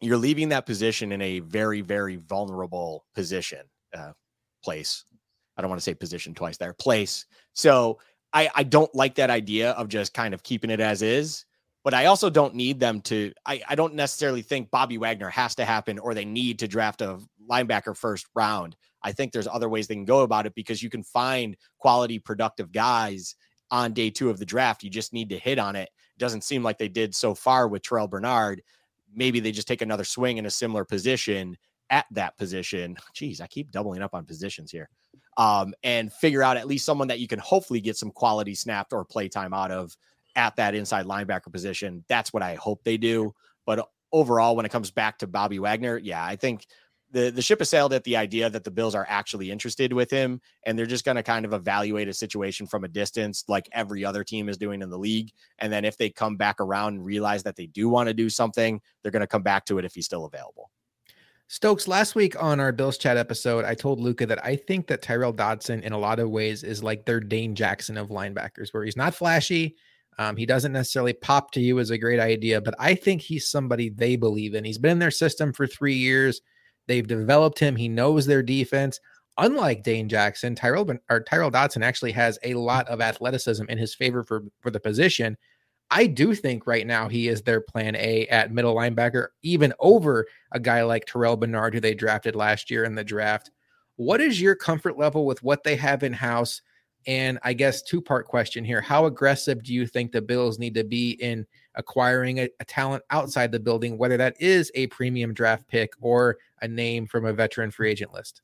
you're 0.00 0.16
leaving 0.16 0.48
that 0.50 0.66
position 0.66 1.12
in 1.12 1.20
a 1.20 1.40
very, 1.40 1.80
very 1.80 2.16
vulnerable 2.16 3.04
position, 3.14 3.60
uh, 3.96 4.12
place. 4.64 5.04
I 5.56 5.62
don't 5.62 5.68
want 5.68 5.80
to 5.80 5.84
say 5.84 5.94
position 5.94 6.34
twice 6.34 6.56
there, 6.56 6.72
place. 6.72 7.26
So 7.52 7.98
I, 8.32 8.48
I 8.54 8.62
don't 8.62 8.94
like 8.94 9.16
that 9.16 9.30
idea 9.30 9.72
of 9.72 9.88
just 9.88 10.14
kind 10.14 10.32
of 10.32 10.42
keeping 10.42 10.70
it 10.70 10.80
as 10.80 11.02
is 11.02 11.44
but 11.82 11.94
I 11.94 12.06
also 12.06 12.28
don't 12.28 12.54
need 12.54 12.78
them 12.78 13.00
to. 13.02 13.32
I, 13.46 13.62
I 13.68 13.74
don't 13.74 13.94
necessarily 13.94 14.42
think 14.42 14.70
Bobby 14.70 14.98
Wagner 14.98 15.30
has 15.30 15.54
to 15.56 15.64
happen 15.64 15.98
or 15.98 16.14
they 16.14 16.24
need 16.24 16.58
to 16.58 16.68
draft 16.68 17.00
a 17.00 17.18
linebacker 17.50 17.96
first 17.96 18.26
round. 18.34 18.76
I 19.02 19.12
think 19.12 19.32
there's 19.32 19.48
other 19.48 19.68
ways 19.68 19.86
they 19.86 19.94
can 19.94 20.04
go 20.04 20.20
about 20.20 20.46
it 20.46 20.54
because 20.54 20.82
you 20.82 20.90
can 20.90 21.02
find 21.02 21.56
quality, 21.78 22.18
productive 22.18 22.70
guys 22.70 23.34
on 23.70 23.94
day 23.94 24.10
two 24.10 24.28
of 24.28 24.38
the 24.38 24.44
draft. 24.44 24.82
You 24.82 24.90
just 24.90 25.12
need 25.12 25.30
to 25.30 25.38
hit 25.38 25.58
on 25.58 25.74
it. 25.74 25.88
Doesn't 26.18 26.44
seem 26.44 26.62
like 26.62 26.76
they 26.76 26.88
did 26.88 27.14
so 27.14 27.34
far 27.34 27.66
with 27.66 27.82
Terrel 27.82 28.10
Bernard. 28.10 28.62
Maybe 29.14 29.40
they 29.40 29.52
just 29.52 29.68
take 29.68 29.82
another 29.82 30.04
swing 30.04 30.38
in 30.38 30.46
a 30.46 30.50
similar 30.50 30.84
position 30.84 31.56
at 31.90 32.06
that 32.12 32.36
position. 32.36 32.96
Geez, 33.14 33.40
I 33.40 33.46
keep 33.46 33.70
doubling 33.70 34.02
up 34.02 34.14
on 34.14 34.24
positions 34.24 34.70
here. 34.70 34.88
Um, 35.36 35.74
and 35.82 36.12
figure 36.12 36.42
out 36.42 36.56
at 36.56 36.66
least 36.66 36.84
someone 36.84 37.08
that 37.08 37.20
you 37.20 37.28
can 37.28 37.38
hopefully 37.38 37.80
get 37.80 37.96
some 37.96 38.10
quality 38.10 38.54
snapped 38.54 38.92
or 38.92 39.04
play 39.04 39.28
time 39.28 39.54
out 39.54 39.70
of 39.70 39.96
at 40.36 40.56
that 40.56 40.74
inside 40.74 41.06
linebacker 41.06 41.52
position. 41.52 42.04
That's 42.08 42.32
what 42.32 42.42
I 42.42 42.54
hope 42.56 42.82
they 42.84 42.96
do. 42.96 43.32
But 43.64 43.88
overall, 44.12 44.56
when 44.56 44.66
it 44.66 44.72
comes 44.72 44.90
back 44.90 45.18
to 45.18 45.26
Bobby 45.26 45.58
Wagner, 45.58 45.98
yeah, 45.98 46.24
I 46.24 46.36
think 46.36 46.66
the 47.10 47.30
the 47.30 47.42
ship 47.42 47.58
has 47.58 47.68
sailed 47.68 47.92
at 47.92 48.04
the 48.04 48.16
idea 48.16 48.48
that 48.50 48.64
the 48.64 48.70
Bills 48.70 48.94
are 48.94 49.06
actually 49.08 49.50
interested 49.50 49.92
with 49.92 50.10
him, 50.10 50.40
and 50.64 50.78
they're 50.78 50.86
just 50.86 51.04
going 51.04 51.16
to 51.16 51.22
kind 51.22 51.44
of 51.44 51.52
evaluate 51.52 52.08
a 52.08 52.14
situation 52.14 52.66
from 52.66 52.84
a 52.84 52.88
distance, 52.88 53.44
like 53.48 53.68
every 53.72 54.04
other 54.04 54.24
team 54.24 54.48
is 54.48 54.58
doing 54.58 54.82
in 54.82 54.90
the 54.90 54.98
league. 54.98 55.30
And 55.58 55.72
then 55.72 55.84
if 55.84 55.96
they 55.96 56.10
come 56.10 56.36
back 56.36 56.60
around 56.60 56.94
and 56.94 57.04
realize 57.04 57.42
that 57.44 57.56
they 57.56 57.66
do 57.66 57.88
want 57.88 58.08
to 58.08 58.14
do 58.14 58.28
something, 58.28 58.80
they're 59.02 59.12
going 59.12 59.20
to 59.20 59.26
come 59.26 59.42
back 59.42 59.64
to 59.66 59.78
it 59.78 59.84
if 59.84 59.94
he's 59.94 60.06
still 60.06 60.24
available. 60.24 60.70
Stokes, 61.48 61.88
last 61.88 62.14
week 62.14 62.40
on 62.40 62.60
our 62.60 62.70
Bills 62.70 62.96
chat 62.96 63.16
episode, 63.16 63.64
I 63.64 63.74
told 63.74 63.98
Luka 63.98 64.24
that 64.26 64.44
I 64.44 64.54
think 64.54 64.86
that 64.86 65.02
Tyrel 65.02 65.32
Dodson, 65.32 65.82
in 65.82 65.92
a 65.92 65.98
lot 65.98 66.20
of 66.20 66.30
ways, 66.30 66.62
is 66.62 66.84
like 66.84 67.06
their 67.06 67.18
Dane 67.18 67.56
Jackson 67.56 67.96
of 67.96 68.08
linebackers, 68.08 68.72
where 68.72 68.84
he's 68.84 68.96
not 68.96 69.16
flashy, 69.16 69.74
um, 70.20 70.36
he 70.36 70.44
doesn't 70.44 70.72
necessarily 70.72 71.14
pop 71.14 71.50
to 71.52 71.60
you 71.60 71.78
as 71.78 71.88
a 71.88 71.96
great 71.96 72.20
idea, 72.20 72.60
but 72.60 72.74
I 72.78 72.94
think 72.94 73.22
he's 73.22 73.48
somebody 73.48 73.88
they 73.88 74.16
believe 74.16 74.54
in. 74.54 74.64
He's 74.64 74.76
been 74.76 74.92
in 74.92 74.98
their 74.98 75.10
system 75.10 75.50
for 75.50 75.66
three 75.66 75.94
years. 75.94 76.42
They've 76.90 77.06
developed 77.06 77.60
him. 77.60 77.76
He 77.76 77.86
knows 77.88 78.26
their 78.26 78.42
defense. 78.42 78.98
Unlike 79.38 79.84
Dane 79.84 80.08
Jackson, 80.08 80.56
Tyrell 80.56 80.90
or 81.08 81.20
Tyrel 81.20 81.52
Dodson 81.52 81.84
actually 81.84 82.10
has 82.10 82.36
a 82.42 82.54
lot 82.54 82.88
of 82.88 83.00
athleticism 83.00 83.62
in 83.68 83.78
his 83.78 83.94
favor 83.94 84.24
for 84.24 84.42
for 84.60 84.72
the 84.72 84.80
position. 84.80 85.36
I 85.92 86.06
do 86.06 86.34
think 86.34 86.66
right 86.66 86.84
now 86.84 87.06
he 87.06 87.28
is 87.28 87.42
their 87.42 87.60
plan 87.60 87.94
A 87.94 88.26
at 88.26 88.52
middle 88.52 88.74
linebacker, 88.74 89.28
even 89.44 89.72
over 89.78 90.26
a 90.50 90.58
guy 90.58 90.82
like 90.82 91.06
Terrel 91.06 91.38
Bernard, 91.38 91.74
who 91.74 91.80
they 91.80 91.94
drafted 91.94 92.34
last 92.34 92.72
year 92.72 92.82
in 92.82 92.96
the 92.96 93.04
draft. 93.04 93.52
What 93.94 94.20
is 94.20 94.40
your 94.40 94.56
comfort 94.56 94.98
level 94.98 95.26
with 95.26 95.44
what 95.44 95.62
they 95.62 95.76
have 95.76 96.02
in 96.02 96.12
house? 96.12 96.60
And 97.06 97.38
I 97.44 97.52
guess 97.52 97.82
two 97.82 98.02
part 98.02 98.26
question 98.26 98.64
here. 98.64 98.80
How 98.80 99.06
aggressive 99.06 99.62
do 99.62 99.72
you 99.72 99.86
think 99.86 100.10
the 100.10 100.22
Bills 100.22 100.58
need 100.58 100.74
to 100.74 100.82
be 100.82 101.12
in 101.12 101.46
acquiring 101.74 102.38
a, 102.38 102.48
a, 102.60 102.64
talent 102.64 103.02
outside 103.10 103.52
the 103.52 103.60
building, 103.60 103.96
whether 103.96 104.16
that 104.16 104.34
is 104.40 104.70
a 104.74 104.86
premium 104.88 105.32
draft 105.32 105.66
pick 105.68 105.92
or 106.00 106.38
a 106.62 106.68
name 106.68 107.06
from 107.06 107.24
a 107.24 107.32
veteran 107.32 107.70
free 107.70 107.90
agent 107.90 108.12
list? 108.12 108.42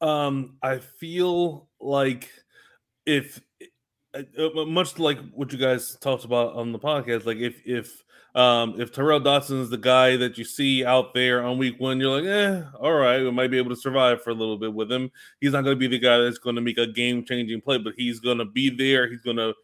Um, 0.00 0.56
I 0.62 0.78
feel 0.78 1.68
like 1.80 2.30
if 3.06 3.40
uh, 4.14 4.22
uh, 4.38 4.64
much 4.66 4.98
like 4.98 5.18
what 5.30 5.52
you 5.52 5.58
guys 5.58 5.96
talked 5.96 6.24
about 6.24 6.54
on 6.54 6.72
the 6.72 6.78
podcast, 6.78 7.24
like 7.24 7.38
if 7.38 7.60
if 7.64 8.04
um, 8.34 8.80
if 8.80 8.92
Tyrel 8.92 9.22
Dodson 9.22 9.60
is 9.60 9.70
the 9.70 9.78
guy 9.78 10.16
that 10.16 10.36
you 10.36 10.44
see 10.44 10.84
out 10.84 11.14
there 11.14 11.44
on 11.44 11.56
week 11.56 11.78
one, 11.78 12.00
you're 12.00 12.20
like, 12.20 12.28
eh, 12.28 12.62
all 12.80 12.92
right, 12.92 13.22
we 13.22 13.30
might 13.30 13.50
be 13.50 13.58
able 13.58 13.70
to 13.70 13.80
survive 13.80 14.22
for 14.22 14.30
a 14.30 14.34
little 14.34 14.58
bit 14.58 14.74
with 14.74 14.90
him. 14.90 15.10
He's 15.40 15.52
not 15.52 15.62
going 15.62 15.76
to 15.76 15.80
be 15.80 15.86
the 15.86 16.00
guy 16.00 16.18
that's 16.18 16.38
going 16.38 16.56
to 16.56 16.62
make 16.62 16.78
a 16.78 16.86
game 16.88 17.24
changing 17.24 17.60
play, 17.60 17.78
but 17.78 17.94
he's 17.96 18.18
going 18.18 18.38
to 18.38 18.44
be 18.44 18.70
there. 18.70 19.08
He's 19.08 19.20
going 19.20 19.36
to 19.36 19.54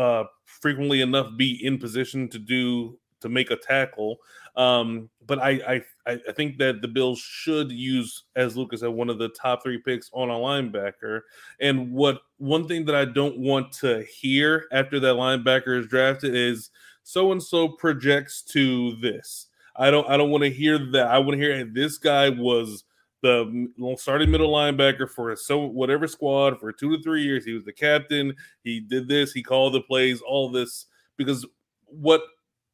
uh, 0.00 0.24
frequently 0.44 1.02
enough 1.02 1.36
be 1.36 1.64
in 1.64 1.78
position 1.78 2.28
to 2.28 2.38
do 2.38 2.98
to 3.20 3.28
make 3.28 3.50
a 3.50 3.56
tackle. 3.56 4.16
Um, 4.56 5.10
but 5.26 5.38
I, 5.38 5.82
I 6.06 6.18
I 6.28 6.32
think 6.32 6.58
that 6.58 6.82
the 6.82 6.88
Bills 6.88 7.20
should 7.20 7.70
use, 7.70 8.24
as 8.34 8.56
Lucas 8.56 8.80
said, 8.80 8.88
one 8.88 9.10
of 9.10 9.18
the 9.18 9.28
top 9.28 9.62
three 9.62 9.78
picks 9.78 10.10
on 10.12 10.30
a 10.30 10.32
linebacker. 10.32 11.20
And 11.60 11.92
what 11.92 12.22
one 12.38 12.66
thing 12.66 12.84
that 12.86 12.94
I 12.94 13.04
don't 13.04 13.38
want 13.38 13.72
to 13.74 14.04
hear 14.04 14.66
after 14.72 14.98
that 15.00 15.14
linebacker 15.14 15.78
is 15.78 15.86
drafted 15.86 16.34
is 16.34 16.70
so 17.02 17.30
and 17.32 17.42
so 17.42 17.68
projects 17.68 18.42
to 18.42 18.96
this. 18.96 19.46
I 19.76 19.90
don't 19.90 20.08
I 20.08 20.16
don't 20.16 20.30
want 20.30 20.44
to 20.44 20.50
hear 20.50 20.78
that. 20.92 21.08
I 21.08 21.18
want 21.18 21.32
to 21.32 21.38
hear 21.38 21.64
this 21.64 21.98
guy 21.98 22.30
was 22.30 22.84
the 23.22 23.68
starting 23.98 24.30
middle 24.30 24.50
linebacker 24.50 25.08
for 25.08 25.34
so 25.36 25.66
whatever 25.66 26.06
squad 26.06 26.58
for 26.58 26.72
two 26.72 26.96
to 26.96 27.02
three 27.02 27.22
years. 27.22 27.44
He 27.44 27.52
was 27.52 27.64
the 27.64 27.72
captain. 27.72 28.34
He 28.64 28.80
did 28.80 29.08
this. 29.08 29.32
He 29.32 29.42
called 29.42 29.74
the 29.74 29.82
plays. 29.82 30.20
All 30.20 30.50
this 30.50 30.86
because 31.16 31.46
what 31.86 32.22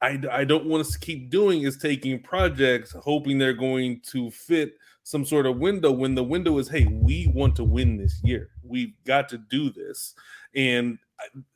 I, 0.03 0.21
I 0.31 0.45
don't 0.45 0.67
want 0.67 0.83
us 0.83 0.93
to 0.93 0.99
keep 0.99 1.31
doing 1.31 1.63
is 1.63 1.79
taking 1.79 2.23
projects 2.23 2.93
hoping 2.93 3.39
they're 3.39 3.55
going 3.55 4.01
to 4.11 4.31
fit 4.31 4.75
some 5.03 5.25
sort 5.25 5.47
of 5.47 5.57
window 5.57 5.91
when 5.91 6.15
the 6.15 6.23
window 6.23 6.59
is 6.59 6.69
hey 6.69 6.85
we 6.85 7.31
want 7.35 7.57
to 7.57 7.65
win 7.65 7.97
this 7.97 8.21
year 8.23 8.51
we've 8.63 8.93
got 9.05 9.29
to 9.31 9.39
do 9.39 9.71
this 9.71 10.15
and 10.55 10.99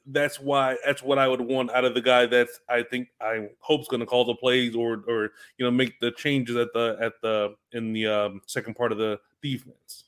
that's 0.07 0.41
why 0.41 0.77
that's 0.85 1.03
what 1.03 1.19
I 1.19 1.29
would 1.29 1.41
want 1.41 1.71
out 1.71 1.85
of 1.85 1.95
the 1.95 2.01
guy 2.01 2.27
that's 2.27 2.61
I 2.69 2.83
think 2.83 3.09
I 3.21 3.49
hope's 3.61 3.89
going 3.89 4.01
to 4.01 4.07
call 4.07 4.25
the 4.25 4.35
plays 4.35 4.75
or 4.75 5.05
or 5.07 5.31
you 5.59 5.65
know 5.65 5.71
make 5.71 6.01
the 6.01 6.13
changes 6.13 6.57
at 6.57 6.73
the 6.73 6.97
at 7.01 7.13
the 7.23 7.55
in 7.73 7.93
the 7.93 8.07
um, 8.07 8.41
second 8.47 8.75
part 8.75 8.93
of 8.93 8.99
the 8.99 9.21
defense. 9.43 10.05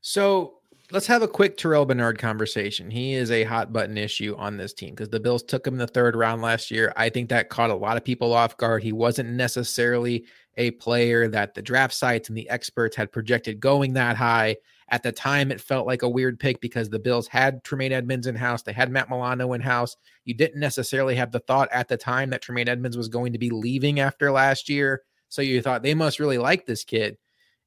So 0.00 0.54
let's 0.90 1.06
have 1.06 1.22
a 1.22 1.28
quick 1.28 1.56
Terrel 1.56 1.86
Bernard 1.86 2.18
conversation. 2.18 2.90
He 2.90 3.14
is 3.14 3.30
a 3.30 3.44
hot 3.44 3.72
button 3.72 3.96
issue 3.96 4.34
on 4.36 4.56
this 4.56 4.74
team 4.74 4.90
because 4.90 5.08
the 5.08 5.20
Bills 5.20 5.42
took 5.42 5.66
him 5.66 5.74
in 5.74 5.78
the 5.78 5.86
third 5.86 6.14
round 6.14 6.42
last 6.42 6.70
year. 6.70 6.92
I 6.96 7.08
think 7.08 7.30
that 7.30 7.48
caught 7.48 7.70
a 7.70 7.74
lot 7.74 7.96
of 7.96 8.04
people 8.04 8.32
off 8.32 8.56
guard. 8.56 8.82
He 8.82 8.92
wasn't 8.92 9.30
necessarily 9.30 10.24
a 10.56 10.72
player 10.72 11.28
that 11.28 11.54
the 11.54 11.62
draft 11.62 11.94
sites 11.94 12.28
and 12.28 12.36
the 12.36 12.48
experts 12.50 12.94
had 12.94 13.10
projected 13.10 13.60
going 13.60 13.94
that 13.94 14.16
high. 14.16 14.56
At 14.92 15.02
the 15.02 15.10
time, 15.10 15.50
it 15.50 15.60
felt 15.60 15.86
like 15.86 16.02
a 16.02 16.08
weird 16.08 16.38
pick 16.38 16.60
because 16.60 16.90
the 16.90 16.98
Bills 16.98 17.26
had 17.26 17.64
Tremaine 17.64 17.92
Edmunds 17.92 18.26
in 18.26 18.36
house. 18.36 18.62
They 18.62 18.74
had 18.74 18.90
Matt 18.90 19.08
Milano 19.08 19.54
in 19.54 19.62
house. 19.62 19.96
You 20.26 20.34
didn't 20.34 20.60
necessarily 20.60 21.14
have 21.14 21.32
the 21.32 21.40
thought 21.40 21.70
at 21.72 21.88
the 21.88 21.96
time 21.96 22.28
that 22.28 22.42
Tremaine 22.42 22.68
Edmunds 22.68 22.98
was 22.98 23.08
going 23.08 23.32
to 23.32 23.38
be 23.38 23.48
leaving 23.48 24.00
after 24.00 24.30
last 24.30 24.68
year. 24.68 25.02
So 25.30 25.40
you 25.40 25.62
thought 25.62 25.82
they 25.82 25.94
must 25.94 26.20
really 26.20 26.36
like 26.36 26.66
this 26.66 26.84
kid. 26.84 27.16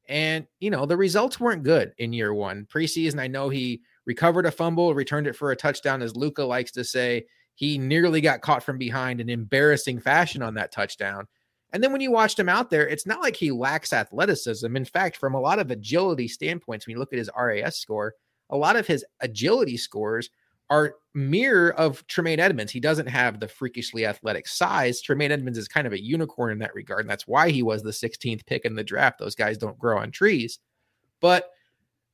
And, 0.07 0.45
you 0.59 0.69
know, 0.69 0.85
the 0.85 0.97
results 0.97 1.39
weren't 1.39 1.63
good 1.63 1.93
in 1.97 2.13
year 2.13 2.31
one. 2.31 2.67
Preseason, 2.71 3.19
I 3.19 3.25
know 3.25 3.49
he 3.49 3.81
recovered 4.05 4.45
a 4.45 4.51
fumble, 4.51 4.93
returned 4.93 5.25
it 5.25 5.35
for 5.35 5.49
a 5.49 5.55
touchdown, 5.55 6.03
as 6.03 6.15
Luka 6.15 6.43
likes 6.43 6.71
to 6.73 6.83
say. 6.83 7.25
He 7.55 7.79
nearly 7.79 8.21
got 8.21 8.41
caught 8.41 8.61
from 8.61 8.77
behind 8.77 9.19
in 9.19 9.29
embarrassing 9.29 9.99
fashion 9.99 10.43
on 10.43 10.53
that 10.55 10.71
touchdown. 10.71 11.25
And 11.73 11.83
then 11.83 11.91
when 11.91 12.01
you 12.01 12.11
watched 12.11 12.39
him 12.39 12.49
out 12.49 12.69
there, 12.69 12.87
it's 12.87 13.05
not 13.05 13.21
like 13.21 13.35
he 13.35 13.51
lacks 13.51 13.91
athleticism. 13.91 14.75
In 14.75 14.85
fact, 14.85 15.17
from 15.17 15.33
a 15.33 15.39
lot 15.39 15.59
of 15.59 15.71
agility 15.71 16.27
standpoints, 16.27 16.87
when 16.87 16.93
you 16.93 16.99
look 16.99 17.11
at 17.11 17.19
his 17.19 17.29
RAS 17.37 17.77
score, 17.77 18.13
a 18.49 18.57
lot 18.57 18.75
of 18.75 18.87
his 18.87 19.03
agility 19.21 19.75
scores 19.77 20.29
are 20.69 20.95
mirror 21.13 21.73
of 21.73 22.05
Tremaine 22.07 22.39
Edmunds. 22.39 22.71
He 22.71 22.79
doesn't 22.79 23.07
have 23.07 23.39
the 23.39 23.47
freakishly 23.47 24.05
athletic 24.05 24.47
size. 24.47 25.01
Tremaine 25.01 25.31
Edmunds 25.31 25.57
is 25.57 25.67
kind 25.67 25.85
of 25.85 25.93
a 25.93 26.01
unicorn 26.01 26.51
in 26.51 26.59
that 26.59 26.73
regard. 26.73 27.01
And 27.01 27.09
that's 27.09 27.27
why 27.27 27.49
he 27.49 27.61
was 27.61 27.83
the 27.83 27.91
16th 27.91 28.45
pick 28.45 28.65
in 28.65 28.75
the 28.75 28.83
draft. 28.83 29.19
Those 29.19 29.35
guys 29.35 29.57
don't 29.57 29.77
grow 29.77 29.99
on 29.99 30.11
trees. 30.11 30.59
But 31.21 31.49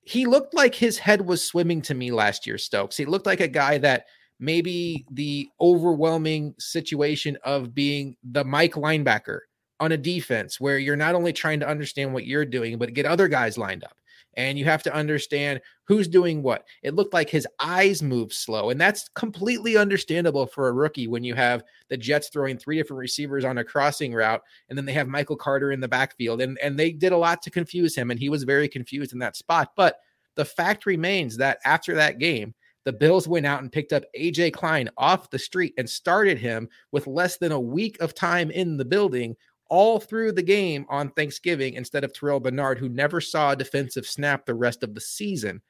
he 0.04 0.26
looked 0.26 0.54
like 0.54 0.76
his 0.76 0.98
head 0.98 1.26
was 1.26 1.46
swimming 1.46 1.82
to 1.84 1.94
me 1.94 2.12
last 2.12 2.46
year, 2.48 2.58
Stokes. 2.58 2.98
He 2.98 3.06
looked 3.06 3.26
like 3.26 3.40
a 3.40 3.48
guy 3.48 3.78
that 3.80 4.06
maybe 4.42 5.06
the 5.12 5.48
overwhelming 5.62 6.54
situation 6.58 7.38
of 7.46 7.74
being 7.74 8.18
the 8.24 8.44
Mike 8.44 8.74
linebacker 8.74 9.40
on 9.80 9.92
a 9.92 9.98
defense 9.98 10.60
where 10.60 10.80
you're 10.80 10.96
not 10.96 11.16
only 11.16 11.32
trying 11.32 11.60
to 11.60 11.68
understand 11.68 12.14
what 12.14 12.26
you're 12.26 12.46
doing, 12.46 12.78
but 12.78 12.94
get 12.94 13.06
other 13.06 13.28
guys 13.28 13.58
lined 13.58 13.84
up. 13.84 13.96
And 14.36 14.58
you 14.58 14.64
have 14.66 14.82
to 14.84 14.94
understand 14.94 15.60
who's 15.84 16.08
doing 16.08 16.42
what. 16.42 16.66
It 16.84 16.96
looked 16.96 17.14
like 17.14 17.30
his 17.30 17.46
eyes 17.60 18.02
moved 18.02 18.32
slow. 18.32 18.70
And 18.70 18.80
that's 18.80 19.10
completely 19.10 19.76
understandable 19.76 20.48
for 20.48 20.70
a 20.70 20.74
rookie 20.74 21.08
when 21.08 21.24
you 21.24 21.36
have 21.36 21.64
the 21.90 21.98
Jets 21.98 22.30
throwing 22.30 22.58
three 22.58 22.78
different 22.78 23.00
receivers 23.00 23.44
on 23.44 23.58
a 23.58 23.64
crossing 23.64 24.14
route. 24.14 24.42
And 24.70 24.78
then 24.78 24.86
they 24.86 24.94
have 24.94 25.10
Michael 25.10 25.36
Carter 25.36 25.74
in 25.74 25.82
the 25.82 25.88
backfield. 25.88 26.42
And, 26.42 26.58
and 26.60 26.80
they 26.80 26.92
did 26.92 27.12
a 27.12 27.18
lot 27.18 27.42
to 27.42 27.52
confuse 27.52 27.94
him. 27.94 28.10
And 28.10 28.20
he 28.20 28.30
was 28.30 28.44
very 28.44 28.70
confused 28.70 29.12
in 29.12 29.20
that 29.20 29.36
spot. 29.36 29.74
But 29.76 29.98
the 30.36 30.46
fact 30.46 30.86
remains 30.86 31.36
that 31.38 31.60
after 31.66 31.94
that 31.96 32.18
game, 32.18 32.56
the 32.84 32.94
Bills 32.94 33.28
went 33.28 33.46
out 33.46 33.62
and 33.62 33.72
picked 33.72 33.94
up 33.94 34.04
AJ 34.18 34.54
Klein 34.54 34.90
off 34.98 35.30
the 35.30 35.40
street 35.40 35.74
and 35.78 35.90
started 35.90 36.38
him 36.38 36.68
with 36.92 37.08
less 37.08 37.38
than 37.38 37.52
a 37.52 37.60
week 37.60 38.00
of 38.02 38.16
time 38.16 38.50
in 38.52 38.78
the 38.78 38.86
building 38.86 39.36
all 39.70 40.00
through 40.00 40.34
the 40.34 40.44
game 40.44 40.86
on 40.90 41.10
Thanksgiving 41.12 41.76
instead 41.76 42.04
of 42.04 42.12
Terrel 42.12 42.42
Bernard, 42.42 42.78
who 42.78 42.90
never 42.90 43.22
saw 43.22 43.52
a 43.52 43.56
defensive 43.56 44.06
snap 44.06 44.46
the 44.46 44.54
rest 44.54 44.84
of 44.84 44.94
the 44.94 45.00
season. 45.00 45.62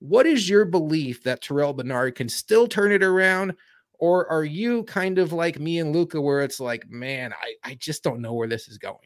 What 0.00 0.26
is 0.26 0.48
your 0.48 0.66
belief 0.66 1.22
that 1.22 1.42
Terrel 1.42 1.74
Bernard 1.74 2.16
can 2.16 2.28
still 2.28 2.66
turn 2.66 2.92
it 2.92 3.02
around? 3.02 3.54
Or 3.98 4.30
are 4.30 4.44
you 4.44 4.84
kind 4.84 5.18
of 5.18 5.32
like 5.32 5.58
me 5.58 5.78
and 5.78 5.94
Luka, 5.94 6.20
where 6.20 6.40
it's 6.42 6.60
like, 6.60 6.88
man, 6.90 7.32
I, 7.32 7.70
I 7.70 7.74
just 7.74 8.02
don't 8.02 8.20
know 8.20 8.34
where 8.34 8.48
this 8.48 8.68
is 8.68 8.76
going? 8.76 8.98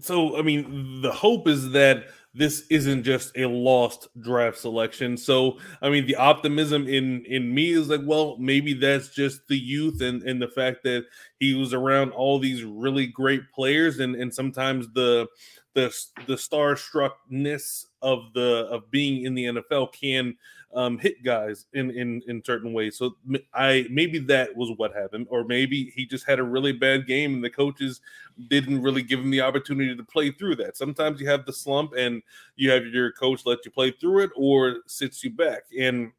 So, 0.00 0.36
I 0.36 0.42
mean, 0.42 1.00
the 1.00 1.12
hope 1.12 1.48
is 1.48 1.70
that 1.70 2.06
this 2.38 2.64
isn't 2.70 3.02
just 3.02 3.36
a 3.36 3.46
lost 3.46 4.06
draft 4.20 4.58
selection. 4.58 5.16
So, 5.16 5.58
I 5.82 5.90
mean, 5.90 6.06
the 6.06 6.16
optimism 6.16 6.86
in 6.86 7.24
in 7.26 7.52
me 7.52 7.72
is 7.72 7.88
like, 7.88 8.02
well, 8.04 8.36
maybe 8.38 8.74
that's 8.74 9.08
just 9.08 9.46
the 9.48 9.58
youth 9.58 10.00
and 10.00 10.22
and 10.22 10.40
the 10.40 10.48
fact 10.48 10.84
that 10.84 11.04
he 11.40 11.54
was 11.54 11.74
around 11.74 12.12
all 12.12 12.38
these 12.38 12.62
really 12.62 13.06
great 13.06 13.42
players, 13.52 13.98
and 13.98 14.14
and 14.14 14.32
sometimes 14.32 14.86
the 14.94 15.26
the 15.74 15.94
the 16.26 16.34
starstruckness 16.34 17.86
of 18.02 18.32
the 18.34 18.68
of 18.70 18.90
being 18.90 19.24
in 19.24 19.34
the 19.34 19.44
NFL 19.44 19.92
can 19.92 20.36
um, 20.74 20.98
hit 20.98 21.22
guys 21.22 21.66
in 21.72 21.90
in 21.90 22.22
in 22.26 22.42
certain 22.44 22.72
ways. 22.72 22.96
So 22.96 23.16
I 23.54 23.86
maybe 23.90 24.18
that 24.20 24.54
was 24.56 24.70
what 24.76 24.94
happened, 24.94 25.26
or 25.30 25.44
maybe 25.44 25.92
he 25.94 26.06
just 26.06 26.26
had 26.26 26.38
a 26.38 26.44
really 26.44 26.72
bad 26.72 27.06
game 27.06 27.34
and 27.34 27.44
the 27.44 27.50
coaches 27.50 28.00
didn't 28.48 28.82
really 28.82 29.02
give 29.02 29.20
him 29.20 29.30
the 29.30 29.40
opportunity 29.40 29.96
to 29.96 30.04
play 30.04 30.30
through 30.30 30.56
that. 30.56 30.76
Sometimes 30.76 31.20
you 31.20 31.28
have 31.28 31.46
the 31.46 31.52
slump 31.52 31.92
and 31.96 32.22
you 32.56 32.70
have 32.70 32.86
your 32.86 33.12
coach 33.12 33.46
let 33.46 33.64
you 33.64 33.70
play 33.70 33.90
through 33.90 34.24
it 34.24 34.30
or 34.36 34.78
sits 34.86 35.24
you 35.24 35.30
back 35.30 35.62
and 35.78 36.12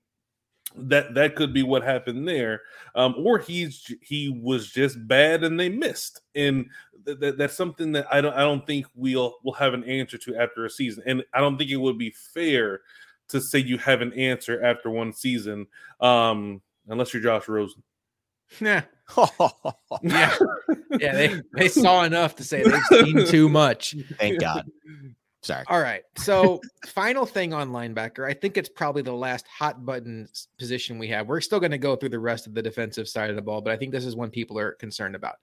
that 0.76 1.16
that 1.16 1.36
could 1.36 1.54
be 1.54 1.64
what 1.64 1.84
happened 1.84 2.28
there 2.28 2.62
um, 2.96 3.16
or 3.18 3.40
he's 3.40 3.92
he 4.02 4.30
was 4.44 4.70
just 4.70 5.08
bad 5.08 5.44
and 5.44 5.60
they 5.60 5.68
missed 5.68 6.22
and 6.36 6.68
th- 7.06 7.20
th- 7.20 7.36
that's 7.38 7.56
something 7.56 7.92
that 7.92 8.06
i 8.14 8.22
don't 8.22 8.34
i 8.34 8.42
don't 8.42 8.68
think 8.68 8.86
we'll 8.94 9.36
we'll 9.44 9.54
have 9.54 9.74
an 9.74 9.84
answer 9.86 10.18
to 10.18 10.36
after 10.36 10.66
a 10.66 10.70
season 10.70 11.02
and 11.08 11.24
i 11.34 11.40
don't 11.40 11.58
think 11.58 11.72
it 11.72 11.78
would 11.78 11.98
be 11.98 12.12
fair 12.12 12.82
to 13.30 13.42
say 13.42 13.60
you 13.60 13.78
have 13.78 14.02
an 14.02 14.14
answer 14.14 14.62
after 14.64 14.90
one 14.90 15.14
season, 15.14 15.68
um, 16.00 16.62
unless 16.88 17.14
you're 17.14 17.24
Josh 17.24 17.48
Rosen. 17.48 17.84
Yeah. 18.60 18.84
yeah. 20.02 20.36
Yeah. 21.00 21.14
They, 21.14 21.42
they 21.54 21.68
saw 21.68 22.04
enough 22.04 22.36
to 22.38 22.44
say 22.44 22.64
they've 22.64 22.84
seen 22.90 23.26
too 23.28 23.50
much. 23.50 23.96
Thank 24.18 24.40
God. 24.40 24.70
Sorry. 25.42 25.64
All 25.68 25.80
right. 25.80 26.04
So, 26.18 26.60
final 26.88 27.26
thing 27.26 27.54
on 27.54 27.70
linebacker. 27.70 28.28
I 28.28 28.34
think 28.34 28.58
it's 28.58 28.70
probably 28.70 29.02
the 29.02 29.14
last 29.14 29.48
hot 29.48 29.86
button 29.86 30.28
position 30.58 31.00
we 31.00 31.08
have. 31.10 31.28
We're 31.28 31.42
still 31.42 31.60
going 31.60 31.72
to 31.72 31.78
go 31.78 31.96
through 31.96 32.10
the 32.10 32.20
rest 32.20 32.46
of 32.46 32.54
the 32.54 32.62
defensive 32.62 33.08
side 33.08 33.30
of 33.30 33.36
the 33.36 33.42
ball, 33.42 33.62
but 33.62 33.72
I 33.72 33.78
think 33.78 33.92
this 33.92 34.06
is 34.06 34.16
one 34.16 34.32
people 34.32 34.60
are 34.60 34.74
concerned 34.74 35.16
about. 35.16 35.36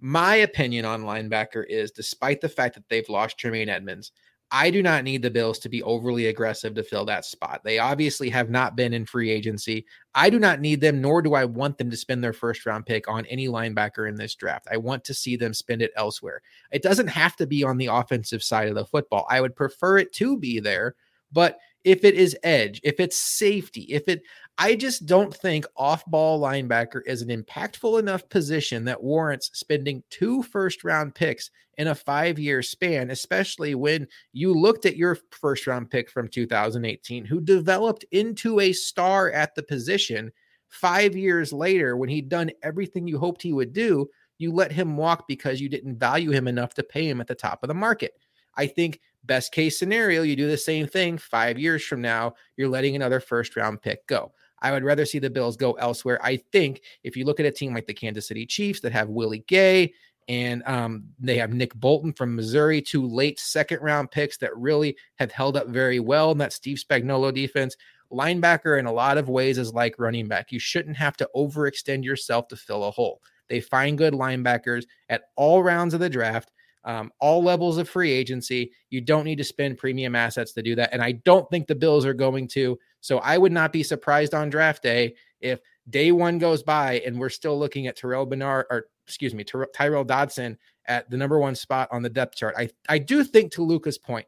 My 0.00 0.36
opinion 0.36 0.84
on 0.84 1.02
linebacker 1.02 1.64
is 1.68 1.90
despite 1.90 2.40
the 2.40 2.48
fact 2.48 2.76
that 2.76 2.88
they've 2.88 3.08
lost 3.08 3.36
Tremaine 3.36 3.68
Edmunds, 3.68 4.12
I 4.50 4.70
do 4.70 4.82
not 4.82 5.04
need 5.04 5.22
the 5.22 5.30
Bills 5.30 5.58
to 5.60 5.68
be 5.68 5.82
overly 5.82 6.26
aggressive 6.26 6.74
to 6.74 6.82
fill 6.82 7.04
that 7.04 7.26
spot. 7.26 7.60
They 7.64 7.78
obviously 7.78 8.30
have 8.30 8.48
not 8.48 8.76
been 8.76 8.94
in 8.94 9.04
free 9.04 9.30
agency. 9.30 9.84
I 10.14 10.30
do 10.30 10.38
not 10.38 10.60
need 10.60 10.80
them, 10.80 11.02
nor 11.02 11.20
do 11.20 11.34
I 11.34 11.44
want 11.44 11.76
them 11.76 11.90
to 11.90 11.96
spend 11.96 12.24
their 12.24 12.32
first 12.32 12.64
round 12.64 12.86
pick 12.86 13.08
on 13.08 13.26
any 13.26 13.48
linebacker 13.48 14.08
in 14.08 14.14
this 14.14 14.34
draft. 14.34 14.66
I 14.70 14.78
want 14.78 15.04
to 15.04 15.14
see 15.14 15.36
them 15.36 15.52
spend 15.52 15.82
it 15.82 15.92
elsewhere. 15.96 16.40
It 16.72 16.82
doesn't 16.82 17.08
have 17.08 17.36
to 17.36 17.46
be 17.46 17.62
on 17.62 17.76
the 17.76 17.86
offensive 17.86 18.42
side 18.42 18.68
of 18.68 18.74
the 18.74 18.86
football. 18.86 19.26
I 19.28 19.42
would 19.42 19.54
prefer 19.54 19.98
it 19.98 20.14
to 20.14 20.38
be 20.38 20.60
there, 20.60 20.94
but 21.30 21.58
if 21.84 22.04
it 22.04 22.14
is 22.14 22.36
edge, 22.42 22.80
if 22.82 23.00
it's 23.00 23.16
safety, 23.16 23.82
if 23.82 24.08
it, 24.08 24.22
I 24.58 24.74
just 24.74 25.06
don't 25.06 25.34
think 25.34 25.64
off 25.76 26.04
ball 26.06 26.40
linebacker 26.40 27.00
is 27.06 27.22
an 27.22 27.28
impactful 27.28 27.98
enough 27.98 28.28
position 28.28 28.84
that 28.86 29.02
warrants 29.02 29.50
spending 29.54 30.02
two 30.10 30.42
first 30.42 30.84
round 30.84 31.14
picks 31.14 31.50
in 31.78 31.86
a 31.86 31.94
five 31.94 32.38
year 32.38 32.60
span, 32.60 33.10
especially 33.10 33.74
when 33.74 34.06
you 34.32 34.52
looked 34.52 34.84
at 34.84 34.96
your 34.96 35.16
first 35.30 35.66
round 35.66 35.90
pick 35.90 36.10
from 36.10 36.28
2018, 36.28 37.24
who 37.24 37.40
developed 37.40 38.04
into 38.10 38.60
a 38.60 38.72
star 38.72 39.30
at 39.30 39.54
the 39.54 39.62
position. 39.62 40.32
Five 40.68 41.16
years 41.16 41.52
later, 41.52 41.96
when 41.96 42.10
he'd 42.10 42.28
done 42.28 42.50
everything 42.62 43.06
you 43.06 43.18
hoped 43.18 43.42
he 43.42 43.52
would 43.52 43.72
do, 43.72 44.10
you 44.38 44.52
let 44.52 44.70
him 44.70 44.96
walk 44.96 45.26
because 45.26 45.60
you 45.60 45.68
didn't 45.68 45.98
value 45.98 46.30
him 46.30 46.46
enough 46.46 46.74
to 46.74 46.82
pay 46.82 47.08
him 47.08 47.20
at 47.20 47.26
the 47.26 47.34
top 47.34 47.62
of 47.62 47.68
the 47.68 47.74
market. 47.74 48.12
I 48.56 48.66
think 48.66 49.00
best 49.28 49.52
case 49.52 49.78
scenario, 49.78 50.22
you 50.22 50.34
do 50.34 50.48
the 50.48 50.56
same 50.56 50.88
thing 50.88 51.18
five 51.18 51.58
years 51.58 51.84
from 51.84 52.00
now, 52.00 52.34
you're 52.56 52.68
letting 52.68 52.96
another 52.96 53.20
first 53.20 53.54
round 53.54 53.80
pick 53.80 54.04
go. 54.08 54.32
I 54.60 54.72
would 54.72 54.82
rather 54.82 55.04
see 55.04 55.20
the 55.20 55.30
Bills 55.30 55.56
go 55.56 55.74
elsewhere. 55.74 56.18
I 56.24 56.38
think 56.50 56.82
if 57.04 57.16
you 57.16 57.24
look 57.24 57.38
at 57.38 57.46
a 57.46 57.52
team 57.52 57.74
like 57.74 57.86
the 57.86 57.94
Kansas 57.94 58.26
City 58.26 58.44
Chiefs 58.44 58.80
that 58.80 58.90
have 58.90 59.08
Willie 59.08 59.44
Gay 59.46 59.92
and 60.26 60.62
um, 60.66 61.04
they 61.20 61.38
have 61.38 61.52
Nick 61.52 61.74
Bolton 61.74 62.12
from 62.12 62.34
Missouri, 62.34 62.82
two 62.82 63.06
late 63.06 63.38
second 63.38 63.80
round 63.80 64.10
picks 64.10 64.36
that 64.38 64.56
really 64.56 64.96
have 65.16 65.30
held 65.30 65.56
up 65.56 65.68
very 65.68 66.00
well 66.00 66.32
in 66.32 66.38
that 66.38 66.52
Steve 66.52 66.78
Spagnuolo 66.78 67.32
defense. 67.32 67.76
Linebacker, 68.10 68.78
in 68.78 68.86
a 68.86 68.92
lot 68.92 69.18
of 69.18 69.28
ways, 69.28 69.58
is 69.58 69.72
like 69.72 69.98
running 69.98 70.26
back. 70.26 70.50
You 70.50 70.58
shouldn't 70.58 70.96
have 70.96 71.16
to 71.18 71.28
overextend 71.36 72.04
yourself 72.04 72.48
to 72.48 72.56
fill 72.56 72.84
a 72.84 72.90
hole. 72.90 73.22
They 73.48 73.60
find 73.60 73.96
good 73.96 74.14
linebackers 74.14 74.84
at 75.08 75.24
all 75.36 75.62
rounds 75.62 75.94
of 75.94 76.00
the 76.00 76.10
draft 76.10 76.50
um, 76.84 77.10
all 77.20 77.42
levels 77.42 77.78
of 77.78 77.88
free 77.88 78.12
agency. 78.12 78.72
You 78.90 79.00
don't 79.00 79.24
need 79.24 79.38
to 79.38 79.44
spend 79.44 79.78
premium 79.78 80.14
assets 80.14 80.52
to 80.52 80.62
do 80.62 80.74
that. 80.76 80.90
And 80.92 81.02
I 81.02 81.12
don't 81.12 81.48
think 81.50 81.66
the 81.66 81.74
Bills 81.74 82.06
are 82.06 82.14
going 82.14 82.48
to. 82.48 82.78
So 83.00 83.18
I 83.18 83.38
would 83.38 83.52
not 83.52 83.72
be 83.72 83.82
surprised 83.82 84.34
on 84.34 84.50
draft 84.50 84.82
day 84.82 85.14
if 85.40 85.60
day 85.90 86.12
one 86.12 86.38
goes 86.38 86.62
by 86.62 87.00
and 87.06 87.18
we're 87.18 87.28
still 87.28 87.58
looking 87.58 87.86
at 87.86 87.96
Terrel 87.96 88.28
Bernard 88.28 88.66
or 88.70 88.86
excuse 89.06 89.34
me, 89.34 89.42
Ty- 89.44 89.66
Tyrel 89.74 90.06
Dodson 90.06 90.58
at 90.86 91.08
the 91.10 91.16
number 91.16 91.38
one 91.38 91.54
spot 91.54 91.88
on 91.90 92.02
the 92.02 92.10
depth 92.10 92.36
chart. 92.36 92.54
I, 92.58 92.68
I 92.88 92.98
do 92.98 93.24
think 93.24 93.52
to 93.52 93.62
Luka's 93.62 93.98
point, 93.98 94.26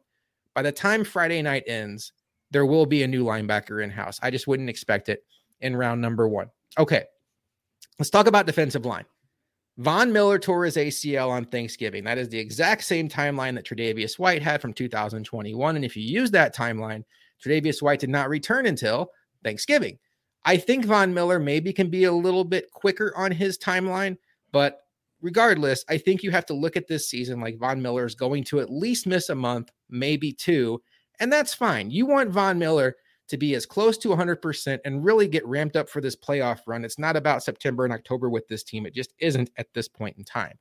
by 0.55 0.61
the 0.61 0.71
time 0.71 1.03
Friday 1.03 1.41
night 1.41 1.63
ends, 1.67 2.13
there 2.49 2.65
will 2.65 2.85
be 2.85 3.03
a 3.03 3.07
new 3.07 3.23
linebacker 3.23 3.83
in 3.83 3.89
house. 3.89 4.19
I 4.21 4.31
just 4.31 4.47
wouldn't 4.47 4.69
expect 4.69 5.07
it 5.09 5.23
in 5.61 5.75
round 5.75 6.01
number 6.01 6.27
one. 6.27 6.49
Okay. 6.77 7.05
Let's 7.99 8.09
talk 8.09 8.27
about 8.27 8.45
defensive 8.45 8.85
line. 8.85 9.05
Von 9.81 10.13
Miller 10.13 10.37
tore 10.37 10.65
his 10.65 10.75
ACL 10.75 11.29
on 11.29 11.45
Thanksgiving. 11.45 12.03
That 12.03 12.19
is 12.19 12.29
the 12.29 12.37
exact 12.37 12.83
same 12.83 13.09
timeline 13.09 13.55
that 13.55 13.65
Tre'Davious 13.65 14.19
White 14.19 14.43
had 14.43 14.61
from 14.61 14.73
2021. 14.73 15.75
And 15.75 15.83
if 15.83 15.97
you 15.97 16.03
use 16.03 16.29
that 16.31 16.55
timeline, 16.55 17.03
Tre'Davious 17.43 17.81
White 17.81 17.99
did 17.99 18.11
not 18.11 18.29
return 18.29 18.67
until 18.67 19.09
Thanksgiving. 19.43 19.97
I 20.45 20.57
think 20.57 20.85
Von 20.85 21.15
Miller 21.15 21.39
maybe 21.39 21.73
can 21.73 21.89
be 21.89 22.03
a 22.03 22.11
little 22.11 22.43
bit 22.43 22.69
quicker 22.71 23.11
on 23.17 23.31
his 23.31 23.57
timeline, 23.57 24.17
but 24.51 24.81
regardless, 25.19 25.83
I 25.89 25.97
think 25.97 26.21
you 26.21 26.29
have 26.29 26.45
to 26.47 26.53
look 26.53 26.77
at 26.77 26.87
this 26.87 27.09
season 27.09 27.39
like 27.39 27.57
Von 27.57 27.81
Miller 27.81 28.05
is 28.05 28.13
going 28.13 28.43
to 28.45 28.59
at 28.59 28.69
least 28.69 29.07
miss 29.07 29.29
a 29.29 29.35
month, 29.35 29.71
maybe 29.89 30.31
two, 30.31 30.79
and 31.19 31.33
that's 31.33 31.55
fine. 31.55 31.89
You 31.89 32.05
want 32.05 32.29
Von 32.29 32.59
Miller 32.59 32.95
to 33.31 33.37
be 33.37 33.55
as 33.55 33.65
close 33.65 33.97
to 33.97 34.09
100% 34.09 34.79
and 34.85 35.03
really 35.03 35.27
get 35.27 35.45
ramped 35.47 35.75
up 35.75 35.89
for 35.89 36.01
this 36.01 36.15
playoff 36.15 36.59
run. 36.67 36.85
It's 36.85 36.99
not 36.99 37.15
about 37.15 37.43
September 37.43 37.85
and 37.85 37.93
October 37.93 38.29
with 38.29 38.47
this 38.47 38.63
team. 38.63 38.85
It 38.85 38.93
just 38.93 39.13
isn't 39.19 39.49
at 39.57 39.73
this 39.73 39.87
point 39.87 40.17
in 40.17 40.23
time. 40.23 40.59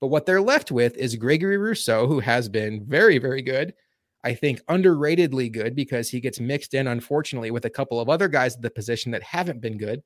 But 0.00 0.08
what 0.08 0.26
they're 0.26 0.40
left 0.40 0.72
with 0.72 0.96
is 0.96 1.14
Gregory 1.14 1.58
Rousseau, 1.58 2.06
who 2.06 2.20
has 2.20 2.48
been 2.48 2.84
very, 2.86 3.18
very 3.18 3.42
good. 3.42 3.74
I 4.24 4.34
think 4.34 4.64
underratedly 4.66 5.52
good 5.52 5.76
because 5.76 6.08
he 6.08 6.20
gets 6.20 6.40
mixed 6.40 6.74
in, 6.74 6.88
unfortunately, 6.88 7.50
with 7.50 7.64
a 7.66 7.70
couple 7.70 8.00
of 8.00 8.08
other 8.08 8.28
guys 8.28 8.56
at 8.56 8.62
the 8.62 8.70
position 8.70 9.12
that 9.12 9.22
haven't 9.22 9.60
been 9.60 9.78
good. 9.78 10.02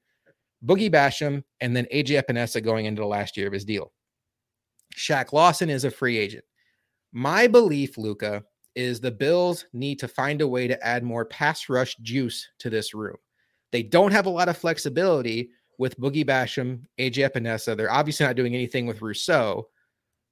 Boogie 0.65 0.93
Basham, 0.93 1.43
and 1.61 1.75
then 1.75 1.87
AJ 1.93 2.23
Epenesa 2.23 2.63
going 2.63 2.87
into 2.87 3.01
the 3.01 3.07
last 3.07 3.37
year 3.37 3.47
of 3.47 3.53
his 3.53 3.65
deal. 3.65 3.93
Shaq 4.97 5.33
Lawson 5.33 5.71
is 5.71 5.85
a 5.85 5.91
free 5.91 6.19
agent. 6.19 6.45
My 7.13 7.47
belief, 7.47 7.97
Luka, 7.97 8.45
is 8.75 9.01
the 9.01 9.11
Bills 9.11 9.67
need 9.73 9.99
to 9.99 10.09
find 10.09 10.41
a 10.41 10.49
way 10.49 10.69
to 10.69 10.87
add 10.87 11.03
more 11.03 11.25
pass 11.25 11.69
rush 11.69 11.97
juice 11.99 12.49
to 12.59 12.71
this 12.71 12.95
room. 12.95 13.17
They 13.73 13.83
don't 13.83 14.13
have 14.13 14.27
a 14.27 14.31
lot 14.31 14.49
of 14.49 14.57
flexibility 14.57 15.51
with 15.79 15.99
Boogie 15.99 16.27
Basham, 16.27 16.83
AJ 16.99 17.31
Epenesa. 17.31 17.77
They're 17.77 17.91
obviously 17.91 18.27
not 18.27 18.37
doing 18.37 18.55
anything 18.55 18.87
with 18.87 19.03
Rousseau. 19.03 19.69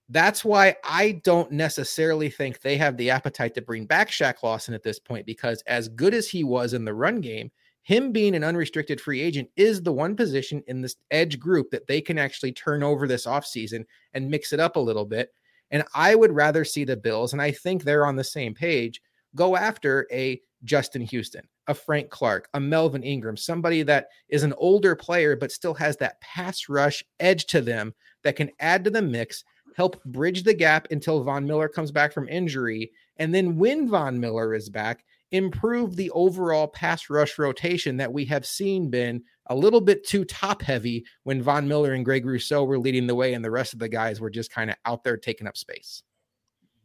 That's 0.09 0.44
why 0.44 0.77
I 0.85 1.20
don't 1.24 1.52
necessarily 1.52 2.31
think 2.31 2.60
they 2.60 2.77
have 2.77 2.97
the 2.97 3.10
appetite 3.10 3.55
to 3.55 3.62
bring 3.62 3.85
back 3.85 4.10
Shaq 4.10 4.43
Lawson 4.43 4.74
at 4.74 4.82
this 4.82 4.98
point, 4.98 5.27
because 5.27 5.62
as 5.66 5.89
good 5.89 6.15
as 6.15 6.28
he 6.28 6.44
was 6.44 6.73
in 6.73 6.85
the 6.85 6.94
run 6.94 7.20
game, 7.20 7.51
him 7.82 8.12
being 8.12 8.35
an 8.35 8.44
unrestricted 8.44 9.01
free 9.01 9.20
agent 9.20 9.48
is 9.56 9.82
the 9.82 9.93
one 9.93 10.15
position 10.15 10.62
in 10.66 10.82
this 10.82 10.97
edge 11.10 11.39
group 11.39 11.70
that 11.70 11.86
they 11.86 12.01
can 12.01 12.19
actually 12.19 12.52
turn 12.52 12.82
over 12.82 13.06
this 13.06 13.27
offseason 13.27 13.85
and 14.12 14.31
mix 14.31 14.52
it 14.52 14.60
up 14.60 14.77
a 14.77 14.81
little 14.81 15.06
bit 15.06 15.31
and 15.70 15.85
I 15.95 16.15
would 16.15 16.32
rather 16.32 16.65
see 16.65 16.85
the 16.85 16.97
Bills, 16.97 17.32
and 17.32 17.43
I 17.43 17.51
think 17.51 17.82
they're 17.82 18.07
on 18.07 18.16
the 18.16 18.24
same 18.24 18.55
page, 18.55 19.01
go 19.35 19.57
after 19.57 20.07
a 20.12 20.40
Justin 20.65 21.03
Houston, 21.03 21.47
a 21.66 21.74
Frank 21.74 22.11
Clark, 22.11 22.49
a 22.55 22.61
Melvin 22.61 23.03
Ingram, 23.03 23.36
somebody 23.36 23.82
that 23.82 24.09
is 24.28 24.43
an 24.43 24.55
older 24.57 24.97
player, 24.97 25.36
but 25.36 25.53
still 25.53 25.74
has 25.74 25.97
that 25.99 26.20
pass 26.20 26.69
rush 26.69 27.05
edge 27.20 27.47
to 27.47 27.61
them 27.61 27.95
that 28.24 28.36
can 28.36 28.51
add 28.59 28.85
to 28.85 28.90
the 28.90 29.03
mix, 29.03 29.45
help 29.77 30.03
bridge 30.05 30.43
the 30.43 30.55
gap 30.55 30.89
until 30.90 31.23
Von 31.23 31.47
Miller 31.47 31.69
comes 31.69 31.93
back 31.93 32.12
from 32.12 32.28
injury. 32.28 32.90
And 33.19 33.35
then 33.35 33.57
when 33.57 33.89
Von 33.89 34.19
Miller 34.19 34.55
is 34.55 34.69
back, 34.69 35.05
improve 35.30 35.96
the 35.96 36.10
overall 36.10 36.66
pass 36.66 37.10
rush 37.10 37.38
rotation 37.38 37.98
that 37.98 38.12
we 38.12 38.24
have 38.24 38.46
seen 38.46 38.90
been 38.90 39.22
a 39.46 39.55
little 39.55 39.80
bit 39.80 40.06
too 40.06 40.24
top 40.24 40.62
heavy 40.62 41.05
when 41.24 41.42
Von 41.42 41.68
Miller 41.68 41.92
and 41.92 42.05
Greg 42.05 42.24
Rousseau 42.24 42.64
were 42.64 42.78
leading 42.78 43.06
the 43.06 43.14
way 43.14 43.34
and 43.34 43.44
the 43.44 43.50
rest 43.50 43.72
of 43.72 43.78
the 43.78 43.88
guys 43.88 44.20
were 44.20 44.30
just 44.30 44.50
kind 44.50 44.70
of 44.70 44.76
out 44.84 45.05
there 45.05 45.16
taking 45.16 45.46
up 45.46 45.56
space. 45.56 46.02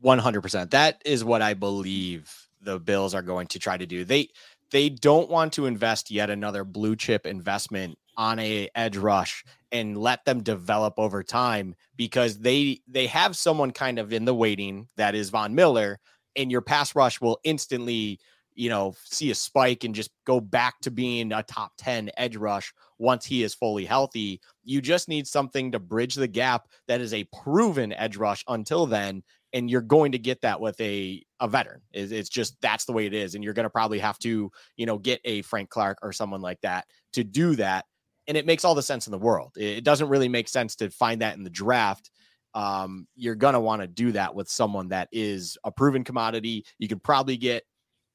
100%. 0.03 0.71
That 0.71 1.01
is 1.05 1.23
what 1.23 1.41
I 1.41 1.53
believe 1.53 2.31
the 2.61 2.79
Bills 2.79 3.13
are 3.13 3.21
going 3.21 3.47
to 3.47 3.59
try 3.59 3.77
to 3.77 3.85
do. 3.85 4.03
They 4.05 4.29
they 4.71 4.89
don't 4.89 5.29
want 5.29 5.53
to 5.53 5.67
invest 5.67 6.09
yet 6.09 6.31
another 6.31 6.63
blue 6.63 6.95
chip 6.95 7.27
investment 7.27 7.97
on 8.17 8.39
a 8.39 8.69
edge 8.75 8.97
rush 8.97 9.43
and 9.71 9.97
let 9.97 10.25
them 10.25 10.41
develop 10.41 10.95
over 10.97 11.23
time 11.23 11.75
because 11.95 12.39
they 12.39 12.81
they 12.87 13.07
have 13.07 13.35
someone 13.35 13.71
kind 13.71 13.99
of 13.99 14.11
in 14.11 14.25
the 14.25 14.33
waiting 14.33 14.87
that 14.95 15.15
is 15.15 15.29
Von 15.29 15.55
Miller 15.55 15.99
and 16.35 16.51
your 16.51 16.61
pass 16.61 16.95
rush 16.95 17.21
will 17.21 17.39
instantly 17.43 18.19
you 18.55 18.69
know 18.69 18.95
see 19.03 19.31
a 19.31 19.35
spike 19.35 19.83
and 19.83 19.95
just 19.95 20.11
go 20.25 20.39
back 20.39 20.79
to 20.81 20.91
being 20.91 21.31
a 21.31 21.43
top 21.43 21.71
10 21.77 22.11
edge 22.17 22.35
rush 22.35 22.73
once 22.99 23.25
he 23.25 23.43
is 23.43 23.53
fully 23.53 23.85
healthy 23.85 24.39
you 24.63 24.81
just 24.81 25.07
need 25.07 25.27
something 25.27 25.71
to 25.71 25.79
bridge 25.79 26.15
the 26.15 26.27
gap 26.27 26.67
that 26.87 27.01
is 27.01 27.13
a 27.13 27.27
proven 27.43 27.93
edge 27.93 28.17
rush 28.17 28.43
until 28.47 28.85
then 28.85 29.23
and 29.53 29.69
you're 29.69 29.81
going 29.81 30.11
to 30.11 30.17
get 30.17 30.41
that 30.41 30.59
with 30.59 30.79
a 30.81 31.23
a 31.39 31.47
veteran. 31.47 31.81
It's, 31.91 32.11
it's 32.11 32.29
just 32.29 32.59
that's 32.61 32.85
the 32.85 32.91
way 32.91 33.05
it 33.05 33.13
is, 33.13 33.35
and 33.35 33.43
you're 33.43 33.53
going 33.53 33.65
to 33.65 33.69
probably 33.69 33.99
have 33.99 34.19
to 34.19 34.51
you 34.75 34.85
know 34.85 34.97
get 34.97 35.21
a 35.23 35.43
Frank 35.43 35.69
Clark 35.69 35.99
or 36.01 36.11
someone 36.11 36.41
like 36.41 36.59
that 36.61 36.85
to 37.13 37.23
do 37.23 37.55
that, 37.55 37.85
and 38.27 38.35
it 38.35 38.45
makes 38.45 38.65
all 38.65 38.75
the 38.75 38.81
sense 38.81 39.07
in 39.07 39.11
the 39.11 39.17
world. 39.17 39.51
It 39.55 39.83
doesn't 39.83 40.09
really 40.09 40.29
make 40.29 40.49
sense 40.49 40.75
to 40.77 40.89
find 40.89 41.21
that 41.21 41.37
in 41.37 41.43
the 41.43 41.49
draft. 41.49 42.09
Um, 42.55 43.07
you're 43.15 43.35
going 43.35 43.53
to 43.53 43.59
want 43.59 43.81
to 43.81 43.87
do 43.87 44.11
that 44.11 44.35
with 44.35 44.47
someone 44.47 44.89
that 44.89 45.09
is 45.11 45.57
a 45.63 45.71
proven 45.71 46.03
commodity. 46.03 46.65
You 46.77 46.87
could 46.87 47.03
probably 47.03 47.37
get 47.37 47.63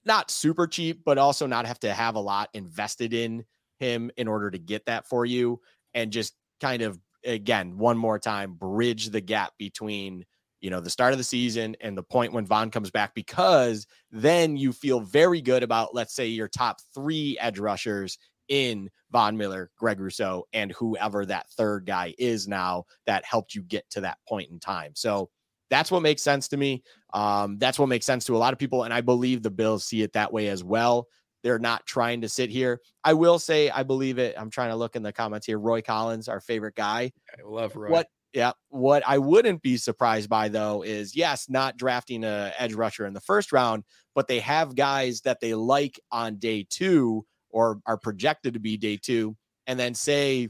not 0.05 0.31
super 0.31 0.67
cheap, 0.67 1.03
but 1.05 1.19
also 1.19 1.47
not 1.47 1.67
have 1.67 1.81
to 1.81 1.93
have 1.93 2.15
a 2.15 2.21
lot 2.21 2.49
invested 2.55 3.13
in 3.13 3.45
him 3.79 4.11
in 4.17 4.29
order 4.29 4.51
to 4.51 4.59
get 4.59 4.87
that 4.87 5.07
for 5.07 5.25
you, 5.25 5.61
and 5.95 6.13
just 6.13 6.35
kind 6.61 6.83
of 6.83 6.99
again 7.25 7.77
one 7.79 7.99
more 7.99 8.19
time 8.19 8.55
bridge 8.55 9.11
the 9.11 9.21
gap 9.21 9.53
between 9.59 10.25
you 10.61 10.71
know, 10.71 10.81
the 10.81 10.91
start 10.91 11.13
of 11.13 11.19
the 11.19 11.25
season 11.25 11.77
and 11.81 11.97
the 11.97 12.03
point 12.03 12.33
when 12.33 12.47
Von 12.47 12.71
comes 12.71 12.91
back, 12.91 13.15
because 13.15 13.87
then 14.11 14.57
you 14.57 14.73
feel 14.73 15.01
very 15.01 15.41
good 15.41 15.63
about, 15.63 15.95
let's 15.95 16.15
say, 16.15 16.27
your 16.27 16.49
top 16.49 16.79
three 16.95 17.39
edge 17.41 17.59
rushers 17.59 18.19
in 18.49 18.91
Von 19.11 19.37
Miller, 19.37 19.71
Greg 19.77 20.01
Rousseau, 20.01 20.47
and 20.53 20.73
whoever 20.73 21.25
that 21.27 21.49
third 21.51 21.87
guy 21.87 22.15
is 22.19 22.49
now 22.49 22.85
that 23.07 23.25
helped 23.25 23.55
you 23.55 23.63
get 23.63 23.89
to 23.91 24.01
that 24.01 24.19
point 24.29 24.51
in 24.51 24.59
time. 24.59 24.93
So 24.95 25.31
that's 25.71 25.91
what 25.91 26.03
makes 26.03 26.23
sense 26.23 26.49
to 26.49 26.57
me. 26.57 26.83
Um, 27.13 27.59
that's 27.59 27.79
what 27.79 27.89
makes 27.89 28.07
sense 28.07 28.25
to 28.27 28.37
a 28.37 28.39
lot 28.39 28.53
of 28.53 28.59
people. 28.59 28.85
And 28.85 28.93
I 28.93 29.01
believe 29.01 29.43
the 29.43 29.51
Bills 29.51 29.85
see 29.85 30.03
it 30.03 30.13
that 30.15 30.33
way 30.33 30.49
as 30.49 30.65
well. 30.65 31.09
They're 31.43 31.59
not 31.59 31.87
trying 31.87 32.23
to 32.23 32.29
sit 32.29 32.51
here. 32.51 32.81
I 33.05 33.15
will 33.15 33.39
say, 33.39 33.71
I 33.71 33.83
believe 33.83 34.19
it. 34.19 34.35
I'm 34.37 34.51
trying 34.51 34.71
to 34.71 34.77
look 34.77 34.97
in 34.97 35.03
the 35.03 35.13
comments 35.13 35.47
here. 35.47 35.59
Roy 35.59 35.83
Collins, 35.83 36.29
our 36.29 36.41
favorite 36.41 36.75
guy. 36.75 37.13
I 37.33 37.47
love 37.47 37.77
Roy. 37.77 37.91
What 37.91 38.09
yeah. 38.33 38.53
What 38.69 39.03
I 39.07 39.19
wouldn't 39.19 39.63
be 39.63 39.77
surprised 39.77 40.29
by 40.29 40.49
though 40.49 40.83
is 40.83 41.17
yes, 41.17 41.49
not 41.49 41.77
drafting 41.77 42.25
a 42.25 42.53
edge 42.59 42.75
rusher 42.75 43.07
in 43.07 43.15
the 43.15 43.21
first 43.21 43.53
round, 43.53 43.85
but 44.15 44.29
they 44.29 44.41
have 44.41 44.75
guys 44.75 45.23
that 45.23 45.41
they 45.41 45.55
like 45.55 45.99
on 46.11 46.37
day 46.37 46.67
two 46.69 47.25
or 47.51 47.81
are 47.87 47.97
projected 47.97 48.55
to 48.55 48.61
be 48.61 48.77
day 48.77 48.99
two, 48.99 49.37
and 49.67 49.79
then 49.79 49.95
say, 49.95 50.49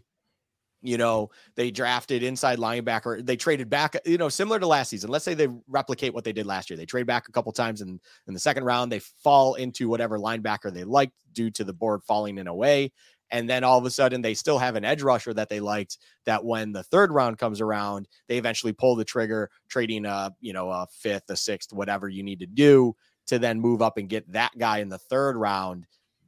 you 0.83 0.97
know, 0.97 1.31
they 1.57 1.71
drafted 1.71 2.23
inside 2.23 2.59
linebacker, 2.59 3.25
they 3.25 3.37
traded 3.37 3.69
back, 3.69 3.97
you 4.05 4.19
know, 4.19 4.29
similar 4.29 4.61
to 4.61 4.67
last 4.67 4.91
season. 4.91 5.11
Let's 5.11 5.25
say 5.25 5.35
they 5.35 5.49
replicate 5.67 6.15
what 6.15 6.25
they 6.25 6.33
did 6.33 6.47
last 6.47 6.71
year. 6.71 6.77
They 6.77 6.87
trade 6.87 7.07
back 7.07 7.29
a 7.29 7.33
couple 7.33 7.53
times 7.53 7.81
in, 7.81 8.01
in 8.27 8.35
the 8.35 8.41
second 8.41 8.65
round, 8.65 8.93
they 8.93 9.01
fall 9.01 9.55
into 9.55 9.89
whatever 9.89 10.19
linebacker 10.19 10.73
they 10.73 10.85
liked 10.85 11.15
due 11.33 11.51
to 11.53 11.65
the 11.65 11.73
board 11.73 12.03
falling 12.05 12.39
in 12.39 12.47
a 12.47 12.55
way. 12.55 12.93
And 13.31 13.49
then 13.49 13.63
all 13.63 13.79
of 13.79 13.85
a 13.85 13.91
sudden, 13.91 14.23
they 14.23 14.35
still 14.35 14.59
have 14.59 14.75
an 14.75 14.85
edge 14.85 15.03
rusher 15.03 15.35
that 15.35 15.51
they 15.51 15.61
liked. 15.61 15.99
That 16.25 16.45
when 16.45 16.73
the 16.73 16.83
third 16.83 17.13
round 17.13 17.39
comes 17.39 17.61
around, 17.61 18.09
they 18.27 18.39
eventually 18.39 18.73
pull 18.73 18.97
the 18.97 19.05
trigger, 19.05 19.51
trading 19.69 20.07
a 20.07 20.33
you 20.41 20.55
know 20.55 20.71
a 20.71 20.87
fifth, 20.91 21.29
a 21.29 21.37
sixth, 21.37 21.73
whatever 21.73 22.09
you 22.09 22.23
need 22.23 22.41
to 22.41 22.47
do 22.47 22.95
to 23.27 23.39
then 23.39 23.61
move 23.61 23.83
up 23.83 23.99
and 23.99 24.09
get 24.09 24.31
that 24.33 24.57
guy 24.59 24.79
in 24.79 24.89
the 24.89 24.99
third 24.99 25.37
round. 25.37 25.87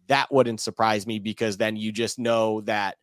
That 0.08 0.30
wouldn't 0.30 0.60
surprise 0.60 1.06
me 1.06 1.18
because 1.18 1.56
then 1.56 1.76
you 1.76 1.92
just 1.92 2.18
know 2.18 2.60
that 2.62 2.96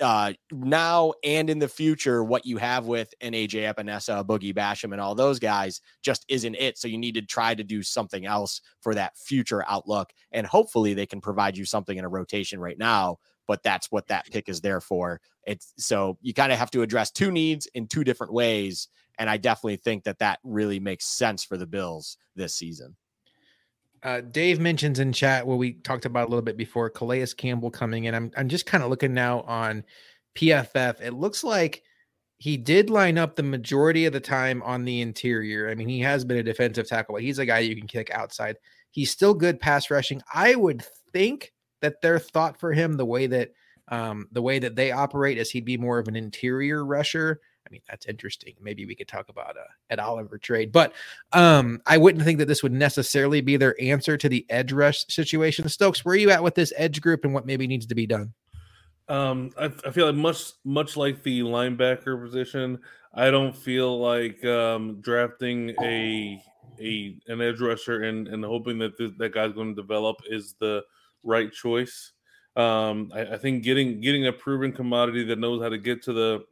uh, 0.00 0.32
now 0.50 1.12
and 1.22 1.48
in 1.48 1.58
the 1.58 1.68
future, 1.68 2.24
what 2.24 2.44
you 2.44 2.56
have 2.58 2.86
with 2.86 3.12
an 3.20 3.32
AJ 3.32 3.72
Epenesa, 3.72 4.24
Boogie 4.26 4.54
Basham, 4.54 4.92
and 4.92 5.00
all 5.00 5.14
those 5.14 5.38
guys 5.38 5.80
just 6.02 6.24
isn't 6.28 6.56
it. 6.56 6.78
So 6.78 6.88
you 6.88 6.98
need 6.98 7.14
to 7.14 7.22
try 7.22 7.54
to 7.54 7.64
do 7.64 7.82
something 7.82 8.26
else 8.26 8.60
for 8.80 8.94
that 8.94 9.16
future 9.16 9.64
outlook. 9.68 10.12
And 10.32 10.46
hopefully 10.46 10.94
they 10.94 11.06
can 11.06 11.20
provide 11.20 11.56
you 11.56 11.64
something 11.64 11.96
in 11.96 12.04
a 12.04 12.08
rotation 12.08 12.60
right 12.60 12.78
now. 12.78 13.18
But 13.46 13.62
that's 13.62 13.92
what 13.92 14.08
that 14.08 14.26
pick 14.30 14.48
is 14.48 14.62
there 14.62 14.80
for. 14.80 15.20
It's 15.46 15.74
so 15.76 16.18
you 16.22 16.32
kind 16.32 16.50
of 16.50 16.58
have 16.58 16.70
to 16.72 16.82
address 16.82 17.10
two 17.10 17.30
needs 17.30 17.66
in 17.74 17.86
two 17.86 18.02
different 18.02 18.32
ways. 18.32 18.88
And 19.18 19.28
I 19.28 19.36
definitely 19.36 19.76
think 19.76 20.04
that 20.04 20.18
that 20.18 20.40
really 20.42 20.80
makes 20.80 21.06
sense 21.06 21.44
for 21.44 21.56
the 21.56 21.66
Bills 21.66 22.16
this 22.34 22.54
season. 22.54 22.96
Uh, 24.04 24.20
Dave 24.20 24.60
mentions 24.60 24.98
in 24.98 25.12
chat 25.12 25.46
what 25.46 25.56
we 25.56 25.72
talked 25.72 26.04
about 26.04 26.26
a 26.26 26.30
little 26.30 26.42
bit 26.42 26.58
before 26.58 26.90
Calais 26.90 27.26
Campbell 27.36 27.70
coming 27.70 28.04
in. 28.04 28.14
I'm 28.14 28.30
I'm 28.36 28.48
just 28.48 28.66
kind 28.66 28.84
of 28.84 28.90
looking 28.90 29.14
now 29.14 29.40
on 29.42 29.82
PFF. 30.36 31.00
It 31.00 31.14
looks 31.14 31.42
like 31.42 31.82
he 32.36 32.58
did 32.58 32.90
line 32.90 33.16
up 33.16 33.34
the 33.34 33.42
majority 33.42 34.04
of 34.04 34.12
the 34.12 34.20
time 34.20 34.62
on 34.62 34.84
the 34.84 35.00
interior. 35.00 35.70
I 35.70 35.74
mean, 35.74 35.88
he 35.88 36.00
has 36.00 36.24
been 36.24 36.36
a 36.36 36.42
defensive 36.42 36.86
tackle, 36.86 37.14
but 37.14 37.22
he's 37.22 37.38
a 37.38 37.46
guy 37.46 37.60
you 37.60 37.74
can 37.74 37.86
kick 37.86 38.10
outside. 38.10 38.56
He's 38.90 39.10
still 39.10 39.32
good 39.32 39.58
pass 39.58 39.90
rushing. 39.90 40.20
I 40.32 40.54
would 40.54 40.84
think 41.12 41.52
that 41.80 42.02
their 42.02 42.18
thought 42.18 42.60
for 42.60 42.72
him, 42.72 42.98
the 42.98 43.06
way 43.06 43.26
that 43.26 43.52
um, 43.88 44.28
the 44.32 44.42
way 44.42 44.58
that 44.58 44.76
they 44.76 44.92
operate, 44.92 45.38
is 45.38 45.50
he'd 45.50 45.64
be 45.64 45.78
more 45.78 45.98
of 45.98 46.08
an 46.08 46.16
interior 46.16 46.84
rusher. 46.84 47.40
I 47.66 47.70
mean, 47.70 47.80
that's 47.88 48.06
interesting. 48.06 48.54
Maybe 48.60 48.84
we 48.84 48.94
could 48.94 49.08
talk 49.08 49.28
about 49.28 49.56
a 49.56 49.64
Ed 49.90 49.98
Oliver 49.98 50.38
trade, 50.38 50.70
but 50.70 50.92
um, 51.32 51.80
I 51.86 51.96
wouldn't 51.96 52.24
think 52.24 52.38
that 52.38 52.46
this 52.46 52.62
would 52.62 52.72
necessarily 52.72 53.40
be 53.40 53.56
their 53.56 53.80
answer 53.80 54.16
to 54.16 54.28
the 54.28 54.44
edge 54.50 54.72
rush 54.72 55.06
situation. 55.08 55.68
Stokes, 55.68 56.04
where 56.04 56.14
are 56.14 56.16
you 56.16 56.30
at 56.30 56.42
with 56.42 56.54
this 56.54 56.72
edge 56.76 57.00
group 57.00 57.24
and 57.24 57.32
what 57.32 57.46
maybe 57.46 57.66
needs 57.66 57.86
to 57.86 57.94
be 57.94 58.06
done? 58.06 58.32
Um, 59.08 59.50
I, 59.58 59.66
I 59.66 59.90
feel 59.90 60.06
like 60.06 60.14
much 60.14 60.52
much 60.64 60.96
like 60.96 61.22
the 61.22 61.40
linebacker 61.40 62.22
position, 62.22 62.78
I 63.12 63.30
don't 63.30 63.54
feel 63.54 63.98
like 63.98 64.44
um, 64.44 65.00
drafting 65.00 65.74
a 65.82 66.42
a 66.80 67.16
an 67.28 67.40
edge 67.40 67.60
rusher 67.60 68.02
and 68.02 68.28
and 68.28 68.44
hoping 68.44 68.78
that 68.78 68.96
that 69.18 69.32
guy's 69.34 69.52
going 69.52 69.74
to 69.74 69.80
develop 69.80 70.16
is 70.28 70.54
the 70.58 70.82
right 71.22 71.52
choice. 71.52 72.12
Um, 72.56 73.10
I, 73.14 73.34
I 73.34 73.38
think 73.38 73.62
getting 73.62 74.00
getting 74.00 74.26
a 74.26 74.32
proven 74.32 74.72
commodity 74.72 75.24
that 75.24 75.38
knows 75.38 75.62
how 75.62 75.68
to 75.68 75.78
get 75.78 76.02
to 76.04 76.12
the 76.12 76.44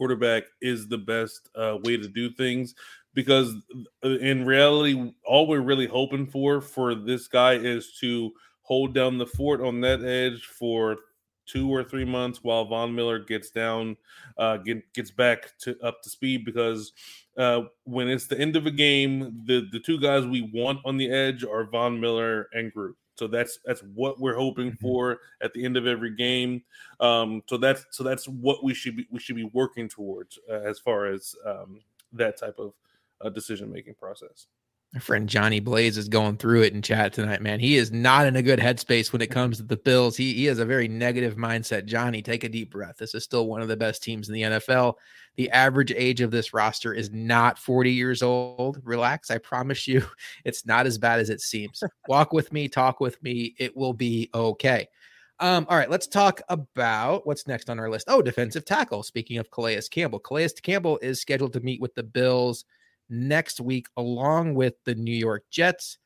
quarterback 0.00 0.44
is 0.62 0.88
the 0.88 0.96
best 0.96 1.50
uh, 1.54 1.76
way 1.84 1.94
to 1.98 2.08
do 2.08 2.30
things 2.30 2.74
because 3.12 3.54
uh, 4.02 4.08
in 4.08 4.46
reality, 4.46 5.12
all 5.26 5.46
we're 5.46 5.60
really 5.60 5.86
hoping 5.86 6.26
for 6.26 6.62
for 6.62 6.94
this 6.94 7.28
guy 7.28 7.52
is 7.52 7.98
to 8.00 8.30
hold 8.62 8.94
down 8.94 9.18
the 9.18 9.26
fort 9.26 9.60
on 9.60 9.82
that 9.82 10.02
edge 10.02 10.46
for 10.46 10.96
two 11.44 11.68
or 11.68 11.84
three 11.84 12.06
months 12.06 12.38
while 12.42 12.64
Von 12.64 12.94
Miller 12.94 13.18
gets 13.18 13.50
down, 13.50 13.94
uh, 14.38 14.56
get, 14.56 14.90
gets 14.94 15.10
back 15.10 15.50
to 15.58 15.78
up 15.82 16.00
to 16.00 16.08
speed. 16.08 16.46
Because 16.46 16.92
uh, 17.36 17.64
when 17.84 18.08
it's 18.08 18.26
the 18.26 18.40
end 18.40 18.56
of 18.56 18.64
a 18.64 18.70
game, 18.70 19.42
the 19.44 19.68
the 19.70 19.80
two 19.80 20.00
guys 20.00 20.24
we 20.24 20.50
want 20.54 20.78
on 20.86 20.96
the 20.96 21.10
edge 21.10 21.44
are 21.44 21.64
Von 21.64 22.00
Miller 22.00 22.48
and 22.54 22.72
Groot. 22.72 22.96
So 23.16 23.26
that's 23.26 23.58
that's 23.64 23.82
what 23.94 24.20
we're 24.20 24.36
hoping 24.36 24.72
mm-hmm. 24.72 24.80
for 24.80 25.20
at 25.42 25.52
the 25.52 25.64
end 25.64 25.76
of 25.76 25.86
every 25.86 26.14
game. 26.14 26.62
Um, 27.00 27.42
so 27.46 27.56
that's 27.56 27.86
so 27.90 28.02
that's 28.02 28.26
what 28.26 28.64
we 28.64 28.74
should 28.74 28.96
be 28.96 29.06
we 29.10 29.20
should 29.20 29.36
be 29.36 29.50
working 29.52 29.88
towards 29.88 30.38
uh, 30.48 30.60
as 30.60 30.78
far 30.78 31.06
as 31.06 31.34
um, 31.44 31.80
that 32.12 32.38
type 32.38 32.58
of 32.58 32.72
uh, 33.20 33.28
decision 33.28 33.70
making 33.70 33.94
process. 33.94 34.46
My 34.92 34.98
friend 34.98 35.28
Johnny 35.28 35.60
Blaze 35.60 35.96
is 35.96 36.08
going 36.08 36.36
through 36.36 36.62
it 36.62 36.72
in 36.72 36.82
chat 36.82 37.12
tonight, 37.12 37.40
man. 37.40 37.60
He 37.60 37.76
is 37.76 37.92
not 37.92 38.26
in 38.26 38.34
a 38.34 38.42
good 38.42 38.58
headspace 38.58 39.12
when 39.12 39.22
it 39.22 39.30
comes 39.30 39.58
to 39.58 39.62
the 39.62 39.76
Bills. 39.76 40.16
He, 40.16 40.34
he 40.34 40.46
has 40.46 40.58
a 40.58 40.64
very 40.64 40.88
negative 40.88 41.36
mindset. 41.36 41.84
Johnny, 41.84 42.22
take 42.22 42.42
a 42.42 42.48
deep 42.48 42.72
breath. 42.72 42.96
This 42.98 43.14
is 43.14 43.22
still 43.22 43.46
one 43.46 43.62
of 43.62 43.68
the 43.68 43.76
best 43.76 44.02
teams 44.02 44.28
in 44.28 44.34
the 44.34 44.42
NFL. 44.42 44.94
The 45.36 45.48
average 45.50 45.92
age 45.92 46.20
of 46.20 46.32
this 46.32 46.52
roster 46.52 46.92
is 46.92 47.12
not 47.12 47.56
40 47.56 47.92
years 47.92 48.20
old. 48.20 48.80
Relax. 48.82 49.30
I 49.30 49.38
promise 49.38 49.86
you, 49.86 50.04
it's 50.44 50.66
not 50.66 50.86
as 50.86 50.98
bad 50.98 51.20
as 51.20 51.30
it 51.30 51.40
seems. 51.40 51.84
Walk 52.08 52.32
with 52.32 52.52
me, 52.52 52.66
talk 52.66 52.98
with 52.98 53.22
me. 53.22 53.54
It 53.58 53.76
will 53.76 53.92
be 53.92 54.28
okay. 54.34 54.88
Um, 55.38 55.66
all 55.70 55.76
right, 55.76 55.88
let's 55.88 56.08
talk 56.08 56.42
about 56.48 57.28
what's 57.28 57.46
next 57.46 57.70
on 57.70 57.78
our 57.78 57.88
list. 57.88 58.06
Oh, 58.08 58.22
defensive 58.22 58.64
tackle. 58.64 59.04
Speaking 59.04 59.38
of 59.38 59.52
Calais 59.52 59.80
Campbell, 59.88 60.18
Calais 60.18 60.50
Campbell 60.60 60.98
is 61.00 61.20
scheduled 61.20 61.52
to 61.52 61.60
meet 61.60 61.80
with 61.80 61.94
the 61.94 62.02
Bills 62.02 62.64
next 63.10 63.60
week, 63.60 63.86
along 63.96 64.54
with 64.54 64.74
the 64.84 64.94
New 64.94 65.14
York 65.14 65.44
Jets. 65.50 65.98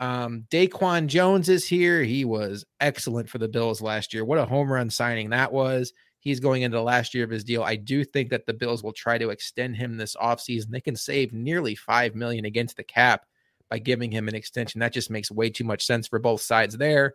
Um, 0.00 0.44
Daquan 0.50 1.06
Jones 1.06 1.48
is 1.48 1.66
here. 1.66 2.02
He 2.02 2.24
was 2.24 2.64
excellent 2.80 3.28
for 3.28 3.38
the 3.38 3.48
Bills 3.48 3.80
last 3.80 4.12
year. 4.12 4.24
What 4.24 4.38
a 4.38 4.44
home 4.44 4.70
run 4.70 4.90
signing 4.90 5.30
that 5.30 5.52
was. 5.52 5.92
He's 6.20 6.40
going 6.40 6.62
into 6.62 6.76
the 6.76 6.82
last 6.82 7.14
year 7.14 7.24
of 7.24 7.30
his 7.30 7.44
deal. 7.44 7.62
I 7.62 7.76
do 7.76 8.04
think 8.04 8.30
that 8.30 8.46
the 8.46 8.52
Bills 8.52 8.82
will 8.82 8.92
try 8.92 9.16
to 9.16 9.30
extend 9.30 9.76
him 9.76 9.96
this 9.96 10.16
offseason. 10.16 10.70
They 10.70 10.80
can 10.80 10.96
save 10.96 11.32
nearly 11.32 11.76
five 11.76 12.14
million 12.14 12.44
against 12.44 12.76
the 12.76 12.82
cap 12.82 13.26
by 13.70 13.78
giving 13.78 14.10
him 14.10 14.28
an 14.28 14.34
extension. 14.34 14.80
That 14.80 14.92
just 14.92 15.10
makes 15.10 15.30
way 15.30 15.50
too 15.50 15.64
much 15.64 15.86
sense 15.86 16.08
for 16.08 16.18
both 16.18 16.40
sides 16.40 16.76
there. 16.76 17.14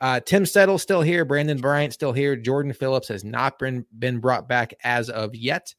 Uh, 0.00 0.20
Tim 0.20 0.46
Settle 0.46 0.78
still 0.78 1.02
here. 1.02 1.26
Brandon 1.26 1.60
Bryant 1.60 1.92
still 1.92 2.12
here. 2.12 2.34
Jordan 2.34 2.72
Phillips 2.72 3.08
has 3.08 3.22
not 3.22 3.58
been 3.58 3.84
been 3.98 4.18
brought 4.18 4.48
back 4.48 4.72
as 4.82 5.10
of 5.10 5.34
yet. 5.34 5.74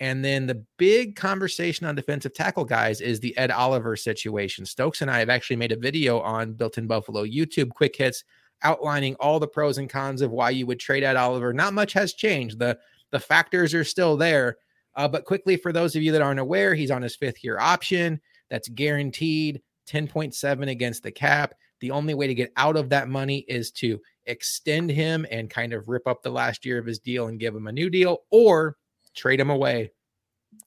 And 0.00 0.24
then 0.24 0.46
the 0.46 0.64
big 0.76 1.16
conversation 1.16 1.86
on 1.86 1.96
defensive 1.96 2.32
tackle 2.32 2.64
guys 2.64 3.00
is 3.00 3.18
the 3.18 3.36
Ed 3.36 3.50
Oliver 3.50 3.96
situation. 3.96 4.64
Stokes 4.64 5.02
and 5.02 5.10
I 5.10 5.18
have 5.18 5.28
actually 5.28 5.56
made 5.56 5.72
a 5.72 5.76
video 5.76 6.20
on 6.20 6.52
Built 6.52 6.78
in 6.78 6.86
Buffalo 6.86 7.24
YouTube 7.24 7.70
quick 7.70 7.96
hits 7.96 8.22
outlining 8.62 9.14
all 9.16 9.38
the 9.38 9.48
pros 9.48 9.78
and 9.78 9.90
cons 9.90 10.22
of 10.22 10.30
why 10.30 10.50
you 10.50 10.66
would 10.66 10.80
trade 10.80 11.04
Ed 11.04 11.16
Oliver. 11.16 11.52
Not 11.52 11.74
much 11.74 11.92
has 11.92 12.14
changed. 12.14 12.58
The 12.58 12.78
the 13.10 13.20
factors 13.20 13.74
are 13.74 13.84
still 13.84 14.16
there. 14.16 14.56
Uh, 14.94 15.08
but 15.08 15.24
quickly, 15.24 15.56
for 15.56 15.72
those 15.72 15.96
of 15.96 16.02
you 16.02 16.12
that 16.12 16.22
aren't 16.22 16.40
aware, 16.40 16.74
he's 16.74 16.90
on 16.90 17.02
his 17.02 17.16
fifth 17.16 17.42
year 17.42 17.58
option. 17.58 18.20
That's 18.50 18.68
guaranteed 18.68 19.62
10.7 19.88 20.68
against 20.68 21.02
the 21.02 21.12
cap. 21.12 21.54
The 21.80 21.90
only 21.90 22.14
way 22.14 22.26
to 22.26 22.34
get 22.34 22.52
out 22.56 22.76
of 22.76 22.90
that 22.90 23.08
money 23.08 23.44
is 23.48 23.70
to 23.72 24.00
extend 24.26 24.90
him 24.90 25.24
and 25.30 25.48
kind 25.48 25.72
of 25.72 25.88
rip 25.88 26.06
up 26.06 26.22
the 26.22 26.30
last 26.30 26.66
year 26.66 26.78
of 26.78 26.86
his 26.86 26.98
deal 26.98 27.28
and 27.28 27.38
give 27.38 27.54
him 27.54 27.68
a 27.68 27.72
new 27.72 27.88
deal 27.88 28.18
or 28.30 28.76
trade 29.18 29.40
him 29.40 29.50
away. 29.50 29.90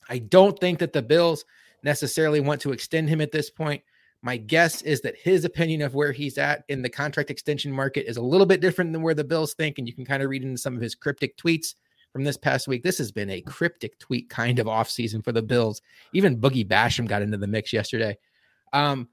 I 0.09 0.19
don't 0.19 0.59
think 0.59 0.79
that 0.79 0.93
the 0.93 1.01
Bills 1.01 1.45
necessarily 1.83 2.39
want 2.39 2.61
to 2.61 2.71
extend 2.71 3.09
him 3.09 3.21
at 3.21 3.31
this 3.31 3.49
point. 3.49 3.81
My 4.21 4.37
guess 4.37 4.83
is 4.83 5.01
that 5.01 5.17
his 5.17 5.45
opinion 5.45 5.81
of 5.81 5.95
where 5.95 6.11
he's 6.11 6.37
at 6.37 6.63
in 6.69 6.83
the 6.83 6.89
contract 6.89 7.31
extension 7.31 7.71
market 7.71 8.07
is 8.07 8.17
a 8.17 8.21
little 8.21 8.45
bit 8.45 8.61
different 8.61 8.93
than 8.93 9.01
where 9.01 9.15
the 9.15 9.23
Bills 9.23 9.55
think. 9.55 9.79
And 9.79 9.87
you 9.87 9.95
can 9.95 10.05
kind 10.05 10.21
of 10.21 10.29
read 10.29 10.43
into 10.43 10.59
some 10.59 10.75
of 10.75 10.81
his 10.81 10.93
cryptic 10.93 11.37
tweets 11.37 11.73
from 12.13 12.23
this 12.23 12.37
past 12.37 12.67
week. 12.67 12.83
This 12.83 12.99
has 12.99 13.11
been 13.11 13.31
a 13.31 13.41
cryptic 13.41 13.97
tweet 13.97 14.29
kind 14.29 14.59
of 14.59 14.67
offseason 14.67 15.23
for 15.23 15.31
the 15.31 15.41
Bills. 15.41 15.81
Even 16.13 16.37
Boogie 16.39 16.67
Basham 16.67 17.07
got 17.07 17.23
into 17.23 17.37
the 17.37 17.47
mix 17.47 17.73
yesterday. 17.73 18.15
Um, 18.73 19.07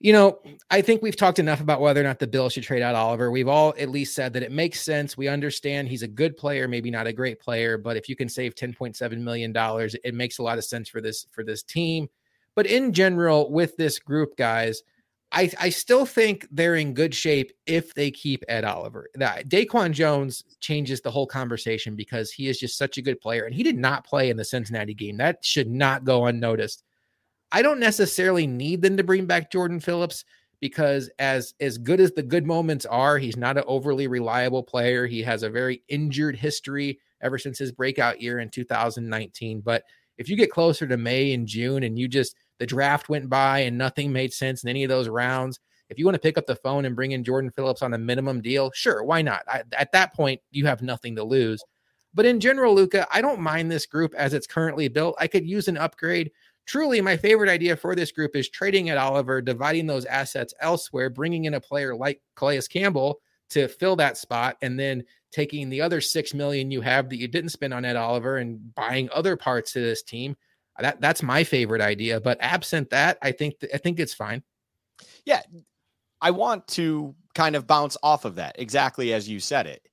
you 0.00 0.12
know, 0.12 0.38
I 0.70 0.80
think 0.80 1.02
we've 1.02 1.16
talked 1.16 1.40
enough 1.40 1.60
about 1.60 1.80
whether 1.80 2.00
or 2.00 2.04
not 2.04 2.20
the 2.20 2.26
Bills 2.26 2.52
should 2.52 2.62
trade 2.62 2.82
out 2.82 2.94
Oliver. 2.94 3.30
We've 3.30 3.48
all 3.48 3.74
at 3.78 3.88
least 3.88 4.14
said 4.14 4.32
that 4.34 4.44
it 4.44 4.52
makes 4.52 4.80
sense. 4.80 5.16
We 5.16 5.26
understand 5.26 5.88
he's 5.88 6.04
a 6.04 6.08
good 6.08 6.36
player, 6.36 6.68
maybe 6.68 6.90
not 6.90 7.08
a 7.08 7.12
great 7.12 7.40
player, 7.40 7.76
but 7.76 7.96
if 7.96 8.08
you 8.08 8.14
can 8.14 8.28
save 8.28 8.54
10.7 8.54 9.18
million 9.18 9.52
dollars, 9.52 9.96
it 10.04 10.14
makes 10.14 10.38
a 10.38 10.42
lot 10.42 10.58
of 10.58 10.64
sense 10.64 10.88
for 10.88 11.00
this 11.00 11.26
for 11.32 11.42
this 11.42 11.64
team. 11.64 12.08
But 12.54 12.66
in 12.66 12.92
general, 12.92 13.50
with 13.50 13.76
this 13.76 13.98
group, 13.98 14.36
guys, 14.36 14.82
I, 15.30 15.50
I 15.60 15.68
still 15.68 16.06
think 16.06 16.46
they're 16.50 16.76
in 16.76 16.94
good 16.94 17.14
shape 17.14 17.52
if 17.66 17.92
they 17.94 18.10
keep 18.10 18.44
Ed 18.48 18.64
Oliver. 18.64 19.08
That 19.16 19.48
Daquan 19.48 19.92
Jones 19.92 20.42
changes 20.60 21.00
the 21.00 21.10
whole 21.10 21.26
conversation 21.26 21.96
because 21.96 22.30
he 22.30 22.48
is 22.48 22.58
just 22.58 22.78
such 22.78 22.98
a 22.98 23.02
good 23.02 23.20
player, 23.20 23.44
and 23.44 23.54
he 23.54 23.62
did 23.62 23.76
not 23.76 24.06
play 24.06 24.30
in 24.30 24.36
the 24.36 24.44
Cincinnati 24.44 24.94
game. 24.94 25.16
That 25.16 25.44
should 25.44 25.68
not 25.68 26.04
go 26.04 26.26
unnoticed. 26.26 26.84
I 27.52 27.62
don't 27.62 27.80
necessarily 27.80 28.46
need 28.46 28.82
them 28.82 28.96
to 28.96 29.04
bring 29.04 29.26
back 29.26 29.50
Jordan 29.50 29.80
Phillips 29.80 30.24
because 30.60 31.10
as 31.18 31.54
as 31.60 31.78
good 31.78 32.00
as 32.00 32.12
the 32.12 32.22
good 32.22 32.46
moments 32.46 32.84
are, 32.86 33.18
he's 33.18 33.36
not 33.36 33.56
an 33.56 33.64
overly 33.66 34.06
reliable 34.06 34.62
player. 34.62 35.06
He 35.06 35.22
has 35.22 35.42
a 35.42 35.50
very 35.50 35.82
injured 35.88 36.36
history 36.36 36.98
ever 37.20 37.38
since 37.38 37.58
his 37.58 37.72
breakout 37.72 38.20
year 38.20 38.38
in 38.38 38.50
2019. 38.50 39.60
But 39.60 39.84
if 40.18 40.28
you 40.28 40.36
get 40.36 40.50
closer 40.50 40.86
to 40.86 40.96
May 40.96 41.32
and 41.32 41.46
June 41.46 41.84
and 41.84 41.98
you 41.98 42.08
just 42.08 42.34
the 42.58 42.66
draft 42.66 43.08
went 43.08 43.28
by 43.28 43.60
and 43.60 43.78
nothing 43.78 44.12
made 44.12 44.32
sense 44.32 44.62
in 44.62 44.68
any 44.68 44.82
of 44.84 44.88
those 44.88 45.08
rounds, 45.08 45.60
if 45.88 45.98
you 45.98 46.04
want 46.04 46.16
to 46.16 46.20
pick 46.20 46.36
up 46.36 46.46
the 46.46 46.56
phone 46.56 46.84
and 46.84 46.96
bring 46.96 47.12
in 47.12 47.24
Jordan 47.24 47.50
Phillips 47.50 47.82
on 47.82 47.94
a 47.94 47.98
minimum 47.98 48.42
deal, 48.42 48.70
sure, 48.74 49.02
why 49.04 49.22
not? 49.22 49.42
I, 49.48 49.62
at 49.72 49.92
that 49.92 50.12
point, 50.12 50.40
you 50.50 50.66
have 50.66 50.82
nothing 50.82 51.16
to 51.16 51.24
lose. 51.24 51.62
But 52.14 52.26
in 52.26 52.40
general, 52.40 52.74
Luka, 52.74 53.06
I 53.12 53.20
don't 53.20 53.40
mind 53.40 53.70
this 53.70 53.86
group 53.86 54.14
as 54.14 54.34
it's 54.34 54.46
currently 54.46 54.88
built. 54.88 55.14
I 55.20 55.28
could 55.28 55.46
use 55.46 55.68
an 55.68 55.76
upgrade 55.76 56.32
truly 56.68 57.00
my 57.00 57.16
favorite 57.16 57.48
idea 57.48 57.74
for 57.74 57.96
this 57.96 58.12
group 58.12 58.36
is 58.36 58.48
trading 58.48 58.90
Ed 58.90 58.98
Oliver, 58.98 59.40
dividing 59.40 59.86
those 59.86 60.04
assets 60.04 60.54
elsewhere, 60.60 61.10
bringing 61.10 61.46
in 61.46 61.54
a 61.54 61.60
player 61.60 61.96
like 61.96 62.20
Calais 62.36 62.60
Campbell 62.70 63.20
to 63.50 63.66
fill 63.66 63.96
that 63.96 64.18
spot, 64.18 64.58
and 64.60 64.78
then 64.78 65.02
taking 65.32 65.70
the 65.70 65.80
other 65.80 66.00
six 66.00 66.34
million 66.34 66.70
you 66.70 66.82
have 66.82 67.08
that 67.08 67.16
you 67.16 67.26
didn't 67.26 67.50
spend 67.50 67.72
on 67.72 67.84
Ed 67.84 67.96
Oliver 67.96 68.36
and 68.36 68.74
buying 68.74 69.08
other 69.12 69.36
parts 69.36 69.72
to 69.72 69.80
this 69.80 70.02
team. 70.02 70.36
Uh, 70.78 70.82
that 70.82 71.00
that's 71.00 71.22
my 71.22 71.42
favorite 71.42 71.80
idea. 71.80 72.20
But 72.20 72.36
absent 72.40 72.90
that, 72.90 73.16
I 73.22 73.32
think 73.32 73.58
th- 73.58 73.72
I 73.74 73.78
think 73.78 73.98
it's 73.98 74.14
fine. 74.14 74.42
Yeah, 75.24 75.40
I 76.20 76.30
want 76.30 76.68
to 76.68 77.14
kind 77.34 77.56
of 77.56 77.66
bounce 77.66 77.96
off 78.02 78.24
of 78.24 78.34
that 78.34 78.56
exactly 78.58 79.14
as 79.14 79.28
you 79.28 79.40
said 79.40 79.66
it 79.66 79.88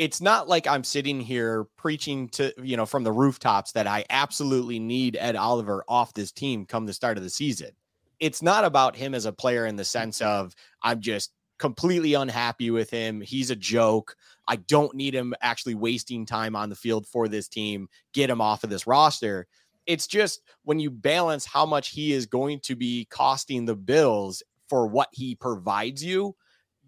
it's 0.00 0.22
not 0.22 0.48
like 0.48 0.66
I'm 0.66 0.82
sitting 0.82 1.20
here 1.20 1.64
preaching 1.76 2.30
to, 2.30 2.54
you 2.62 2.74
know, 2.74 2.86
from 2.86 3.04
the 3.04 3.12
rooftops 3.12 3.72
that 3.72 3.86
I 3.86 4.06
absolutely 4.08 4.78
need 4.78 5.18
Ed 5.20 5.36
Oliver 5.36 5.84
off 5.88 6.14
this 6.14 6.32
team 6.32 6.64
come 6.64 6.86
the 6.86 6.94
start 6.94 7.18
of 7.18 7.22
the 7.22 7.28
season. 7.28 7.72
It's 8.18 8.40
not 8.40 8.64
about 8.64 8.96
him 8.96 9.14
as 9.14 9.26
a 9.26 9.32
player 9.32 9.66
in 9.66 9.76
the 9.76 9.84
sense 9.84 10.22
of 10.22 10.54
I'm 10.82 11.02
just 11.02 11.32
completely 11.58 12.14
unhappy 12.14 12.70
with 12.70 12.88
him. 12.88 13.20
He's 13.20 13.50
a 13.50 13.56
joke. 13.56 14.16
I 14.48 14.56
don't 14.56 14.94
need 14.94 15.14
him 15.14 15.34
actually 15.42 15.74
wasting 15.74 16.24
time 16.24 16.56
on 16.56 16.70
the 16.70 16.76
field 16.76 17.06
for 17.06 17.28
this 17.28 17.46
team. 17.46 17.86
Get 18.14 18.30
him 18.30 18.40
off 18.40 18.64
of 18.64 18.70
this 18.70 18.86
roster. 18.86 19.46
It's 19.84 20.06
just 20.06 20.40
when 20.64 20.80
you 20.80 20.90
balance 20.90 21.44
how 21.44 21.66
much 21.66 21.90
he 21.90 22.14
is 22.14 22.24
going 22.24 22.60
to 22.60 22.74
be 22.74 23.06
costing 23.10 23.66
the 23.66 23.76
Bills 23.76 24.42
for 24.66 24.86
what 24.86 25.10
he 25.12 25.34
provides 25.34 26.02
you 26.02 26.36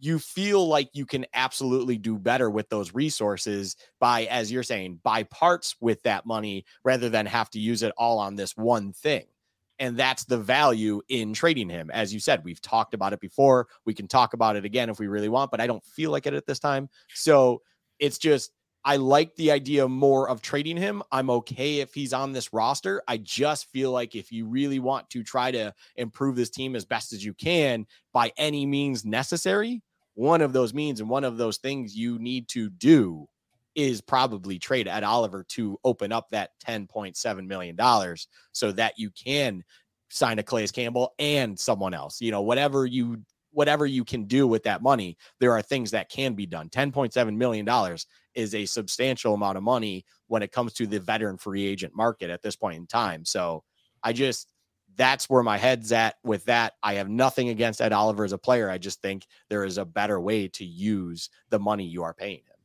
you 0.04 0.18
feel 0.18 0.66
like 0.66 0.90
you 0.94 1.06
can 1.06 1.24
absolutely 1.32 1.96
do 1.96 2.18
better 2.18 2.50
with 2.50 2.68
those 2.68 2.92
resources 2.92 3.76
by, 4.00 4.24
as 4.24 4.50
you're 4.50 4.64
saying, 4.64 4.98
buy 5.04 5.22
parts 5.22 5.76
with 5.80 6.02
that 6.02 6.26
money 6.26 6.64
rather 6.82 7.08
than 7.08 7.24
have 7.24 7.48
to 7.50 7.60
use 7.60 7.84
it 7.84 7.92
all 7.96 8.18
on 8.18 8.34
this 8.34 8.56
one 8.56 8.92
thing. 8.92 9.24
And 9.78 9.96
that's 9.96 10.24
the 10.24 10.38
value 10.38 11.02
in 11.08 11.32
trading 11.32 11.68
him. 11.68 11.88
As 11.92 12.12
you 12.12 12.18
said, 12.18 12.42
we've 12.42 12.60
talked 12.60 12.94
about 12.94 13.12
it 13.12 13.20
before. 13.20 13.68
We 13.84 13.94
can 13.94 14.08
talk 14.08 14.34
about 14.34 14.56
it 14.56 14.64
again 14.64 14.90
if 14.90 14.98
we 14.98 15.06
really 15.06 15.28
want, 15.28 15.52
but 15.52 15.60
I 15.60 15.68
don't 15.68 15.84
feel 15.84 16.10
like 16.10 16.26
it 16.26 16.34
at 16.34 16.46
this 16.46 16.58
time. 16.58 16.88
So 17.14 17.62
it's 18.00 18.18
just, 18.18 18.50
I 18.84 18.96
like 18.96 19.36
the 19.36 19.52
idea 19.52 19.86
more 19.86 20.28
of 20.28 20.42
trading 20.42 20.76
him. 20.76 21.04
I'm 21.12 21.30
okay 21.30 21.78
if 21.78 21.94
he's 21.94 22.12
on 22.12 22.32
this 22.32 22.52
roster. 22.52 23.04
I 23.06 23.18
just 23.18 23.70
feel 23.70 23.92
like 23.92 24.16
if 24.16 24.32
you 24.32 24.46
really 24.46 24.80
want 24.80 25.08
to 25.10 25.22
try 25.22 25.52
to 25.52 25.72
improve 25.94 26.34
this 26.34 26.50
team 26.50 26.74
as 26.74 26.84
best 26.84 27.12
as 27.12 27.24
you 27.24 27.34
can 27.34 27.86
by 28.12 28.32
any 28.36 28.66
means 28.66 29.04
necessary, 29.04 29.80
one 30.14 30.42
of 30.42 30.52
those 30.52 30.74
means 30.74 31.00
and 31.00 31.08
one 31.08 31.24
of 31.24 31.36
those 31.36 31.58
things 31.58 31.96
you 31.96 32.18
need 32.18 32.48
to 32.48 32.70
do 32.70 33.26
is 33.74 34.00
probably 34.00 34.58
trade 34.58 34.86
Ed 34.86 35.02
Oliver 35.02 35.44
to 35.48 35.78
open 35.84 36.12
up 36.12 36.28
that 36.30 36.50
$10.7 36.66 37.46
million 37.46 37.78
so 38.52 38.72
that 38.72 38.98
you 38.98 39.10
can 39.10 39.64
sign 40.10 40.38
a 40.38 40.42
Calais 40.42 40.68
Campbell 40.68 41.14
and 41.18 41.58
someone 41.58 41.94
else. 41.94 42.20
You 42.20 42.30
know, 42.30 42.42
whatever 42.42 42.84
you 42.86 43.22
whatever 43.52 43.84
you 43.84 44.04
can 44.04 44.24
do 44.24 44.46
with 44.46 44.62
that 44.62 44.82
money, 44.82 45.16
there 45.38 45.52
are 45.52 45.60
things 45.62 45.90
that 45.90 46.08
can 46.08 46.32
be 46.34 46.46
done. 46.46 46.70
$10.7 46.70 47.36
million 47.36 47.68
is 48.34 48.54
a 48.54 48.64
substantial 48.64 49.34
amount 49.34 49.58
of 49.58 49.62
money 49.62 50.04
when 50.28 50.42
it 50.42 50.52
comes 50.52 50.72
to 50.72 50.86
the 50.86 50.98
veteran 50.98 51.36
free 51.36 51.66
agent 51.66 51.94
market 51.94 52.30
at 52.30 52.40
this 52.42 52.56
point 52.56 52.78
in 52.78 52.86
time. 52.86 53.26
So 53.26 53.62
I 54.02 54.14
just 54.14 54.51
that's 54.96 55.30
where 55.30 55.42
my 55.42 55.58
head's 55.58 55.92
at 55.92 56.16
with 56.24 56.44
that. 56.44 56.74
I 56.82 56.94
have 56.94 57.08
nothing 57.08 57.48
against 57.48 57.80
Ed 57.80 57.92
Oliver 57.92 58.24
as 58.24 58.32
a 58.32 58.38
player. 58.38 58.70
I 58.70 58.78
just 58.78 59.00
think 59.00 59.26
there 59.48 59.64
is 59.64 59.78
a 59.78 59.84
better 59.84 60.20
way 60.20 60.48
to 60.48 60.64
use 60.64 61.30
the 61.50 61.58
money 61.58 61.84
you 61.84 62.02
are 62.02 62.14
paying 62.14 62.38
him. 62.38 62.56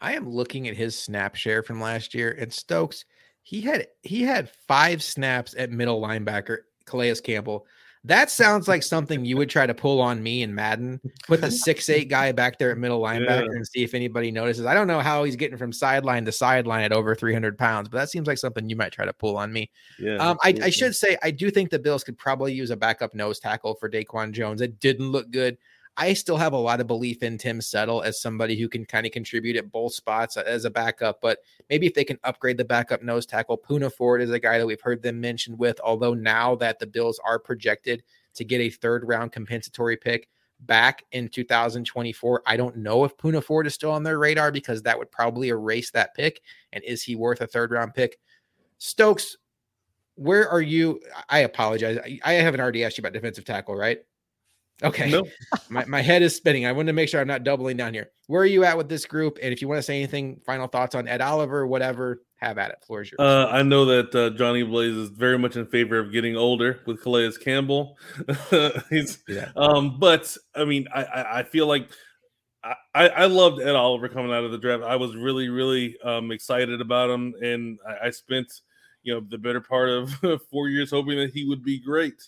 I 0.00 0.14
am 0.14 0.28
looking 0.28 0.68
at 0.68 0.76
his 0.76 0.98
snap 0.98 1.34
share 1.34 1.62
from 1.62 1.80
last 1.80 2.14
year, 2.14 2.36
and 2.38 2.52
Stokes, 2.52 3.04
he 3.42 3.60
had 3.60 3.86
he 4.02 4.22
had 4.22 4.50
five 4.68 5.02
snaps 5.02 5.54
at 5.58 5.70
middle 5.70 6.00
linebacker, 6.00 6.58
Calais 6.86 7.16
Campbell. 7.16 7.66
That 8.04 8.30
sounds 8.30 8.66
like 8.66 8.82
something 8.82 9.26
you 9.26 9.36
would 9.36 9.50
try 9.50 9.66
to 9.66 9.74
pull 9.74 10.00
on 10.00 10.22
me 10.22 10.42
in 10.42 10.54
Madden. 10.54 11.00
Put 11.26 11.42
the 11.42 11.50
six 11.50 11.88
eight 11.90 12.08
guy 12.08 12.32
back 12.32 12.58
there 12.58 12.70
at 12.70 12.78
middle 12.78 13.00
linebacker 13.02 13.46
yeah. 13.46 13.56
and 13.56 13.66
see 13.66 13.82
if 13.82 13.92
anybody 13.92 14.30
notices. 14.30 14.64
I 14.64 14.72
don't 14.72 14.86
know 14.86 15.00
how 15.00 15.24
he's 15.24 15.36
getting 15.36 15.58
from 15.58 15.70
sideline 15.72 16.24
to 16.24 16.32
sideline 16.32 16.82
at 16.82 16.92
over 16.92 17.14
300 17.14 17.58
pounds, 17.58 17.90
but 17.90 17.98
that 17.98 18.08
seems 18.08 18.26
like 18.26 18.38
something 18.38 18.70
you 18.70 18.76
might 18.76 18.92
try 18.92 19.04
to 19.04 19.12
pull 19.12 19.36
on 19.36 19.52
me. 19.52 19.70
Yeah, 19.98 20.16
um, 20.16 20.38
I, 20.42 20.54
I, 20.62 20.70
should 20.70 20.96
say 20.96 21.18
I 21.22 21.30
do 21.30 21.50
think 21.50 21.68
the 21.68 21.78
Bills 21.78 22.02
could 22.02 22.16
probably 22.16 22.54
use 22.54 22.70
a 22.70 22.76
backup 22.76 23.14
nose 23.14 23.38
tackle 23.38 23.74
for 23.74 23.90
Daquan 23.90 24.32
Jones. 24.32 24.62
It 24.62 24.80
didn't 24.80 25.12
look 25.12 25.30
good. 25.30 25.58
I 26.00 26.14
still 26.14 26.38
have 26.38 26.54
a 26.54 26.58
lot 26.58 26.80
of 26.80 26.86
belief 26.86 27.22
in 27.22 27.36
Tim 27.36 27.60
Settle 27.60 28.00
as 28.00 28.22
somebody 28.22 28.58
who 28.58 28.70
can 28.70 28.86
kind 28.86 29.04
of 29.04 29.12
contribute 29.12 29.56
at 29.56 29.70
both 29.70 29.92
spots 29.92 30.38
uh, 30.38 30.42
as 30.46 30.64
a 30.64 30.70
backup. 30.70 31.20
But 31.20 31.40
maybe 31.68 31.86
if 31.86 31.92
they 31.92 32.04
can 32.04 32.18
upgrade 32.24 32.56
the 32.56 32.64
backup 32.64 33.02
nose 33.02 33.26
tackle, 33.26 33.58
Poona 33.58 33.92
Ford 33.92 34.22
is 34.22 34.30
a 34.30 34.40
guy 34.40 34.56
that 34.56 34.66
we've 34.66 34.80
heard 34.80 35.02
them 35.02 35.20
mentioned 35.20 35.58
with. 35.58 35.78
Although 35.84 36.14
now 36.14 36.54
that 36.56 36.78
the 36.78 36.86
Bills 36.86 37.20
are 37.22 37.38
projected 37.38 38.02
to 38.32 38.44
get 38.46 38.62
a 38.62 38.70
third 38.70 39.06
round 39.06 39.32
compensatory 39.32 39.98
pick 39.98 40.30
back 40.60 41.04
in 41.12 41.28
2024, 41.28 42.44
I 42.46 42.56
don't 42.56 42.78
know 42.78 43.04
if 43.04 43.14
Poona 43.18 43.44
Ford 43.44 43.66
is 43.66 43.74
still 43.74 43.90
on 43.90 44.02
their 44.02 44.18
radar 44.18 44.50
because 44.50 44.80
that 44.82 44.98
would 44.98 45.12
probably 45.12 45.50
erase 45.50 45.90
that 45.90 46.14
pick. 46.14 46.40
And 46.72 46.82
is 46.82 47.02
he 47.02 47.14
worth 47.14 47.42
a 47.42 47.46
third 47.46 47.72
round 47.72 47.92
pick? 47.92 48.18
Stokes, 48.78 49.36
where 50.14 50.48
are 50.48 50.62
you? 50.62 51.02
I 51.28 51.40
apologize. 51.40 51.98
I 52.24 52.32
haven't 52.32 52.60
already 52.60 52.84
asked 52.84 52.96
you 52.96 53.02
about 53.02 53.12
defensive 53.12 53.44
tackle, 53.44 53.76
right? 53.76 53.98
Okay. 54.82 55.20
My, 55.68 55.84
my 55.84 56.00
head 56.00 56.22
is 56.22 56.34
spinning. 56.34 56.66
I 56.66 56.72
want 56.72 56.88
to 56.88 56.92
make 56.92 57.08
sure 57.08 57.20
I'm 57.20 57.28
not 57.28 57.44
doubling 57.44 57.76
down 57.76 57.94
here. 57.94 58.10
Where 58.26 58.42
are 58.42 58.46
you 58.46 58.64
at 58.64 58.76
with 58.76 58.88
this 58.88 59.04
group? 59.04 59.38
And 59.42 59.52
if 59.52 59.62
you 59.62 59.68
want 59.68 59.78
to 59.78 59.82
say 59.82 59.96
anything, 59.96 60.40
final 60.44 60.66
thoughts 60.66 60.94
on 60.94 61.06
Ed 61.06 61.20
Oliver, 61.20 61.66
whatever, 61.66 62.22
have 62.36 62.58
at 62.58 62.70
it. 62.70 62.78
Floor 62.84 63.02
is 63.02 63.12
yours. 63.12 63.18
Uh, 63.20 63.48
I 63.50 63.62
know 63.62 63.84
that 63.84 64.14
uh, 64.14 64.30
Johnny 64.30 64.62
Blaze 64.62 64.96
is 64.96 65.10
very 65.10 65.38
much 65.38 65.56
in 65.56 65.66
favor 65.66 65.98
of 65.98 66.12
getting 66.12 66.36
older 66.36 66.80
with 66.86 67.02
Calais 67.02 67.32
Campbell. 67.40 67.98
He's, 68.90 69.22
yeah. 69.28 69.50
um, 69.56 69.98
but 70.00 70.36
I 70.54 70.64
mean, 70.64 70.88
I, 70.92 71.38
I 71.38 71.42
feel 71.44 71.66
like 71.66 71.88
I, 72.62 73.08
I 73.08 73.26
loved 73.26 73.60
Ed 73.60 73.74
Oliver 73.74 74.08
coming 74.08 74.32
out 74.32 74.44
of 74.44 74.52
the 74.52 74.58
draft. 74.58 74.82
I 74.82 74.96
was 74.96 75.16
really, 75.16 75.48
really 75.48 75.96
um, 76.04 76.30
excited 76.30 76.80
about 76.80 77.10
him, 77.10 77.34
and 77.42 77.78
I, 77.88 78.08
I, 78.08 78.10
spent, 78.10 78.52
you 79.02 79.14
know, 79.14 79.20
the 79.20 79.38
better 79.38 79.60
part 79.60 79.88
of 79.88 80.12
four 80.50 80.68
years 80.68 80.90
hoping 80.90 81.18
that 81.18 81.32
he 81.32 81.46
would 81.46 81.62
be 81.62 81.78
great. 81.78 82.22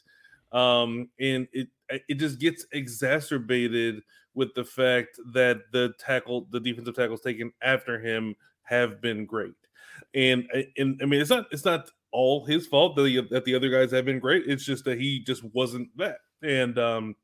Um, 0.53 1.09
and 1.19 1.49
it 1.53 1.69
it 2.09 2.14
just 2.14 2.39
gets 2.39 2.66
exacerbated 2.73 4.02
with 4.35 4.55
the 4.55 4.64
fact 4.64 5.19
that 5.32 5.60
the 5.73 5.93
tackle, 5.98 6.47
the 6.51 6.60
defensive 6.60 6.97
tackles 6.97 7.20
taken 7.20 7.52
after 7.62 7.98
him, 7.98 8.35
have 8.62 9.01
been 9.01 9.27
great. 9.27 9.55
And 10.14 10.47
and 10.77 11.01
I 11.02 11.06
mean, 11.06 11.20
it's 11.20 11.31
not 11.31 11.47
it's 11.51 11.64
not 11.64 11.90
all 12.12 12.44
his 12.44 12.66
fault 12.66 12.97
that 12.97 13.02
the, 13.02 13.20
that 13.31 13.44
the 13.44 13.55
other 13.55 13.70
guys 13.70 13.90
have 13.90 14.05
been 14.05 14.19
great. 14.19 14.44
It's 14.47 14.64
just 14.64 14.85
that 14.85 15.01
he 15.01 15.20
just 15.20 15.43
wasn't 15.55 15.89
that. 15.97 16.19
And 16.43 16.78
um, 16.78 17.16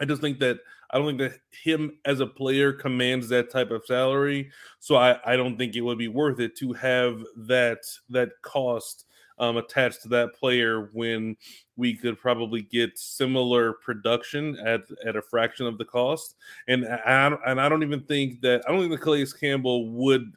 I 0.00 0.04
just 0.04 0.20
think 0.20 0.38
that 0.40 0.58
I 0.90 0.98
don't 0.98 1.06
think 1.06 1.18
that 1.18 1.40
him 1.62 1.98
as 2.04 2.20
a 2.20 2.26
player 2.26 2.72
commands 2.72 3.28
that 3.28 3.50
type 3.50 3.70
of 3.70 3.86
salary. 3.86 4.50
So 4.78 4.96
I, 4.96 5.18
I 5.24 5.36
don't 5.36 5.56
think 5.56 5.76
it 5.76 5.82
would 5.82 5.98
be 5.98 6.08
worth 6.08 6.40
it 6.40 6.56
to 6.58 6.72
have 6.74 7.22
that 7.36 7.78
that 8.10 8.30
cost 8.42 9.06
um, 9.40 9.56
attached 9.56 10.02
to 10.02 10.08
that 10.08 10.34
player 10.34 10.90
when 10.92 11.36
we 11.76 11.94
could 11.94 12.20
probably 12.20 12.62
get 12.62 12.98
similar 12.98 13.72
production 13.72 14.56
at, 14.64 14.82
at 15.04 15.16
a 15.16 15.22
fraction 15.22 15.66
of 15.66 15.78
the 15.78 15.84
cost. 15.84 16.36
And 16.68 16.86
I, 16.86 17.34
and 17.46 17.60
I 17.60 17.68
don't 17.68 17.82
even 17.82 18.02
think 18.02 18.42
that 18.42 18.62
I 18.66 18.70
don't 18.70 18.80
think 18.80 18.92
the 18.92 18.98
Calais 18.98 19.26
Campbell 19.40 19.90
would 19.90 20.32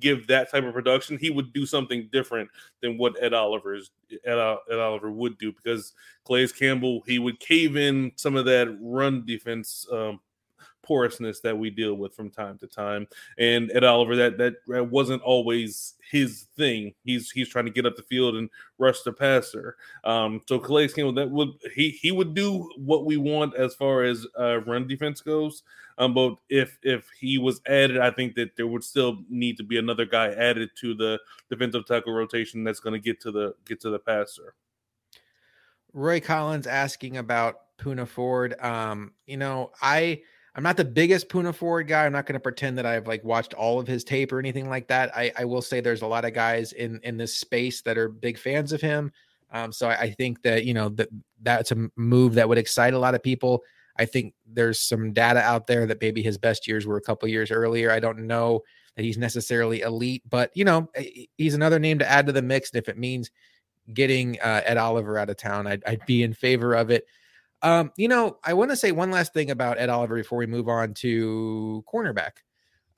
give 0.00 0.26
that 0.26 0.50
type 0.50 0.64
of 0.64 0.74
production, 0.74 1.16
he 1.18 1.30
would 1.30 1.52
do 1.52 1.64
something 1.64 2.08
different 2.12 2.50
than 2.82 2.98
what 2.98 3.16
Ed 3.22 3.32
Oliver's 3.32 3.90
Ed, 4.24 4.56
Ed 4.70 4.78
Oliver 4.78 5.10
would 5.10 5.38
do 5.38 5.52
because 5.52 5.92
Calais 6.26 6.48
Campbell 6.48 7.02
he 7.06 7.18
would 7.18 7.38
cave 7.40 7.76
in 7.76 8.12
some 8.16 8.36
of 8.36 8.44
that 8.46 8.76
run 8.80 9.24
defense 9.24 9.86
um, 9.92 10.20
porousness 10.90 11.38
that 11.38 11.56
we 11.56 11.70
deal 11.70 11.94
with 11.94 12.12
from 12.16 12.28
time 12.28 12.58
to 12.58 12.66
time. 12.66 13.06
And 13.38 13.70
Ed 13.72 13.84
Oliver, 13.84 14.16
that 14.16 14.38
that 14.38 14.90
wasn't 14.90 15.22
always 15.22 15.94
his 16.10 16.48
thing. 16.56 16.94
He's 17.04 17.30
he's 17.30 17.48
trying 17.48 17.66
to 17.66 17.70
get 17.70 17.86
up 17.86 17.94
the 17.94 18.02
field 18.02 18.34
and 18.34 18.50
rush 18.76 19.02
the 19.02 19.12
passer. 19.12 19.76
Um, 20.02 20.40
so 20.48 20.58
Calais 20.58 20.88
Campbell, 20.88 21.12
that 21.12 21.30
would 21.30 21.50
he 21.76 21.90
he 21.90 22.10
would 22.10 22.34
do 22.34 22.68
what 22.76 23.06
we 23.06 23.18
want 23.18 23.54
as 23.54 23.72
far 23.76 24.02
as 24.02 24.26
uh, 24.36 24.62
run 24.62 24.88
defense 24.88 25.20
goes. 25.20 25.62
Um, 25.96 26.12
but 26.12 26.34
if 26.48 26.76
if 26.82 27.06
he 27.20 27.38
was 27.38 27.60
added, 27.68 27.98
I 27.98 28.10
think 28.10 28.34
that 28.34 28.56
there 28.56 28.66
would 28.66 28.82
still 28.82 29.20
need 29.28 29.58
to 29.58 29.62
be 29.62 29.78
another 29.78 30.06
guy 30.06 30.32
added 30.32 30.70
to 30.80 30.94
the 30.94 31.20
defensive 31.50 31.86
tackle 31.86 32.14
rotation 32.14 32.64
that's 32.64 32.80
going 32.80 32.94
to 32.94 32.98
get 32.98 33.20
to 33.20 33.30
the 33.30 33.54
get 33.64 33.80
to 33.82 33.90
the 33.90 34.00
passer. 34.00 34.54
Roy 35.92 36.18
Collins 36.18 36.66
asking 36.66 37.16
about 37.16 37.76
Poona 37.78 38.08
Ford. 38.08 38.60
Um, 38.60 39.12
you 39.26 39.36
know, 39.36 39.70
I 39.80 40.22
I'm 40.54 40.62
not 40.62 40.76
the 40.76 40.84
biggest 40.84 41.28
Poona 41.28 41.54
Ford 41.54 41.86
guy. 41.86 42.06
I'm 42.06 42.12
not 42.12 42.26
going 42.26 42.34
to 42.34 42.40
pretend 42.40 42.78
that 42.78 42.86
I've 42.86 43.06
like 43.06 43.22
watched 43.22 43.54
all 43.54 43.78
of 43.78 43.86
his 43.86 44.02
tape 44.02 44.32
or 44.32 44.38
anything 44.38 44.68
like 44.68 44.88
that. 44.88 45.16
I, 45.16 45.32
I 45.36 45.44
will 45.44 45.62
say 45.62 45.80
there's 45.80 46.02
a 46.02 46.06
lot 46.06 46.24
of 46.24 46.34
guys 46.34 46.72
in 46.72 47.00
in 47.04 47.16
this 47.16 47.36
space 47.36 47.82
that 47.82 47.96
are 47.96 48.08
big 48.08 48.38
fans 48.38 48.72
of 48.72 48.80
him. 48.80 49.12
Um, 49.52 49.72
so 49.72 49.88
I, 49.88 50.00
I, 50.00 50.10
think 50.10 50.42
that 50.42 50.64
you 50.64 50.74
know 50.74 50.90
that 50.90 51.08
that's 51.42 51.72
a 51.72 51.88
move 51.96 52.34
that 52.34 52.48
would 52.48 52.58
excite 52.58 52.94
a 52.94 52.98
lot 52.98 53.14
of 53.14 53.22
people. 53.22 53.62
I 53.96 54.04
think 54.04 54.34
there's 54.46 54.80
some 54.80 55.12
data 55.12 55.40
out 55.40 55.66
there 55.66 55.86
that 55.86 56.00
maybe 56.00 56.22
his 56.22 56.38
best 56.38 56.66
years 56.66 56.86
were 56.86 56.96
a 56.96 57.02
couple 57.02 57.28
years 57.28 57.50
earlier. 57.50 57.90
I 57.90 58.00
don't 58.00 58.26
know 58.26 58.62
that 58.96 59.04
he's 59.04 59.18
necessarily 59.18 59.80
elite, 59.80 60.22
but 60.28 60.50
you 60.54 60.64
know 60.64 60.88
he's 61.36 61.54
another 61.54 61.78
name 61.78 61.98
to 62.00 62.10
add 62.10 62.26
to 62.26 62.32
the 62.32 62.42
mix. 62.42 62.70
And 62.70 62.82
if 62.82 62.88
it 62.88 62.98
means 62.98 63.30
getting 63.92 64.38
uh, 64.40 64.62
Ed 64.64 64.76
Oliver 64.76 65.18
out 65.18 65.30
of 65.30 65.36
town, 65.36 65.66
I'd, 65.66 65.82
I'd 65.84 66.06
be 66.06 66.22
in 66.22 66.32
favor 66.32 66.74
of 66.74 66.90
it. 66.90 67.06
Um, 67.62 67.92
you 67.96 68.08
know, 68.08 68.38
I 68.44 68.54
want 68.54 68.70
to 68.70 68.76
say 68.76 68.92
one 68.92 69.10
last 69.10 69.34
thing 69.34 69.50
about 69.50 69.78
Ed 69.78 69.90
Oliver 69.90 70.16
before 70.16 70.38
we 70.38 70.46
move 70.46 70.68
on 70.68 70.94
to 70.94 71.84
cornerback. 71.92 72.32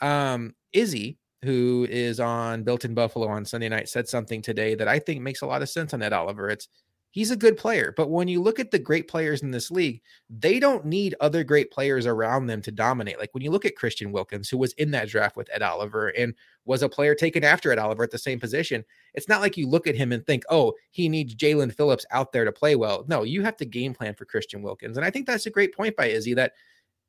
Um, 0.00 0.54
Izzy, 0.72 1.18
who 1.42 1.86
is 1.90 2.20
on 2.20 2.62
Built 2.62 2.84
in 2.84 2.94
Buffalo 2.94 3.28
on 3.28 3.44
Sunday 3.44 3.68
night, 3.68 3.88
said 3.88 4.08
something 4.08 4.42
today 4.42 4.74
that 4.76 4.88
I 4.88 4.98
think 4.98 5.20
makes 5.20 5.42
a 5.42 5.46
lot 5.46 5.62
of 5.62 5.68
sense 5.68 5.92
on 5.92 6.02
Ed 6.02 6.12
Oliver. 6.12 6.48
It's 6.48 6.68
he's 7.12 7.30
a 7.30 7.36
good 7.36 7.56
player. 7.56 7.94
But 7.96 8.10
when 8.10 8.26
you 8.26 8.42
look 8.42 8.58
at 8.58 8.70
the 8.70 8.78
great 8.78 9.06
players 9.06 9.42
in 9.42 9.50
this 9.50 9.70
league, 9.70 10.00
they 10.28 10.58
don't 10.58 10.86
need 10.86 11.14
other 11.20 11.44
great 11.44 11.70
players 11.70 12.06
around 12.06 12.46
them 12.46 12.62
to 12.62 12.72
dominate. 12.72 13.20
Like 13.20 13.32
when 13.32 13.42
you 13.42 13.50
look 13.50 13.66
at 13.66 13.76
Christian 13.76 14.10
Wilkins, 14.12 14.48
who 14.48 14.56
was 14.56 14.72
in 14.72 14.90
that 14.92 15.08
draft 15.08 15.36
with 15.36 15.50
Ed 15.52 15.62
Oliver 15.62 16.08
and 16.08 16.34
was 16.64 16.82
a 16.82 16.88
player 16.88 17.14
taken 17.14 17.44
after 17.44 17.70
Ed 17.70 17.78
Oliver 17.78 18.02
at 18.02 18.10
the 18.10 18.18
same 18.18 18.40
position, 18.40 18.84
it's 19.14 19.28
not 19.28 19.42
like 19.42 19.56
you 19.56 19.68
look 19.68 19.86
at 19.86 19.94
him 19.94 20.10
and 20.10 20.26
think, 20.26 20.42
oh, 20.50 20.72
he 20.90 21.08
needs 21.08 21.34
Jaelan 21.34 21.74
Phillips 21.74 22.06
out 22.10 22.32
there 22.32 22.46
to 22.46 22.52
play 22.52 22.74
well. 22.76 23.04
No, 23.06 23.22
you 23.22 23.42
have 23.42 23.56
to 23.58 23.66
game 23.66 23.92
plan 23.92 24.14
for 24.14 24.24
Christian 24.24 24.62
Wilkins. 24.62 24.96
And 24.96 25.04
I 25.06 25.10
think 25.10 25.26
that's 25.26 25.46
a 25.46 25.50
great 25.50 25.76
point 25.76 25.94
by 25.96 26.06
Izzy 26.06 26.34
that 26.34 26.52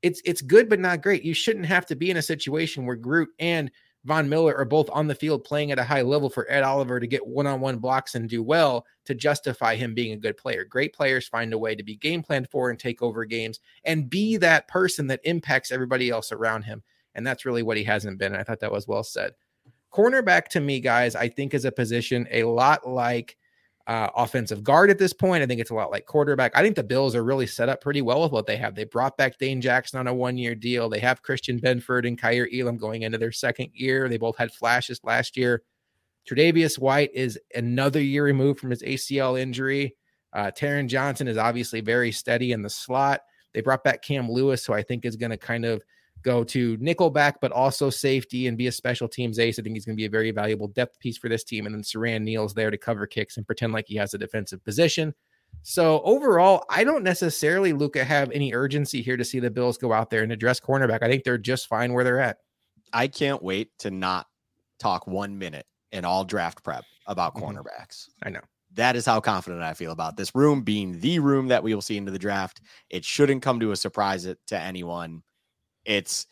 it's 0.01 0.21
it's 0.25 0.41
good 0.41 0.67
but 0.67 0.81
not 0.81 1.01
great. 1.01 1.23
You 1.23 1.33
shouldn't 1.33 1.65
have 1.65 1.85
to 1.85 1.95
be 1.95 2.11
in 2.11 2.17
a 2.17 2.21
situation 2.21 2.85
where 2.85 2.97
Groot 2.97 3.29
and 3.39 3.71
Von 4.05 4.27
Miller 4.27 4.55
are 4.55 4.65
both 4.65 4.89
on 4.91 5.07
the 5.07 5.15
field 5.15 5.43
playing 5.43 5.71
at 5.71 5.79
a 5.79 5.83
high 5.83 6.01
level 6.01 6.29
for 6.29 6.49
Ed 6.51 6.63
Oliver 6.63 6.99
to 6.99 7.07
get 7.07 7.25
one 7.25 7.47
on 7.47 7.61
one 7.61 7.77
blocks 7.77 8.15
and 8.15 8.29
do 8.29 8.43
well 8.43 8.85
to 9.05 9.15
justify 9.15 9.75
him 9.75 9.93
being 9.93 10.11
a 10.13 10.17
good 10.17 10.35
player. 10.35 10.65
Great 10.65 10.93
players 10.93 11.27
find 11.27 11.53
a 11.53 11.57
way 11.57 11.73
to 11.73 11.83
be 11.83 11.95
game 11.95 12.21
planned 12.21 12.49
for 12.49 12.69
and 12.69 12.77
take 12.77 13.01
over 13.01 13.23
games 13.23 13.59
and 13.85 14.09
be 14.09 14.35
that 14.37 14.67
person 14.67 15.07
that 15.07 15.21
impacts 15.23 15.71
everybody 15.71 16.09
else 16.09 16.31
around 16.31 16.63
him. 16.63 16.83
And 17.15 17.25
that's 17.25 17.45
really 17.45 17.63
what 17.63 17.77
he 17.77 17.83
hasn't 17.83 18.17
been. 18.17 18.35
I 18.35 18.43
thought 18.43 18.59
that 18.59 18.71
was 18.71 18.87
well 18.87 19.03
said. 19.03 19.33
Cornerback 19.93 20.47
to 20.49 20.59
me, 20.59 20.79
guys, 20.79 21.15
I 21.15 21.29
think 21.29 21.53
is 21.53 21.65
a 21.65 21.71
position 21.71 22.27
a 22.31 22.43
lot 22.43 22.87
like 22.87 23.37
uh, 23.87 24.09
offensive 24.15 24.63
guard 24.63 24.89
at 24.89 24.97
this 24.97 25.13
point. 25.13 25.43
I 25.43 25.45
think 25.45 25.59
it's 25.59 25.69
a 25.69 25.75
lot 25.75 25.91
like 25.91 26.05
quarterback. 26.05 26.55
I 26.55 26.61
think 26.61 26.75
the 26.75 26.83
Bills 26.83 27.15
are 27.15 27.23
really 27.23 27.47
set 27.47 27.69
up 27.69 27.81
pretty 27.81 28.01
well 28.01 28.21
with 28.21 28.31
what 28.31 28.47
they 28.47 28.55
have. 28.57 28.75
They 28.75 28.85
brought 28.85 29.17
back 29.17 29.37
Dane 29.37 29.61
Jackson 29.61 29.99
on 29.99 30.07
a 30.07 30.13
one 30.13 30.37
year 30.37 30.55
deal. 30.55 30.89
They 30.89 30.99
have 30.99 31.21
Christian 31.21 31.59
Benford 31.59 32.07
and 32.07 32.19
Kaiir 32.19 32.47
Elam 32.53 32.77
going 32.77 33.01
into 33.01 33.17
their 33.17 33.31
second 33.31 33.71
year. 33.73 34.07
They 34.07 34.17
both 34.17 34.37
had 34.37 34.53
flashes 34.53 35.01
last 35.03 35.35
year. 35.35 35.63
Tre'Davious 36.29 36.79
White 36.79 37.11
is 37.13 37.37
another 37.53 38.01
year 38.01 38.23
removed 38.23 38.59
from 38.59 38.69
his 38.69 38.81
ACL 38.81 39.39
injury. 39.39 39.95
Uh, 40.31 40.51
Taron 40.57 40.87
Johnson 40.87 41.27
is 41.27 41.37
obviously 41.37 41.81
very 41.81 42.11
steady 42.11 42.53
in 42.53 42.61
the 42.61 42.69
slot. 42.69 43.21
They 43.53 43.61
brought 43.61 43.83
back 43.83 44.01
Cam 44.01 44.31
Lewis, 44.31 44.65
who 44.65 44.73
I 44.73 44.81
think 44.81 45.05
is 45.05 45.17
going 45.17 45.31
to 45.31 45.37
kind 45.37 45.65
of 45.65 45.83
go 46.23 46.43
to 46.45 46.77
nickelback, 46.77 47.35
but 47.41 47.51
also 47.51 47.89
safety 47.89 48.47
and 48.47 48.57
be 48.57 48.67
a 48.67 48.71
special 48.71 49.07
teams 49.07 49.39
ace. 49.39 49.59
I 49.59 49.61
think 49.61 49.75
he's 49.75 49.85
going 49.85 49.95
to 49.95 50.01
be 50.01 50.05
a 50.05 50.09
very 50.09 50.31
valuable 50.31 50.67
depth 50.67 50.99
piece 50.99 51.17
for 51.17 51.29
this 51.29 51.43
team. 51.43 51.65
And 51.65 51.75
then 51.75 51.83
Siran 51.83 52.21
Neal's 52.21 52.53
there 52.53 52.71
to 52.71 52.77
cover 52.77 53.05
kicks 53.05 53.37
and 53.37 53.45
pretend 53.45 53.73
like 53.73 53.85
he 53.87 53.95
has 53.97 54.13
a 54.13 54.17
defensive 54.17 54.63
position. 54.63 55.13
So 55.61 56.01
overall, 56.01 56.65
I 56.69 56.83
don't 56.83 57.03
necessarily, 57.03 57.73
Luka, 57.73 58.03
have 58.03 58.31
any 58.31 58.53
urgency 58.53 59.01
here 59.01 59.17
to 59.17 59.23
see 59.23 59.39
the 59.39 59.51
Bills 59.51 59.77
go 59.77 59.93
out 59.93 60.09
there 60.09 60.23
and 60.23 60.31
address 60.31 60.59
cornerback. 60.59 61.03
I 61.03 61.07
think 61.07 61.23
they're 61.23 61.37
just 61.37 61.67
fine 61.67 61.93
where 61.93 62.03
they're 62.03 62.19
at. 62.19 62.37
I 62.91 63.07
can't 63.07 63.43
wait 63.43 63.69
to 63.79 63.91
not 63.91 64.27
talk 64.79 65.07
one 65.07 65.37
minute 65.37 65.65
in 65.91 66.05
all 66.05 66.25
draft 66.25 66.63
prep 66.63 66.83
about 67.05 67.35
mm-hmm. 67.35 67.57
cornerbacks. 67.57 68.09
I 68.23 68.29
know. 68.29 68.41
That 68.73 68.95
is 68.95 69.05
how 69.05 69.19
confident 69.19 69.61
I 69.61 69.75
feel 69.75 69.91
about 69.91 70.17
this 70.17 70.33
room 70.33 70.63
being 70.63 70.99
the 70.99 71.19
room 71.19 71.47
that 71.49 71.61
we 71.61 71.75
will 71.75 71.81
see 71.81 71.97
into 71.97 72.11
the 72.11 72.17
draft. 72.17 72.61
It 72.89 73.05
shouldn't 73.05 73.43
come 73.43 73.59
to 73.59 73.71
a 73.71 73.75
surprise 73.75 74.23
to 74.23 74.59
anyone 74.59 75.21
it's 75.85 76.27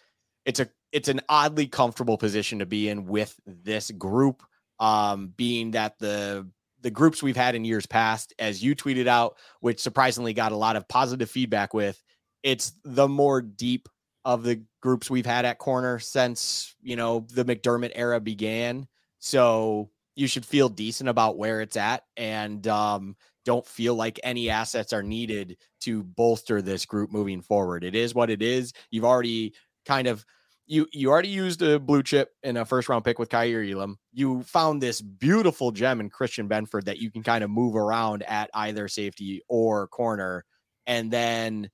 it's 0.45 0.59
a 0.59 0.69
it's 0.91 1.07
an 1.07 1.21
oddly 1.29 1.67
comfortable 1.67 2.17
position 2.17 2.59
to 2.59 2.65
be 2.65 2.89
in 2.89 3.05
with 3.05 3.39
this 3.45 3.91
group 3.91 4.43
um 4.79 5.33
being 5.37 5.71
that 5.71 5.97
the 5.99 6.47
the 6.81 6.91
groups 6.91 7.21
we've 7.21 7.37
had 7.37 7.53
in 7.53 7.63
years 7.63 7.85
past 7.85 8.33
as 8.39 8.63
you 8.63 8.75
tweeted 8.75 9.07
out 9.07 9.37
which 9.59 9.79
surprisingly 9.79 10.33
got 10.33 10.51
a 10.51 10.57
lot 10.57 10.75
of 10.75 10.87
positive 10.87 11.29
feedback 11.29 11.73
with 11.73 12.01
it's 12.43 12.73
the 12.83 13.07
more 13.07 13.41
deep 13.41 13.87
of 14.25 14.43
the 14.43 14.63
groups 14.81 15.09
we've 15.09 15.25
had 15.25 15.45
at 15.45 15.57
corner 15.57 15.99
since 15.99 16.75
you 16.81 16.95
know 16.95 17.25
the 17.33 17.45
McDermott 17.45 17.91
era 17.95 18.19
began. 18.19 18.87
So 19.19 19.89
you 20.15 20.27
should 20.27 20.45
feel 20.45 20.69
decent 20.69 21.09
about 21.09 21.37
where 21.37 21.61
it's 21.61 21.77
at. 21.77 22.03
And 22.17 22.65
um 22.67 23.15
don't 23.45 23.65
feel 23.65 23.95
like 23.95 24.19
any 24.23 24.49
assets 24.49 24.93
are 24.93 25.03
needed 25.03 25.57
to 25.81 26.03
bolster 26.03 26.61
this 26.61 26.85
group 26.85 27.11
moving 27.11 27.41
forward. 27.41 27.83
It 27.83 27.95
is 27.95 28.13
what 28.13 28.29
it 28.29 28.41
is. 28.41 28.73
You've 28.91 29.05
already 29.05 29.53
kind 29.85 30.07
of 30.07 30.25
you 30.67 30.87
you 30.93 31.09
already 31.09 31.29
used 31.29 31.61
a 31.61 31.79
blue 31.79 32.03
chip 32.03 32.31
in 32.43 32.55
a 32.55 32.65
first 32.65 32.87
round 32.87 33.03
pick 33.03 33.19
with 33.19 33.29
Kaiir 33.29 33.63
Elam. 33.69 33.97
You 34.13 34.43
found 34.43 34.81
this 34.81 35.01
beautiful 35.01 35.71
gem 35.71 35.99
in 35.99 36.09
Christian 36.09 36.47
Benford 36.47 36.85
that 36.85 36.99
you 36.99 37.11
can 37.11 37.23
kind 37.23 37.43
of 37.43 37.49
move 37.49 37.75
around 37.75 38.23
at 38.23 38.49
either 38.53 38.87
safety 38.87 39.41
or 39.49 39.87
corner. 39.87 40.45
And 40.87 41.11
then 41.11 41.69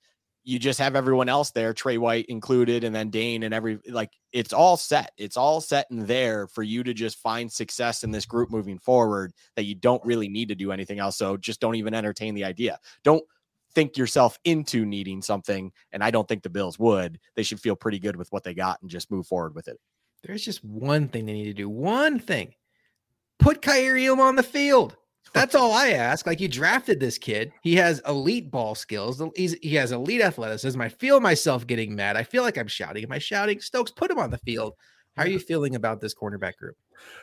you 0.48 0.58
just 0.58 0.78
have 0.78 0.96
everyone 0.96 1.28
else 1.28 1.50
there, 1.50 1.74
Tre 1.74 1.98
White 1.98 2.24
included, 2.24 2.82
and 2.82 2.94
then 2.94 3.10
Dane 3.10 3.42
and 3.42 3.52
every 3.52 3.78
like 3.86 4.10
it's 4.32 4.54
all 4.54 4.78
set. 4.78 5.12
It's 5.18 5.36
all 5.36 5.60
set 5.60 5.86
in 5.90 6.06
there 6.06 6.46
for 6.46 6.62
you 6.62 6.82
to 6.84 6.94
just 6.94 7.18
find 7.18 7.52
success 7.52 8.02
in 8.02 8.10
this 8.10 8.24
group 8.24 8.50
moving 8.50 8.78
forward 8.78 9.34
that 9.56 9.64
you 9.64 9.74
don't 9.74 10.02
really 10.06 10.26
need 10.26 10.48
to 10.48 10.54
do 10.54 10.72
anything 10.72 11.00
else. 11.00 11.18
So 11.18 11.36
just 11.36 11.60
don't 11.60 11.74
even 11.74 11.92
entertain 11.92 12.34
the 12.34 12.44
idea. 12.44 12.78
Don't 13.04 13.22
think 13.74 13.98
yourself 13.98 14.38
into 14.44 14.86
needing 14.86 15.20
something. 15.20 15.70
And 15.92 16.02
I 16.02 16.10
don't 16.10 16.26
think 16.26 16.42
the 16.42 16.48
Bills 16.48 16.78
would. 16.78 17.20
They 17.36 17.42
should 17.42 17.60
feel 17.60 17.76
pretty 17.76 17.98
good 17.98 18.16
with 18.16 18.32
what 18.32 18.42
they 18.42 18.54
got 18.54 18.80
and 18.80 18.90
just 18.90 19.10
move 19.10 19.26
forward 19.26 19.54
with 19.54 19.68
it. 19.68 19.78
There's 20.22 20.42
just 20.42 20.64
one 20.64 21.08
thing 21.08 21.26
they 21.26 21.34
need 21.34 21.44
to 21.44 21.52
do. 21.52 21.68
One 21.68 22.18
thing. 22.18 22.54
Put 23.38 23.68
Elam 23.68 24.18
on 24.18 24.36
the 24.36 24.42
field. 24.42 24.96
That's 25.32 25.54
all 25.54 25.72
I 25.72 25.90
ask. 25.90 26.26
Like 26.26 26.40
you 26.40 26.48
drafted 26.48 27.00
this 27.00 27.18
kid. 27.18 27.52
He 27.62 27.76
has 27.76 28.00
elite 28.06 28.50
ball 28.50 28.74
skills. 28.74 29.22
He's, 29.36 29.54
he 29.62 29.74
has 29.76 29.92
elite 29.92 30.20
athleticism. 30.20 30.80
I 30.80 30.88
feel 30.88 31.20
myself 31.20 31.66
getting 31.66 31.94
mad. 31.94 32.16
I 32.16 32.22
feel 32.22 32.42
like 32.42 32.58
I'm 32.58 32.68
shouting. 32.68 33.04
Am 33.04 33.12
I 33.12 33.18
shouting? 33.18 33.60
Stokes, 33.60 33.90
put 33.90 34.10
him 34.10 34.18
on 34.18 34.30
the 34.30 34.38
field. 34.38 34.74
How 35.16 35.24
are 35.24 35.28
you 35.28 35.40
feeling 35.40 35.74
about 35.74 36.00
this 36.00 36.14
cornerback 36.14 36.56
group? 36.56 36.76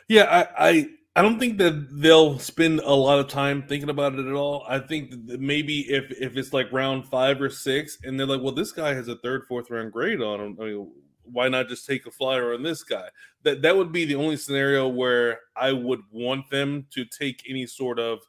Yeah, 0.09 0.23
I, 0.23 0.69
I 0.69 0.87
I 1.17 1.21
don't 1.21 1.39
think 1.39 1.57
that 1.59 1.87
they'll 1.91 2.37
spend 2.39 2.81
a 2.81 2.93
lot 2.93 3.19
of 3.19 3.29
time 3.29 3.63
thinking 3.63 3.89
about 3.89 4.15
it 4.15 4.27
at 4.27 4.33
all. 4.33 4.65
I 4.67 4.79
think 4.79 5.11
that 5.27 5.39
maybe 5.39 5.79
if 5.89 6.11
if 6.11 6.35
it's 6.35 6.51
like 6.51 6.71
round 6.73 7.07
five 7.07 7.41
or 7.41 7.49
six, 7.49 7.97
and 8.03 8.19
they're 8.19 8.27
like, 8.27 8.41
"Well, 8.41 8.53
this 8.53 8.73
guy 8.73 8.93
has 8.93 9.07
a 9.07 9.15
third, 9.15 9.45
fourth 9.47 9.69
round 9.69 9.93
grade 9.93 10.21
on 10.21 10.41
him. 10.41 10.57
I 10.59 10.65
mean, 10.65 10.91
why 11.31 11.49
not 11.49 11.67
just 11.67 11.85
take 11.85 12.05
a 12.05 12.11
flyer 12.11 12.53
on 12.53 12.63
this 12.63 12.83
guy?" 12.83 13.09
That 13.43 13.61
that 13.61 13.75
would 13.75 13.91
be 13.91 14.05
the 14.05 14.15
only 14.15 14.37
scenario 14.37 14.87
where 14.87 15.41
I 15.55 15.71
would 15.71 16.01
want 16.11 16.49
them 16.49 16.87
to 16.91 17.05
take 17.05 17.43
any 17.49 17.65
sort 17.65 17.99
of 17.99 18.19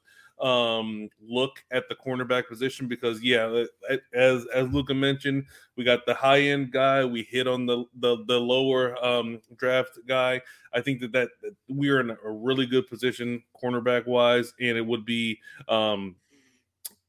um, 0.41 1.09
look 1.27 1.65
at 1.71 1.89
the 1.89 1.95
cornerback 1.95 2.47
position 2.47 2.89
because 2.89 3.23
yeah, 3.23 3.65
as 4.13 4.47
as 4.55 4.69
Luka 4.69 4.95
mentioned, 4.95 5.47
we 5.77 5.85
got 5.85 6.05
the 6.05 6.15
high 6.15 6.41
end 6.41 6.73
guy, 6.73 7.05
we 7.05 7.23
hit 7.23 7.47
on 7.47 7.67
the 7.67 7.85
the, 8.01 8.25
the 8.27 8.39
lower 8.39 9.03
um, 9.05 9.41
draft 9.57 9.99
guy. 10.07 10.41
I 10.75 10.81
think 10.81 11.01
that, 11.01 11.13
that, 11.13 11.31
that 11.43 11.57
we're 11.69 12.01
in 12.01 12.11
a 12.11 12.31
really 12.31 12.67
good 12.67 12.87
position 12.87 13.43
cornerback 13.63 14.07
wise, 14.07 14.53
and 14.61 14.77
it 14.77 14.85
would 14.85 15.07
be 15.07 15.39
um, 15.69 16.17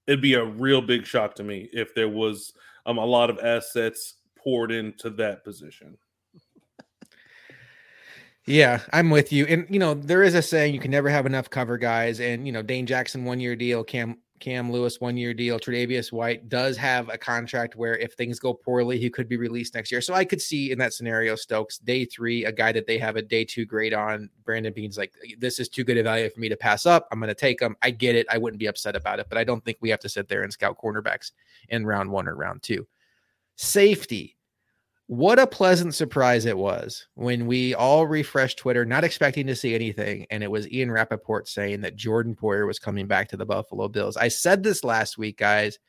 it'd 0.07 0.21
be 0.21 0.35
a 0.35 0.45
real 0.45 0.81
big 0.81 1.05
shock 1.05 1.35
to 1.35 1.43
me 1.43 1.69
if 1.73 1.93
there 1.93 2.09
was 2.09 2.53
um, 2.85 2.97
a 2.97 3.05
lot 3.05 3.29
of 3.29 3.39
assets 3.39 4.15
poured 4.47 4.71
into 4.71 5.09
that 5.09 5.43
position. 5.43 5.97
Yeah, 8.45 8.79
I'm 8.93 9.09
with 9.09 9.33
you. 9.33 9.45
And 9.45 9.67
you 9.69 9.77
know, 9.77 9.93
there 9.93 10.23
is 10.23 10.35
a 10.35 10.41
saying 10.41 10.73
you 10.73 10.79
can 10.79 10.89
never 10.89 11.09
have 11.09 11.25
enough 11.25 11.49
cover 11.49 11.77
guys. 11.77 12.21
And 12.21 12.45
you 12.45 12.53
know, 12.53 12.61
Dane 12.61 12.85
Jackson 12.85 13.25
one 13.25 13.41
year 13.41 13.57
deal, 13.57 13.83
Cam 13.83 14.19
Cam 14.39 14.71
Lewis 14.71 15.01
one 15.01 15.17
year 15.17 15.33
deal, 15.33 15.59
Tre'Davious 15.59 16.13
White 16.13 16.47
does 16.47 16.77
have 16.77 17.09
a 17.09 17.17
contract 17.17 17.75
where 17.75 17.97
if 17.97 18.13
things 18.13 18.39
go 18.39 18.53
poorly, 18.53 18.97
he 18.97 19.09
could 19.09 19.27
be 19.27 19.35
released 19.35 19.75
next 19.75 19.91
year. 19.91 19.99
So 19.99 20.13
I 20.13 20.23
could 20.23 20.41
see 20.41 20.71
in 20.71 20.79
that 20.79 20.93
scenario, 20.93 21.35
Stokes 21.35 21.77
day 21.79 22.05
three, 22.05 22.45
a 22.45 22.51
guy 22.53 22.71
that 22.71 22.87
they 22.87 22.97
have 22.99 23.17
a 23.17 23.21
day 23.21 23.43
two 23.43 23.65
grade 23.65 23.93
on. 23.93 24.29
Brandon 24.45 24.71
Beane's 24.71 24.97
like, 24.97 25.11
this 25.37 25.59
is 25.59 25.67
too 25.67 25.83
good 25.83 25.97
a 25.97 26.03
value 26.03 26.29
for 26.29 26.39
me 26.39 26.47
to 26.47 26.55
pass 26.55 26.85
up. 26.85 27.09
I'm 27.11 27.19
going 27.19 27.27
to 27.27 27.35
take 27.35 27.61
him. 27.61 27.75
I 27.81 27.89
get 27.89 28.15
it. 28.15 28.27
I 28.29 28.37
wouldn't 28.37 28.59
be 28.59 28.67
upset 28.67 28.95
about 28.95 29.19
it, 29.19 29.25
but 29.27 29.37
I 29.37 29.43
don't 29.43 29.65
think 29.65 29.79
we 29.81 29.89
have 29.89 29.99
to 29.99 30.09
sit 30.09 30.29
there 30.29 30.43
and 30.43 30.53
scout 30.53 30.77
cornerbacks 30.77 31.31
in 31.67 31.85
round 31.85 32.09
one 32.09 32.29
or 32.29 32.35
round 32.35 32.63
two. 32.63 32.87
Safety 33.57 34.36
what 35.07 35.39
a 35.39 35.47
pleasant 35.47 35.95
surprise 35.95 36.45
it 36.45 36.57
was 36.57 37.07
when 37.15 37.47
we 37.47 37.73
all 37.73 38.05
refreshed 38.05 38.59
Twitter, 38.59 38.85
not 38.85 39.05
expecting 39.05 39.47
to 39.47 39.55
see 39.55 39.73
anything. 39.73 40.27
And 40.29 40.43
it 40.43 40.51
was 40.51 40.69
Ian 40.69 40.91
Rapoport 40.91 41.47
saying 41.47 41.81
that 41.81 41.95
Jordan 41.95 42.35
Poyer 42.35 42.67
was 42.67 42.77
coming 42.77 43.07
back 43.07 43.29
to 43.29 43.37
the 43.37 43.45
Buffalo 43.45 43.87
Bills. 43.87 44.17
I 44.17 44.27
said 44.27 44.63
this 44.63 44.83
last 44.83 45.17
week, 45.17 45.37
guys. 45.37 45.79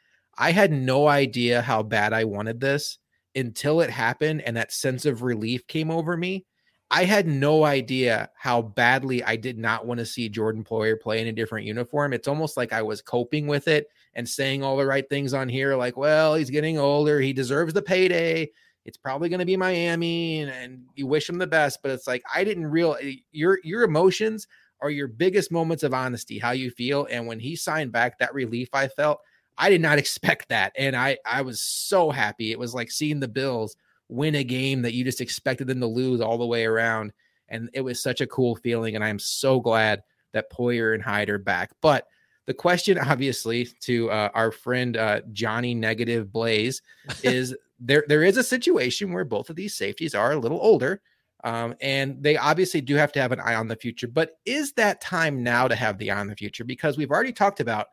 I 0.40 0.52
had 0.52 0.70
no 0.70 1.08
idea 1.08 1.60
how 1.60 1.82
bad 1.82 2.12
I 2.12 2.22
wanted 2.22 2.60
this 2.60 2.98
until 3.34 3.80
it 3.80 3.90
happened 3.90 4.40
and 4.42 4.56
that 4.56 4.72
sense 4.72 5.04
of 5.04 5.22
relief 5.22 5.66
came 5.66 5.90
over 5.90 6.16
me. 6.16 6.46
I 6.90 7.04
had 7.04 7.26
no 7.26 7.64
idea 7.64 8.30
how 8.36 8.62
badly 8.62 9.22
I 9.24 9.34
did 9.34 9.58
not 9.58 9.84
want 9.84 9.98
to 9.98 10.06
see 10.06 10.28
Jordan 10.28 10.62
Poyer 10.62 10.98
play 10.98 11.20
in 11.20 11.26
a 11.26 11.32
different 11.32 11.66
uniform. 11.66 12.12
It's 12.12 12.28
almost 12.28 12.56
like 12.56 12.72
I 12.72 12.82
was 12.82 13.02
coping 13.02 13.48
with 13.48 13.66
it 13.66 13.88
and 14.14 14.28
saying 14.28 14.62
all 14.62 14.76
the 14.76 14.86
right 14.86 15.06
things 15.08 15.34
on 15.34 15.48
here, 15.48 15.74
like, 15.74 15.96
well, 15.96 16.36
he's 16.36 16.50
getting 16.50 16.78
older. 16.78 17.20
He 17.20 17.32
deserves 17.32 17.74
the 17.74 17.82
payday 17.82 18.50
it's 18.88 18.96
probably 18.96 19.28
going 19.28 19.38
to 19.38 19.44
be 19.44 19.56
Miami 19.56 20.40
and, 20.40 20.50
and 20.50 20.82
you 20.94 21.06
wish 21.06 21.26
them 21.26 21.36
the 21.36 21.46
best, 21.46 21.80
but 21.82 21.90
it's 21.90 22.06
like 22.06 22.22
I 22.34 22.42
didn't 22.42 22.66
real 22.66 22.96
eh, 23.00 23.16
your 23.32 23.60
your 23.62 23.82
emotions 23.82 24.46
are 24.80 24.88
your 24.88 25.08
biggest 25.08 25.52
moments 25.52 25.82
of 25.82 25.92
honesty, 25.92 26.38
how 26.38 26.52
you 26.52 26.70
feel. 26.70 27.06
And 27.10 27.26
when 27.26 27.38
he 27.38 27.54
signed 27.54 27.92
back, 27.92 28.18
that 28.18 28.32
relief 28.32 28.70
I 28.72 28.88
felt, 28.88 29.20
I 29.58 29.68
did 29.68 29.82
not 29.82 29.98
expect 30.04 30.48
that. 30.48 30.72
And 30.76 30.96
I 30.96 31.18
I 31.26 31.42
was 31.42 31.60
so 31.60 32.10
happy. 32.10 32.50
It 32.50 32.58
was 32.58 32.74
like 32.74 32.90
seeing 32.90 33.20
the 33.20 33.28
Bills 33.28 33.76
win 34.08 34.36
a 34.36 34.44
game 34.44 34.80
that 34.82 34.94
you 34.94 35.04
just 35.04 35.20
expected 35.20 35.66
them 35.66 35.80
to 35.80 35.86
lose 35.86 36.22
all 36.22 36.38
the 36.38 36.46
way 36.46 36.64
around. 36.64 37.12
And 37.50 37.68
it 37.74 37.82
was 37.82 38.02
such 38.02 38.22
a 38.22 38.26
cool 38.26 38.56
feeling. 38.56 38.94
And 38.94 39.04
I'm 39.04 39.18
so 39.18 39.60
glad 39.60 40.02
that 40.32 40.50
Poyer 40.50 40.94
and 40.94 41.02
Hyde 41.02 41.28
are 41.28 41.38
back. 41.38 41.72
But 41.82 42.06
the 42.46 42.54
question, 42.54 42.98
obviously, 43.06 43.68
to 43.82 44.10
uh, 44.10 44.30
our 44.32 44.50
friend 44.50 44.96
uh, 44.96 45.20
Johnny 45.32 45.74
Negative 45.74 46.32
Blaze 46.32 46.80
is 47.22 47.54
there 47.78 48.04
there 48.08 48.22
is 48.22 48.36
a 48.36 48.42
situation 48.42 49.12
where 49.12 49.24
both 49.24 49.50
of 49.50 49.56
these 49.56 49.74
safeties 49.74 50.14
are 50.14 50.32
a 50.32 50.38
little 50.38 50.60
older. 50.60 51.00
Um, 51.44 51.76
and 51.80 52.20
they 52.20 52.36
obviously 52.36 52.80
do 52.80 52.96
have 52.96 53.12
to 53.12 53.20
have 53.20 53.30
an 53.30 53.38
eye 53.40 53.54
on 53.54 53.68
the 53.68 53.76
future. 53.76 54.08
But 54.08 54.38
is 54.44 54.72
that 54.72 55.00
time 55.00 55.44
now 55.44 55.68
to 55.68 55.76
have 55.76 55.96
the 55.98 56.10
eye 56.10 56.18
on 56.18 56.26
the 56.26 56.34
future? 56.34 56.64
Because 56.64 56.98
we've 56.98 57.12
already 57.12 57.32
talked 57.32 57.60
about 57.60 57.86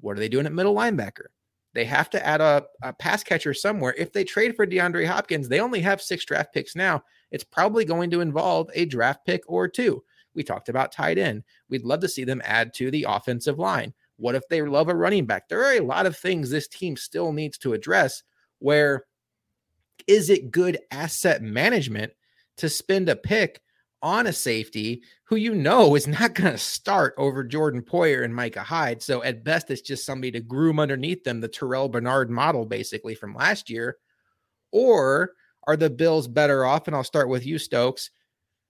what 0.00 0.16
are 0.16 0.20
they 0.20 0.28
doing 0.28 0.46
at 0.46 0.52
middle 0.52 0.74
linebacker? 0.74 1.26
They 1.74 1.84
have 1.84 2.10
to 2.10 2.26
add 2.26 2.40
a, 2.40 2.64
a 2.82 2.92
pass 2.92 3.22
catcher 3.22 3.54
somewhere. 3.54 3.94
If 3.96 4.12
they 4.12 4.24
trade 4.24 4.56
for 4.56 4.66
DeAndre 4.66 5.06
Hopkins, 5.06 5.48
they 5.48 5.60
only 5.60 5.80
have 5.80 6.02
six 6.02 6.24
draft 6.24 6.52
picks 6.52 6.74
now. 6.74 7.04
It's 7.30 7.44
probably 7.44 7.84
going 7.84 8.10
to 8.10 8.20
involve 8.20 8.68
a 8.74 8.84
draft 8.84 9.24
pick 9.24 9.42
or 9.46 9.68
two. 9.68 10.02
We 10.34 10.42
talked 10.42 10.68
about 10.68 10.92
tight 10.92 11.18
end. 11.18 11.44
We'd 11.68 11.84
love 11.84 12.00
to 12.00 12.08
see 12.08 12.24
them 12.24 12.42
add 12.44 12.74
to 12.74 12.90
the 12.90 13.06
offensive 13.08 13.58
line. 13.58 13.94
What 14.16 14.34
if 14.34 14.48
they 14.48 14.62
love 14.62 14.88
a 14.88 14.94
running 14.94 15.26
back? 15.26 15.48
There 15.48 15.64
are 15.64 15.74
a 15.74 15.80
lot 15.80 16.06
of 16.06 16.16
things 16.16 16.50
this 16.50 16.68
team 16.68 16.96
still 16.96 17.32
needs 17.32 17.58
to 17.58 17.74
address 17.74 18.22
where 18.58 19.04
is 20.08 20.30
it 20.30 20.50
good 20.50 20.78
asset 20.90 21.42
management 21.42 22.12
to 22.56 22.68
spend 22.68 23.08
a 23.08 23.14
pick 23.14 23.60
on 24.00 24.26
a 24.26 24.32
safety 24.32 25.02
who 25.24 25.36
you 25.36 25.54
know 25.54 25.94
is 25.94 26.06
not 26.06 26.34
going 26.34 26.50
to 26.50 26.58
start 26.58 27.14
over 27.18 27.44
Jordan 27.44 27.82
Poyer 27.82 28.24
and 28.24 28.34
Micah 28.34 28.62
Hyde? 28.62 29.02
So 29.02 29.22
at 29.22 29.44
best, 29.44 29.70
it's 29.70 29.82
just 29.82 30.06
somebody 30.06 30.32
to 30.32 30.40
groom 30.40 30.80
underneath 30.80 31.22
them, 31.22 31.40
the 31.40 31.48
Terrel 31.48 31.90
Bernard 31.90 32.30
model, 32.30 32.64
basically 32.64 33.14
from 33.14 33.34
last 33.34 33.70
year. 33.70 33.98
Or 34.72 35.32
are 35.66 35.76
the 35.76 35.90
Bills 35.90 36.26
better 36.26 36.64
off? 36.64 36.86
And 36.86 36.96
I'll 36.96 37.04
start 37.04 37.28
with 37.28 37.46
you, 37.46 37.58
Stokes. 37.58 38.10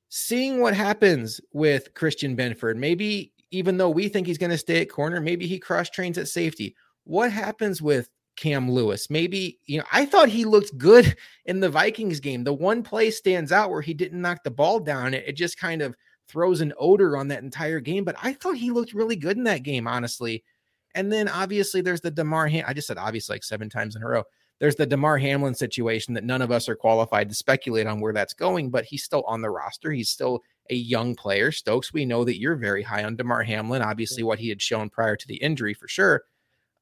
Seeing 0.09 0.61
what 0.61 0.75
happens 0.75 1.41
with 1.53 1.95
Christian 1.95 2.37
Benford, 2.37 2.77
maybe 2.77 3.33
even 3.51 3.77
though 3.77 3.91
we 3.91 4.09
think 4.09 4.27
he's 4.27 4.39
going 4.39 4.51
to 4.51 4.59
stay 4.59 4.81
at 4.81 4.91
corner, 4.91 5.21
maybe 5.21 5.47
he 5.47 5.59
cross 5.59 5.89
trains 5.91 6.19
at 6.19 6.29
safety. 6.29 6.75
What 7.05 7.31
happens 7.31 7.81
with 7.81 8.09
Cam 8.39 8.71
Lewis. 8.71 9.11
Maybe, 9.11 9.59
you 9.67 9.79
know, 9.79 9.85
I 9.93 10.07
thought 10.07 10.29
he 10.29 10.45
looked 10.45 10.79
good 10.79 11.17
in 11.45 11.61
the 11.61 11.69
Vikings 11.69 12.21
game. 12.21 12.45
The 12.45 12.53
one 12.53 12.83
play 12.83 13.11
stands 13.11 13.53
out 13.53 13.71
where 13.71 13.83
he 13.83 13.95
didn't 13.95 14.23
knock 14.23 14.45
the 14.45 14.51
ball 14.51 14.81
down. 14.81 15.15
It, 15.15 15.25
it 15.27 15.37
just 15.37 15.59
kind 15.59 15.83
of 15.83 15.95
throws 16.29 16.61
an 16.61 16.73
odor 16.79 17.17
on 17.17 17.29
that 17.29 17.43
entire 17.43 17.81
game. 17.81 18.05
But 18.05 18.17
I 18.23 18.33
thought 18.33 18.57
he 18.57 18.71
looked 18.71 18.95
really 18.95 19.17
good 19.17 19.37
in 19.37 19.45
that 19.45 19.63
game, 19.63 19.87
honestly. 19.87 20.45
And 20.95 21.13
then 21.13 21.29
obviously 21.29 21.81
there's 21.81 22.01
the 22.01 22.11
Damar 22.11 22.49
Ham- 22.49 22.65
I 22.67 22.73
just 22.73 22.87
said 22.87 22.99
obviously 22.99 23.35
like 23.35 23.45
seven 23.45 23.69
times 23.69 23.97
in 23.97 24.03
a 24.03 24.09
row. 24.09 24.25
There's 24.59 24.77
the 24.77 24.87
Damar 24.87 25.19
Hamlin 25.19 25.55
situation 25.55 26.15
that 26.15 26.25
none 26.25 26.43
of 26.43 26.51
us 26.51 26.69
are 26.69 26.75
qualified 26.75 27.29
to 27.29 27.35
speculate 27.35 27.87
on 27.87 28.01
where 28.01 28.13
that's 28.13 28.35
going, 28.35 28.71
but 28.71 28.85
he's 28.85 29.05
still 29.05 29.23
on 29.27 29.41
the 29.41 29.51
roster. 29.51 29.93
He's 29.93 30.09
still 30.09 30.43
a 30.71 30.75
young 30.75 31.15
player. 31.15 31.53
Stokes, 31.53 31.93
we 31.93 32.05
know 32.05 32.25
that 32.25 32.41
you're 32.41 32.57
very 32.57 32.83
high 32.83 33.05
on 33.05 33.15
Damar 33.15 33.45
Hamlin. 33.45 33.83
Obviously, 33.83 34.25
what 34.25 34.41
he 34.41 34.49
had 34.49 34.61
shown 34.61 34.91
prior 34.91 35.15
to 35.15 35.29
the 35.29 35.37
injury 35.37 35.75
for 35.75 35.87
sure. 35.87 36.25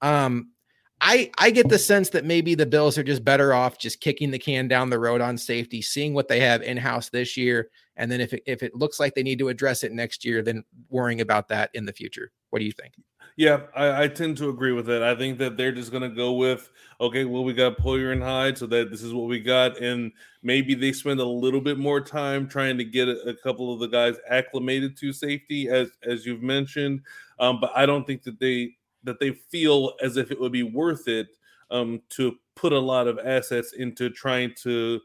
Um, 0.00 0.52
I 1.00 1.30
I 1.38 1.50
get 1.50 1.68
the 1.68 1.78
sense 1.78 2.10
that 2.10 2.24
maybe 2.24 2.54
the 2.54 2.66
Bills 2.66 2.96
are 2.96 3.02
just 3.02 3.24
better 3.24 3.52
off 3.52 3.78
just 3.78 4.00
kicking 4.00 4.30
the 4.30 4.38
can 4.38 4.68
down 4.68 4.90
the 4.90 4.98
road 4.98 5.20
on 5.20 5.36
safety, 5.36 5.82
seeing 5.82 6.14
what 6.14 6.28
they 6.28 6.40
have 6.40 6.62
in 6.62 6.76
house 6.76 7.10
this 7.10 7.36
year, 7.36 7.70
and 7.96 8.10
then 8.10 8.20
if 8.20 8.32
it, 8.32 8.42
if 8.46 8.62
it 8.62 8.74
looks 8.74 8.98
like 8.98 9.14
they 9.14 9.22
need 9.22 9.38
to 9.38 9.48
address 9.48 9.84
it 9.84 9.92
next 9.92 10.24
year, 10.24 10.42
then 10.42 10.64
worrying 10.88 11.20
about 11.20 11.48
that 11.48 11.70
in 11.74 11.84
the 11.84 11.92
future. 11.92 12.32
What 12.50 12.60
do 12.60 12.64
you 12.64 12.72
think? 12.72 12.94
Yeah, 13.36 13.62
I, 13.74 14.04
I 14.04 14.08
tend 14.08 14.38
to 14.38 14.48
agree 14.48 14.72
with 14.72 14.88
it. 14.88 15.02
I 15.02 15.14
think 15.14 15.36
that 15.38 15.58
they're 15.58 15.72
just 15.72 15.90
going 15.90 16.02
to 16.02 16.08
go 16.08 16.32
with 16.32 16.70
okay, 16.98 17.26
well 17.26 17.44
we 17.44 17.52
got 17.52 17.76
Poyer 17.76 18.12
and 18.12 18.22
Hyde, 18.22 18.56
so 18.56 18.66
that 18.68 18.90
this 18.90 19.02
is 19.02 19.12
what 19.12 19.28
we 19.28 19.40
got, 19.40 19.78
and 19.78 20.10
maybe 20.42 20.74
they 20.74 20.92
spend 20.92 21.20
a 21.20 21.24
little 21.24 21.60
bit 21.60 21.78
more 21.78 22.00
time 22.00 22.48
trying 22.48 22.78
to 22.78 22.84
get 22.84 23.08
a, 23.08 23.20
a 23.28 23.34
couple 23.34 23.72
of 23.72 23.80
the 23.80 23.88
guys 23.88 24.16
acclimated 24.30 24.96
to 24.98 25.12
safety, 25.12 25.68
as 25.68 25.90
as 26.02 26.24
you've 26.24 26.42
mentioned. 26.42 27.02
Um, 27.38 27.60
but 27.60 27.70
I 27.74 27.84
don't 27.84 28.06
think 28.06 28.22
that 28.22 28.40
they 28.40 28.76
that 29.06 29.18
they 29.18 29.32
feel 29.32 29.94
as 30.02 30.16
if 30.16 30.30
it 30.30 30.40
would 30.40 30.52
be 30.52 30.62
worth 30.62 31.08
it 31.08 31.28
um, 31.70 32.00
to 32.10 32.36
put 32.54 32.72
a 32.72 32.78
lot 32.78 33.08
of 33.08 33.18
assets 33.18 33.72
into 33.72 34.10
trying 34.10 34.52
to 34.62 35.00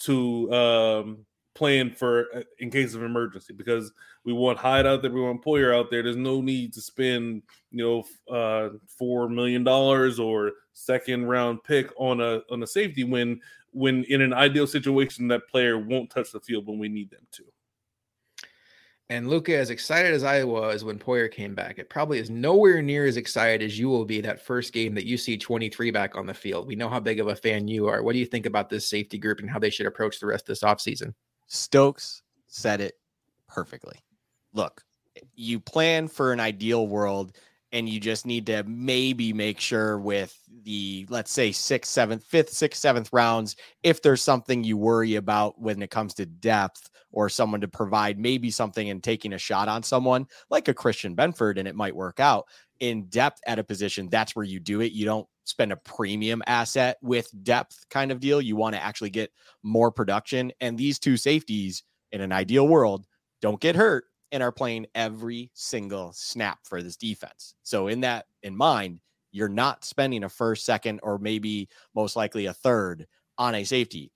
to 0.00 0.52
um, 0.52 1.26
plan 1.54 1.90
for 1.90 2.26
uh, 2.34 2.42
in 2.58 2.70
case 2.70 2.94
of 2.94 3.02
emergency 3.02 3.54
because 3.54 3.92
we 4.24 4.32
want 4.32 4.58
Hyde 4.58 4.86
out 4.86 5.02
there, 5.02 5.10
we 5.10 5.20
want 5.20 5.44
Poyer 5.44 5.74
out 5.74 5.90
there. 5.90 6.02
There's 6.02 6.16
no 6.16 6.40
need 6.40 6.72
to 6.74 6.80
spend 6.80 7.42
you 7.70 8.04
know 8.28 8.34
uh, 8.34 8.70
four 8.86 9.28
million 9.28 9.64
dollars 9.64 10.18
or 10.18 10.52
second 10.72 11.26
round 11.26 11.62
pick 11.64 11.90
on 11.96 12.20
a 12.20 12.42
on 12.50 12.62
a 12.62 12.66
safety 12.66 13.04
when 13.04 13.40
when 13.72 14.04
in 14.04 14.20
an 14.20 14.32
ideal 14.32 14.66
situation 14.66 15.28
that 15.28 15.48
player 15.48 15.78
won't 15.78 16.10
touch 16.10 16.32
the 16.32 16.40
field 16.40 16.66
when 16.66 16.78
we 16.78 16.88
need 16.88 17.10
them 17.10 17.26
to. 17.32 17.44
And 19.10 19.28
Luka, 19.28 19.56
as 19.56 19.68
excited 19.68 20.14
as 20.14 20.24
I 20.24 20.44
was 20.44 20.82
when 20.82 20.98
Poyer 20.98 21.30
came 21.30 21.54
back, 21.54 21.78
it 21.78 21.90
probably 21.90 22.18
is 22.18 22.30
nowhere 22.30 22.80
near 22.80 23.04
as 23.04 23.18
excited 23.18 23.62
as 23.62 23.78
you 23.78 23.88
will 23.88 24.06
be 24.06 24.22
that 24.22 24.40
first 24.40 24.72
game 24.72 24.94
that 24.94 25.04
you 25.04 25.18
see 25.18 25.36
23 25.36 25.90
back 25.90 26.16
on 26.16 26.24
the 26.24 26.32
field. 26.32 26.66
We 26.66 26.74
know 26.74 26.88
how 26.88 27.00
big 27.00 27.20
of 27.20 27.28
a 27.28 27.36
fan 27.36 27.68
you 27.68 27.86
are. 27.86 28.02
What 28.02 28.14
do 28.14 28.18
you 28.18 28.24
think 28.24 28.46
about 28.46 28.70
this 28.70 28.88
safety 28.88 29.18
group 29.18 29.40
and 29.40 29.50
how 29.50 29.58
they 29.58 29.68
should 29.68 29.86
approach 29.86 30.20
the 30.20 30.26
rest 30.26 30.44
of 30.44 30.46
this 30.46 30.62
offseason? 30.62 31.12
Stokes 31.48 32.22
said 32.46 32.80
it 32.80 32.94
perfectly. 33.46 33.98
Look, 34.54 34.82
you 35.34 35.60
plan 35.60 36.08
for 36.08 36.32
an 36.32 36.40
ideal 36.40 36.86
world 36.86 37.36
and 37.72 37.88
you 37.88 38.00
just 38.00 38.24
need 38.24 38.46
to 38.46 38.62
maybe 38.64 39.34
make 39.34 39.60
sure 39.60 39.98
with 39.98 40.34
the 40.62 41.06
let's 41.10 41.32
say 41.32 41.52
sixth, 41.52 41.90
seventh, 41.90 42.24
fifth, 42.24 42.50
sixth, 42.50 42.80
seventh 42.80 43.10
rounds, 43.12 43.56
if 43.82 44.00
there's 44.00 44.22
something 44.22 44.64
you 44.64 44.78
worry 44.78 45.16
about 45.16 45.60
when 45.60 45.82
it 45.82 45.90
comes 45.90 46.14
to 46.14 46.24
depth 46.24 46.88
or 47.14 47.28
someone 47.28 47.60
to 47.60 47.68
provide 47.68 48.18
maybe 48.18 48.50
something 48.50 48.90
and 48.90 49.02
taking 49.02 49.32
a 49.32 49.38
shot 49.38 49.68
on 49.68 49.82
someone 49.82 50.26
like 50.50 50.66
a 50.66 50.74
Christian 50.74 51.14
Benford, 51.14 51.58
and 51.58 51.68
it 51.68 51.76
might 51.76 51.94
work 51.94 52.18
out 52.18 52.46
in 52.80 53.04
depth 53.04 53.40
at 53.46 53.60
a 53.60 53.64
position. 53.64 54.08
That's 54.08 54.34
where 54.34 54.44
you 54.44 54.58
do 54.58 54.80
it. 54.80 54.92
You 54.92 55.04
don't 55.04 55.28
spend 55.44 55.72
a 55.72 55.76
premium 55.76 56.42
asset 56.46 56.98
with 57.02 57.30
depth 57.44 57.86
kind 57.88 58.10
of 58.10 58.18
deal. 58.18 58.40
You 58.40 58.56
want 58.56 58.74
to 58.74 58.82
actually 58.82 59.10
get 59.10 59.30
more 59.62 59.92
production. 59.92 60.52
And 60.60 60.76
these 60.76 60.98
two 60.98 61.16
safeties 61.16 61.84
in 62.10 62.20
an 62.20 62.32
ideal 62.32 62.66
world 62.66 63.06
don't 63.40 63.60
get 63.60 63.76
hurt 63.76 64.06
and 64.32 64.42
are 64.42 64.52
playing 64.52 64.86
every 64.96 65.52
single 65.54 66.12
snap 66.12 66.58
for 66.64 66.82
this 66.82 66.96
defense. 66.96 67.54
So, 67.62 67.86
in 67.86 68.00
that 68.00 68.26
in 68.42 68.56
mind, 68.56 68.98
you're 69.30 69.48
not 69.48 69.84
spending 69.84 70.24
a 70.24 70.28
first, 70.28 70.64
second, 70.64 70.98
or 71.04 71.18
maybe 71.18 71.68
most 71.94 72.16
likely 72.16 72.46
a 72.46 72.52
third 72.52 73.06
on 73.38 73.54
a 73.54 73.62
safety. 73.64 74.10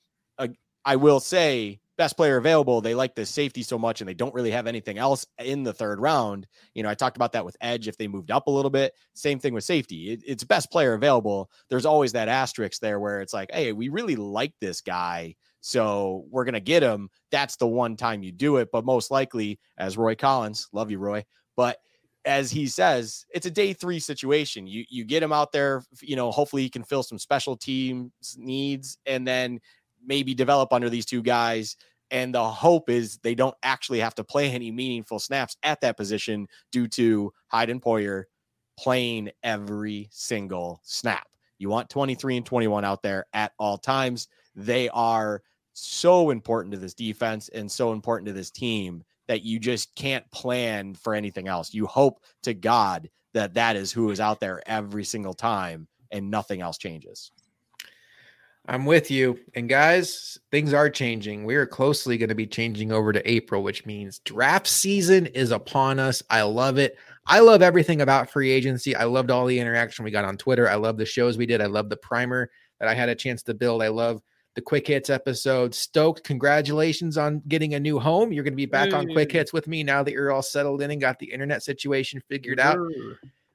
I 0.84 0.96
will 0.96 1.20
say, 1.20 1.80
best 1.98 2.16
player 2.16 2.36
available. 2.36 2.80
They 2.80 2.94
like 2.94 3.14
the 3.14 3.26
safety 3.26 3.62
so 3.62 3.76
much 3.78 4.00
and 4.00 4.08
they 4.08 4.14
don't 4.14 4.32
really 4.32 4.52
have 4.52 4.66
anything 4.66 4.96
else 4.96 5.26
in 5.38 5.64
the 5.64 5.72
third 5.72 6.00
round. 6.00 6.46
You 6.72 6.84
know, 6.84 6.88
I 6.88 6.94
talked 6.94 7.16
about 7.16 7.32
that 7.32 7.44
with 7.44 7.56
Edge 7.60 7.88
if 7.88 7.98
they 7.98 8.08
moved 8.08 8.30
up 8.30 8.46
a 8.46 8.50
little 8.50 8.70
bit. 8.70 8.94
Same 9.14 9.38
thing 9.40 9.52
with 9.52 9.64
safety. 9.64 10.12
It, 10.12 10.22
it's 10.24 10.44
best 10.44 10.70
player 10.70 10.94
available. 10.94 11.50
There's 11.68 11.84
always 11.84 12.12
that 12.12 12.28
asterisk 12.28 12.80
there 12.80 13.00
where 13.00 13.20
it's 13.20 13.34
like, 13.34 13.50
hey, 13.52 13.72
we 13.72 13.88
really 13.88 14.16
like 14.16 14.54
this 14.60 14.80
guy. 14.80 15.34
So 15.60 16.24
we're 16.30 16.44
going 16.44 16.54
to 16.54 16.60
get 16.60 16.84
him. 16.84 17.10
That's 17.32 17.56
the 17.56 17.66
one 17.66 17.96
time 17.96 18.22
you 18.22 18.30
do 18.30 18.56
it. 18.56 18.68
But 18.72 18.84
most 18.84 19.10
likely, 19.10 19.58
as 19.76 19.98
Roy 19.98 20.14
Collins, 20.14 20.68
love 20.72 20.90
you, 20.92 20.98
Roy. 20.98 21.24
But 21.56 21.78
as 22.24 22.50
he 22.50 22.66
says, 22.66 23.24
it's 23.30 23.46
a 23.46 23.50
day 23.50 23.72
three 23.72 23.98
situation. 23.98 24.66
You 24.66 24.84
you 24.88 25.04
get 25.04 25.22
him 25.22 25.32
out 25.32 25.50
there, 25.50 25.82
you 26.02 26.14
know, 26.14 26.30
hopefully 26.30 26.62
he 26.62 26.68
can 26.68 26.84
fill 26.84 27.02
some 27.02 27.18
special 27.18 27.56
teams 27.56 28.12
needs 28.36 28.98
and 29.06 29.26
then 29.26 29.60
maybe 30.04 30.34
develop 30.34 30.72
under 30.72 30.90
these 30.90 31.06
two 31.06 31.22
guys. 31.22 31.76
And 32.10 32.34
the 32.34 32.44
hope 32.44 32.88
is 32.88 33.18
they 33.18 33.34
don't 33.34 33.56
actually 33.62 34.00
have 34.00 34.14
to 34.14 34.24
play 34.24 34.50
any 34.50 34.70
meaningful 34.70 35.18
snaps 35.18 35.56
at 35.62 35.80
that 35.82 35.96
position 35.96 36.48
due 36.72 36.88
to 36.88 37.32
Hyde 37.48 37.70
and 37.70 37.82
Poyer 37.82 38.24
playing 38.78 39.30
every 39.42 40.08
single 40.10 40.80
snap. 40.84 41.26
You 41.58 41.68
want 41.68 41.90
23 41.90 42.38
and 42.38 42.46
21 42.46 42.84
out 42.84 43.02
there 43.02 43.26
at 43.32 43.52
all 43.58 43.76
times. 43.76 44.28
They 44.54 44.88
are 44.90 45.42
so 45.74 46.30
important 46.30 46.72
to 46.72 46.78
this 46.78 46.94
defense 46.94 47.48
and 47.50 47.70
so 47.70 47.92
important 47.92 48.26
to 48.26 48.32
this 48.32 48.50
team 48.50 49.02
that 49.26 49.42
you 49.42 49.58
just 49.58 49.94
can't 49.94 50.28
plan 50.30 50.94
for 50.94 51.14
anything 51.14 51.48
else. 51.48 51.74
You 51.74 51.86
hope 51.86 52.20
to 52.42 52.54
God 52.54 53.08
that 53.34 53.54
that 53.54 53.76
is 53.76 53.92
who 53.92 54.10
is 54.10 54.20
out 54.20 54.40
there 54.40 54.62
every 54.66 55.04
single 55.04 55.34
time 55.34 55.86
and 56.10 56.30
nothing 56.30 56.62
else 56.62 56.78
changes. 56.78 57.30
I'm 58.68 58.84
with 58.84 59.10
you. 59.10 59.40
And 59.54 59.66
guys, 59.66 60.38
things 60.50 60.74
are 60.74 60.90
changing. 60.90 61.44
We 61.44 61.56
are 61.56 61.66
closely 61.66 62.18
going 62.18 62.28
to 62.28 62.34
be 62.34 62.46
changing 62.46 62.92
over 62.92 63.14
to 63.14 63.30
April, 63.30 63.62
which 63.62 63.86
means 63.86 64.18
draft 64.20 64.66
season 64.66 65.26
is 65.26 65.52
upon 65.52 65.98
us. 65.98 66.22
I 66.28 66.42
love 66.42 66.76
it. 66.76 66.98
I 67.26 67.40
love 67.40 67.62
everything 67.62 68.02
about 68.02 68.30
free 68.30 68.50
agency. 68.50 68.94
I 68.94 69.04
loved 69.04 69.30
all 69.30 69.46
the 69.46 69.58
interaction 69.58 70.04
we 70.04 70.10
got 70.10 70.26
on 70.26 70.36
Twitter. 70.36 70.68
I 70.68 70.74
love 70.74 70.98
the 70.98 71.06
shows 71.06 71.38
we 71.38 71.46
did. 71.46 71.62
I 71.62 71.66
love 71.66 71.88
the 71.88 71.96
primer 71.96 72.50
that 72.78 72.88
I 72.88 72.94
had 72.94 73.08
a 73.08 73.14
chance 73.14 73.42
to 73.44 73.54
build. 73.54 73.82
I 73.82 73.88
love 73.88 74.20
the 74.54 74.60
quick 74.60 74.86
hits 74.86 75.08
episode. 75.08 75.74
Stokes, 75.74 76.20
congratulations 76.20 77.16
on 77.16 77.40
getting 77.48 77.74
a 77.74 77.80
new 77.80 77.98
home. 77.98 78.32
You're 78.32 78.44
going 78.44 78.52
to 78.52 78.56
be 78.56 78.66
back 78.66 78.92
on 78.92 79.06
quick 79.08 79.32
hits 79.32 79.52
with 79.52 79.66
me 79.66 79.82
now 79.82 80.02
that 80.02 80.12
you're 80.12 80.30
all 80.30 80.42
settled 80.42 80.82
in 80.82 80.90
and 80.90 81.00
got 81.00 81.18
the 81.18 81.32
internet 81.32 81.62
situation 81.62 82.20
figured 82.28 82.60
out. 82.60 82.78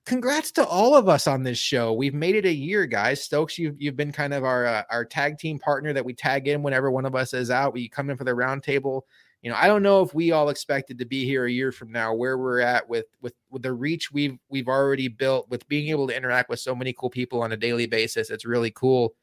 Congrats 0.05 0.51
to 0.51 0.65
all 0.65 0.95
of 0.95 1.07
us 1.07 1.27
on 1.27 1.43
this 1.43 1.57
show. 1.57 1.93
We've 1.93 2.13
made 2.13 2.35
it 2.35 2.45
a 2.45 2.53
year, 2.53 2.85
guys. 2.85 3.23
Stokes, 3.23 3.57
you've 3.57 3.81
you've 3.81 3.95
been 3.95 4.11
kind 4.11 4.34
of 4.34 4.43
our 4.43 4.65
uh, 4.65 4.84
our 4.89 5.05
tag 5.05 5.38
team 5.38 5.59
partner 5.59 5.93
that 5.93 6.03
we 6.03 6.13
tag 6.13 6.47
in 6.47 6.61
whenever 6.61 6.91
one 6.91 7.05
of 7.05 7.15
us 7.15 7.34
is 7.34 7.49
out. 7.49 7.73
We 7.73 7.88
come 7.88 8.09
in 8.09 8.17
for 8.17 8.25
the 8.25 8.31
roundtable. 8.31 9.03
You 9.41 9.49
know, 9.49 9.57
I 9.57 9.67
don't 9.67 9.84
know 9.84 10.01
if 10.01 10.13
we 10.13 10.31
all 10.31 10.49
expected 10.49 10.97
to 10.99 11.05
be 11.05 11.25
here 11.25 11.45
a 11.45 11.51
year 11.51 11.71
from 11.71 11.91
now 11.91 12.13
where 12.13 12.38
we're 12.38 12.59
at 12.59 12.88
with 12.88 13.05
with 13.21 13.34
with 13.49 13.61
the 13.61 13.71
reach 13.71 14.11
we've 14.11 14.38
we've 14.49 14.67
already 14.67 15.07
built 15.07 15.49
with 15.49 15.67
being 15.69 15.89
able 15.89 16.07
to 16.07 16.15
interact 16.15 16.49
with 16.49 16.59
so 16.59 16.75
many 16.75 16.93
cool 16.93 17.09
people 17.09 17.41
on 17.41 17.53
a 17.53 17.57
daily 17.57 17.85
basis. 17.85 18.30
It's 18.30 18.45
really 18.45 18.71
cool 18.71 19.15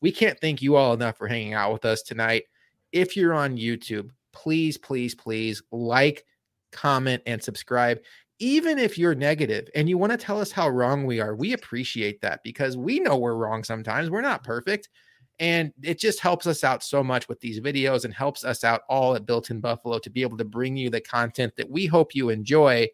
we 0.00 0.12
can't 0.12 0.38
thank 0.40 0.62
you 0.62 0.76
all 0.76 0.92
enough 0.92 1.16
for 1.16 1.28
hanging 1.28 1.54
out 1.54 1.72
with 1.72 1.84
us 1.84 2.02
tonight. 2.02 2.44
If 2.92 3.16
you're 3.16 3.34
on 3.34 3.56
YouTube, 3.56 4.10
please, 4.32 4.76
please, 4.76 5.14
please 5.14 5.62
like, 5.70 6.24
comment, 6.70 7.22
and 7.26 7.42
subscribe. 7.42 8.00
Even 8.38 8.78
if 8.78 8.98
you're 8.98 9.14
negative 9.14 9.68
and 9.74 9.88
you 9.88 9.96
want 9.96 10.12
to 10.12 10.18
tell 10.18 10.40
us 10.40 10.52
how 10.52 10.68
wrong 10.68 11.04
we 11.04 11.20
are, 11.20 11.34
we 11.34 11.54
appreciate 11.54 12.20
that 12.20 12.42
because 12.42 12.76
we 12.76 13.00
know 13.00 13.16
we're 13.16 13.34
wrong 13.34 13.64
sometimes. 13.64 14.10
We're 14.10 14.20
not 14.20 14.44
perfect. 14.44 14.90
And 15.38 15.72
it 15.82 15.98
just 15.98 16.20
helps 16.20 16.46
us 16.46 16.64
out 16.64 16.82
so 16.82 17.02
much 17.02 17.28
with 17.28 17.40
these 17.40 17.60
videos 17.60 18.04
and 18.04 18.12
helps 18.12 18.44
us 18.44 18.64
out 18.64 18.82
all 18.88 19.14
at 19.14 19.26
Built 19.26 19.50
in 19.50 19.60
Buffalo 19.60 19.98
to 19.98 20.10
be 20.10 20.22
able 20.22 20.38
to 20.38 20.44
bring 20.44 20.76
you 20.76 20.88
the 20.88 21.00
content 21.00 21.54
that 21.56 21.70
we 21.70 21.86
hope 21.86 22.14
you 22.14 22.30
enjoy. 22.30 22.88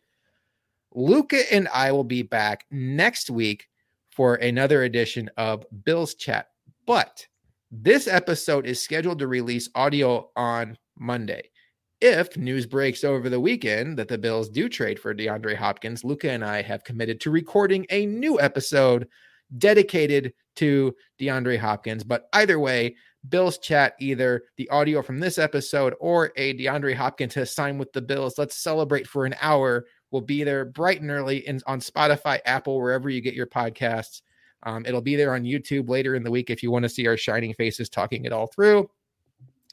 Luka 0.94 1.52
and 1.52 1.68
I 1.68 1.92
will 1.92 2.04
be 2.04 2.22
back 2.22 2.66
next 2.70 3.30
week 3.30 3.68
for 4.10 4.36
another 4.36 4.82
edition 4.82 5.30
of 5.36 5.64
Bill's 5.84 6.14
Chat. 6.14 6.48
But 6.86 7.26
this 7.70 8.06
episode 8.06 8.66
is 8.66 8.82
scheduled 8.82 9.20
to 9.20 9.28
release 9.28 9.70
audio 9.74 10.30
on 10.36 10.76
Monday. 10.98 11.51
If 12.02 12.36
news 12.36 12.66
breaks 12.66 13.04
over 13.04 13.28
the 13.28 13.38
weekend 13.38 13.96
that 13.96 14.08
the 14.08 14.18
Bills 14.18 14.48
do 14.48 14.68
trade 14.68 14.98
for 14.98 15.14
DeAndre 15.14 15.54
Hopkins, 15.54 16.02
Luka 16.02 16.32
and 16.32 16.44
I 16.44 16.60
have 16.60 16.82
committed 16.82 17.20
to 17.20 17.30
recording 17.30 17.86
a 17.90 18.06
new 18.06 18.40
episode 18.40 19.06
dedicated 19.56 20.34
to 20.56 20.96
DeAndre 21.20 21.56
Hopkins. 21.56 22.02
But 22.02 22.28
either 22.32 22.58
way, 22.58 22.96
Bills 23.28 23.58
chat 23.58 23.94
either 24.00 24.42
the 24.56 24.68
audio 24.70 25.00
from 25.00 25.20
this 25.20 25.38
episode 25.38 25.94
or 26.00 26.32
a 26.34 26.54
DeAndre 26.54 26.96
Hopkins 26.96 27.34
has 27.34 27.52
signed 27.52 27.78
with 27.78 27.92
the 27.92 28.02
Bills. 28.02 28.36
Let's 28.36 28.56
celebrate 28.56 29.06
for 29.06 29.24
an 29.24 29.36
hour. 29.40 29.86
We'll 30.10 30.22
be 30.22 30.42
there 30.42 30.64
bright 30.64 31.00
and 31.00 31.10
early 31.12 31.46
in, 31.46 31.60
on 31.68 31.78
Spotify, 31.78 32.40
Apple, 32.44 32.80
wherever 32.80 33.10
you 33.10 33.20
get 33.20 33.34
your 33.34 33.46
podcasts. 33.46 34.22
Um, 34.64 34.84
it'll 34.86 35.02
be 35.02 35.14
there 35.14 35.34
on 35.34 35.44
YouTube 35.44 35.88
later 35.88 36.16
in 36.16 36.24
the 36.24 36.32
week 36.32 36.50
if 36.50 36.64
you 36.64 36.72
want 36.72 36.82
to 36.82 36.88
see 36.88 37.06
our 37.06 37.16
shining 37.16 37.54
faces 37.54 37.88
talking 37.88 38.24
it 38.24 38.32
all 38.32 38.48
through. 38.48 38.90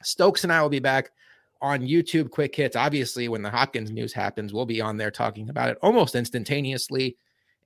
Stokes 0.04 0.44
and 0.44 0.52
I 0.52 0.62
will 0.62 0.68
be 0.68 0.78
back 0.78 1.10
on 1.62 1.80
YouTube 1.80 2.30
quick 2.30 2.54
hits. 2.54 2.76
Obviously, 2.76 3.28
when 3.28 3.42
the 3.42 3.50
Hopkins 3.50 3.90
news 3.90 4.12
happens, 4.12 4.52
we'll 4.52 4.66
be 4.66 4.80
on 4.80 4.96
there 4.96 5.10
talking 5.10 5.50
about 5.50 5.70
it 5.70 5.78
almost 5.82 6.14
instantaneously. 6.14 7.16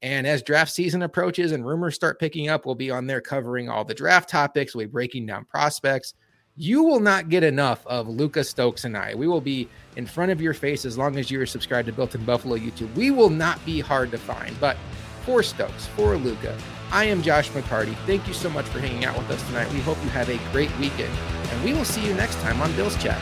And 0.02 0.26
as 0.26 0.42
draft 0.42 0.70
season 0.70 1.02
approaches 1.02 1.52
and 1.52 1.64
rumors 1.64 1.94
start 1.94 2.18
picking 2.18 2.48
up, 2.48 2.66
we'll 2.66 2.74
be 2.74 2.90
on 2.90 3.06
there 3.06 3.20
covering 3.20 3.68
all 3.68 3.84
the 3.84 3.94
draft 3.94 4.28
topics. 4.28 4.74
We'll 4.74 4.86
be 4.86 4.92
breaking 4.92 5.26
down 5.26 5.44
prospects. 5.46 6.14
You 6.56 6.82
will 6.82 7.00
not 7.00 7.30
get 7.30 7.42
enough 7.42 7.84
of 7.86 8.08
Luka 8.08 8.44
Stokes 8.44 8.84
and 8.84 8.96
I. 8.96 9.14
We 9.14 9.26
will 9.26 9.40
be 9.40 9.68
in 9.96 10.06
front 10.06 10.30
of 10.30 10.40
your 10.40 10.54
face 10.54 10.84
as 10.84 10.98
long 10.98 11.16
as 11.16 11.30
you 11.30 11.40
are 11.40 11.46
subscribed 11.46 11.86
to 11.86 11.92
Built 11.92 12.14
in 12.14 12.24
Buffalo 12.24 12.56
YouTube. 12.56 12.94
We 12.94 13.10
will 13.10 13.30
not 13.30 13.64
be 13.64 13.80
hard 13.80 14.10
to 14.10 14.18
find. 14.18 14.58
But 14.60 14.76
for 15.24 15.42
Stokes, 15.42 15.86
for 15.88 16.16
Luka, 16.16 16.56
I 16.94 17.06
am 17.06 17.22
Josh 17.22 17.50
McCarty. 17.50 17.96
Thank 18.06 18.28
you 18.28 18.32
so 18.32 18.48
much 18.48 18.66
for 18.66 18.78
hanging 18.78 19.04
out 19.04 19.18
with 19.18 19.28
us 19.28 19.44
tonight. 19.48 19.68
We 19.72 19.80
hope 19.80 20.00
you 20.04 20.10
have 20.10 20.28
a 20.28 20.38
great 20.52 20.70
weekend, 20.78 21.12
and 21.50 21.64
we 21.64 21.72
will 21.72 21.84
see 21.84 22.06
you 22.06 22.14
next 22.14 22.36
time 22.36 22.62
on 22.62 22.72
Bills 22.76 22.96
Chat. 23.02 23.18